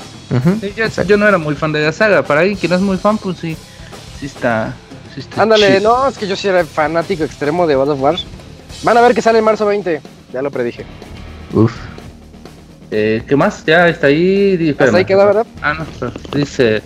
[0.75, 2.23] yo, yo no era muy fan de la saga.
[2.23, 3.57] Para alguien que no es muy fan, pues sí,
[4.19, 4.73] sí está.
[5.13, 5.97] sí está Ándale, chido.
[5.97, 8.15] no, es que yo sí era fanático extremo de God of War.
[8.83, 10.01] Van a ver que sale en marzo 20,
[10.33, 10.85] ya lo predije.
[11.53, 11.73] Uf.
[12.91, 13.63] Eh, ¿Qué más?
[13.65, 14.75] Ya está ahí.
[14.77, 15.45] Hasta ahí queda, ¿verdad?
[15.61, 16.81] Ah, no, espera, dice.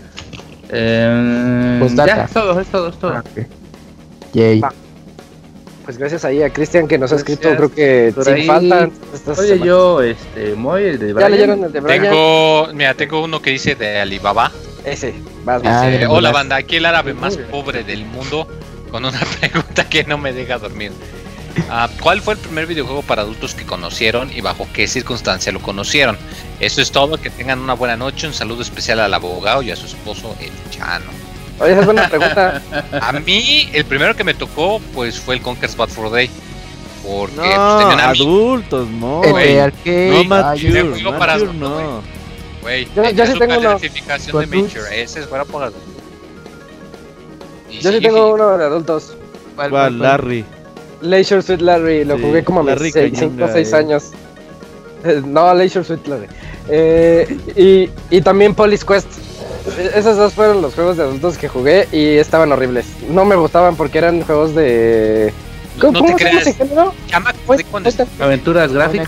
[0.69, 3.13] Eh, ya, es todo, es todo, es todo.
[3.13, 3.45] Ah, ok.
[4.33, 4.59] Yay.
[4.59, 4.73] Va.
[5.85, 8.89] Pues gracias ahí a Cristian que nos ha escrito, creo que Por sin ahí- falta.
[9.13, 9.67] estas Oye, semanas.
[9.67, 11.31] yo, este, Moy, el de ¿Ya Brian.
[11.31, 12.01] leyeron el de Brian?
[12.01, 14.51] Tengo, mira, tengo uno que dice de Alibaba.
[14.83, 15.13] Ese,
[15.43, 15.91] vas, Ah, vas.
[15.99, 18.47] De Hola banda, aquí el árabe más pobre del mundo
[18.91, 20.91] con una pregunta que no me deja dormir.
[21.69, 25.61] Ah, ¿Cuál fue el primer videojuego para adultos que conocieron y bajo qué circunstancia lo
[25.61, 26.17] conocieron?
[26.59, 29.75] Eso es todo, que tengan una buena noche, un saludo especial al abogado y a
[29.75, 31.05] su esposo el Chano.
[31.59, 32.61] Oye, esa es buena pregunta.
[33.01, 36.29] A mí el primero que me tocó pues fue el Conker's Bad for Day.
[37.07, 39.23] Porque No, pues, adultos, no.
[39.23, 39.53] El güey.
[39.53, 40.09] de arcade.
[40.09, 42.01] No, ay, Mature, ese juego para Mature adultos, no.
[42.61, 42.87] güey.
[42.95, 43.69] Yo- yo sí su tengo uno.
[43.77, 45.83] calificación de Mature, ese es fuera por adultos.
[47.69, 49.15] Y Yo sí sí, tengo uno de adultos.
[49.55, 49.69] ¿cuál, ¿Cuál?
[49.69, 49.99] cuál, cuál?
[49.99, 50.45] Larry.
[51.01, 53.75] Leisure Suit Larry, lo Sí, jugué como a mis Larry 5 Cañonga, o 6 eh.
[53.75, 54.11] años.
[55.25, 56.25] No, Leisure Suit Larry.
[56.67, 59.07] Eh, y, y también Police Quest.
[59.95, 62.85] Esos dos fueron los juegos de adultos que jugué y estaban horribles.
[63.09, 65.31] No me gustaban porque eran juegos de...
[65.81, 66.43] No te se llama creas.
[67.45, 67.57] fue-
[68.19, 69.07] Aventuras gráficas.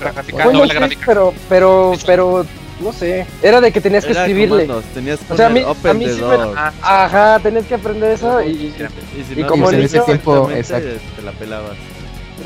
[0.00, 1.04] Gráfica, gráfica.
[1.06, 2.46] pero, pero, pero,
[2.80, 3.26] no sé.
[3.42, 4.66] Era de que tenías que Era escribirle.
[4.66, 6.54] comandos, Tenías que O sea, a mí- poner a mí the sí me- door.
[6.82, 8.46] Ajá, tenías que aprender eso y...
[8.50, 8.74] Y,
[9.26, 11.16] si y no, como pues, en ese tiempo, exactamente, exacto.
[11.16, 11.76] Te la pelabas.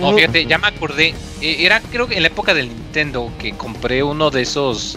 [0.01, 1.15] No, fíjate, ya me acordé.
[1.43, 4.97] eh, Era creo que en la época del Nintendo que compré uno de esos.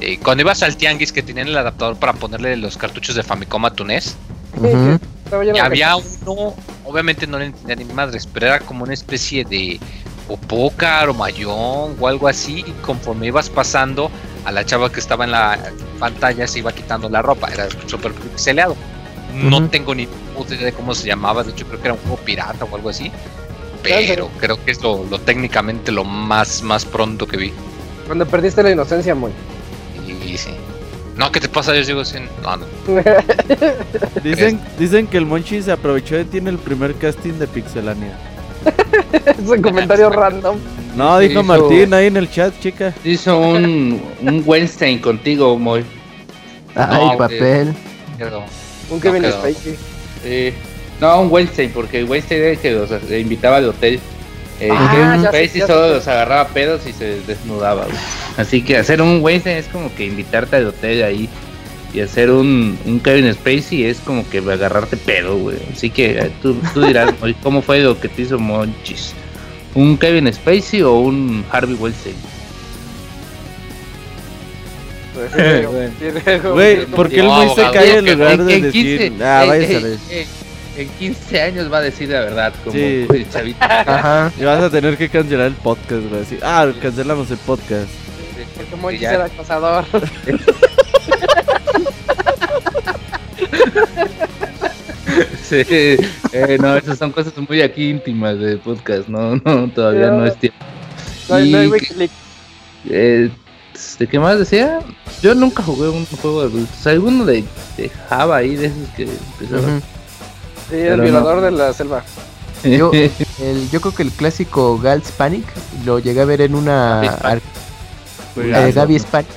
[0.00, 3.64] eh, cuando ibas al tianguis que tenían el adaptador para ponerle los cartuchos de Famicom
[3.64, 4.16] a tu NES.
[4.58, 4.98] Ujú.
[5.24, 6.54] Estaba lleno Y de había uno,
[6.84, 9.80] obviamente no le entendía ni madres, pero era como una especie de
[10.28, 12.64] o pócar o mayón o algo así.
[12.66, 14.10] Y conforme ibas pasando
[14.44, 15.58] a la chava que estaba en la
[15.98, 17.48] pantalla se iba quitando la ropa.
[17.52, 18.76] Era súper pixeleado.
[19.34, 21.42] No tengo ni puta idea de cómo se llamaba.
[21.42, 23.10] De hecho, creo que era un juego pirata o algo así.
[23.82, 27.52] Pero creo que es lo, lo técnicamente lo más, más pronto que vi.
[28.06, 29.32] Cuando perdiste la inocencia, muy.
[30.06, 30.50] Y, sí.
[31.16, 31.74] No, ¿qué te pasa?
[31.74, 32.28] Yo sigo sin.
[32.42, 32.66] No, no.
[34.22, 38.16] Dicen, dicen que el Monchi se aprovechó de ti en el primer casting de Pixelania.
[39.26, 40.56] es un comentario random.
[40.96, 42.92] No, dijo Hizo- Martín ahí en el chat, chica.
[43.04, 45.84] Hizo un, un Weinstein contigo, Moy.
[46.74, 47.74] Ay, No, papel.
[48.90, 49.32] Un Kevin quedó.
[49.32, 49.76] Spacey.
[50.22, 50.52] Sí.
[51.00, 53.98] No, un Weinstein, porque el Weinstein era el que los le invitaba al hotel.
[54.60, 55.94] Eh, Ah, Kevin Spacey solo sé.
[55.94, 57.84] los agarraba pedos y se desnudaba.
[57.84, 57.96] güey.
[58.36, 61.28] Así que hacer un Weinstein es como que invitarte al hotel ahí.
[61.94, 65.56] Y hacer un, un Kevin Spacey es como que agarrarte pedo, güey.
[65.72, 69.12] Así que eh, tú, tú dirás, ¿cómo fue lo que te hizo Monchis?
[69.74, 72.16] ¿Un Kevin Spacey o un Harvey Weinstein?
[75.14, 76.42] Pues, sí, güey.
[76.42, 76.52] Güey.
[76.52, 79.48] Güey, ¿por qué el No, Moy se cae en lugar de decir, 15, ah, eh,
[79.48, 79.98] váyase a eh, ver"?
[80.10, 80.26] eh,
[80.76, 83.06] En 15 años va a decir la verdad, como Sí.
[83.08, 83.58] el chavito.
[83.60, 84.32] Ajá.
[84.36, 86.24] Y vas a tener que cancelar el podcast, güey.
[86.42, 87.88] ah, cancelamos el podcast.
[88.56, 89.84] Porque Monchis era acosador.
[95.42, 95.62] Sí,
[96.32, 100.36] eh, no, esas son cosas muy aquí íntimas del podcast, no, no, todavía no es
[100.38, 100.58] tiempo.
[101.28, 101.70] No, hay- no hay
[102.00, 102.10] Y.
[102.90, 103.30] Eh,
[103.98, 104.80] ¿De qué más decía?
[105.22, 107.44] Yo nunca jugué un juego de adultos, alguno de,
[107.76, 109.76] de Java ahí, de esos que empezaron.
[109.76, 109.84] Ujú.
[110.70, 112.02] Sí, el Pero violador de la selva.
[112.64, 112.90] Yo,
[113.40, 115.44] el, yo creo que el clásico Gals Panic
[115.84, 117.42] lo llegué a ver en una Panic.
[118.36, 119.28] eh, Gaby's Panic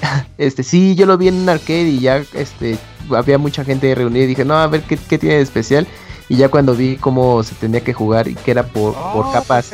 [0.38, 2.78] Este, sí, yo lo vi en un arcade y ya este
[3.14, 5.86] había mucha gente reunida y dije, no, a ver qué, qué tiene de especial.
[6.28, 9.32] Y ya cuando vi cómo se tenía que jugar y que era por, por Oh,
[9.32, 9.70] capas,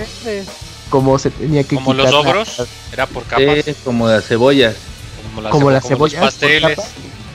[0.88, 3.64] cómo se tenía que Como los quitar la- ogros, era por capas.
[3.64, 4.74] Sí, como las cebollas.
[5.28, 6.78] Como las, como cebo- las como los cebollas por pasteles.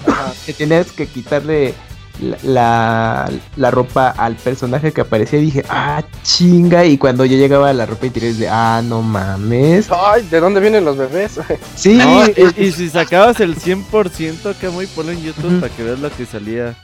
[0.06, 1.74] capas, que tenías que quitarle
[2.22, 6.86] la, la, la ropa al personaje que aparecía y dije, ah, chinga.
[6.86, 9.90] Y cuando yo llegaba a la ropa interior, es de, ah, no mames.
[9.92, 11.40] Ay, ¿de dónde vienen los bebés?
[11.76, 15.84] Sí, No, y, y si sacabas el 100% que muy ponlo en YouTube para que
[15.84, 16.76] veas lo que salía.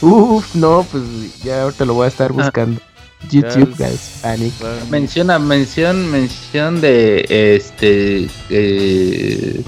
[0.00, 2.80] uff, no, pues ya ahorita lo voy a estar buscando.
[3.30, 4.54] YouTube, guys, panic.
[4.90, 9.62] Menciona, mención, mención de este eh,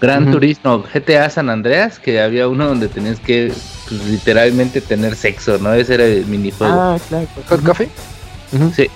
[0.00, 0.30] Gran.
[0.30, 3.52] Turismo GTA San Andreas, que había uno donde tenías que
[3.88, 5.72] pues, literalmente tener sexo, ¿no?
[5.72, 6.74] Ese era el minijuego.
[6.74, 7.26] Ah, claro.
[7.48, 7.88] ¿Hot coffee?
[8.52, 8.72] Ujú.
[8.76, 8.90] Sí.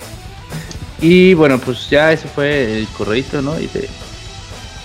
[1.01, 3.59] Y bueno, pues ya ese fue el correíto, ¿no?
[3.59, 3.89] Y de-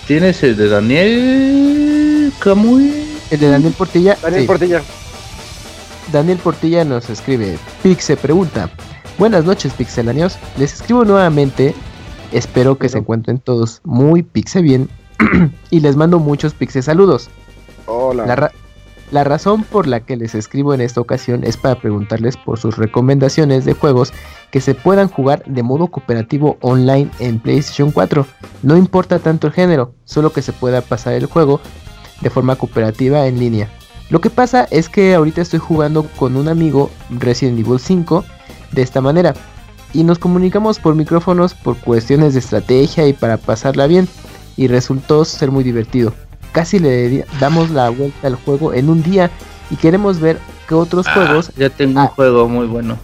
[0.08, 2.94] tienes el de Daniel Camuy.
[3.32, 4.18] El de Daniel Portilla.
[4.22, 4.48] Daniel sí.
[4.48, 4.82] Portilla.
[6.12, 8.70] Daniel Portilla nos escribe, Pixe pregunta,
[9.18, 11.74] buenas noches pixelanios, les escribo nuevamente,
[12.32, 14.88] espero que se encuentren todos muy pixe bien
[15.70, 17.30] y les mando muchos pixe saludos.
[17.88, 18.26] Hola.
[18.26, 18.52] La, ra-
[19.12, 22.78] la razón por la que les escribo en esta ocasión es para preguntarles por sus
[22.78, 24.12] recomendaciones de juegos
[24.52, 28.26] que se puedan jugar de modo cooperativo online en PlayStation 4.
[28.64, 31.62] No importa tanto el género, solo que se pueda pasar el juego
[32.22, 33.70] de forma cooperativa en línea.
[34.10, 38.24] Lo que pasa es que ahorita estoy jugando con un amigo Resident Evil 5
[38.72, 39.34] de esta manera
[39.94, 44.08] y nos comunicamos por micrófonos por cuestiones de estrategia y para pasarla bien
[44.58, 46.14] y resultó ser muy divertido.
[46.52, 49.30] Casi le damos la vuelta al juego en un día
[49.70, 51.14] y queremos ver qué otros Ah.
[51.14, 52.04] juegos Ya tengo Ah.
[52.04, 52.98] un juego muy bueno.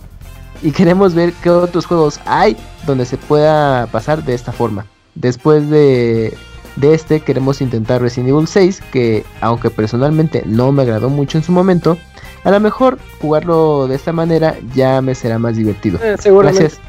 [0.63, 2.55] y queremos ver qué otros juegos hay
[2.85, 4.85] donde se pueda pasar de esta forma.
[5.15, 6.37] Después de,
[6.75, 11.43] de este queremos intentar Resident Evil 6, que aunque personalmente no me agradó mucho en
[11.43, 11.97] su momento,
[12.43, 15.99] a lo mejor jugarlo de esta manera ya me será más divertido.
[16.01, 16.63] Eh, seguramente.
[16.63, 16.81] Gracias.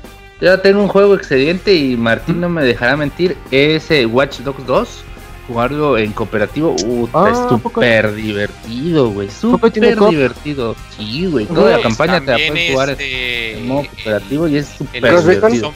[0.42, 3.36] Ya tengo un juego excedente y Martín no me dejará mentir.
[3.50, 5.04] Es eh, Watch Dogs 2.
[5.46, 6.74] Jugarlo en cooperativo.
[6.84, 9.30] Uh, Ah, súper divertido, güey.
[9.30, 10.74] Súper divertido.
[10.96, 11.46] Sí, güey.
[11.46, 14.76] Toda la campaña te la puedes jugar en- este, en modo cooperativo y es el,
[14.86, 15.72] súper divertido.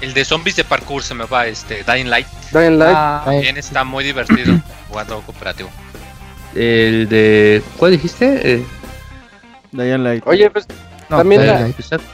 [0.00, 2.26] el de zombies de parkour se me va, este, Dying Light.
[2.52, 2.94] Dying Light.
[2.96, 5.70] Ah, También está muy divertido jugando cooperativo.
[6.54, 7.62] el de.
[7.76, 8.54] ¿Cuál dijiste?
[8.54, 8.64] Eh,
[9.72, 10.22] Dying Light.
[10.26, 10.66] Oye, pues
[11.10, 11.46] no, También eh,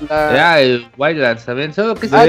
[0.08, 0.60] la- la...
[0.60, 1.72] El Wildlands, ¿saben?
[1.72, 2.26] Solo que Ah.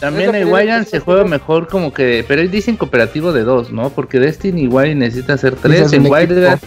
[0.00, 3.90] También el Wildlands se juega mejor como que, pero él dicen cooperativo de dos, ¿no?
[3.90, 6.60] Porque Destiny igual necesita hacer tres, en Wildlands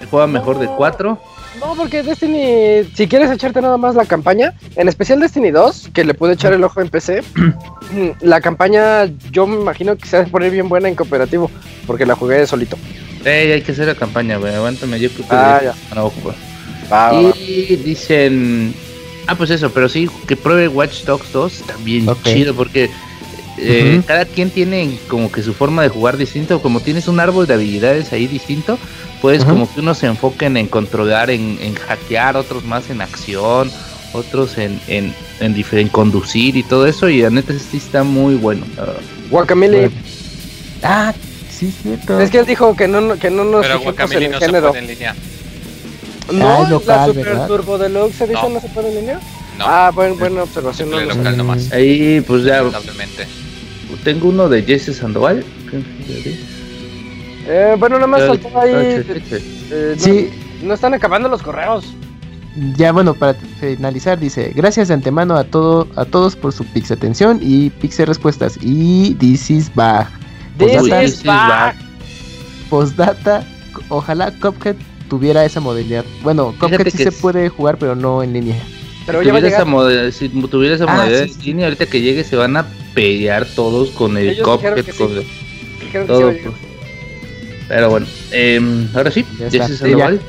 [0.00, 1.20] se juega mejor de cuatro.
[1.60, 6.04] No, porque Destiny, si quieres echarte nada más la campaña, en especial Destiny 2, que
[6.04, 7.22] le pude echar el ojo en PC,
[8.20, 11.50] la campaña yo me imagino que se va a poner bien buena en cooperativo,
[11.86, 12.78] porque la jugué solito.
[13.24, 15.74] Ey, hay que hacer la campaña, güey, aguántame, yo creo que Ah, ya.
[15.94, 16.12] no.
[16.90, 17.34] Va, va.
[17.36, 18.74] Y dicen,
[19.26, 22.90] ah, pues eso, pero sí, que pruebe Watch Dogs 2, también chido, porque
[23.58, 27.46] eh, cada quien tiene como que su forma de jugar distinto, como tienes un árbol
[27.46, 28.78] de habilidades ahí distinto,
[29.20, 29.50] puedes Ujú.
[29.50, 33.70] como que unos se enfoquen en controlar, en, en hackear, otros más en acción,
[34.12, 38.36] otros en, en, en, en conducir y todo eso, y la neta sí está muy
[38.36, 38.64] bueno.
[38.76, 38.94] verdad.
[39.30, 39.90] Guacamole.
[40.82, 41.12] Ah,
[41.50, 42.20] sí, cierto.
[42.20, 43.84] Es que él dijo que no, que no nos Pero el
[44.30, 44.68] no se género.
[44.68, 45.14] puede en línea.
[46.32, 47.46] No, Ah, es local, la Super ¿verdad?
[47.46, 48.54] Turbo Deluxe Edition No.
[48.54, 48.60] no.
[48.60, 49.20] se puede línea.
[49.58, 50.90] No, Ah, buen, buena observación.
[50.90, 51.36] No lo local sé.
[51.36, 51.72] nomás.
[51.72, 52.62] Ahí pues ya
[54.04, 55.44] tengo uno de Jesse Sandoval.
[57.46, 58.72] Eh, bueno, nada más faltó ahí.
[58.74, 60.30] Ah, eh, no- Sí,
[60.62, 61.84] No, están acabando los correos.
[62.76, 66.90] ya bueno, para finalizar, dice, gracias de antemano a todo, a todos por su pix
[66.90, 68.58] atención y pix respuestas.
[68.60, 70.08] Y this is back.
[70.58, 71.76] This Postdata, is back.
[72.68, 73.44] postdata,
[73.88, 74.74] ojalá Cuphead
[75.08, 76.04] tuviera esa modalidad.
[76.22, 78.56] Bueno, Cuphead sí que se es- puede jugar, pero no en línea.
[79.06, 79.66] Pero si, ya tuviera esa llegar.
[79.72, 82.66] moda- si tuviera esa Ah, modalidad sí, en línea, ahorita que llegue se van a
[82.94, 84.74] pelear todos con el Ellos Cuphead,
[85.92, 86.30] con todo.
[86.30, 86.42] pues.
[87.68, 89.66] Pero bueno, em, ahora sí, Ya.
[89.68, 90.20] Sandoval.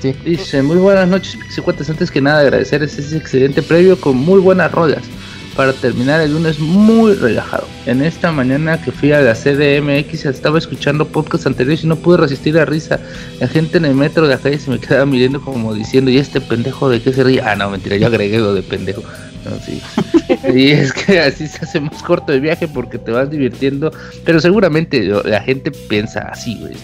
[0.00, 0.14] Sí.
[0.24, 1.90] Dice, muy buenas noches, Pixicuates.
[1.90, 5.02] Antes que nada, agradecer ese excelente previo con muy buenas rolas.
[5.56, 7.66] Para terminar el lunes muy relajado.
[7.84, 12.18] En esta mañana que fui a la CDMX estaba escuchando podcast anteriores y no pude
[12.18, 13.00] resistir la risa.
[13.40, 16.18] La gente en el metro de la calle se me quedaba mirando como diciendo, ¿y
[16.18, 17.42] este pendejo de qué se ríe?
[17.42, 19.02] Ah, no, mentira, yo agregué lo de pendejo.
[19.44, 19.80] No, sí.
[20.54, 23.90] y es que así se hace más corto el viaje porque te vas divirtiendo.
[24.24, 26.74] Pero seguramente la gente piensa así, güey.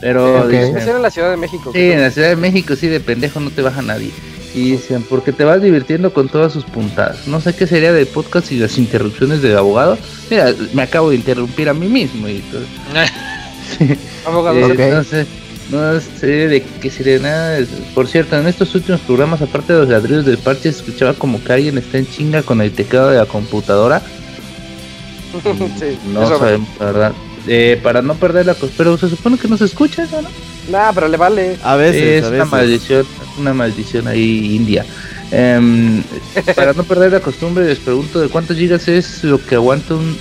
[0.00, 0.48] Pero Ok.
[0.48, 1.70] dice, Especial en la Ciudad de México.
[1.72, 4.10] Sí, en la Ciudad de México sí de pendejo no te baja nadie.
[4.54, 7.26] Y dicen, porque te vas divirtiendo con todas sus puntadas.
[7.26, 9.98] No sé qué sería del podcast y las interrupciones del abogado.
[10.30, 12.28] Mira, me acabo de interrumpir a mí mismo.
[12.28, 12.62] Y todo.
[14.26, 14.56] Abogado.
[14.58, 14.78] Eh, Ok.
[14.94, 15.26] No sé,
[15.70, 17.58] no sé de qué sería nada.
[17.94, 21.42] Por cierto, en estos últimos programas, aparte de los ladrillos del parche, se escuchaba como
[21.42, 24.00] que alguien está en chinga con el teclado de la computadora.
[25.78, 27.12] sí, No sabemos, la verdad.
[27.46, 30.28] Eh, para no perder la costumbre, pero se supone que no se escucha, ¿no?
[30.70, 31.58] Nah, pero le vale.
[31.62, 32.50] A veces, es a una veces.
[32.52, 33.06] maldición,
[33.38, 34.84] una maldición ahí india.
[35.30, 36.02] Em,
[36.56, 40.16] para no perder la costumbre, les pregunto de cuántos gigas es lo que aguanta un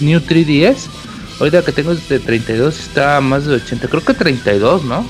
[0.00, 0.86] New 3DS.
[1.40, 5.00] Ahorita que tengo es de 32, está a más de 80, creo que 32, ¿no?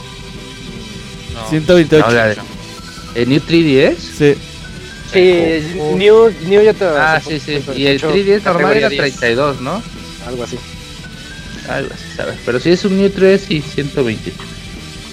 [1.34, 1.48] No.
[1.50, 2.04] 128.
[2.04, 2.34] Ahora,
[3.14, 3.96] ¿El New 3DS?
[3.96, 4.34] Sí.
[5.12, 6.84] Sí, New, New ya te.
[6.84, 7.62] Ah, sí, sí.
[7.76, 9.16] Y el 3DS normal era categoría 10.
[9.18, 9.82] 32, ¿no?
[10.26, 10.58] Algo así.
[11.68, 12.36] Algo así, ¿sabes?
[12.44, 14.53] Pero si es un New 3 y 128.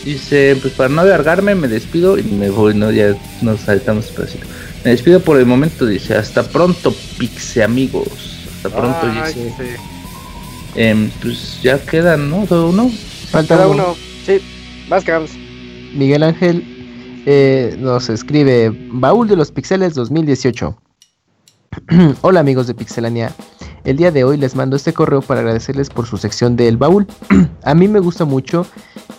[0.03, 2.91] Dice, pues para no alargarme me despido y me voy, ¿no?
[2.91, 4.47] Ya nos saltamos pedacito.
[4.83, 8.07] Me despido por el momento, dice, hasta pronto, pixe amigos.
[8.55, 9.53] Hasta pronto, Ay, dice.
[9.57, 9.65] sí.
[10.75, 12.47] Em, pues ya quedan, ¿no?
[12.47, 12.91] Solo uno.
[13.29, 13.83] Falta Cada uno.
[13.83, 13.95] uno.
[14.25, 14.41] Sí,
[14.89, 15.03] más.
[15.93, 16.63] Miguel Ángel
[17.25, 20.77] eh, nos escribe Baúl de los Pixeles 2018.
[22.21, 23.33] Hola amigos de Pixelania.
[23.83, 27.07] El día de hoy les mando este correo para agradecerles por su sección del baúl.
[27.63, 28.65] A mí me gusta mucho.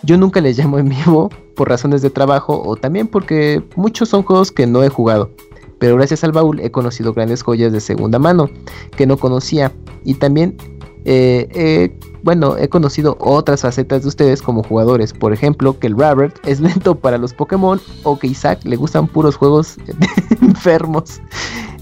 [0.02, 4.22] Yo nunca les llamo en vivo por razones de trabajo o también porque muchos son
[4.22, 5.30] juegos que no he jugado.
[5.78, 8.48] Pero gracias al baúl he conocido grandes joyas de segunda mano
[8.96, 9.72] que no conocía.
[10.04, 10.56] Y también
[11.04, 15.12] eh, bueno, he conocido otras facetas de ustedes como jugadores.
[15.12, 19.08] Por ejemplo, que el Robert es lento para los Pokémon o que Isaac le gustan
[19.08, 19.76] puros juegos
[20.40, 21.20] enfermos.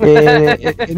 [0.00, 0.74] Eh,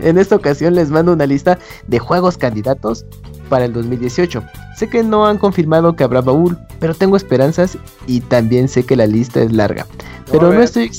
[0.00, 3.04] en esta ocasión les mando una lista de juegos candidatos
[3.48, 4.42] para el 2018.
[4.76, 8.96] Sé que no han confirmado que habrá baúl, pero tengo esperanzas y también sé que
[8.96, 9.86] la lista es larga.
[10.30, 10.90] Pero no estoy,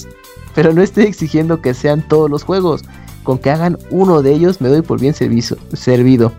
[0.56, 2.82] pero no estoy exigiendo que sean todos los juegos.
[3.24, 6.32] Con que hagan uno de ellos me doy por bien servizo- servido.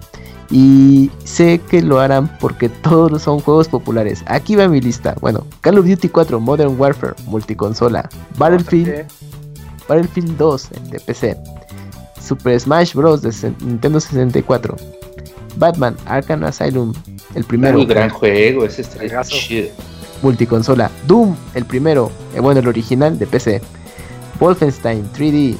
[0.50, 4.24] Y sé que lo harán porque todos son juegos populares.
[4.26, 5.14] Aquí va mi lista.
[5.20, 8.08] Bueno, Call of Duty 4 Modern Warfare, multiconsola.
[8.36, 9.04] Battlefield,
[9.88, 11.36] Battlefield 2 de PC.
[12.20, 13.22] Super Smash Bros.
[13.22, 13.30] de
[13.60, 14.76] Nintendo 64.
[15.56, 16.92] Batman Arkham Asylum,
[17.34, 17.78] el primero.
[17.78, 19.68] Muy gran juego, ese está chido.
[20.22, 20.90] multiconsola.
[21.06, 23.60] Doom, el primero, eh, bueno, el original de PC.
[24.38, 25.56] Wolfenstein 3D,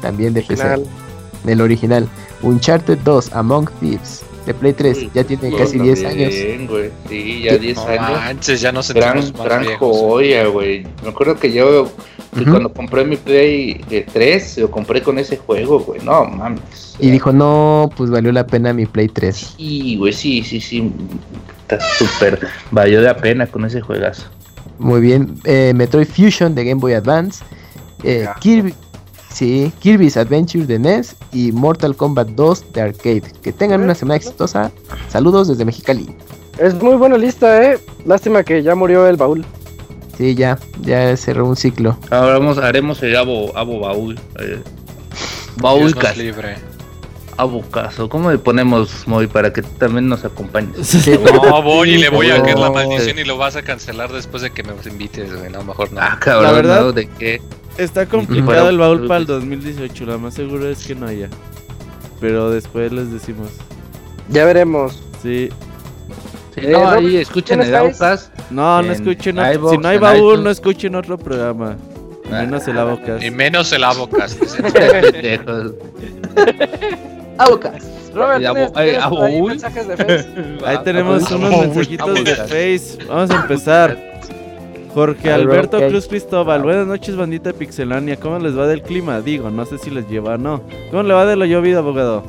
[0.00, 0.80] también de Original.
[0.80, 1.52] PC.
[1.52, 2.08] El original.
[2.42, 6.34] Uncharted 2, Among Thieves, de Play 3, Uy, ya tiene casi 10 años.
[6.34, 6.90] también, güey.
[7.08, 8.10] Sí, ya 10 No años.
[8.12, 9.96] manches, ya Gran, sentimos más gran viejos.
[9.98, 10.86] joya, güey.
[11.02, 11.90] Me acuerdo que yo
[12.32, 12.50] Ujú.
[12.50, 16.00] cuando compré mi Play eh, 3, lo compré con ese juego, güey.
[16.04, 16.96] No mames.
[17.00, 19.54] Y dijo, no, pues valió la pena mi Play 3.
[19.56, 20.92] Sí, güey, sí, sí, sí.
[21.62, 22.38] Está súper.
[22.70, 24.24] Valió la pena con ese juegazo.
[24.78, 25.34] Muy bien.
[25.44, 27.44] Eh, Metroid Fusion de Game Boy Advance.
[28.02, 28.26] Eh.
[28.40, 28.74] Kirby,
[29.32, 33.22] sí, Kirby's Adventure de NES y Mortal Kombat 2 de Arcade.
[33.42, 34.70] Que tengan una semana exitosa.
[35.08, 36.14] Saludos desde Mexicali.
[36.58, 37.78] Es muy buena lista, eh.
[38.04, 39.44] Lástima que ya murió el baúl.
[40.20, 41.96] Sí, ya, ya cerró un ciclo.
[42.10, 44.20] Ahora vamos, haremos el abo, abo baúl.
[44.38, 44.60] Eh,
[45.56, 46.56] baúl libre.
[47.38, 48.10] abocazo.
[48.10, 50.76] ¿Cómo le ponemos, Moy, para que también nos acompañes?
[50.86, 54.12] Sí, No, voy y le voy a caer la maldición y lo vas a cancelar
[54.12, 55.50] después de que me invites, güey.
[55.50, 56.02] No, mejor no.
[56.02, 56.92] Ah, cabrón, La verdad- ¿no?
[56.92, 57.40] ¿De qué?
[57.78, 60.04] Está complicado el baúl para el 2018.
[60.04, 61.30] Lo más seguro es que no haya.
[62.20, 63.48] Pero después les decimos.
[64.28, 65.02] Ya veremos.
[65.22, 65.48] Sí.
[66.54, 67.74] Sí, no, Rob, ahí escuchen ¿quién el?
[67.76, 68.30] Abocas.
[68.50, 69.70] No, no En escuchen otro.
[69.70, 71.76] Si no hay baúl, no escuchen otro programa.
[72.30, 73.22] Menos el abocas.
[73.24, 74.36] Y menos el abocas.
[77.38, 77.84] Abocas.
[78.14, 80.26] Robert, Eh, abo- ¿tienes, eh, tienes por ahí mensajes de Face?
[80.66, 82.98] Ahí tenemos unos mensajitos de Face.
[83.08, 84.10] Vamos a empezar.
[84.92, 85.78] Jorge Al Alberto.
[85.88, 86.62] Cruz Cristóbal.
[86.62, 88.16] Buenas noches, bandita Pixelania.
[88.16, 89.20] ¿Cómo les va del clima?
[89.20, 90.62] Digo, no sé si les lleva o no.
[90.90, 92.24] ¿Cómo le va de lo llovido, abogado?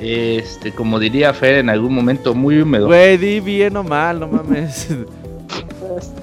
[0.00, 2.86] Este, como diría Fer en algún momento, muy húmedo.
[2.86, 4.88] Güey, di bien o mal, no mames.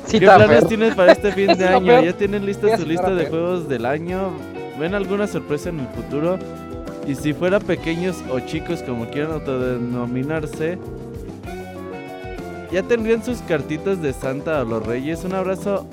[0.06, 0.68] Sí, ¿Qué planes feo.
[0.68, 2.04] tienes para este fin de año?
[2.04, 4.30] ¿Ya tienen lista su lista de juegos del año?
[4.80, 6.38] ¿Ven alguna sorpresa en el futuro?
[7.08, 10.78] Y si fuera pequeños o chicos, como quieran autodenominarse,
[12.72, 15.24] ya tendrían sus cartitas de Santa a los Reyes.
[15.24, 15.88] Un abrazo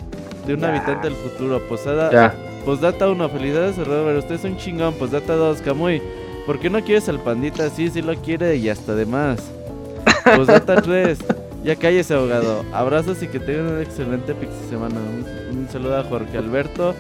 [0.46, 0.68] de un Ya.
[0.68, 1.60] habitante del futuro.
[1.68, 2.34] Posada, Ya.
[2.66, 4.92] Postdata 1, felicidades Robert, usted es un chingón.
[4.94, 6.02] Postdata 2, Camuy,
[6.46, 7.68] ¿por qué no quieres al pandita?
[7.70, 9.40] Sí, sí lo quiere y hasta de más.
[10.36, 11.18] Postdata 3,
[11.64, 12.64] ya cállese abogado.
[12.72, 14.96] Abrazos y que tengan una excelente pixie semana.
[14.96, 16.94] Un, un saludo a Jorge Alberto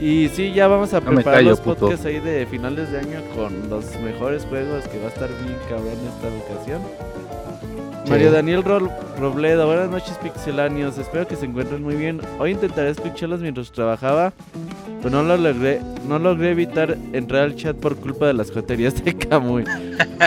[0.00, 1.80] Y sí, ya vamos a No preparar callo, los puto.
[1.80, 5.56] podcasts ahí de finales de año con los mejores juegos que va a estar bien
[5.68, 6.82] cabrón esta ocasión.
[8.08, 12.20] Mario Daniel Ro- Robledo, buenas noches pixelanios, espero que se encuentren muy bien.
[12.38, 14.32] Hoy intentaré escucharlos mientras trabajaba,
[15.06, 19.04] pero no lo logré, no logré evitar entrar al chat por culpa de las joterías
[19.04, 19.62] de Kamui.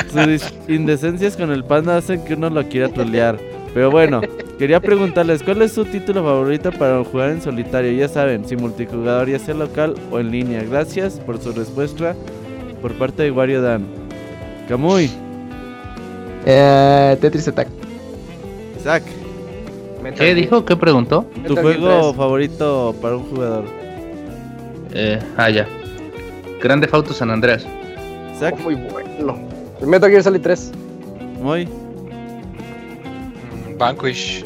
[0.10, 3.38] Sus indecencias con el panda hacen que uno lo quiera trolear.
[3.74, 4.22] Pero bueno,
[4.58, 7.92] quería preguntarles, ¿cuál es su título favorito para jugar en solitario?
[7.92, 10.64] Ya saben, si multijugador, ya sea local o en línea.
[10.64, 12.16] Gracias por su respuesta
[12.82, 13.86] por parte de Wario Dan.
[14.70, 15.10] Kamui,
[16.46, 17.68] Eh, Tetris Attack.
[18.80, 19.04] Isaac,
[20.16, 20.64] ¿Qué dijo?
[20.64, 21.26] ¿Qué preguntó?
[21.46, 22.16] tu juego 3.
[22.16, 23.79] favorito para un jugador.
[24.94, 25.68] Eh, ah, ya.
[26.62, 27.66] Grande Fauto San Andreas.
[28.42, 29.38] Oh, muy bueno.
[29.82, 30.72] El Metal Gear Solid 3.
[31.42, 31.66] muy.
[31.66, 31.70] Mm,
[33.78, 34.44] Vanquish.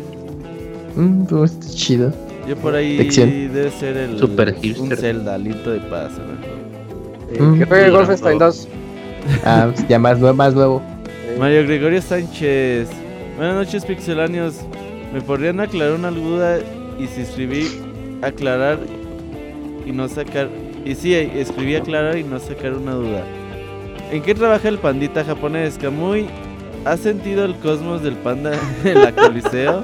[0.96, 2.14] Mm, pues, está chido.
[2.48, 3.30] Yo por ahí Lección.
[3.30, 4.98] debe ser el Super un hipster.
[4.98, 5.38] Zelda,
[5.72, 6.12] de Paz.
[6.12, 6.54] mejor.
[7.34, 7.60] Eh, Mm.
[7.60, 8.68] Que juegue Wolfenstein 2.
[9.46, 9.98] Ah, pues, ya
[10.34, 10.82] más nuevo.
[11.08, 12.90] Eh, Mario Gregorio Sánchez.
[13.38, 14.56] Buenas noches, pixelanios.
[15.14, 16.60] ¿Me podrían aclarar una duda?
[17.00, 17.66] Y si escribí
[18.22, 18.78] aclarar
[19.86, 20.50] y no sacar.
[20.86, 23.24] Y sí, escribí aclarar y no sacar una duda.
[24.12, 25.78] ¿En qué trabaja el pandita japonés?
[25.78, 26.28] Kamui,
[26.86, 28.52] ¿has sentido el cosmos del panda
[28.84, 29.84] en la Coliseo?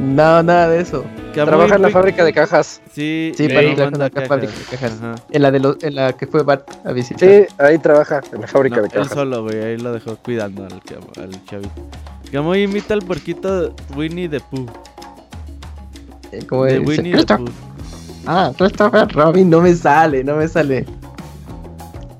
[0.00, 1.04] No, nada de eso.
[1.34, 2.82] Kamui, Trabaja en la fábrica de cajas.
[2.92, 4.28] Sí, Sí, en la cajas.
[4.28, 4.92] fábrica de cajas.
[5.00, 5.14] Ajá.
[5.30, 7.28] En la, de los, en la que fue Bart a visitar.
[7.28, 9.12] Sí, ahí trabaja, en la fábrica No, de él cajas.
[9.14, 10.72] solo, güey, ahí lo dejó cuidando al,
[11.22, 11.70] al chavito.
[12.30, 14.66] Kamui imita al puerquito Winnie the Pooh.
[16.32, 17.52] Eh, como De dice, Winnie the "Christoph- Pooh.
[18.26, 20.86] Ah, Christopher Robin, no me sale, no me sale.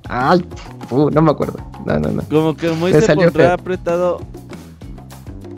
[0.09, 0.45] Ay,
[0.91, 1.59] uh, no me acuerdo.
[1.87, 2.23] No, no, no.
[2.25, 4.21] Como que muy Me se pondrá apretado.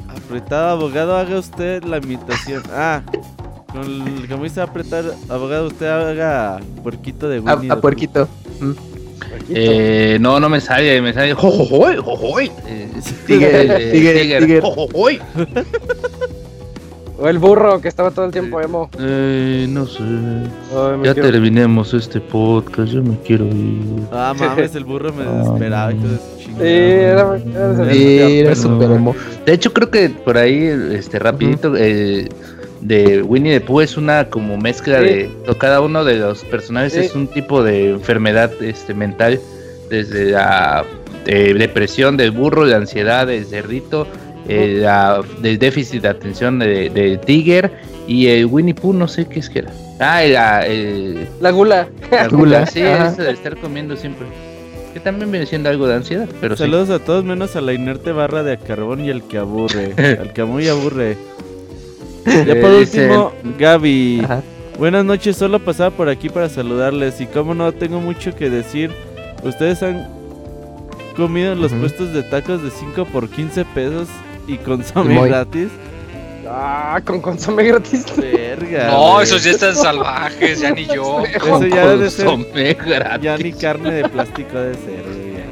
[0.08, 2.62] Apretado, abogado, haga usted la imitación.
[2.72, 3.02] Ah,
[3.72, 7.70] con el, como dice apretar, abogado, usted haga puerquito de Winnie.
[7.72, 8.28] a puerquito.
[9.48, 11.34] Eh, no, no me sale, me sale.
[11.34, 11.96] ¡Jojojoy!
[11.96, 12.52] ¡Jojojoy!
[12.66, 12.88] Eh,
[13.26, 14.42] Tiger, eh, Tiger.
[14.42, 14.62] tiger.
[14.62, 15.20] ¡Jojojoy!
[17.24, 18.90] O el burro que estaba todo el tiempo emo.
[19.00, 20.02] Eh, no sé.
[20.02, 23.80] Ay, Ya quiero- terminemos este podcast, yo me quiero ir.
[24.12, 26.68] Ah, mames, el burro me desesperaba, hijo de su Sí, chingada.
[26.68, 27.20] era,
[27.80, 29.16] era- Sí, era pero- super emo.
[29.46, 32.28] De hecho, creo que por ahí, este, rapidito, eh,
[32.82, 35.04] de Winnie the Pooh es una como mezcla Sí.
[35.06, 36.98] de o cada uno de los personajes Sí.
[37.00, 39.40] es un tipo de enfermedad este mental
[39.88, 40.84] desde la
[41.26, 44.06] eh, depresión del burro, la ansiedad del cerdito,
[44.48, 47.72] eh, la, del déficit de atención de, de Tiger
[48.06, 49.72] y el Winnie Pooh no sé qué es que era.
[50.00, 51.88] Ah, la, el- La gula.
[52.10, 53.08] la Gula, sí, ajá.
[53.08, 54.26] eso de estar comiendo siempre.
[54.92, 56.62] Que también viene siendo algo de ansiedad, pero sí.
[56.64, 59.92] Saludos a todos menos a la inerte barra de carbón y el que aburre.
[60.20, 61.16] al que muy aburre.
[62.26, 64.20] Ya por Eh, último, Gaby.
[64.24, 64.42] Ajá.
[64.78, 68.90] Buenas noches, solo pasaba por aquí para saludarles y como no tengo mucho que decir,
[69.44, 70.08] ustedes han
[71.16, 74.08] comido en los puestos de tacos de 5 por 15 pesos
[74.46, 75.28] y consomé Muy.
[75.28, 75.68] gratis.
[76.46, 78.04] Ah, con consomé gratis.
[78.16, 78.88] Verga.
[78.90, 81.22] No, esos ya están salvajes, ya ni yo.
[81.34, 82.28] Eso ya debe ser
[82.86, 83.22] gratis.
[83.24, 85.44] ya ni carne de plástico de ser, ya.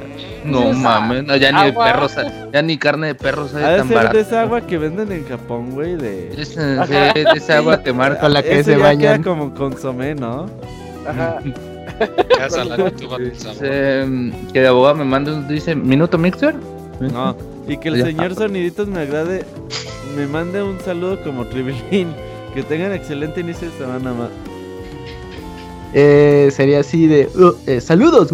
[0.44, 1.84] No mames, no, ya ni de Agua.
[1.86, 4.20] perros, sa- ya ni carne de perro sabe Ha de tan ser de barata.
[4.20, 8.20] esa agua que venden en Japón, güey, de Es, eh, sí, esa agua que marca.
[8.20, 9.22] Con la que Eso se ya bañan.
[9.22, 10.46] queda como consomé, ¿no?
[11.08, 11.38] Ajá.
[13.62, 16.54] Eh, que el abogado me manda un, dice, ¿minuto mixer?
[17.00, 17.36] No,
[17.68, 18.04] y que el Ya.
[18.06, 19.44] señor Soniditos me agrade,
[20.16, 22.08] me mande un saludo como Tribilín.
[22.54, 24.28] Que tengan excelente inicio de semana más.
[25.94, 28.28] Eh, sería así de "Uh, eh, saludos.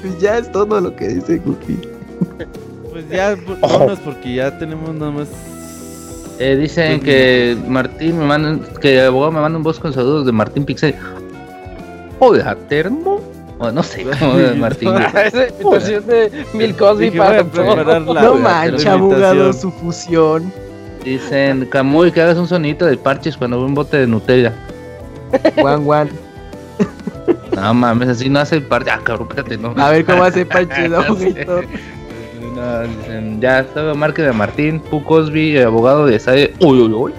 [0.00, 1.78] Pues ya es todo lo que dice Cookie.
[2.90, 5.28] Pues ya, vámonos porque ya tenemos nada más.
[6.38, 9.92] Eh, dicen Pues, que Martín me manda, que el abogado me manda un voz con
[9.92, 10.94] saludos de Martín Pixel.
[12.18, 13.20] Hola, termo.
[13.58, 14.90] O no sé cómo es Martín.
[14.96, 20.52] Esa imitación de Bill Cosby Dije, para la, no mancha, abogado, su fusión.
[21.04, 24.52] Dicen, Camuy, que hagas un sonito de parches cuando ve un bote de Nutella.
[25.60, 26.10] Juan Juan.
[27.56, 28.90] No mames, así no hace el parche.
[28.90, 29.74] Ah, cabrón, espérate, no.
[29.76, 30.42] A ver cómo hace.
[30.42, 31.64] Héctor.
[32.54, 36.54] No, dicen, ya estaba marca de Martín, Pu Cosby, el abogado de Sade.
[36.60, 37.12] Uy, uy, uy.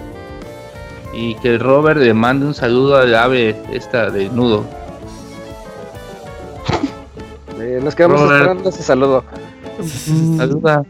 [1.12, 4.64] Y que Robert le mande un saludo al ave esta de nudo.
[7.82, 8.40] Nos quedamos Robert.
[8.40, 9.24] esperando ese saludo.
[10.36, 10.82] Saluda.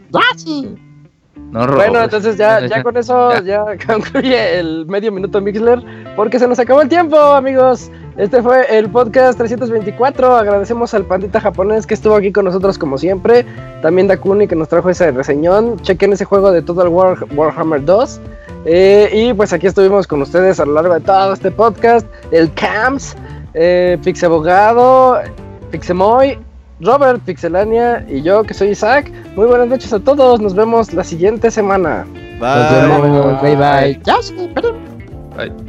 [1.51, 1.89] No, Robert.
[1.89, 5.83] Bueno, entonces ya, ya con eso ya concluye el medio minuto Mixler,
[6.15, 7.89] porque se nos acabó el tiempo, amigos.
[8.17, 10.35] Este fue el podcast 324.
[10.35, 13.45] Agradecemos al pandita japonés que estuvo aquí con nosotros como siempre.
[13.81, 15.79] También Dakuni que nos trajo ese reseñón.
[15.79, 18.19] Chequen ese juego de Total War Warhammer 2.
[18.65, 22.05] Eh, y pues aquí estuvimos con ustedes a lo largo de todo este podcast.
[22.31, 23.15] El CAMS,
[23.53, 25.19] eh, Pixabogado,
[25.71, 26.37] Pixemoy,
[26.81, 29.11] Robert, Pixelania y yo que soy Isaac.
[29.35, 30.39] Muy buenas noches a todos.
[30.39, 32.05] Nos vemos la siguiente semana.
[32.39, 33.41] Bye.
[33.41, 34.01] Bye bye.
[35.35, 35.51] Bye.
[35.57, 35.68] Así